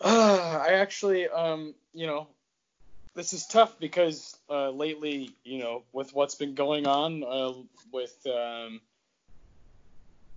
Uh, 0.00 0.62
I 0.66 0.72
actually, 0.74 1.28
um, 1.28 1.74
you 1.92 2.06
know, 2.06 2.26
this 3.14 3.32
is 3.32 3.46
tough 3.46 3.78
because 3.78 4.36
uh, 4.48 4.70
lately, 4.70 5.34
you 5.44 5.58
know, 5.58 5.82
with 5.92 6.14
what's 6.14 6.34
been 6.34 6.54
going 6.54 6.86
on, 6.86 7.22
uh, 7.22 7.52
with 7.92 8.16
um, 8.26 8.80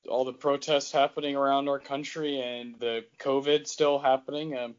all 0.09 0.25
the 0.25 0.33
protests 0.33 0.91
happening 0.91 1.35
around 1.35 1.69
our 1.69 1.79
country 1.79 2.41
and 2.41 2.75
the 2.79 3.05
COVID 3.19 3.67
still 3.67 3.99
happening, 3.99 4.57
um, 4.57 4.75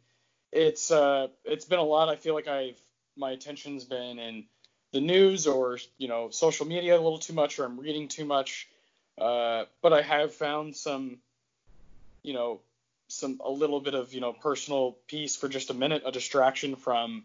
it's 0.52 0.90
uh, 0.90 1.28
it's 1.44 1.64
been 1.64 1.78
a 1.78 1.84
lot. 1.84 2.08
I 2.08 2.16
feel 2.16 2.34
like 2.34 2.48
I've 2.48 2.78
my 3.16 3.30
attention's 3.30 3.84
been 3.84 4.18
in 4.18 4.44
the 4.92 5.00
news 5.00 5.46
or 5.46 5.78
you 5.98 6.08
know 6.08 6.30
social 6.30 6.66
media 6.66 6.94
a 6.94 7.00
little 7.00 7.18
too 7.18 7.32
much, 7.32 7.58
or 7.58 7.64
I'm 7.64 7.80
reading 7.80 8.08
too 8.08 8.24
much. 8.24 8.68
Uh, 9.18 9.64
but 9.80 9.94
I 9.94 10.02
have 10.02 10.34
found 10.34 10.76
some, 10.76 11.18
you 12.22 12.34
know, 12.34 12.60
some 13.08 13.40
a 13.42 13.50
little 13.50 13.80
bit 13.80 13.94
of 13.94 14.12
you 14.12 14.20
know 14.20 14.34
personal 14.34 14.98
peace 15.08 15.34
for 15.34 15.48
just 15.48 15.70
a 15.70 15.74
minute, 15.74 16.02
a 16.04 16.12
distraction 16.12 16.76
from 16.76 17.24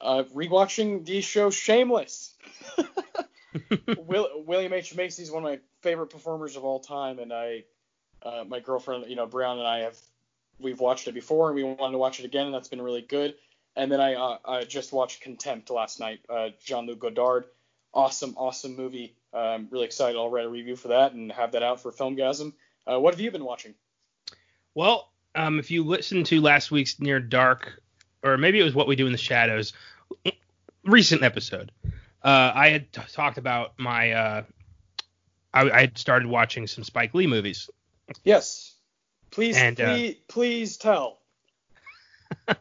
uh, 0.00 0.24
rewatching 0.34 1.04
the 1.04 1.20
show 1.20 1.50
Shameless. 1.50 2.34
Will, 3.98 4.44
William 4.46 4.72
H 4.72 4.94
Macy 4.94 5.22
is 5.22 5.30
one 5.30 5.44
of 5.44 5.50
my 5.50 5.58
favorite 5.80 6.08
performers 6.08 6.56
of 6.56 6.64
all 6.64 6.80
time, 6.80 7.18
and 7.18 7.32
I, 7.32 7.64
uh, 8.22 8.44
my 8.46 8.60
girlfriend, 8.60 9.06
you 9.08 9.16
know, 9.16 9.26
Brown 9.26 9.58
and 9.58 9.66
I 9.66 9.80
have 9.80 9.96
we've 10.58 10.80
watched 10.80 11.08
it 11.08 11.12
before, 11.12 11.48
and 11.48 11.56
we 11.56 11.64
wanted 11.64 11.92
to 11.92 11.98
watch 11.98 12.20
it 12.20 12.24
again, 12.24 12.46
and 12.46 12.54
that's 12.54 12.68
been 12.68 12.82
really 12.82 13.02
good. 13.02 13.34
And 13.74 13.92
then 13.92 14.00
I, 14.00 14.14
uh, 14.14 14.38
I 14.44 14.64
just 14.64 14.92
watched 14.92 15.20
Contempt 15.20 15.70
last 15.70 16.00
night, 16.00 16.20
uh, 16.30 16.48
Jean-Luc 16.64 16.98
Godard, 16.98 17.44
awesome, 17.92 18.34
awesome 18.36 18.74
movie. 18.74 19.16
Uh, 19.34 19.38
I'm 19.38 19.68
really 19.70 19.84
excited. 19.84 20.16
I'll 20.16 20.30
write 20.30 20.46
a 20.46 20.48
review 20.48 20.76
for 20.76 20.88
that 20.88 21.12
and 21.12 21.30
have 21.32 21.52
that 21.52 21.62
out 21.62 21.80
for 21.80 21.92
Filmgazm. 21.92 22.54
Uh, 22.86 22.98
what 22.98 23.12
have 23.12 23.20
you 23.20 23.30
been 23.30 23.44
watching? 23.44 23.74
Well, 24.74 25.10
um, 25.34 25.58
if 25.58 25.70
you 25.70 25.84
listened 25.84 26.26
to 26.26 26.40
last 26.40 26.70
week's 26.70 26.98
Near 27.00 27.20
Dark, 27.20 27.82
or 28.26 28.36
maybe 28.38 28.60
it 28.60 28.64
was 28.64 28.74
What 28.74 28.88
We 28.88 28.96
Do 28.96 29.06
in 29.06 29.12
the 29.12 29.18
Shadows, 29.18 29.72
recent 30.84 31.22
episode, 31.22 31.72
uh, 32.22 32.52
I 32.54 32.68
had 32.70 32.92
t- 32.92 33.00
talked 33.12 33.38
about 33.38 33.78
my. 33.78 34.12
Uh, 34.12 34.42
I, 35.54 35.70
I 35.70 35.80
had 35.82 35.98
started 35.98 36.28
watching 36.28 36.66
some 36.66 36.84
Spike 36.84 37.14
Lee 37.14 37.26
movies. 37.26 37.70
Yes. 38.24 38.74
Please, 39.30 39.56
And, 39.56 39.80
uh, 39.80 39.94
please, 39.94 40.16
please 40.28 40.76
tell. 40.76 41.18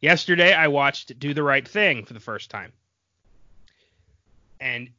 Yesterday, 0.00 0.52
I 0.52 0.68
watched 0.68 1.18
Do 1.18 1.32
the 1.34 1.42
Right 1.42 1.66
Thing 1.66 2.04
for 2.04 2.12
the 2.12 2.20
first 2.20 2.50
time, 2.50 2.72
and 4.60 4.90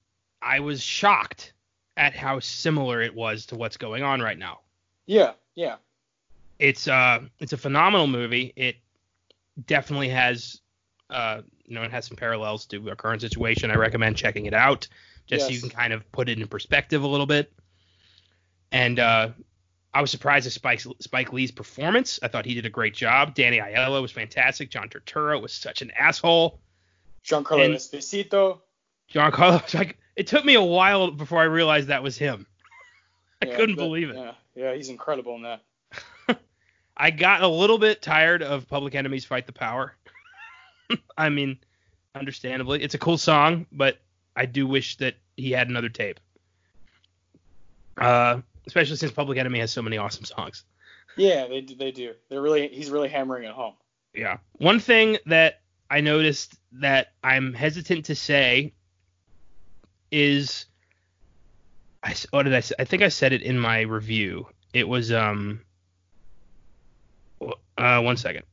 I 0.42 0.60
was 0.62 0.82
shocked 0.82 1.54
at 1.98 2.16
how 2.16 2.40
similar 2.40 3.02
it 3.02 3.14
was 3.16 3.48
to 3.48 3.56
what's 3.56 3.78
going 3.78 4.04
on 4.04 4.22
right 4.22 4.38
now. 4.38 4.60
Yeah, 5.06 5.34
yeah. 5.56 5.76
it's 6.60 6.88
uh 6.88 7.22
it's 7.40 7.54
a 7.54 7.58
phenomenal 7.58 8.08
movie. 8.08 8.52
It 8.56 8.78
definitely 9.66 10.10
has 10.10 10.60
uh 11.10 11.42
you 11.66 11.76
know 11.76 11.84
it 11.84 11.92
has 11.92 12.06
some 12.06 12.18
parallels 12.18 12.66
to 12.68 12.90
our 12.90 12.96
current 12.96 13.22
situation. 13.22 13.72
I 13.72 13.76
recommend 13.76 14.18
checking 14.18 14.46
it 14.46 14.54
out 14.54 14.88
just 15.28 15.46
so 15.46 15.52
you 15.52 15.60
can 15.60 15.70
kind 15.70 15.94
of 15.94 16.10
put 16.12 16.30
it 16.30 16.40
in 16.40 16.48
perspective 16.48 17.04
a 17.04 17.08
little 17.08 17.26
bit. 17.26 17.52
And 18.72 19.00
uh 19.00 19.30
I 19.94 20.02
was 20.02 20.12
surprised 20.12 20.46
at 20.46 20.52
Spike 20.54 20.82
Spike 21.00 21.32
Lee's 21.32 21.52
performance. 21.52 22.20
I 22.22 22.28
thought 22.28 22.46
he 22.46 22.54
did 22.54 22.66
a 22.66 22.70
great 22.70 22.94
job. 22.94 23.34
Danny 23.34 23.60
Aiello 23.60 24.02
was 24.02 24.12
fantastic. 24.12 24.70
John 24.70 24.90
Turturro 24.90 25.42
was 25.42 25.54
such 25.54 25.82
an 25.82 25.92
asshole. 25.92 26.60
Giancarlo 27.26 27.66
And- 27.66 27.76
Esposito. 27.76 28.60
John 29.08 29.32
Carlos 29.32 29.74
like 29.74 29.98
it 30.16 30.28
took 30.28 30.44
me 30.44 30.56
a 30.56 30.62
while 30.64 31.12
before 31.12 31.40
I 31.40 31.46
realized 31.46 31.88
that 31.90 32.04
was 32.04 32.18
him. 32.18 32.48
I 33.42 33.46
Yeah, 33.48 33.56
couldn't 33.56 33.76
that- 33.76 33.82
believe 33.84 34.10
it. 34.10 34.16
Yeah, 34.16 34.34
yeah, 34.56 34.74
he's 34.76 34.90
incredible 34.90 35.36
in 35.36 35.44
that. 35.44 35.62
I 36.98 37.12
got 37.12 37.42
a 37.42 37.48
little 37.48 37.78
bit 37.78 38.02
tired 38.02 38.42
of 38.42 38.68
Public 38.68 38.96
Enemy's 38.96 39.26
Fight 39.26 39.46
the 39.46 39.54
Power. 39.54 39.96
I 41.18 41.30
mean, 41.30 41.60
understandably, 42.14 42.82
it's 42.82 42.94
a 42.94 43.00
cool 43.00 43.18
song, 43.18 43.66
but 43.72 43.98
I 44.36 44.46
do 44.46 44.66
wish 44.68 44.98
that 44.98 45.16
he 45.36 45.52
had 45.52 45.70
another 45.70 45.90
tape. 45.90 46.20
Uh, 47.98 48.42
especially 48.68 48.96
since 48.98 49.12
Public 49.12 49.38
Enemy 49.38 49.60
has 49.60 49.72
so 49.72 49.82
many 49.82 49.98
awesome 49.98 50.26
songs. 50.26 50.64
Yeah, 51.18 51.48
they 51.48 51.62
do- 51.62 51.76
they 51.76 51.92
do. 51.92 52.14
They're 52.30 52.42
really 52.42 52.68
he's 52.68 52.90
really 52.90 53.10
hammering 53.10 53.46
it 53.46 53.52
home. 53.52 53.76
Yeah. 54.14 54.38
One 54.54 54.80
thing 54.80 55.18
that 55.26 55.62
I 55.90 56.02
noticed 56.02 56.56
that 56.74 57.14
I'm 57.24 57.54
hesitant 57.54 58.06
to 58.06 58.16
say 58.16 58.74
is 60.12 60.66
I 62.04 62.16
what 62.32 62.44
did 62.44 62.54
I 62.54 62.60
say? 62.60 62.76
I 62.80 62.86
think 62.86 63.02
I 63.02 63.10
said 63.10 63.34
it 63.34 63.42
in 63.42 63.60
my 63.60 63.82
review. 63.82 64.48
It 64.74 64.88
was 64.88 65.12
um 65.12 65.62
uh 67.78 68.02
one 68.02 68.18
second. 68.18 68.44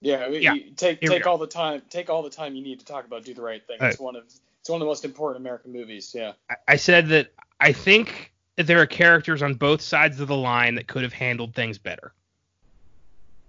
Yeah, 0.00 0.28
Yeah, 0.28 0.54
take 0.76 1.00
here 1.00 1.10
take 1.10 1.26
all 1.26 1.38
the 1.38 1.46
time 1.46 1.82
take 1.88 2.10
all 2.10 2.22
the 2.22 2.30
time 2.30 2.56
you 2.56 2.62
need 2.62 2.80
to 2.80 2.84
talk 2.84 3.06
about 3.06 3.24
Do 3.24 3.34
the 3.34 3.42
Right 3.42 3.64
Thing. 3.66 3.78
All 3.80 3.86
It's 3.88 4.00
one 4.00 4.16
of 4.16 4.24
it's 4.24 4.68
one 4.68 4.76
of 4.76 4.80
the 4.80 4.86
most 4.86 5.04
important 5.04 5.40
American 5.42 5.72
movies. 5.72 6.12
Yeah. 6.14 6.32
I- 6.50 6.56
I 6.68 6.76
said 6.76 7.08
that 7.08 7.32
I 7.60 7.72
think 7.72 8.32
that 8.56 8.66
there 8.66 8.80
are 8.80 8.86
characters 8.86 9.42
on 9.42 9.54
both 9.54 9.80
sides 9.80 10.20
of 10.20 10.28
the 10.28 10.36
line 10.36 10.74
that 10.74 10.86
could 10.86 11.02
have 11.02 11.12
handled 11.12 11.54
things 11.54 11.78
better. 11.78 12.12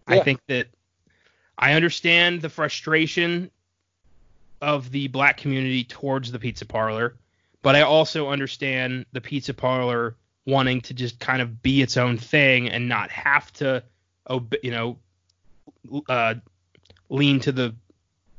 I 0.08 0.20
think 0.20 0.42
that 0.48 0.68
I 1.58 1.74
understand 1.74 2.42
the 2.42 2.50
frustration 2.50 3.50
of 4.62 4.92
the 4.92 5.08
black 5.08 5.38
community 5.38 5.84
towards 5.84 6.32
the 6.32 6.40
pizza 6.40 6.66
parlor, 6.66 7.16
but 7.62 7.76
I 7.76 7.82
also 7.82 8.30
understand 8.30 9.06
the 9.12 9.22
pizza 9.22 9.54
parlor 9.54 10.16
wanting 10.46 10.82
to 10.82 10.94
just 10.94 11.20
kind 11.20 11.42
of 11.42 11.62
be 11.62 11.82
its 11.82 11.96
own 11.98 12.18
thing 12.18 12.70
and 12.70 12.90
not 12.90 13.10
have 13.12 13.52
to, 13.54 13.84
ob- 14.30 14.56
you 14.64 14.72
know, 14.72 14.98
uh, 16.10 16.36
lean 17.10 17.40
to 17.42 17.52
the 17.52 17.76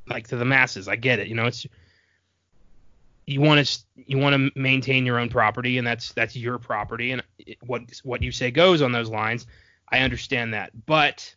like 0.08 0.28
to 0.28 0.36
the 0.36 0.44
masses. 0.44 0.88
I 0.88 0.96
get 0.96 1.18
it. 1.18 1.28
You 1.28 1.34
know, 1.34 1.46
it's 1.46 1.66
you 3.26 3.40
want 3.40 3.66
to 3.66 3.84
you 3.96 4.18
want 4.18 4.54
to 4.54 4.58
maintain 4.58 5.06
your 5.06 5.18
own 5.18 5.28
property, 5.28 5.78
and 5.78 5.86
that's 5.86 6.12
that's 6.12 6.36
your 6.36 6.58
property, 6.58 7.12
and 7.12 7.22
it, 7.38 7.58
what 7.62 7.82
what 8.02 8.22
you 8.22 8.32
say 8.32 8.50
goes 8.50 8.82
on 8.82 8.92
those 8.92 9.08
lines. 9.08 9.46
I 9.88 10.00
understand 10.00 10.54
that, 10.54 10.72
but 10.86 11.34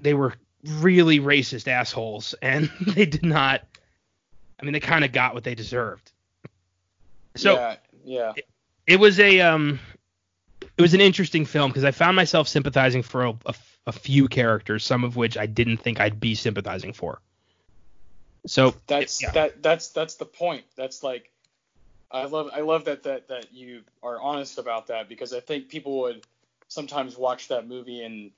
they 0.00 0.14
were 0.14 0.34
really 0.64 1.20
racist 1.20 1.68
assholes, 1.68 2.34
and 2.42 2.70
they 2.80 3.06
did 3.06 3.24
not. 3.24 3.62
I 4.60 4.64
mean, 4.64 4.72
they 4.72 4.80
kind 4.80 5.04
of 5.04 5.12
got 5.12 5.34
what 5.34 5.44
they 5.44 5.54
deserved. 5.54 6.12
So 7.36 7.54
yeah, 7.54 7.76
yeah. 8.04 8.32
It, 8.36 8.46
it 8.86 9.00
was 9.00 9.18
a 9.18 9.40
um, 9.40 9.80
it 10.76 10.82
was 10.82 10.94
an 10.94 11.00
interesting 11.00 11.44
film 11.44 11.70
because 11.70 11.84
I 11.84 11.90
found 11.90 12.16
myself 12.16 12.48
sympathizing 12.48 13.02
for 13.02 13.24
a, 13.24 13.34
a, 13.46 13.54
a 13.86 13.92
few 13.92 14.28
characters, 14.28 14.84
some 14.84 15.04
of 15.04 15.16
which 15.16 15.36
I 15.38 15.46
didn't 15.46 15.78
think 15.78 16.00
I'd 16.00 16.20
be 16.20 16.34
sympathizing 16.34 16.92
for. 16.92 17.20
So 18.46 18.74
that's 18.86 19.22
yeah. 19.22 19.30
that 19.32 19.62
that's 19.62 19.88
that's 19.88 20.16
the 20.16 20.26
point. 20.26 20.64
That's 20.76 21.02
like 21.02 21.30
I 22.10 22.24
love 22.24 22.50
I 22.52 22.60
love 22.60 22.86
that 22.86 23.04
that 23.04 23.28
that 23.28 23.52
you 23.52 23.82
are 24.02 24.20
honest 24.20 24.58
about 24.58 24.88
that 24.88 25.08
because 25.08 25.32
I 25.32 25.40
think 25.40 25.68
people 25.68 26.00
would 26.00 26.26
sometimes 26.68 27.16
watch 27.16 27.48
that 27.48 27.66
movie 27.66 28.02
and 28.02 28.32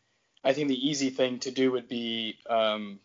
I 0.45 0.53
think 0.53 0.69
the 0.69 0.89
easy 0.89 1.11
thing 1.11 1.41
to 1.41 1.51
do 1.51 1.73
would 1.73 1.89
be 1.89 2.39
um, 2.49 3.01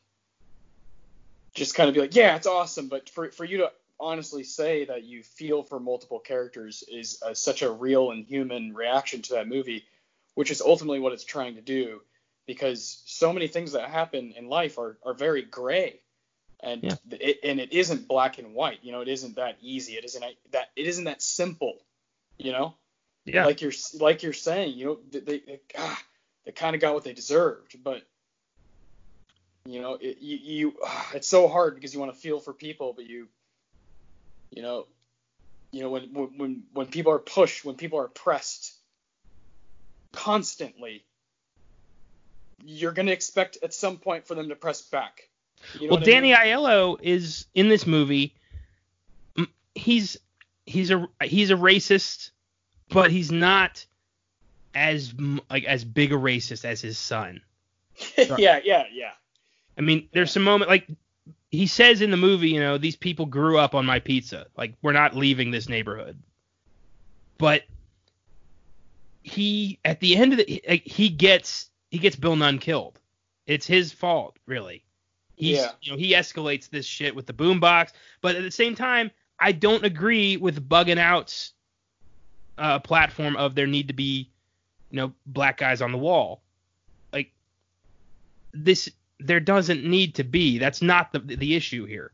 just 1.56 1.74
kind 1.74 1.90
of 1.90 1.95
be 1.95 2.02
like, 2.02 2.16
yeah, 2.16 2.36
it's 2.36 2.45
awesome, 2.45 2.88
but 2.88 3.10
for 3.10 3.32
for 3.32 3.45
you 3.45 3.58
to 3.58 3.72
honestly 4.02 4.44
say 4.44 4.86
that 4.86 5.03
you 5.03 5.23
feel 5.23 5.64
for 5.64 5.80
multiple 5.80 6.19
characters 6.19 6.84
is 6.91 7.22
uh, 7.22 7.34
such 7.34 7.61
a 7.61 7.72
real 7.72 8.11
and 8.11 8.26
human 8.26 8.73
reaction 8.73 9.22
to 9.23 9.34
that 9.34 9.48
movie, 9.48 9.86
which 10.36 10.52
is 10.52 10.61
ultimately 10.61 10.99
what 10.99 11.14
it's 11.14 11.23
trying 11.23 11.56
to 11.56 11.61
do 11.61 12.02
because 12.45 13.02
so 13.06 13.32
many 13.32 13.48
things 13.48 13.73
that 13.73 13.90
happen 13.90 14.34
in 14.36 14.49
life 14.49 14.78
are, 14.78 14.98
are 15.06 15.14
very 15.14 15.44
gray. 15.44 15.99
And 16.64 16.84
yeah. 16.84 16.95
it, 17.11 17.40
and 17.44 17.60
it 17.60 17.73
isn't 17.73 18.07
black 18.07 18.38
and 18.38 18.53
white 18.53 18.84
you 18.84 18.91
know 18.91 19.02
it 19.02 19.07
isn't 19.07 19.38
that 19.38 19.57
easy. 19.61 19.94
It 19.94 20.06
isn't 20.06 20.23
that 20.52 20.69
it 20.76 20.86
isn't 20.86 21.06
that 21.06 21.22
simple 21.22 21.80
you 22.41 22.52
know? 22.52 22.73
Yeah. 23.26 23.45
Like 23.45 23.61
you're 23.61 23.72
like 23.99 24.23
you're 24.23 24.34
saying 24.34 24.78
you 24.78 24.86
know 24.86 24.99
they 25.11 25.40
they, 25.40 25.60
ah, 25.78 26.02
they 26.45 26.52
kind 26.52 26.76
of 26.76 26.82
got 26.82 26.95
what 26.95 27.03
they 27.03 27.14
deserved 27.14 27.76
but 27.84 28.02
you 29.65 29.80
know 29.80 29.94
it, 30.02 30.18
you, 30.19 30.38
you 30.38 30.73
ah, 30.84 31.11
it's 31.14 31.28
so 31.28 31.48
hard 31.48 31.76
because 31.76 31.94
you 31.94 31.99
want 31.99 32.11
to 32.11 32.19
feel 32.19 32.40
for 32.40 32.52
people 32.52 32.94
but 32.94 33.06
you 33.06 33.28
you 34.52 34.61
know 34.61 34.86
you 35.72 35.82
know 35.82 35.90
when 35.90 36.03
when 36.38 36.64
when 36.73 36.86
people 36.88 37.11
are 37.11 37.19
pushed 37.19 37.65
when 37.65 37.76
people 37.76 37.99
are 37.99 38.07
pressed 38.07 38.73
constantly 40.11 41.03
you're 42.64 42.91
going 42.91 43.07
to 43.07 43.14
expect 43.14 43.57
at 43.64 43.73
some 43.73 43.98
point 43.98 44.28
for 44.28 44.36
them 44.36 44.49
to 44.49 44.56
press 44.56 44.82
back 44.82 45.30
you 45.80 45.88
know 45.88 45.95
well, 45.95 46.03
Danny 46.03 46.34
I 46.34 46.45
mean? 46.45 46.56
Aiello 46.56 46.98
is 47.02 47.45
in 47.53 47.69
this 47.69 47.86
movie. 47.86 48.36
He's 49.76 50.18
he's 50.65 50.91
a 50.91 51.07
he's 51.23 51.52
a 51.52 51.56
racist, 51.56 52.32
but 52.90 53.11
he's 53.11 53.32
not 53.32 53.86
as 54.73 55.14
like 55.49 55.65
as 55.65 55.84
big 55.84 56.11
a 56.11 56.18
racist 56.18 56.65
as 56.65 56.82
his 56.82 56.98
son. 56.98 57.41
yeah, 58.18 58.60
yeah, 58.64 58.86
yeah. 58.91 59.11
I 59.78 59.82
mean, 59.82 60.10
there's 60.14 60.32
some 60.32 60.44
moment 60.44 60.69
like 60.69 60.88
he 61.52 61.68
says 61.68 62.02
in 62.02 62.11
the 62.11 62.18
movie, 62.18 62.49
you 62.49 62.60
know, 62.60 62.78
these 62.78 62.95
people 62.95 63.26
grew 63.26 63.57
up 63.57 63.76
on 63.76 63.86
my 63.86 63.99
pizza. 63.99 64.48
Like 64.57 64.73
we're 64.82 64.94
not 64.94 65.15
leaving 65.15 65.52
this 65.52 65.68
neighborhood. 65.68 66.18
But 67.38 67.64
he 69.23 69.78
at 69.86 69.99
the 69.99 70.15
end 70.15 70.34
of 70.34 70.38
the 70.40 70.82
he 70.86 71.10
gets 71.10 71.69
he 71.90 71.99
gets 71.99 72.15
Bill 72.15 72.36
Nunn 72.36 72.57
killed. 72.57 72.99
It's 73.45 73.68
his 73.68 73.91
fault, 73.91 74.38
really. 74.45 74.84
He's, 75.36 75.57
yeah. 75.57 75.72
you 75.82 75.91
know, 75.91 75.98
he 75.98 76.14
escalates 76.14 76.69
this 76.69 76.86
shit 76.86 77.15
with 77.15 77.26
the 77.26 77.34
boombox, 77.34 77.91
but 78.22 78.36
at 78.36 78.44
the 78.44 78.52
same 78.52 78.76
time, 78.76 79.11
I 79.40 79.52
don't 79.52 79.84
agree 79.84 80.38
with 80.38 80.69
Buggin' 80.69 80.99
Out's 80.99 81.53
uh, 82.60 82.80
platform 82.80 83.36
of 83.36 83.56
there 83.56 83.65
need 83.65 83.88
to 83.88 83.94
be, 83.94 84.30
you 84.91 84.98
know, 84.98 85.14
black 85.26 85.57
guys 85.57 85.82
on 85.82 85.91
the 85.91 85.98
wall. 85.98 86.44
Like 87.11 87.32
this, 88.53 88.88
there 89.26 89.39
doesn't 89.39 89.84
need 89.84 90.15
to 90.15 90.23
be. 90.23 90.57
That's 90.57 90.81
not 90.81 91.11
the 91.14 91.19
the 91.19 91.56
issue 91.56 91.85
here. 91.85 92.11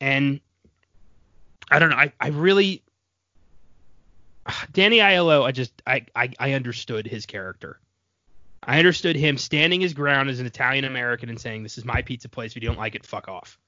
And 0.00 0.40
I 1.70 1.78
don't 1.78 1.90
know. 1.90 1.96
I, 1.96 2.12
I 2.20 2.28
really 2.28 2.82
Danny 4.72 4.98
Aiello, 4.98 5.44
I 5.44 5.52
just 5.52 5.82
I, 5.86 6.06
I 6.14 6.30
I 6.38 6.52
understood 6.52 7.06
his 7.06 7.26
character. 7.26 7.80
I 8.62 8.78
understood 8.78 9.16
him 9.16 9.38
standing 9.38 9.80
his 9.80 9.94
ground 9.94 10.28
as 10.28 10.40
an 10.40 10.46
Italian 10.46 10.84
American 10.84 11.28
and 11.28 11.40
saying, 11.40 11.62
"This 11.62 11.78
is 11.78 11.84
my 11.84 12.02
pizza 12.02 12.28
place. 12.28 12.52
If 12.52 12.62
you 12.62 12.68
don't 12.68 12.78
like 12.78 12.94
it, 12.94 13.06
fuck 13.06 13.28
off." 13.28 13.58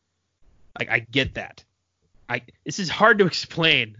Like 0.78 0.90
I 0.90 1.01
get 1.01 1.35
that. 1.35 1.65
I 2.28 2.43
this 2.65 2.78
is 2.78 2.89
hard 2.89 3.19
to 3.19 3.27
explain. 3.27 3.97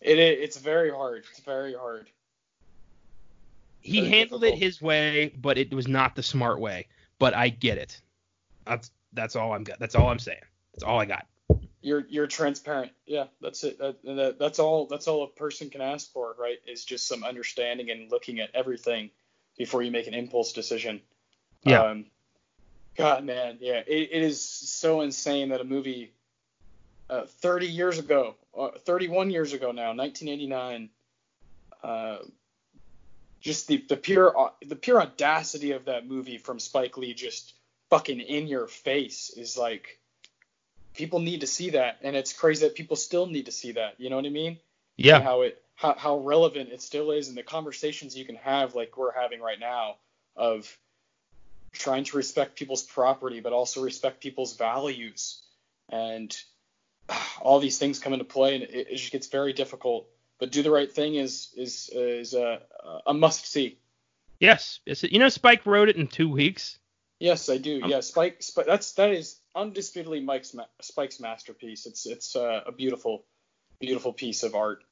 it 0.00 0.18
it's 0.18 0.58
very 0.58 0.90
hard. 0.90 1.24
It's 1.30 1.40
very 1.40 1.74
hard. 1.74 2.10
He 3.88 4.08
handled 4.08 4.42
difficult. 4.42 4.62
it 4.62 4.64
his 4.64 4.82
way, 4.82 5.32
but 5.36 5.58
it 5.58 5.72
was 5.72 5.88
not 5.88 6.14
the 6.16 6.22
smart 6.22 6.60
way. 6.60 6.86
But 7.18 7.34
I 7.34 7.48
get 7.48 7.78
it. 7.78 8.00
That's 8.66 8.90
that's 9.12 9.36
all 9.36 9.52
I'm 9.52 9.64
got. 9.64 9.78
That's 9.78 9.94
all 9.94 10.08
I'm 10.08 10.18
saying. 10.18 10.40
That's 10.72 10.84
all 10.84 11.00
I 11.00 11.04
got. 11.04 11.26
You're 11.80 12.04
you're 12.08 12.26
transparent. 12.26 12.92
Yeah, 13.06 13.24
that's 13.40 13.64
it. 13.64 13.78
That, 13.78 14.02
that, 14.04 14.38
that's 14.38 14.58
all. 14.58 14.86
That's 14.86 15.08
all 15.08 15.24
a 15.24 15.28
person 15.28 15.70
can 15.70 15.80
ask 15.80 16.12
for, 16.12 16.34
right? 16.38 16.58
Is 16.66 16.84
just 16.84 17.06
some 17.06 17.24
understanding 17.24 17.90
and 17.90 18.10
looking 18.10 18.40
at 18.40 18.50
everything 18.54 19.10
before 19.56 19.82
you 19.82 19.90
make 19.90 20.06
an 20.06 20.14
impulse 20.14 20.52
decision. 20.52 21.00
Yeah. 21.64 21.82
Um, 21.82 22.06
God, 22.96 23.24
man, 23.24 23.58
yeah, 23.60 23.82
it, 23.86 24.08
it 24.12 24.22
is 24.22 24.42
so 24.42 25.02
insane 25.02 25.50
that 25.50 25.60
a 25.60 25.64
movie 25.64 26.12
uh, 27.08 27.26
30 27.26 27.66
years 27.66 27.98
ago, 27.98 28.34
uh, 28.58 28.70
31 28.84 29.30
years 29.30 29.52
ago 29.52 29.70
now, 29.70 29.94
1989, 29.94 30.90
uh, 31.82 32.18
just 33.40 33.68
the, 33.68 33.84
the 33.88 33.96
pure 33.96 34.34
the 34.66 34.76
pure 34.76 35.00
audacity 35.00 35.72
of 35.72 35.86
that 35.86 36.06
movie 36.06 36.38
from 36.38 36.58
Spike 36.58 36.96
Lee, 36.96 37.14
just 37.14 37.54
fucking 37.90 38.20
in 38.20 38.46
your 38.46 38.66
face, 38.66 39.30
is 39.30 39.56
like 39.56 39.98
people 40.94 41.20
need 41.20 41.40
to 41.40 41.46
see 41.46 41.70
that, 41.70 41.98
and 42.02 42.16
it's 42.16 42.32
crazy 42.32 42.66
that 42.66 42.74
people 42.74 42.96
still 42.96 43.26
need 43.26 43.46
to 43.46 43.52
see 43.52 43.72
that. 43.72 43.94
You 43.98 44.10
know 44.10 44.16
what 44.16 44.26
I 44.26 44.30
mean? 44.30 44.58
Yeah. 44.96 45.16
And 45.16 45.24
how 45.24 45.42
it 45.42 45.62
how, 45.78 45.94
how 45.96 46.18
relevant 46.18 46.70
it 46.70 46.82
still 46.82 47.12
is 47.12 47.28
and 47.28 47.38
the 47.38 47.44
conversations 47.44 48.16
you 48.16 48.24
can 48.24 48.34
have 48.34 48.74
like 48.74 48.96
we're 48.96 49.12
having 49.12 49.40
right 49.40 49.60
now 49.60 49.94
of 50.34 50.76
trying 51.72 52.02
to 52.02 52.16
respect 52.16 52.58
people's 52.58 52.82
property 52.82 53.38
but 53.38 53.52
also 53.52 53.82
respect 53.84 54.20
people's 54.20 54.56
values 54.56 55.40
and 55.88 56.36
ah, 57.08 57.38
all 57.40 57.60
these 57.60 57.78
things 57.78 58.00
come 58.00 58.12
into 58.12 58.24
play 58.24 58.56
and 58.56 58.64
it, 58.64 58.88
it 58.90 58.96
just 58.96 59.12
gets 59.12 59.28
very 59.28 59.52
difficult 59.52 60.08
but 60.38 60.52
do 60.52 60.62
the 60.62 60.70
right 60.70 60.92
thing 60.92 61.14
is 61.14 61.48
is 61.56 61.90
is 61.92 62.34
a, 62.34 62.60
a 63.06 63.14
must 63.14 63.46
see 63.46 63.78
yes 64.40 64.80
you 64.86 65.18
know 65.18 65.28
spike 65.28 65.66
wrote 65.66 65.88
it 65.88 65.96
in 65.96 66.06
two 66.06 66.28
weeks 66.30 66.78
yes 67.18 67.48
i 67.48 67.56
do 67.56 67.82
um, 67.82 67.90
yeah 67.90 68.00
spike, 68.00 68.42
spike 68.42 68.66
that's 68.66 68.92
that 68.92 69.10
is 69.10 69.40
undisputedly 69.54 70.20
mike's 70.20 70.54
spike's 70.80 71.20
masterpiece 71.20 71.86
it's 71.86 72.06
it's 72.06 72.36
uh, 72.36 72.60
a 72.66 72.72
beautiful 72.72 73.24
beautiful 73.80 74.12
piece 74.12 74.42
of 74.42 74.54
art 74.54 74.82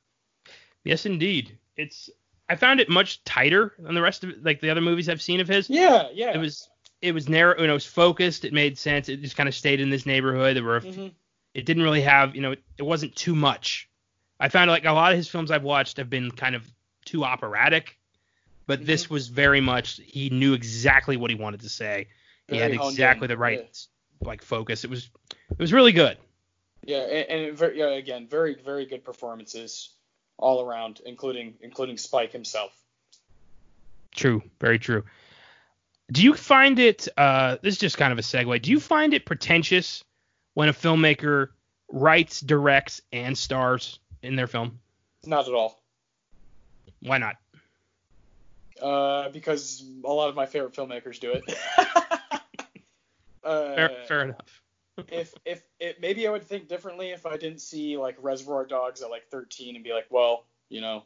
Yes, 0.86 1.04
indeed. 1.04 1.58
It's 1.76 2.08
I 2.48 2.54
found 2.54 2.78
it 2.78 2.88
much 2.88 3.24
tighter 3.24 3.74
than 3.76 3.96
the 3.96 4.00
rest 4.00 4.22
of 4.22 4.30
like 4.42 4.60
the 4.60 4.70
other 4.70 4.80
movies 4.80 5.08
I've 5.08 5.20
seen 5.20 5.40
of 5.40 5.48
his. 5.48 5.68
Yeah, 5.68 6.08
yeah. 6.14 6.32
It 6.32 6.38
was 6.38 6.70
it 7.02 7.12
was 7.12 7.28
narrow, 7.28 7.60
you 7.60 7.66
know, 7.66 7.72
it 7.72 7.74
was 7.74 7.86
focused. 7.86 8.44
It 8.44 8.52
made 8.52 8.78
sense. 8.78 9.08
It 9.08 9.20
just 9.20 9.36
kind 9.36 9.48
of 9.48 9.54
stayed 9.54 9.80
in 9.80 9.90
this 9.90 10.06
neighborhood. 10.06 10.56
There 10.56 10.62
were, 10.62 10.80
mm-hmm. 10.80 11.08
it 11.54 11.66
didn't 11.66 11.82
really 11.82 12.02
have, 12.02 12.36
you 12.36 12.40
know, 12.40 12.52
it, 12.52 12.62
it, 12.78 12.84
wasn't 12.84 13.16
too 13.16 13.34
much. 13.34 13.90
I 14.38 14.48
found 14.48 14.70
like 14.70 14.84
a 14.84 14.92
lot 14.92 15.12
of 15.12 15.16
his 15.16 15.28
films 15.28 15.50
I've 15.50 15.62
watched 15.62 15.96
have 15.96 16.10
been 16.10 16.30
kind 16.30 16.54
of 16.54 16.70
too 17.04 17.24
operatic, 17.24 17.98
but 18.66 18.80
mm-hmm. 18.80 18.86
this 18.86 19.08
was 19.08 19.28
very 19.28 19.60
much 19.60 20.00
he 20.04 20.30
knew 20.30 20.52
exactly 20.54 21.16
what 21.16 21.30
he 21.30 21.36
wanted 21.36 21.60
to 21.60 21.68
say. 21.68 22.08
Very 22.48 22.58
he 22.58 22.62
had 22.62 22.86
exactly 22.88 23.28
the 23.28 23.36
right 23.36 23.60
yeah. 23.60 24.28
like 24.28 24.42
focus. 24.42 24.84
It 24.84 24.90
was 24.90 25.10
it 25.50 25.58
was 25.58 25.72
really 25.72 25.92
good. 25.92 26.18
Yeah, 26.84 26.98
and, 26.98 27.48
and 27.48 27.58
very, 27.58 27.78
yeah, 27.78 27.90
again, 27.90 28.28
very 28.28 28.56
very 28.62 28.86
good 28.86 29.04
performances 29.04 29.90
all 30.38 30.62
around, 30.62 31.00
including 31.06 31.54
including 31.60 31.96
Spike 31.96 32.32
himself. 32.32 32.72
True, 34.14 34.42
very 34.60 34.78
true. 34.78 35.04
Do 36.12 36.22
you 36.22 36.34
find 36.34 36.78
it? 36.78 37.08
Uh, 37.16 37.56
this 37.62 37.74
is 37.74 37.80
just 37.80 37.98
kind 37.98 38.12
of 38.12 38.18
a 38.18 38.22
segue. 38.22 38.62
Do 38.62 38.70
you 38.70 38.80
find 38.80 39.12
it 39.14 39.26
pretentious 39.26 40.04
when 40.54 40.68
a 40.68 40.72
filmmaker 40.72 41.48
writes, 41.90 42.40
directs, 42.40 43.00
and 43.12 43.36
stars 43.36 43.98
in 44.22 44.36
their 44.36 44.46
film? 44.46 44.78
Not 45.24 45.48
at 45.48 45.54
all. 45.54 45.80
Why 47.02 47.18
not? 47.18 47.36
Uh, 48.80 49.30
because 49.30 49.84
a 50.04 50.12
lot 50.12 50.28
of 50.28 50.34
my 50.34 50.46
favorite 50.46 50.74
filmmakers 50.74 51.18
do 51.18 51.32
it. 51.32 51.42
uh, 53.44 53.74
fair, 53.74 53.90
fair 54.06 54.22
enough 54.22 54.62
if 55.08 55.34
if 55.44 55.62
it 55.78 56.00
maybe 56.00 56.26
I 56.26 56.30
would 56.30 56.44
think 56.44 56.68
differently 56.68 57.10
if 57.10 57.26
I 57.26 57.36
didn't 57.36 57.60
see 57.60 57.96
like 57.96 58.16
Reservoir 58.20 58.64
Dogs 58.64 59.02
at 59.02 59.10
like 59.10 59.28
13 59.28 59.74
and 59.74 59.84
be 59.84 59.92
like, 59.92 60.06
well, 60.10 60.46
you 60.68 60.80
know, 60.80 61.04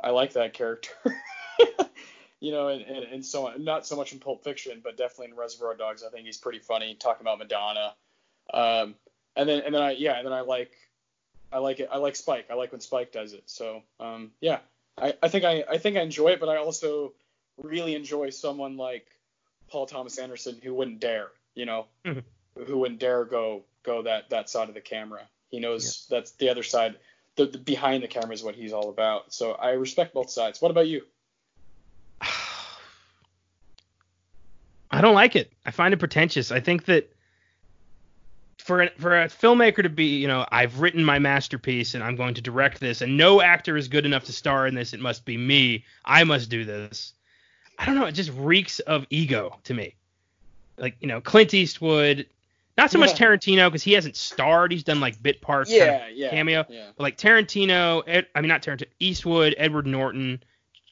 I 0.00 0.10
like 0.10 0.32
that 0.32 0.52
character. 0.52 0.90
you 2.40 2.50
know, 2.50 2.68
and, 2.68 2.82
and, 2.82 3.04
and 3.04 3.24
so 3.24 3.48
on. 3.48 3.62
Not 3.62 3.86
so 3.86 3.96
much 3.96 4.12
in 4.12 4.18
Pulp 4.18 4.42
Fiction, 4.42 4.80
but 4.82 4.96
definitely 4.96 5.28
in 5.28 5.36
Reservoir 5.36 5.76
Dogs. 5.76 6.02
I 6.02 6.10
think 6.10 6.26
he's 6.26 6.38
pretty 6.38 6.58
funny 6.58 6.96
talking 6.96 7.22
about 7.22 7.38
Madonna. 7.38 7.94
Um, 8.52 8.96
and 9.36 9.48
then 9.48 9.62
and 9.64 9.74
then 9.74 9.82
I 9.82 9.92
yeah, 9.92 10.16
and 10.16 10.26
then 10.26 10.32
I 10.32 10.40
like 10.40 10.72
I 11.52 11.58
like 11.58 11.80
it. 11.80 11.88
I 11.92 11.98
like 11.98 12.16
Spike. 12.16 12.46
I 12.50 12.54
like 12.54 12.72
when 12.72 12.80
Spike 12.80 13.12
does 13.12 13.32
it. 13.32 13.42
So 13.46 13.82
um, 14.00 14.30
yeah, 14.40 14.60
I, 14.98 15.14
I 15.22 15.28
think 15.28 15.44
I 15.44 15.64
I 15.70 15.78
think 15.78 15.96
I 15.96 16.00
enjoy 16.00 16.28
it, 16.28 16.40
but 16.40 16.48
I 16.48 16.56
also 16.56 17.12
really 17.62 17.94
enjoy 17.94 18.30
someone 18.30 18.76
like 18.76 19.06
Paul 19.68 19.86
Thomas 19.86 20.18
Anderson 20.18 20.60
who 20.62 20.74
wouldn't 20.74 21.00
dare, 21.00 21.28
you 21.54 21.66
know, 21.66 21.86
mm-hmm. 22.04 22.20
who 22.64 22.78
wouldn't 22.78 23.00
dare 23.00 23.24
go 23.24 23.64
go 23.82 24.02
that 24.02 24.30
that 24.30 24.48
side 24.48 24.68
of 24.68 24.74
the 24.74 24.80
camera. 24.80 25.22
He 25.48 25.60
knows 25.60 26.06
yeah. 26.08 26.16
that's 26.16 26.32
the 26.32 26.48
other 26.48 26.62
side. 26.62 26.96
The, 27.36 27.46
the 27.46 27.58
behind 27.58 28.02
the 28.02 28.08
camera 28.08 28.34
is 28.34 28.42
what 28.42 28.54
he's 28.54 28.72
all 28.72 28.90
about. 28.90 29.32
So 29.32 29.52
I 29.52 29.70
respect 29.72 30.12
both 30.14 30.30
sides. 30.30 30.60
What 30.60 30.70
about 30.70 30.86
you? 30.86 31.02
I 34.90 35.00
don't 35.00 35.14
like 35.14 35.36
it. 35.36 35.50
I 35.64 35.70
find 35.70 35.94
it 35.94 35.98
pretentious. 35.98 36.52
I 36.52 36.60
think 36.60 36.84
that 36.86 37.10
for 38.62 38.82
a, 38.82 38.90
for 38.90 39.22
a 39.22 39.26
filmmaker 39.26 39.82
to 39.82 39.88
be, 39.88 40.04
you 40.04 40.28
know, 40.28 40.46
I've 40.50 40.80
written 40.80 41.04
my 41.04 41.18
masterpiece 41.18 41.94
and 41.94 42.04
I'm 42.04 42.14
going 42.14 42.34
to 42.34 42.40
direct 42.40 42.78
this, 42.78 43.00
and 43.00 43.16
no 43.16 43.42
actor 43.42 43.76
is 43.76 43.88
good 43.88 44.06
enough 44.06 44.24
to 44.24 44.32
star 44.32 44.66
in 44.66 44.74
this. 44.74 44.92
It 44.92 45.00
must 45.00 45.24
be 45.24 45.36
me. 45.36 45.84
I 46.04 46.24
must 46.24 46.48
do 46.48 46.64
this. 46.64 47.12
I 47.78 47.86
don't 47.86 47.96
know. 47.96 48.06
It 48.06 48.12
just 48.12 48.30
reeks 48.30 48.78
of 48.80 49.06
ego 49.10 49.58
to 49.64 49.74
me. 49.74 49.96
Like 50.78 50.96
you 51.00 51.08
know, 51.08 51.20
Clint 51.20 51.52
Eastwood, 51.54 52.26
not 52.78 52.90
so 52.90 52.98
yeah. 52.98 53.06
much 53.06 53.16
Tarantino 53.16 53.66
because 53.66 53.82
he 53.82 53.92
hasn't 53.92 54.16
starred. 54.16 54.70
He's 54.70 54.84
done 54.84 55.00
like 55.00 55.20
bit 55.20 55.40
parts, 55.40 55.70
yeah, 55.70 55.98
kind 55.98 56.12
of 56.12 56.16
yeah, 56.16 56.30
cameo. 56.30 56.64
Yeah. 56.68 56.86
But 56.96 57.02
like 57.02 57.18
Tarantino, 57.18 58.04
Ed, 58.06 58.26
I 58.34 58.40
mean 58.40 58.48
not 58.48 58.62
Tarantino, 58.62 58.86
Eastwood, 59.00 59.56
Edward 59.58 59.86
Norton, 59.86 60.42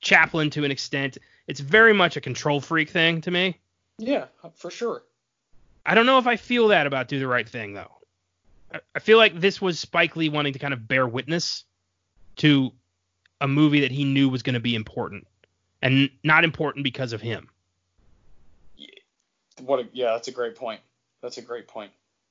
Chaplin 0.01 0.51
to 0.51 0.64
an 0.64 0.72
extent. 0.72 1.18
It's 1.47 1.60
very 1.60 1.92
much 1.92 2.16
a 2.16 2.20
control 2.20 2.60
freak 2.60 2.90
thing 2.90 3.20
to 3.22 3.30
me. 3.30 3.59
Yeah, 3.98 4.26
for 4.55 4.70
sure. 4.70 5.02
I 5.90 5.94
don't 5.94 6.06
know 6.06 6.18
if 6.18 6.28
I 6.28 6.36
feel 6.36 6.68
that 6.68 6.86
about 6.86 7.08
Do 7.08 7.18
the 7.18 7.26
Right 7.26 7.48
Thing 7.48 7.72
though. 7.72 7.90
I 8.94 9.00
feel 9.00 9.18
like 9.18 9.40
this 9.40 9.60
was 9.60 9.80
Spike 9.80 10.14
Lee 10.14 10.28
wanting 10.28 10.52
to 10.52 10.60
kind 10.60 10.72
of 10.72 10.86
bear 10.86 11.04
witness 11.04 11.64
to 12.36 12.70
a 13.40 13.48
movie 13.48 13.80
that 13.80 13.90
he 13.90 14.04
knew 14.04 14.28
was 14.28 14.44
going 14.44 14.54
to 14.54 14.60
be 14.60 14.76
important 14.76 15.26
and 15.82 16.08
not 16.22 16.44
important 16.44 16.84
because 16.84 17.12
of 17.12 17.20
him. 17.20 17.48
What? 19.62 19.80
A, 19.80 19.88
yeah, 19.92 20.12
that's 20.12 20.28
a 20.28 20.30
great 20.30 20.54
point. 20.54 20.80
That's 21.22 21.38
a 21.38 21.42
great 21.42 21.66
point. 21.66 21.90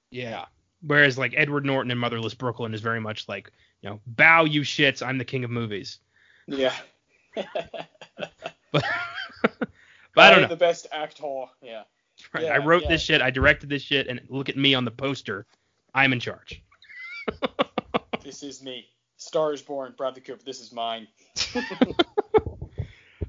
Yeah. 0.09 0.45
Whereas 0.81 1.17
like 1.17 1.33
Edward 1.35 1.65
Norton 1.65 1.91
in 1.91 1.97
Motherless 1.97 2.35
Brooklyn 2.35 2.73
is 2.73 2.79
very 2.79 3.01
much 3.01 3.27
like, 3.27 3.51
you 3.81 3.89
know, 3.89 3.99
bow 4.07 4.45
you 4.45 4.61
shits, 4.61 5.05
I'm 5.05 5.17
the 5.17 5.25
king 5.25 5.43
of 5.43 5.51
movies. 5.51 5.99
Yeah. 6.47 6.75
but, 7.35 7.51
but 8.71 8.85
I 10.15 10.31
don't 10.31 10.43
know. 10.43 10.47
The 10.47 10.55
best 10.55 10.87
actor. 10.93 11.43
Yeah. 11.61 11.83
Right. 12.33 12.43
Yeah, 12.43 12.53
I 12.53 12.57
wrote 12.59 12.83
yeah. 12.83 12.89
this 12.89 13.01
shit, 13.01 13.23
I 13.23 13.31
directed 13.31 13.69
this 13.69 13.81
shit, 13.81 14.07
and 14.07 14.21
look 14.29 14.49
at 14.49 14.57
me 14.57 14.75
on 14.75 14.85
the 14.85 14.91
poster. 14.91 15.47
I'm 15.95 16.13
in 16.13 16.19
charge. 16.19 16.61
this 18.23 18.43
is 18.43 18.61
me. 18.61 18.85
Stars 19.17 19.63
born. 19.63 19.95
Bradley 19.97 20.21
Cooper. 20.21 20.43
This 20.45 20.59
is 20.59 20.71
mine. 20.71 21.07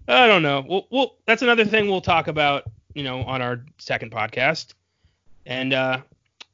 I 0.06 0.26
don't 0.26 0.42
know. 0.42 0.64
Well, 0.68 0.86
well, 0.90 1.16
that's 1.24 1.40
another 1.40 1.64
thing 1.64 1.88
we'll 1.88 2.02
talk 2.02 2.28
about, 2.28 2.64
you 2.94 3.02
know, 3.02 3.22
on 3.22 3.40
our 3.40 3.64
second 3.78 4.12
podcast. 4.12 4.74
And 5.46 5.72
uh, 5.72 6.02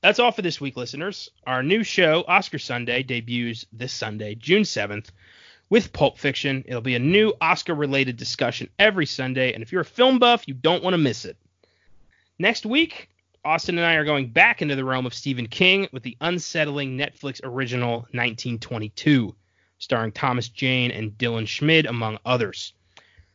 that's 0.01 0.19
all 0.19 0.31
for 0.31 0.43
this 0.43 0.61
week, 0.61 0.77
listeners. 0.77 1.31
Our 1.47 1.63
new 1.63 1.83
show, 1.83 2.25
Oscar 2.29 2.59
Sunday, 2.59 3.03
debuts 3.03 3.67
this 3.73 3.93
Sunday, 3.93 4.37
June 4.37 4.63
7th, 4.63 5.09
with 5.69 5.93
Pulp 5.93 6.19
Fiction. 6.19 6.65
It'll 6.67 6.81
be 6.81 6.95
a 6.95 7.01
new 7.01 7.33
Oscar-related 7.41 8.17
discussion 8.17 8.69
every 8.79 9.07
Sunday, 9.07 9.53
and 9.53 9.63
if 9.63 9.73
you're 9.73 9.81
a 9.81 9.85
film 9.85 10.19
buff, 10.19 10.47
you 10.47 10.55
don't 10.55 10.85
want 10.85 10.95
to 10.95 10.99
miss 10.99 11.25
it. 11.25 11.37
Next 12.39 12.67
week, 12.67 13.09
Austin 13.45 13.79
and 13.79 13.87
I 13.87 13.95
are 13.95 14.05
going 14.05 14.29
back 14.29 14.61
into 14.61 14.77
the 14.77 14.85
realm 14.85 15.07
of 15.07 15.15
Stephen 15.15 15.47
King 15.47 15.89
with 15.93 16.03
the 16.03 16.17
unsettling 16.21 16.99
Netflix 16.99 17.41
original 17.43 18.01
1922, 18.13 19.35
starring 19.79 20.13
Thomas 20.13 20.49
Jane 20.49 20.91
and 20.91 21.13
Dylan 21.13 21.49
Schmid, 21.49 21.87
among 21.87 22.19
others. 22.27 22.75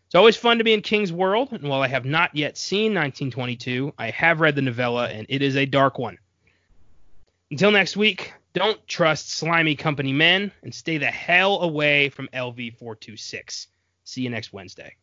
It's 0.05 0.15
always 0.15 0.35
fun 0.35 0.59
to 0.59 0.63
be 0.63 0.73
in 0.73 0.81
King's 0.81 1.11
world, 1.11 1.51
and 1.51 1.63
while 1.63 1.81
I 1.81 1.87
have 1.87 2.05
not 2.05 2.35
yet 2.35 2.57
seen 2.57 2.93
1922, 2.93 3.93
I 3.97 4.11
have 4.11 4.41
read 4.41 4.55
the 4.55 4.61
novella, 4.61 5.07
and 5.07 5.25
it 5.29 5.41
is 5.41 5.55
a 5.55 5.65
dark 5.65 5.97
one. 5.97 6.17
Until 7.49 7.71
next 7.71 7.97
week, 7.97 8.33
don't 8.53 8.85
trust 8.87 9.31
slimy 9.31 9.75
company 9.75 10.13
men, 10.13 10.51
and 10.61 10.75
stay 10.75 10.97
the 10.97 11.07
hell 11.07 11.61
away 11.61 12.09
from 12.09 12.27
LV 12.33 12.77
426. 12.77 13.67
See 14.03 14.21
you 14.21 14.29
next 14.29 14.53
Wednesday. 14.53 14.95